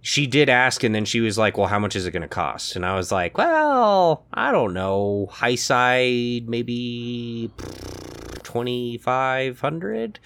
she 0.01 0.27
did 0.27 0.49
ask, 0.49 0.83
and 0.83 0.95
then 0.95 1.05
she 1.05 1.21
was 1.21 1.39
like, 1.39 1.57
"Well, 1.57 1.69
how 1.69 1.79
much 1.79 1.97
is 1.97 2.07
it 2.07 2.11
going 2.11 2.23
to 2.23 2.29
cost?" 2.29 2.77
And 2.77 2.85
I 2.85 2.97
was 2.97 3.11
like, 3.13 3.39
"Well, 3.39 4.27
I 4.35 4.51
don't 4.53 4.75
know. 4.75 5.29
High 5.31 5.55
side, 5.55 6.49
maybe 6.49 7.51
twenty 8.43 8.99
five 8.99 9.61
hundred. 9.61 10.19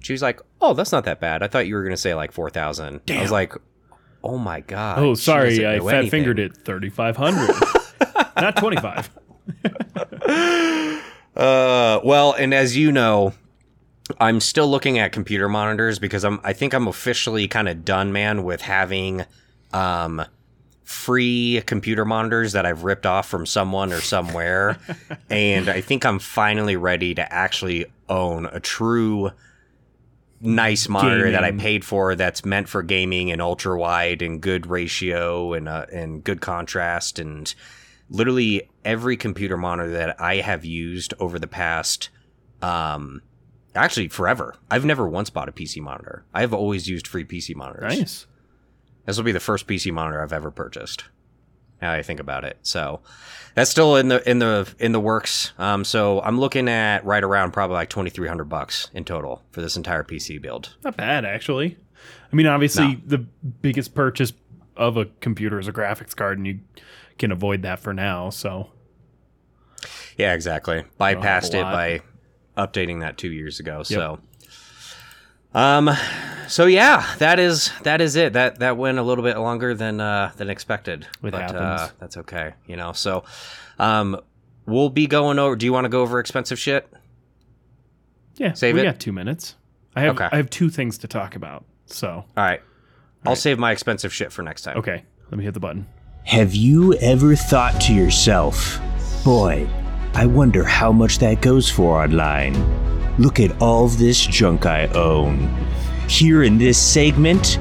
She 0.00 0.12
was 0.12 0.22
like, 0.22 0.40
"Oh, 0.60 0.74
that's 0.74 0.92
not 0.92 1.04
that 1.04 1.20
bad. 1.20 1.42
I 1.42 1.48
thought 1.48 1.66
you 1.66 1.74
were 1.74 1.82
going 1.82 1.92
to 1.92 2.00
say 2.00 2.14
like 2.14 2.32
four 2.32 2.50
thousand. 2.50 3.00
I 3.10 3.20
was 3.20 3.32
like, 3.32 3.52
"Oh 4.24 4.38
my 4.38 4.60
god." 4.60 5.00
Oh, 5.00 5.14
sorry, 5.14 5.66
I 5.66 5.80
fat 5.80 6.08
fingered 6.08 6.38
it. 6.38 6.56
Thirty 6.56 6.88
five 6.88 7.16
hundred, 7.16 7.50
not 8.36 8.56
twenty 8.56 8.76
five. 8.76 9.10
Uh, 11.38 12.00
well, 12.02 12.32
and 12.32 12.52
as 12.52 12.76
you 12.76 12.90
know, 12.90 13.32
I'm 14.20 14.40
still 14.40 14.68
looking 14.68 14.98
at 14.98 15.12
computer 15.12 15.48
monitors 15.48 15.98
because 15.98 16.24
I'm 16.24 16.40
I 16.42 16.52
think 16.52 16.74
I'm 16.74 16.88
officially 16.88 17.46
kind 17.46 17.68
of 17.68 17.84
done, 17.84 18.12
man, 18.12 18.42
with 18.42 18.60
having 18.60 19.24
um 19.72 20.24
free 20.82 21.62
computer 21.66 22.04
monitors 22.04 22.52
that 22.52 22.64
I've 22.64 22.82
ripped 22.82 23.04
off 23.04 23.28
from 23.28 23.44
someone 23.44 23.92
or 23.92 24.00
somewhere. 24.00 24.78
and 25.30 25.68
I 25.68 25.82
think 25.82 26.04
I'm 26.06 26.18
finally 26.18 26.76
ready 26.76 27.14
to 27.14 27.32
actually 27.32 27.84
own 28.08 28.46
a 28.46 28.58
true 28.58 29.30
nice 30.40 30.88
monitor 30.88 31.30
that 31.30 31.44
I 31.44 31.52
paid 31.52 31.84
for 31.84 32.14
that's 32.14 32.44
meant 32.44 32.68
for 32.68 32.82
gaming 32.82 33.30
and 33.30 33.42
ultra 33.42 33.78
wide 33.78 34.22
and 34.22 34.40
good 34.40 34.66
ratio 34.66 35.52
and 35.52 35.68
uh, 35.68 35.86
and 35.92 36.24
good 36.24 36.40
contrast 36.40 37.18
and 37.18 37.54
literally 38.10 38.68
every 38.84 39.16
computer 39.16 39.56
monitor 39.56 39.90
that 39.90 40.20
I 40.20 40.36
have 40.36 40.64
used 40.64 41.14
over 41.18 41.38
the 41.38 41.46
past 41.46 42.08
um 42.62 43.22
actually 43.74 44.08
forever. 44.08 44.54
I've 44.70 44.84
never 44.84 45.06
once 45.08 45.30
bought 45.30 45.48
a 45.48 45.52
PC 45.52 45.80
monitor. 45.80 46.24
I've 46.34 46.52
always 46.52 46.88
used 46.88 47.06
free 47.06 47.24
PC 47.24 47.54
monitors. 47.54 47.98
Nice. 47.98 48.26
This 49.06 49.16
will 49.16 49.24
be 49.24 49.32
the 49.32 49.40
first 49.40 49.66
PC 49.66 49.92
monitor 49.92 50.22
I've 50.22 50.32
ever 50.32 50.50
purchased. 50.50 51.04
Now 51.80 51.92
I 51.92 52.02
think 52.02 52.18
about 52.18 52.44
it. 52.44 52.58
So 52.62 53.00
that's 53.54 53.70
still 53.70 53.96
in 53.96 54.08
the 54.08 54.28
in 54.28 54.40
the 54.40 54.68
in 54.80 54.92
the 54.92 54.98
works. 55.00 55.52
Um, 55.58 55.84
so 55.84 56.20
I'm 56.22 56.40
looking 56.40 56.68
at 56.68 57.04
right 57.04 57.22
around 57.22 57.52
probably 57.52 57.74
like 57.74 57.88
twenty 57.88 58.10
three 58.10 58.26
hundred 58.28 58.48
bucks 58.48 58.90
in 58.94 59.04
total 59.04 59.42
for 59.52 59.60
this 59.60 59.76
entire 59.76 60.02
PC 60.02 60.42
build. 60.42 60.74
Not 60.82 60.96
bad, 60.96 61.24
actually. 61.24 61.76
I 62.32 62.36
mean, 62.36 62.46
obviously, 62.46 62.88
No. 62.94 63.00
the 63.06 63.18
biggest 63.18 63.94
purchase 63.94 64.32
of 64.76 64.96
a 64.96 65.06
computer 65.20 65.58
is 65.58 65.68
a 65.68 65.72
graphics 65.72 66.14
card, 66.16 66.38
and 66.38 66.46
you 66.46 66.58
can 67.18 67.32
avoid 67.32 67.62
that 67.62 67.80
for 67.80 67.92
now. 67.92 68.30
So, 68.30 68.70
Yeah, 70.16 70.34
exactly. 70.34 70.84
Bypassed 71.00 71.54
it 71.54 71.62
by 71.62 72.00
updating 72.56 73.00
that 73.00 73.18
two 73.18 73.30
years 73.30 73.60
ago. 73.60 73.82
So, 73.82 74.18
um, 75.54 75.90
so 76.48 76.66
yeah, 76.66 77.04
that 77.18 77.38
is 77.38 77.70
that 77.82 78.00
is 78.00 78.16
it. 78.16 78.32
That 78.34 78.58
that 78.60 78.76
went 78.76 78.98
a 78.98 79.02
little 79.02 79.24
bit 79.24 79.38
longer 79.38 79.74
than 79.74 80.00
uh 80.00 80.32
than 80.36 80.50
expected. 80.50 81.02
It 81.22 81.30
but 81.30 81.34
uh, 81.34 81.88
that's 81.98 82.16
okay. 82.18 82.54
You 82.66 82.76
know. 82.76 82.92
So, 82.92 83.24
um, 83.78 84.20
we'll 84.66 84.90
be 84.90 85.06
going 85.06 85.38
over. 85.38 85.56
Do 85.56 85.66
you 85.66 85.72
want 85.72 85.84
to 85.84 85.88
go 85.88 86.02
over 86.02 86.18
expensive 86.20 86.58
shit? 86.58 86.88
yeah, 88.36 88.52
Save 88.52 88.74
we 88.74 88.80
it? 88.82 88.84
got 88.84 89.00
two 89.00 89.12
minutes. 89.12 89.56
I 89.96 90.02
have 90.02 90.14
Okay. 90.16 90.28
I 90.30 90.36
have 90.36 90.50
two 90.50 90.70
things 90.70 90.98
to 90.98 91.08
talk 91.08 91.34
about. 91.34 91.64
So, 91.86 92.08
All 92.10 92.24
right. 92.36 92.60
I'll 93.26 93.34
save 93.34 93.58
my 93.58 93.72
expensive 93.72 94.12
shit 94.14 94.30
for 94.32 94.42
next 94.42 94.62
time. 94.62 94.76
okay, 94.78 95.04
let 95.30 95.38
me 95.38 95.44
hit 95.44 95.54
the 95.54 95.60
button. 95.60 95.86
Have 96.28 96.54
you 96.54 96.92
ever 96.96 97.34
thought 97.34 97.80
to 97.80 97.94
yourself, 97.94 98.78
boy, 99.24 99.66
I 100.12 100.26
wonder 100.26 100.62
how 100.62 100.92
much 100.92 101.20
that 101.20 101.40
goes 101.40 101.70
for 101.70 102.02
online? 102.02 102.54
Look 103.16 103.40
at 103.40 103.62
all 103.62 103.88
this 103.88 104.26
junk 104.26 104.66
I 104.66 104.88
own. 104.88 105.48
Here 106.06 106.42
in 106.42 106.58
this 106.58 106.76
segment, 106.76 107.58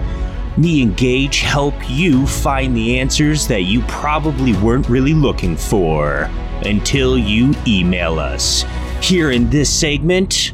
me 0.58 0.84
and 0.84 0.98
Gage 0.98 1.40
help 1.40 1.76
you 1.90 2.28
find 2.28 2.76
the 2.76 3.00
answers 3.00 3.48
that 3.48 3.62
you 3.62 3.84
probably 3.84 4.52
weren't 4.58 4.90
really 4.90 5.14
looking 5.14 5.56
for 5.56 6.30
until 6.66 7.18
you 7.18 7.54
email 7.66 8.20
us. 8.20 8.66
Here 9.02 9.32
in 9.32 9.50
this 9.50 9.74
segment, 9.74 10.52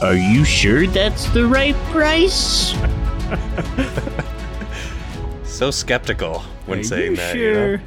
are 0.00 0.16
you 0.16 0.46
sure 0.46 0.86
that's 0.86 1.28
the 1.32 1.44
right 1.44 1.76
price? 1.92 2.74
So 5.44 5.72
skeptical 5.72 6.44
when 6.68 6.80
Are 6.80 6.84
saying 6.84 7.10
you 7.12 7.16
that. 7.16 7.32
sure? 7.34 7.70
You 7.72 7.76
know? 7.76 7.82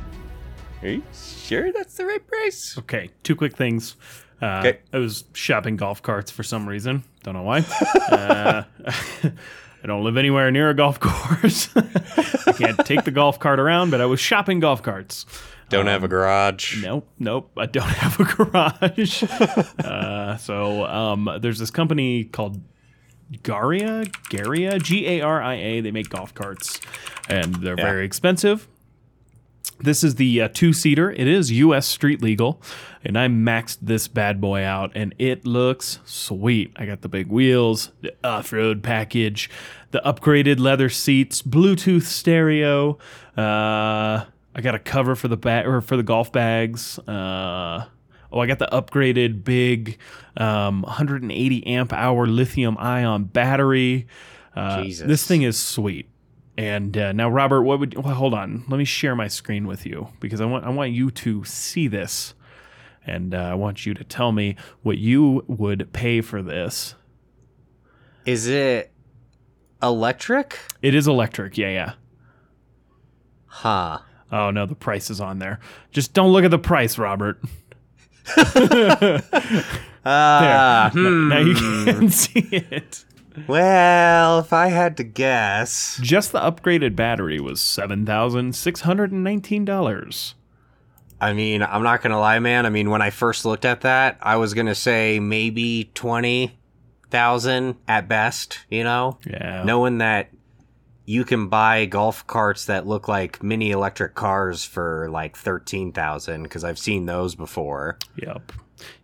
Are 0.83 0.89
you 0.89 1.03
sure 1.13 1.71
that's 1.71 1.95
the 1.95 2.05
right 2.05 2.25
price? 2.25 2.75
Okay, 2.79 3.09
two 3.23 3.35
quick 3.35 3.55
things. 3.55 3.95
Uh, 4.41 4.63
Okay. 4.65 4.79
I 4.91 4.97
was 4.97 5.25
shopping 5.33 5.77
golf 5.77 6.01
carts 6.01 6.31
for 6.31 6.41
some 6.43 6.67
reason. 6.67 7.03
Don't 7.23 7.35
know 7.35 7.43
why. 7.43 7.59
uh, 8.11 8.63
I 9.83 9.87
don't 9.87 10.03
live 10.03 10.17
anywhere 10.17 10.49
near 10.51 10.69
a 10.69 10.73
golf 10.73 10.99
course. 10.99 11.69
I 11.75 12.53
can't 12.53 12.83
take 12.85 13.03
the 13.03 13.11
golf 13.11 13.39
cart 13.39 13.59
around, 13.59 13.91
but 13.91 14.01
I 14.01 14.05
was 14.05 14.19
shopping 14.19 14.59
golf 14.59 14.81
carts. 14.81 15.25
Don't 15.69 15.87
have 15.87 16.03
a 16.03 16.07
garage. 16.07 16.83
Nope, 16.83 17.07
nope. 17.17 17.51
I 17.57 17.65
don't 17.67 17.87
have 17.87 18.19
a 18.19 18.23
garage. 18.25 19.23
uh, 19.79 20.37
so 20.37 20.85
um, 20.85 21.29
there's 21.41 21.59
this 21.59 21.71
company 21.71 22.23
called 22.25 22.59
Garia, 23.43 24.05
Garia, 24.29 24.79
G 24.79 25.07
A 25.07 25.21
R 25.21 25.41
I 25.41 25.53
A. 25.55 25.81
They 25.81 25.91
make 25.91 26.09
golf 26.09 26.33
carts, 26.33 26.79
and 27.29 27.55
they're 27.55 27.77
Yeah. 27.77 27.85
very 27.85 28.05
expensive. 28.05 28.67
This 29.83 30.03
is 30.03 30.15
the 30.15 30.41
uh, 30.41 30.47
two 30.49 30.73
seater. 30.73 31.11
It 31.11 31.27
is 31.27 31.51
U.S. 31.51 31.87
street 31.87 32.21
legal, 32.21 32.61
and 33.03 33.17
I 33.17 33.27
maxed 33.27 33.79
this 33.81 34.07
bad 34.07 34.39
boy 34.39 34.63
out, 34.63 34.91
and 34.95 35.15
it 35.17 35.45
looks 35.45 35.99
sweet. 36.05 36.71
I 36.75 36.85
got 36.85 37.01
the 37.01 37.09
big 37.09 37.27
wheels, 37.27 37.91
the 38.01 38.13
off-road 38.23 38.83
package, 38.83 39.49
the 39.91 40.01
upgraded 40.05 40.59
leather 40.59 40.89
seats, 40.89 41.41
Bluetooth 41.41 42.03
stereo. 42.03 42.97
Uh, 43.35 44.25
I 44.53 44.61
got 44.61 44.75
a 44.75 44.79
cover 44.79 45.15
for 45.15 45.27
the 45.27 45.37
bag 45.37 45.65
or 45.65 45.81
for 45.81 45.97
the 45.97 46.03
golf 46.03 46.31
bags. 46.31 46.99
Uh, 46.99 47.85
oh, 48.31 48.39
I 48.39 48.45
got 48.45 48.59
the 48.59 48.69
upgraded 48.71 49.43
big 49.43 49.97
um, 50.37 50.83
180 50.83 51.67
amp 51.67 51.93
hour 51.93 52.27
lithium 52.27 52.77
ion 52.77 53.25
battery. 53.25 54.07
Uh, 54.55 54.83
Jesus. 54.83 55.07
This 55.07 55.25
thing 55.25 55.41
is 55.43 55.57
sweet. 55.57 56.07
And 56.57 56.97
uh, 56.97 57.11
now, 57.13 57.29
Robert, 57.29 57.63
what 57.63 57.79
would? 57.79 57.95
Well, 57.95 58.13
hold 58.13 58.33
on. 58.33 58.63
Let 58.67 58.77
me 58.77 58.85
share 58.85 59.15
my 59.15 59.27
screen 59.27 59.67
with 59.67 59.85
you 59.85 60.09
because 60.19 60.41
I 60.41 60.45
want 60.45 60.65
I 60.65 60.69
want 60.69 60.91
you 60.91 61.09
to 61.11 61.43
see 61.45 61.87
this, 61.87 62.33
and 63.05 63.33
uh, 63.33 63.37
I 63.37 63.53
want 63.53 63.85
you 63.85 63.93
to 63.93 64.03
tell 64.03 64.31
me 64.31 64.55
what 64.83 64.97
you 64.97 65.43
would 65.47 65.91
pay 65.93 66.21
for 66.21 66.41
this. 66.41 66.95
Is 68.25 68.47
it 68.47 68.91
electric? 69.81 70.59
It 70.81 70.93
is 70.93 71.07
electric. 71.07 71.57
Yeah, 71.57 71.69
yeah. 71.69 71.93
Huh. 73.45 73.99
Oh 74.31 74.51
no, 74.51 74.65
the 74.65 74.75
price 74.75 75.09
is 75.09 75.19
on 75.21 75.39
there. 75.39 75.59
Just 75.91 76.13
don't 76.13 76.31
look 76.31 76.43
at 76.43 76.51
the 76.51 76.59
price, 76.59 76.97
Robert. 76.97 77.41
Ah, 80.03 80.89
There. 80.93 81.05
N- 81.05 81.27
Now 81.29 81.37
you 81.39 81.53
hmm. 81.55 81.83
can 81.85 82.09
see 82.11 82.47
it. 82.51 83.05
Well, 83.47 84.39
if 84.39 84.53
I 84.53 84.67
had 84.67 84.97
to 84.97 85.03
guess, 85.03 85.97
Just 86.01 86.31
the 86.31 86.39
upgraded 86.39 86.95
battery 86.95 87.39
was 87.39 87.61
seven 87.61 88.05
thousand 88.05 88.55
six 88.55 88.81
hundred 88.81 89.11
and 89.11 89.23
nineteen 89.23 89.65
dollars. 89.65 90.35
I 91.19 91.33
mean, 91.33 91.61
I'm 91.61 91.83
not 91.83 92.01
gonna 92.01 92.19
lie, 92.19 92.39
man. 92.39 92.65
I 92.65 92.69
mean, 92.69 92.89
when 92.89 93.01
I 93.01 93.09
first 93.09 93.45
looked 93.45 93.65
at 93.65 93.81
that, 93.81 94.17
I 94.21 94.37
was 94.37 94.53
gonna 94.53 94.75
say 94.75 95.19
maybe 95.19 95.91
twenty 95.93 96.57
thousand 97.09 97.75
at 97.87 98.07
best. 98.07 98.59
You 98.69 98.83
know, 98.83 99.17
Yeah. 99.25 99.63
knowing 99.63 99.99
that 99.99 100.29
you 101.05 101.23
can 101.25 101.47
buy 101.47 101.85
golf 101.85 102.25
carts 102.27 102.65
that 102.65 102.87
look 102.87 103.07
like 103.07 103.43
mini 103.43 103.71
electric 103.71 104.15
cars 104.15 104.63
for 104.63 105.09
like 105.11 105.35
thirteen 105.37 105.91
thousand 105.91 106.43
because 106.43 106.63
I've 106.63 106.79
seen 106.79 107.05
those 107.05 107.35
before. 107.35 107.97
Yep. 108.15 108.51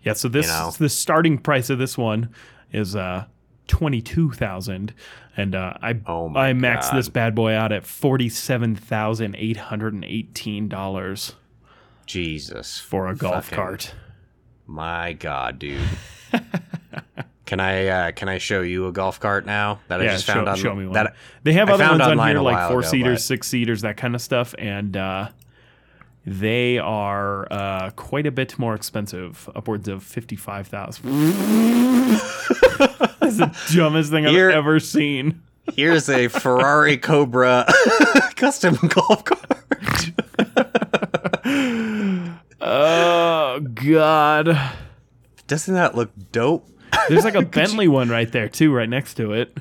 Yeah. 0.04 0.14
So 0.14 0.28
this 0.28 0.48
You 0.48 0.52
know. 0.54 0.72
the 0.78 0.90
starting 0.90 1.38
price 1.38 1.70
of 1.70 1.78
this 1.80 1.98
one 1.98 2.30
is 2.74 2.96
uh 2.96 3.26
twenty 3.68 4.02
two 4.02 4.32
thousand, 4.32 4.94
and 5.36 5.56
uh, 5.56 5.74
I 5.82 6.00
Oh 6.06 6.30
I 6.36 6.54
maxed 6.54 6.92
God. 6.92 6.98
this 6.98 7.10
bad 7.10 7.36
boy 7.36 7.54
out 7.54 7.72
at 7.72 7.86
forty 7.86 8.30
seven 8.30 8.76
thousand 8.76 9.36
eight 9.38 9.58
hundred 9.58 9.94
and 9.94 10.06
eighteen 10.06 10.68
dollars 10.68 11.36
Jesus, 12.06 12.80
for 12.80 13.08
a 13.08 13.16
golf 13.16 13.52
cart. 13.52 13.94
my 14.66 15.14
God, 15.14 15.60
dude. 15.60 15.82
can 17.46 17.60
I 17.60 17.88
uh, 17.88 18.12
can 18.12 18.30
I 18.30 18.38
show 18.38 18.62
you 18.62 18.88
a 18.88 18.92
golf 18.92 19.20
cart 19.20 19.46
now 19.46 19.80
that 19.88 20.02
I 20.02 20.06
yeah, 20.06 20.12
just 20.14 20.26
show, 20.26 20.34
found 20.34 20.50
on 20.50 20.58
show 20.58 20.76
me 20.76 20.86
one. 20.86 20.94
that 20.94 21.16
they 21.44 21.54
have 21.54 21.70
I 21.70 21.74
other 21.74 21.86
ones 21.88 22.02
on 22.02 22.28
here 22.28 22.40
like 22.40 22.70
four 22.70 22.80
ago, 22.80 22.88
seaters, 22.90 23.24
six 23.24 23.48
seaters, 23.48 23.82
that 23.82 23.98
kind 23.98 24.16
of 24.16 24.22
stuff, 24.22 24.54
and 24.58 24.96
uh, 24.96 25.30
they 26.28 26.78
are 26.78 27.48
uh, 27.52 27.90
quite 27.92 28.26
a 28.26 28.32
bit 28.32 28.60
more 28.60 28.76
expensive, 28.76 29.50
upwards 29.56 29.88
of 29.88 30.04
fifty 30.04 30.36
five 30.36 30.68
thousand. 30.68 31.06
That's 33.20 33.38
the 33.38 33.56
dumbest 33.74 34.12
thing 34.12 34.28
I've 34.28 34.36
ever 34.36 34.80
seen. 34.82 35.42
Here's 35.74 36.10
a 36.10 36.28
Ferrari 36.28 36.98
Cobra 36.98 37.66
custom 38.36 38.76
golf 38.90 39.24
cart. 39.24 40.12
Oh 42.60 43.62
God. 43.62 44.60
Doesn't 45.48 45.74
that 45.74 45.96
look 45.96 46.12
dope? 46.34 46.70
There's 47.08 47.24
like 47.24 47.36
a 47.36 47.42
Bentley 47.46 47.88
one 47.88 48.10
right 48.10 48.30
there 48.30 48.50
too, 48.50 48.74
right 48.74 48.90
next 48.90 49.14
to 49.16 49.32
it. 49.32 49.58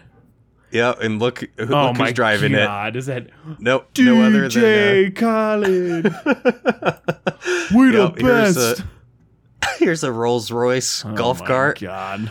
Yeah, 0.77 0.95
and 1.01 1.19
look, 1.19 1.39
who- 1.41 1.49
look 1.67 1.71
oh 1.71 1.89
who's 1.89 1.99
my 1.99 2.13
driving 2.13 2.53
God, 2.53 2.97
is 2.97 3.07
that 3.07 3.23
it. 3.23 3.31
Nope, 3.59 3.89
no 3.99 4.23
other 4.23 4.49
than. 4.49 4.51
DJ 4.51 5.17
Khaled? 5.17 6.05
We're 7.75 7.93
Yep, 7.93 8.17
the 8.17 8.23
here's 8.23 8.55
best. 8.57 8.81
Uh, 8.81 9.67
here's 9.79 10.05
a 10.05 10.13
Rolls 10.23 10.51
Royce 10.51 11.03
golf 11.03 11.39
oh 11.41 11.45
my 11.45 11.47
cart. 11.49 11.81
God. 11.81 12.31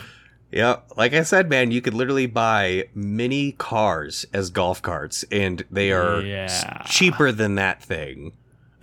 Yeah, 0.52 0.76
like 0.96 1.12
I 1.12 1.22
said, 1.24 1.50
man, 1.50 1.70
you 1.72 1.80
could 1.82 1.92
literally 1.92 2.26
buy 2.26 2.84
mini 2.94 3.52
cars 3.52 4.24
as 4.32 4.48
golf 4.50 4.80
carts, 4.80 5.24
and 5.30 5.64
they 5.70 5.90
are 5.92 6.20
Yeah. 6.20 6.82
cheaper 6.86 7.32
than 7.32 7.56
that 7.56 7.82
thing. 7.82 8.32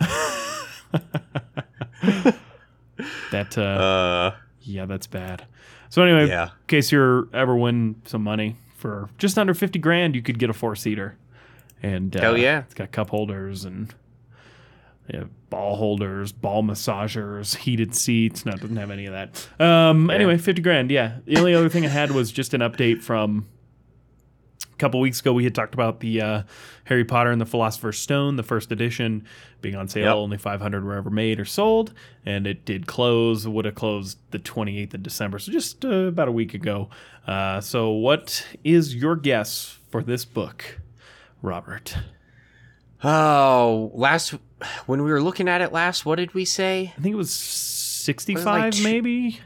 That 3.32 3.58
uh, 3.58 3.62
Uh, 3.62 4.34
yeah, 4.60 4.86
that's 4.86 5.06
bad. 5.08 5.46
So 5.88 6.02
anyway, 6.02 6.28
Yeah. 6.28 6.44
in 6.44 6.50
case 6.68 6.92
you're 6.92 7.28
ever 7.32 7.56
win 7.56 7.96
some 8.04 8.22
money 8.22 8.56
for 8.84 9.08
just 9.16 9.38
under 9.38 9.54
fifty 9.54 9.78
grand, 9.78 10.14
you 10.14 10.20
could 10.20 10.38
get 10.38 10.50
a 10.50 10.52
four 10.52 10.76
seater. 10.76 11.16
And 11.82 12.14
uh, 12.14 12.20
Hell 12.20 12.36
yeah. 12.36 12.58
it's 12.58 12.74
got 12.74 12.92
cup 12.92 13.08
holders 13.08 13.64
and 13.64 13.94
yeah, 15.08 15.24
ball 15.48 15.76
holders, 15.76 16.32
ball 16.32 16.62
massagers, 16.62 17.56
heated 17.56 17.94
seats. 17.94 18.44
No, 18.44 18.52
it 18.52 18.60
doesn't 18.60 18.76
have 18.76 18.90
any 18.90 19.06
of 19.06 19.14
that. 19.14 19.48
Um, 19.58 20.10
Anyway, 20.10 20.36
fifty 20.36 20.60
grand. 20.60 20.90
Yeah. 20.90 21.20
The 21.24 21.38
only 21.38 21.54
other 21.54 21.70
thing 21.70 21.86
I 21.86 21.88
had 21.88 22.10
was 22.10 22.30
just 22.30 22.52
an 22.52 22.60
update 22.60 23.00
from 23.00 23.46
a 24.74 24.76
couple 24.76 25.00
weeks 25.00 25.20
ago. 25.20 25.32
We 25.32 25.44
had 25.44 25.54
talked 25.54 25.72
about 25.74 26.00
the 26.00 26.20
uh, 26.20 26.42
Harry 26.84 27.04
Potter 27.04 27.30
and 27.30 27.40
the 27.40 27.46
Philosopher's 27.46 27.98
Stone, 27.98 28.36
the 28.36 28.42
first 28.42 28.72
edition, 28.72 29.24
being 29.62 29.76
on 29.76 29.88
sale. 29.88 30.04
Yep. 30.06 30.14
Only 30.16 30.36
five 30.36 30.60
hundred 30.60 30.84
were 30.84 30.94
ever 30.94 31.10
made 31.10 31.40
or 31.40 31.44
sold, 31.44 31.94
and 32.26 32.46
it 32.46 32.64
did 32.64 32.86
close. 32.86 33.46
Would 33.46 33.64
have 33.64 33.74
closed 33.74 34.18
the 34.30 34.38
twenty 34.38 34.78
eighth 34.78 34.94
of 34.94 35.02
December, 35.02 35.38
so 35.38 35.52
just 35.52 35.84
uh, 35.84 35.88
about 35.88 36.28
a 36.28 36.32
week 36.32 36.54
ago. 36.54 36.90
Uh, 37.26 37.60
so, 37.60 37.90
what 37.90 38.46
is 38.64 38.94
your 38.94 39.16
guess 39.16 39.78
for 39.90 40.02
this 40.02 40.24
book, 40.24 40.80
Robert? 41.40 41.96
oh, 43.02 43.90
last 43.94 44.34
when 44.86 45.02
we 45.02 45.10
were 45.10 45.22
looking 45.22 45.46
at 45.48 45.60
it 45.60 45.72
last, 45.72 46.06
what 46.06 46.16
did 46.16 46.32
we 46.34 46.44
say? 46.44 46.92
I 46.96 47.00
think 47.00 47.12
it 47.12 47.16
was 47.16 47.32
sixty-five, 47.32 48.72
two- 48.72 48.84
maybe 48.84 49.40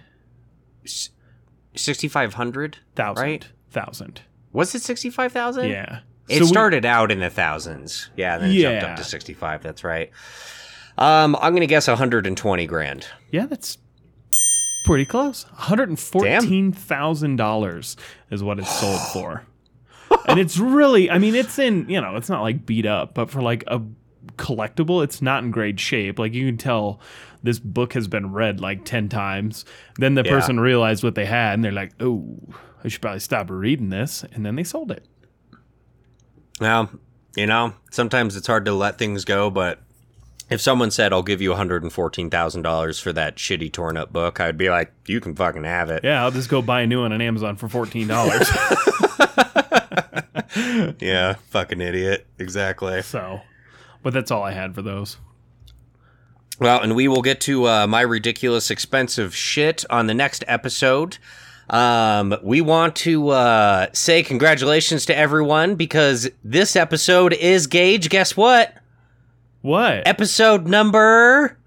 Sixty 1.75 2.09
five 2.09 2.35
hundred, 2.35 2.79
thousand, 2.97 3.23
right? 3.25 3.49
thousand. 3.71 4.23
Was 4.59 4.75
it 4.75 4.83
sixty 4.83 5.09
five 5.11 5.33
thousand? 5.33 5.69
Yeah, 5.71 6.01
It 6.29 6.39
So 6.39 6.45
we- 6.45 6.49
started 6.49 6.85
out 6.85 7.11
in 7.11 7.21
the 7.21 7.31
thousands. 7.31 8.11
Yeah, 8.17 8.39
then 8.39 8.51
it 8.51 8.61
jumped 8.61 8.85
up 8.85 8.97
to 8.97 9.05
65. 9.05 9.63
That's 9.63 9.85
right. 9.85 10.11
Um, 10.99 11.37
I'm 11.41 11.53
going 11.53 11.61
to 11.61 11.67
guess 11.67 11.87
120 11.89 12.67
grand. 12.67 13.07
Yeah, 13.31 13.47
that's 13.47 13.79
pretty 14.85 15.05
close. 15.05 15.45
One 15.45 15.55
hundred 15.57 15.89
and 15.91 15.99
fourteen 16.01 16.73
thousand 16.73 17.37
dollars 17.37 17.97
is 18.31 18.43
what 18.43 18.59
it's 18.59 18.81
sold 18.81 19.01
for, 19.13 19.45
and 20.27 20.39
it's 20.41 20.59
really. 20.59 21.11
I 21.11 21.19
mean, 21.19 21.35
it's 21.35 21.59
in. 21.59 21.89
You 21.89 22.01
know, 22.01 22.17
it's 22.17 22.29
not 22.29 22.43
like 22.43 22.67
beat 22.67 22.85
up, 22.87 23.15
but 23.15 23.31
for 23.31 23.41
like 23.43 23.63
a 23.69 23.81
collectible, 24.37 25.05
it's 25.05 25.23
not 25.23 25.45
in 25.45 25.51
great 25.51 25.79
shape. 25.79 26.19
Like 26.19 26.35
you 26.35 26.47
can 26.47 26.57
tell. 26.59 27.01
This 27.41 27.61
book 27.61 27.93
has 27.93 28.09
been 28.09 28.33
read 28.33 28.61
like 28.61 28.85
10 28.85 29.09
times. 29.09 29.65
Then 29.99 30.17
the 30.17 30.25
Yeah. 30.25 30.33
person 30.33 30.59
realized 30.59 31.05
what 31.05 31.15
they 31.15 31.25
had 31.25 31.55
and 31.55 31.63
they're 31.65 31.71
like, 31.71 31.93
oh, 32.01 32.37
I 32.83 32.89
should 32.89 33.01
probably 33.01 33.21
stop 33.21 33.51
reading 33.51 33.91
this. 33.91 34.25
And 34.33 34.45
then 34.45 34.57
they 34.57 34.65
sold 34.65 34.91
it. 34.91 35.05
Now, 36.61 36.91
you 37.37 37.47
know, 37.47 37.75
sometimes 37.91 38.37
it's 38.37 38.47
hard 38.47 38.65
to 38.65 38.73
let 38.73 38.99
things 38.99 39.25
go, 39.25 39.51
but 39.51 39.81
if 40.51 40.61
someone 40.61 40.91
said, 40.91 41.13
I'll 41.13 41.23
give 41.23 41.41
you 41.41 41.53
$114,000 41.53 43.01
for 43.01 43.13
that 43.13 43.37
shitty 43.37 43.73
torn 43.73 43.97
up 43.97 44.13
book, 44.13 44.41
I'd 44.41 44.57
be 44.57 44.71
like, 44.71 44.93
you 45.07 45.21
can 45.21 45.37
fucking 45.37 45.65
have 45.65 45.91
it. 45.91 46.03
Yeah, 46.05 46.23
I'll 46.23 46.31
just 46.31 46.49
go 46.49 46.63
buy 46.63 46.81
a 46.83 46.87
new 46.87 47.03
one 47.03 47.13
on 47.13 47.21
Amazon 47.21 47.57
for 47.57 47.69
$14. 47.69 48.09
Yeah, 51.01 51.35
fucking 51.51 51.81
idiot. 51.81 52.27
Exactly. 52.39 53.03
so, 53.03 53.41
but 54.03 54.13
that's 54.13 54.31
all 54.31 54.43
I 54.43 54.53
had 54.53 54.75
for 54.75 54.83
those. 54.83 55.19
Well, 56.59 56.81
and 56.83 56.97
we 56.97 57.07
will 57.07 57.23
get 57.23 57.41
to 57.43 57.67
uh, 57.69 57.87
my 57.87 58.01
ridiculous 58.01 58.71
expensive 58.71 59.35
shit 59.35 59.85
on 59.91 60.07
the 60.07 60.15
next 60.15 60.43
episode. 60.49 61.19
Um, 61.71 62.35
we 62.43 62.61
want 62.61 62.97
to 62.97 63.29
uh, 63.29 63.87
say 63.93 64.23
congratulations 64.23 65.07
to 65.07 65.17
everyone 65.17 65.75
because 65.75 66.29
this 66.43 66.77
episode 66.77 67.35
is 67.35 67.67
Gage. 67.67 68.09
Guess 68.09 68.37
what? 68.37 68.75
What? 69.61 70.07
Episode 70.07 70.67
number 70.67 71.59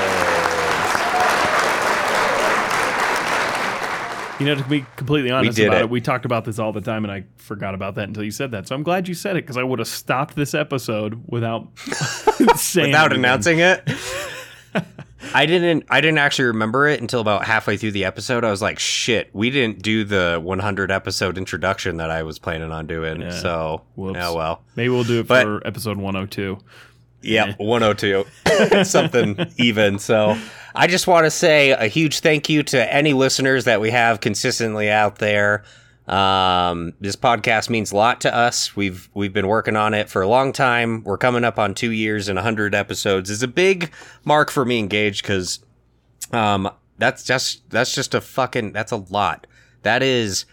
You 4.39 4.45
know, 4.45 4.55
to 4.55 4.63
be 4.65 4.85
completely 4.97 5.31
honest 5.31 5.57
about 5.59 5.77
it. 5.77 5.81
it. 5.81 5.89
we 5.89 5.99
talked 5.99 6.25
about 6.25 6.45
this 6.45 6.59
all 6.59 6.71
the 6.71 6.81
time, 6.81 7.03
and 7.05 7.11
I 7.11 7.23
forgot 7.37 7.73
about 7.73 7.95
that 7.95 8.07
until 8.07 8.23
you 8.23 8.29
said 8.31 8.51
that. 8.51 8.67
So 8.67 8.75
I'm 8.75 8.83
glad 8.83 9.07
you 9.07 9.13
said 9.15 9.35
it 9.35 9.41
because 9.43 9.57
I 9.57 9.63
would 9.63 9.79
have 9.79 9.87
stopped 9.87 10.35
this 10.35 10.53
episode 10.53 11.23
without 11.27 11.67
saying 12.55 12.89
without 12.89 13.11
anything. 13.11 13.17
announcing 13.25 13.59
it 13.59 13.89
i 15.33 15.45
didn't 15.47 15.83
i 15.89 15.99
didn't 15.99 16.19
actually 16.19 16.45
remember 16.45 16.87
it 16.87 17.01
until 17.01 17.19
about 17.19 17.43
halfway 17.45 17.75
through 17.75 17.91
the 17.91 18.05
episode 18.05 18.43
i 18.45 18.51
was 18.51 18.61
like 18.61 18.77
shit 18.79 19.29
we 19.33 19.49
didn't 19.49 19.81
do 19.81 20.03
the 20.03 20.39
100 20.43 20.91
episode 20.91 21.37
introduction 21.37 21.97
that 21.97 22.11
i 22.11 22.21
was 22.21 22.37
planning 22.37 22.71
on 22.71 22.85
doing 22.85 23.21
Yeah. 23.21 23.31
so 23.31 23.81
Whoops. 23.95 24.19
oh 24.21 24.35
well 24.35 24.61
Maybe 24.75 24.89
we'll 24.89 25.03
do 25.03 25.21
it 25.21 25.27
But- 25.27 25.43
for 25.43 25.65
episode 25.67 25.97
102. 25.97 26.59
Yeah, 27.21 27.55
102. 27.57 28.83
Something 28.83 29.51
even. 29.57 29.99
So 29.99 30.37
I 30.75 30.87
just 30.87 31.07
want 31.07 31.25
to 31.25 31.31
say 31.31 31.71
a 31.71 31.87
huge 31.87 32.19
thank 32.19 32.49
you 32.49 32.63
to 32.63 32.93
any 32.93 33.13
listeners 33.13 33.65
that 33.65 33.81
we 33.81 33.89
have 33.91 34.21
consistently 34.21 34.89
out 34.89 35.17
there. 35.17 35.63
Um, 36.07 36.93
this 37.01 37.17
podcast 37.17 37.69
means 37.69 37.91
a 37.91 37.95
lot 37.97 38.21
to 38.21 38.33
us. 38.33 38.75
We've 38.75 39.09
we've 39.13 39.33
been 39.33 39.47
working 39.47 39.75
on 39.75 39.93
it 39.93 40.09
for 40.09 40.21
a 40.21 40.27
long 40.27 40.53
time. 40.53 41.03
We're 41.03 41.17
coming 41.17 41.43
up 41.43 41.59
on 41.59 41.73
two 41.73 41.91
years 41.91 42.29
and 42.29 42.37
100 42.37 42.73
episodes. 42.73 43.29
is 43.29 43.43
a 43.43 43.47
big 43.47 43.91
mark 44.23 44.49
for 44.49 44.63
me 44.63 44.79
engaged 44.79 45.23
because 45.23 45.59
um, 46.31 46.69
that's 46.97 47.23
just 47.23 47.69
that's 47.69 47.93
just 47.93 48.13
a 48.13 48.21
fucking 48.21 48.71
that's 48.71 48.91
a 48.91 48.97
lot. 48.97 49.47
That 49.83 50.01
is, 50.01 50.45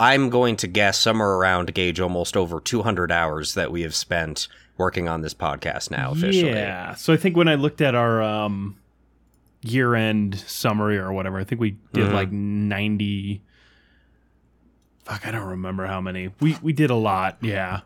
I'm 0.00 0.30
going 0.30 0.56
to 0.56 0.66
guess 0.66 0.98
somewhere 0.98 1.32
around 1.32 1.74
Gage 1.74 2.00
almost 2.00 2.36
over 2.36 2.60
200 2.60 3.12
hours 3.12 3.54
that 3.54 3.70
we 3.70 3.82
have 3.82 3.94
spent 3.94 4.48
working 4.82 5.08
on 5.08 5.22
this 5.22 5.32
podcast 5.32 5.90
now 5.90 6.10
officially. 6.10 6.50
Yeah. 6.50 6.94
So 6.96 7.12
I 7.12 7.16
think 7.16 7.36
when 7.36 7.48
I 7.48 7.54
looked 7.54 7.80
at 7.80 7.94
our 7.94 8.20
um, 8.20 8.76
year 9.62 9.94
end 9.94 10.38
summary 10.40 10.98
or 10.98 11.12
whatever, 11.12 11.38
I 11.38 11.44
think 11.44 11.60
we 11.60 11.76
did 11.92 12.08
Mhm. 12.08 12.12
like 12.12 12.32
90. 12.32 13.40
Fuck, 15.04 15.26
I 15.26 15.30
don't 15.30 15.48
remember 15.48 15.86
how 15.86 16.00
many. 16.00 16.30
We 16.40 16.56
we 16.62 16.72
did 16.72 16.90
a 16.90 16.94
lot. 16.96 17.38
Yeah. 17.40 17.80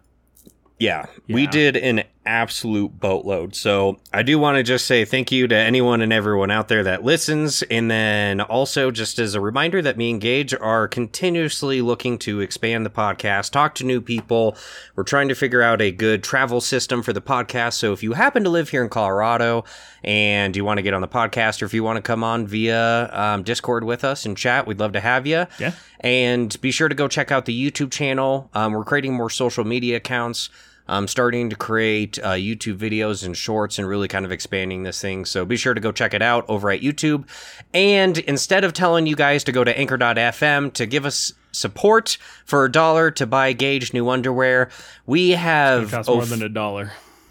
Yeah, 0.78 1.06
we 1.28 1.47
did 1.47 1.77
an 1.77 2.02
absolute 2.26 2.98
boatload. 2.98 3.54
So 3.54 3.98
I 4.12 4.22
do 4.22 4.38
want 4.38 4.56
to 4.56 4.62
just 4.62 4.86
say 4.86 5.04
thank 5.04 5.32
you 5.32 5.46
to 5.48 5.54
anyone 5.54 6.02
and 6.02 6.12
everyone 6.12 6.50
out 6.50 6.68
there 6.68 6.82
that 6.84 7.04
listens. 7.04 7.62
And 7.64 7.90
then 7.90 8.40
also, 8.40 8.90
just 8.90 9.18
as 9.18 9.34
a 9.34 9.40
reminder, 9.40 9.80
that 9.82 9.96
me 9.96 10.10
and 10.10 10.20
Gage 10.20 10.52
are 10.54 10.88
continuously 10.88 11.80
looking 11.80 12.18
to 12.18 12.40
expand 12.40 12.84
the 12.84 12.90
podcast, 12.90 13.52
talk 13.52 13.74
to 13.76 13.84
new 13.84 14.00
people. 14.00 14.56
We're 14.96 15.04
trying 15.04 15.28
to 15.28 15.34
figure 15.34 15.62
out 15.62 15.80
a 15.80 15.92
good 15.92 16.22
travel 16.22 16.60
system 16.60 17.02
for 17.02 17.12
the 17.12 17.22
podcast. 17.22 17.74
So 17.74 17.92
if 17.92 18.02
you 18.02 18.12
happen 18.12 18.44
to 18.44 18.50
live 18.50 18.68
here 18.70 18.82
in 18.82 18.90
Colorado 18.90 19.64
and 20.02 20.54
you 20.56 20.64
want 20.64 20.78
to 20.78 20.82
get 20.82 20.94
on 20.94 21.00
the 21.00 21.08
podcast, 21.08 21.62
or 21.62 21.64
if 21.64 21.74
you 21.74 21.84
want 21.84 21.96
to 21.96 22.02
come 22.02 22.24
on 22.24 22.46
via 22.46 23.10
um, 23.12 23.42
Discord 23.42 23.84
with 23.84 24.04
us 24.04 24.26
and 24.26 24.36
chat, 24.36 24.66
we'd 24.66 24.80
love 24.80 24.92
to 24.92 25.00
have 25.00 25.26
you. 25.26 25.46
Yeah. 25.58 25.72
And 26.00 26.60
be 26.60 26.70
sure 26.70 26.88
to 26.88 26.94
go 26.94 27.08
check 27.08 27.32
out 27.32 27.46
the 27.46 27.70
YouTube 27.70 27.90
channel. 27.90 28.50
Um, 28.54 28.72
we're 28.72 28.84
creating 28.84 29.14
more 29.14 29.30
social 29.30 29.64
media 29.64 29.96
accounts. 29.96 30.50
I'm 30.88 31.08
starting 31.08 31.50
to 31.50 31.56
create 31.56 32.18
uh, 32.22 32.32
YouTube 32.32 32.78
videos 32.78 33.24
and 33.24 33.36
shorts 33.36 33.78
and 33.78 33.88
really 33.88 34.08
kind 34.08 34.24
of 34.24 34.32
expanding 34.32 34.84
this 34.84 35.00
thing. 35.00 35.24
So 35.24 35.44
be 35.44 35.56
sure 35.56 35.74
to 35.74 35.80
go 35.80 35.90
check 35.92 36.14
it 36.14 36.22
out 36.22 36.44
over 36.48 36.70
at 36.70 36.80
YouTube. 36.80 37.26
And 37.74 38.18
instead 38.18 38.62
of 38.64 38.72
telling 38.72 39.06
you 39.06 39.16
guys 39.16 39.42
to 39.44 39.52
go 39.52 39.64
to 39.64 39.76
anchor.fm 39.76 40.72
to 40.74 40.86
give 40.86 41.04
us 41.04 41.32
support 41.52 42.18
for 42.44 42.64
a 42.64 42.70
dollar 42.70 43.10
to 43.12 43.26
buy 43.26 43.52
Gage 43.52 43.92
new 43.92 44.08
underwear, 44.08 44.70
we 45.06 45.32
It 45.32 45.38
have. 45.38 45.90
costs 45.90 46.08
oh, 46.08 46.16
more 46.16 46.24
than 46.26 46.42
a 46.42 46.48
dollar 46.48 46.92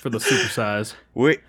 for 0.00 0.10
the 0.10 0.20
super 0.20 0.48
size. 0.48 0.94
we- 1.14 1.38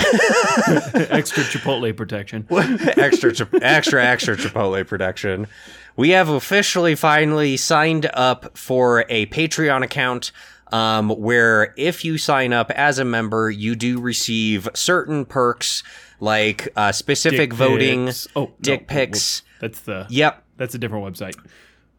Extra 1.10 1.44
Chipotle 1.44 1.96
protection. 1.96 2.46
extra, 2.52 3.32
extra, 3.62 4.04
extra 4.06 4.38
Chipotle 4.38 4.86
production. 4.88 5.48
We 5.96 6.10
have 6.12 6.30
officially 6.30 6.96
finally 6.96 7.58
signed 7.58 8.10
up 8.14 8.58
for 8.58 9.04
a 9.10 9.26
Patreon 9.28 9.84
account. 9.84 10.32
Um, 10.72 11.10
where 11.10 11.74
if 11.78 12.04
you 12.04 12.18
sign 12.18 12.52
up 12.54 12.72
as 12.72 13.00
a 13.00 13.06
member, 13.06 13.50
you 13.50 13.76
do 13.76 14.00
receive 14.00 14.68
certain 14.74 15.26
perks 15.26 15.82
like 16.20 16.68
uh, 16.76 16.92
specific 16.92 17.52
Dick 17.52 17.54
voting, 17.54 18.08
pics. 18.08 18.28
Oh, 18.36 18.52
dick 18.60 18.82
whoop, 18.82 18.88
pics. 18.90 19.44
That's 19.62 19.80
the. 19.82 20.06
Yep, 20.10 20.44
That's 20.58 20.76
a 20.76 20.78
different 20.78 21.06
website. 21.06 21.36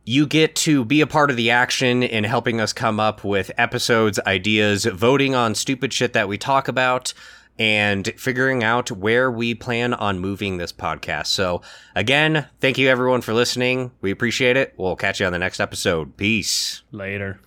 you 0.05 0.27
get 0.27 0.55
to 0.57 0.85
be 0.85 1.01
a 1.01 1.07
part 1.07 1.31
of 1.31 1.37
the 1.37 1.51
action 1.51 2.03
in 2.03 2.25
helping 2.25 2.61
us 2.61 2.73
come 2.73 2.99
up 3.01 3.25
with 3.25 3.51
episodes, 3.59 4.19
ideas, 4.27 4.85
voting 4.85 5.35
on 5.35 5.55
stupid 5.55 5.93
shit 5.93 6.13
that 6.13 6.29
we 6.29 6.37
talk 6.39 6.69
about, 6.69 7.13
and 7.59 8.13
figuring 8.17 8.63
out 8.63 8.91
where 8.91 9.31
we 9.31 9.55
plan 9.55 9.93
on 9.95 10.19
moving 10.19 10.59
this 10.59 10.73
podcast. 10.73 11.27
So, 11.27 11.63
again, 11.95 12.47
thank 12.61 12.79
you 12.79 12.89
everyone 12.89 13.21
for 13.21 13.35
listening. 13.35 13.91
We 14.01 14.11
appreciate 14.11 14.57
it. 14.57 14.75
We'll 14.77 14.95
catch 14.97 15.21
you 15.21 15.27
on 15.27 15.33
the 15.33 15.39
next 15.39 15.59
episode. 15.61 16.17
Peace. 16.17 16.83
Later. 16.93 17.41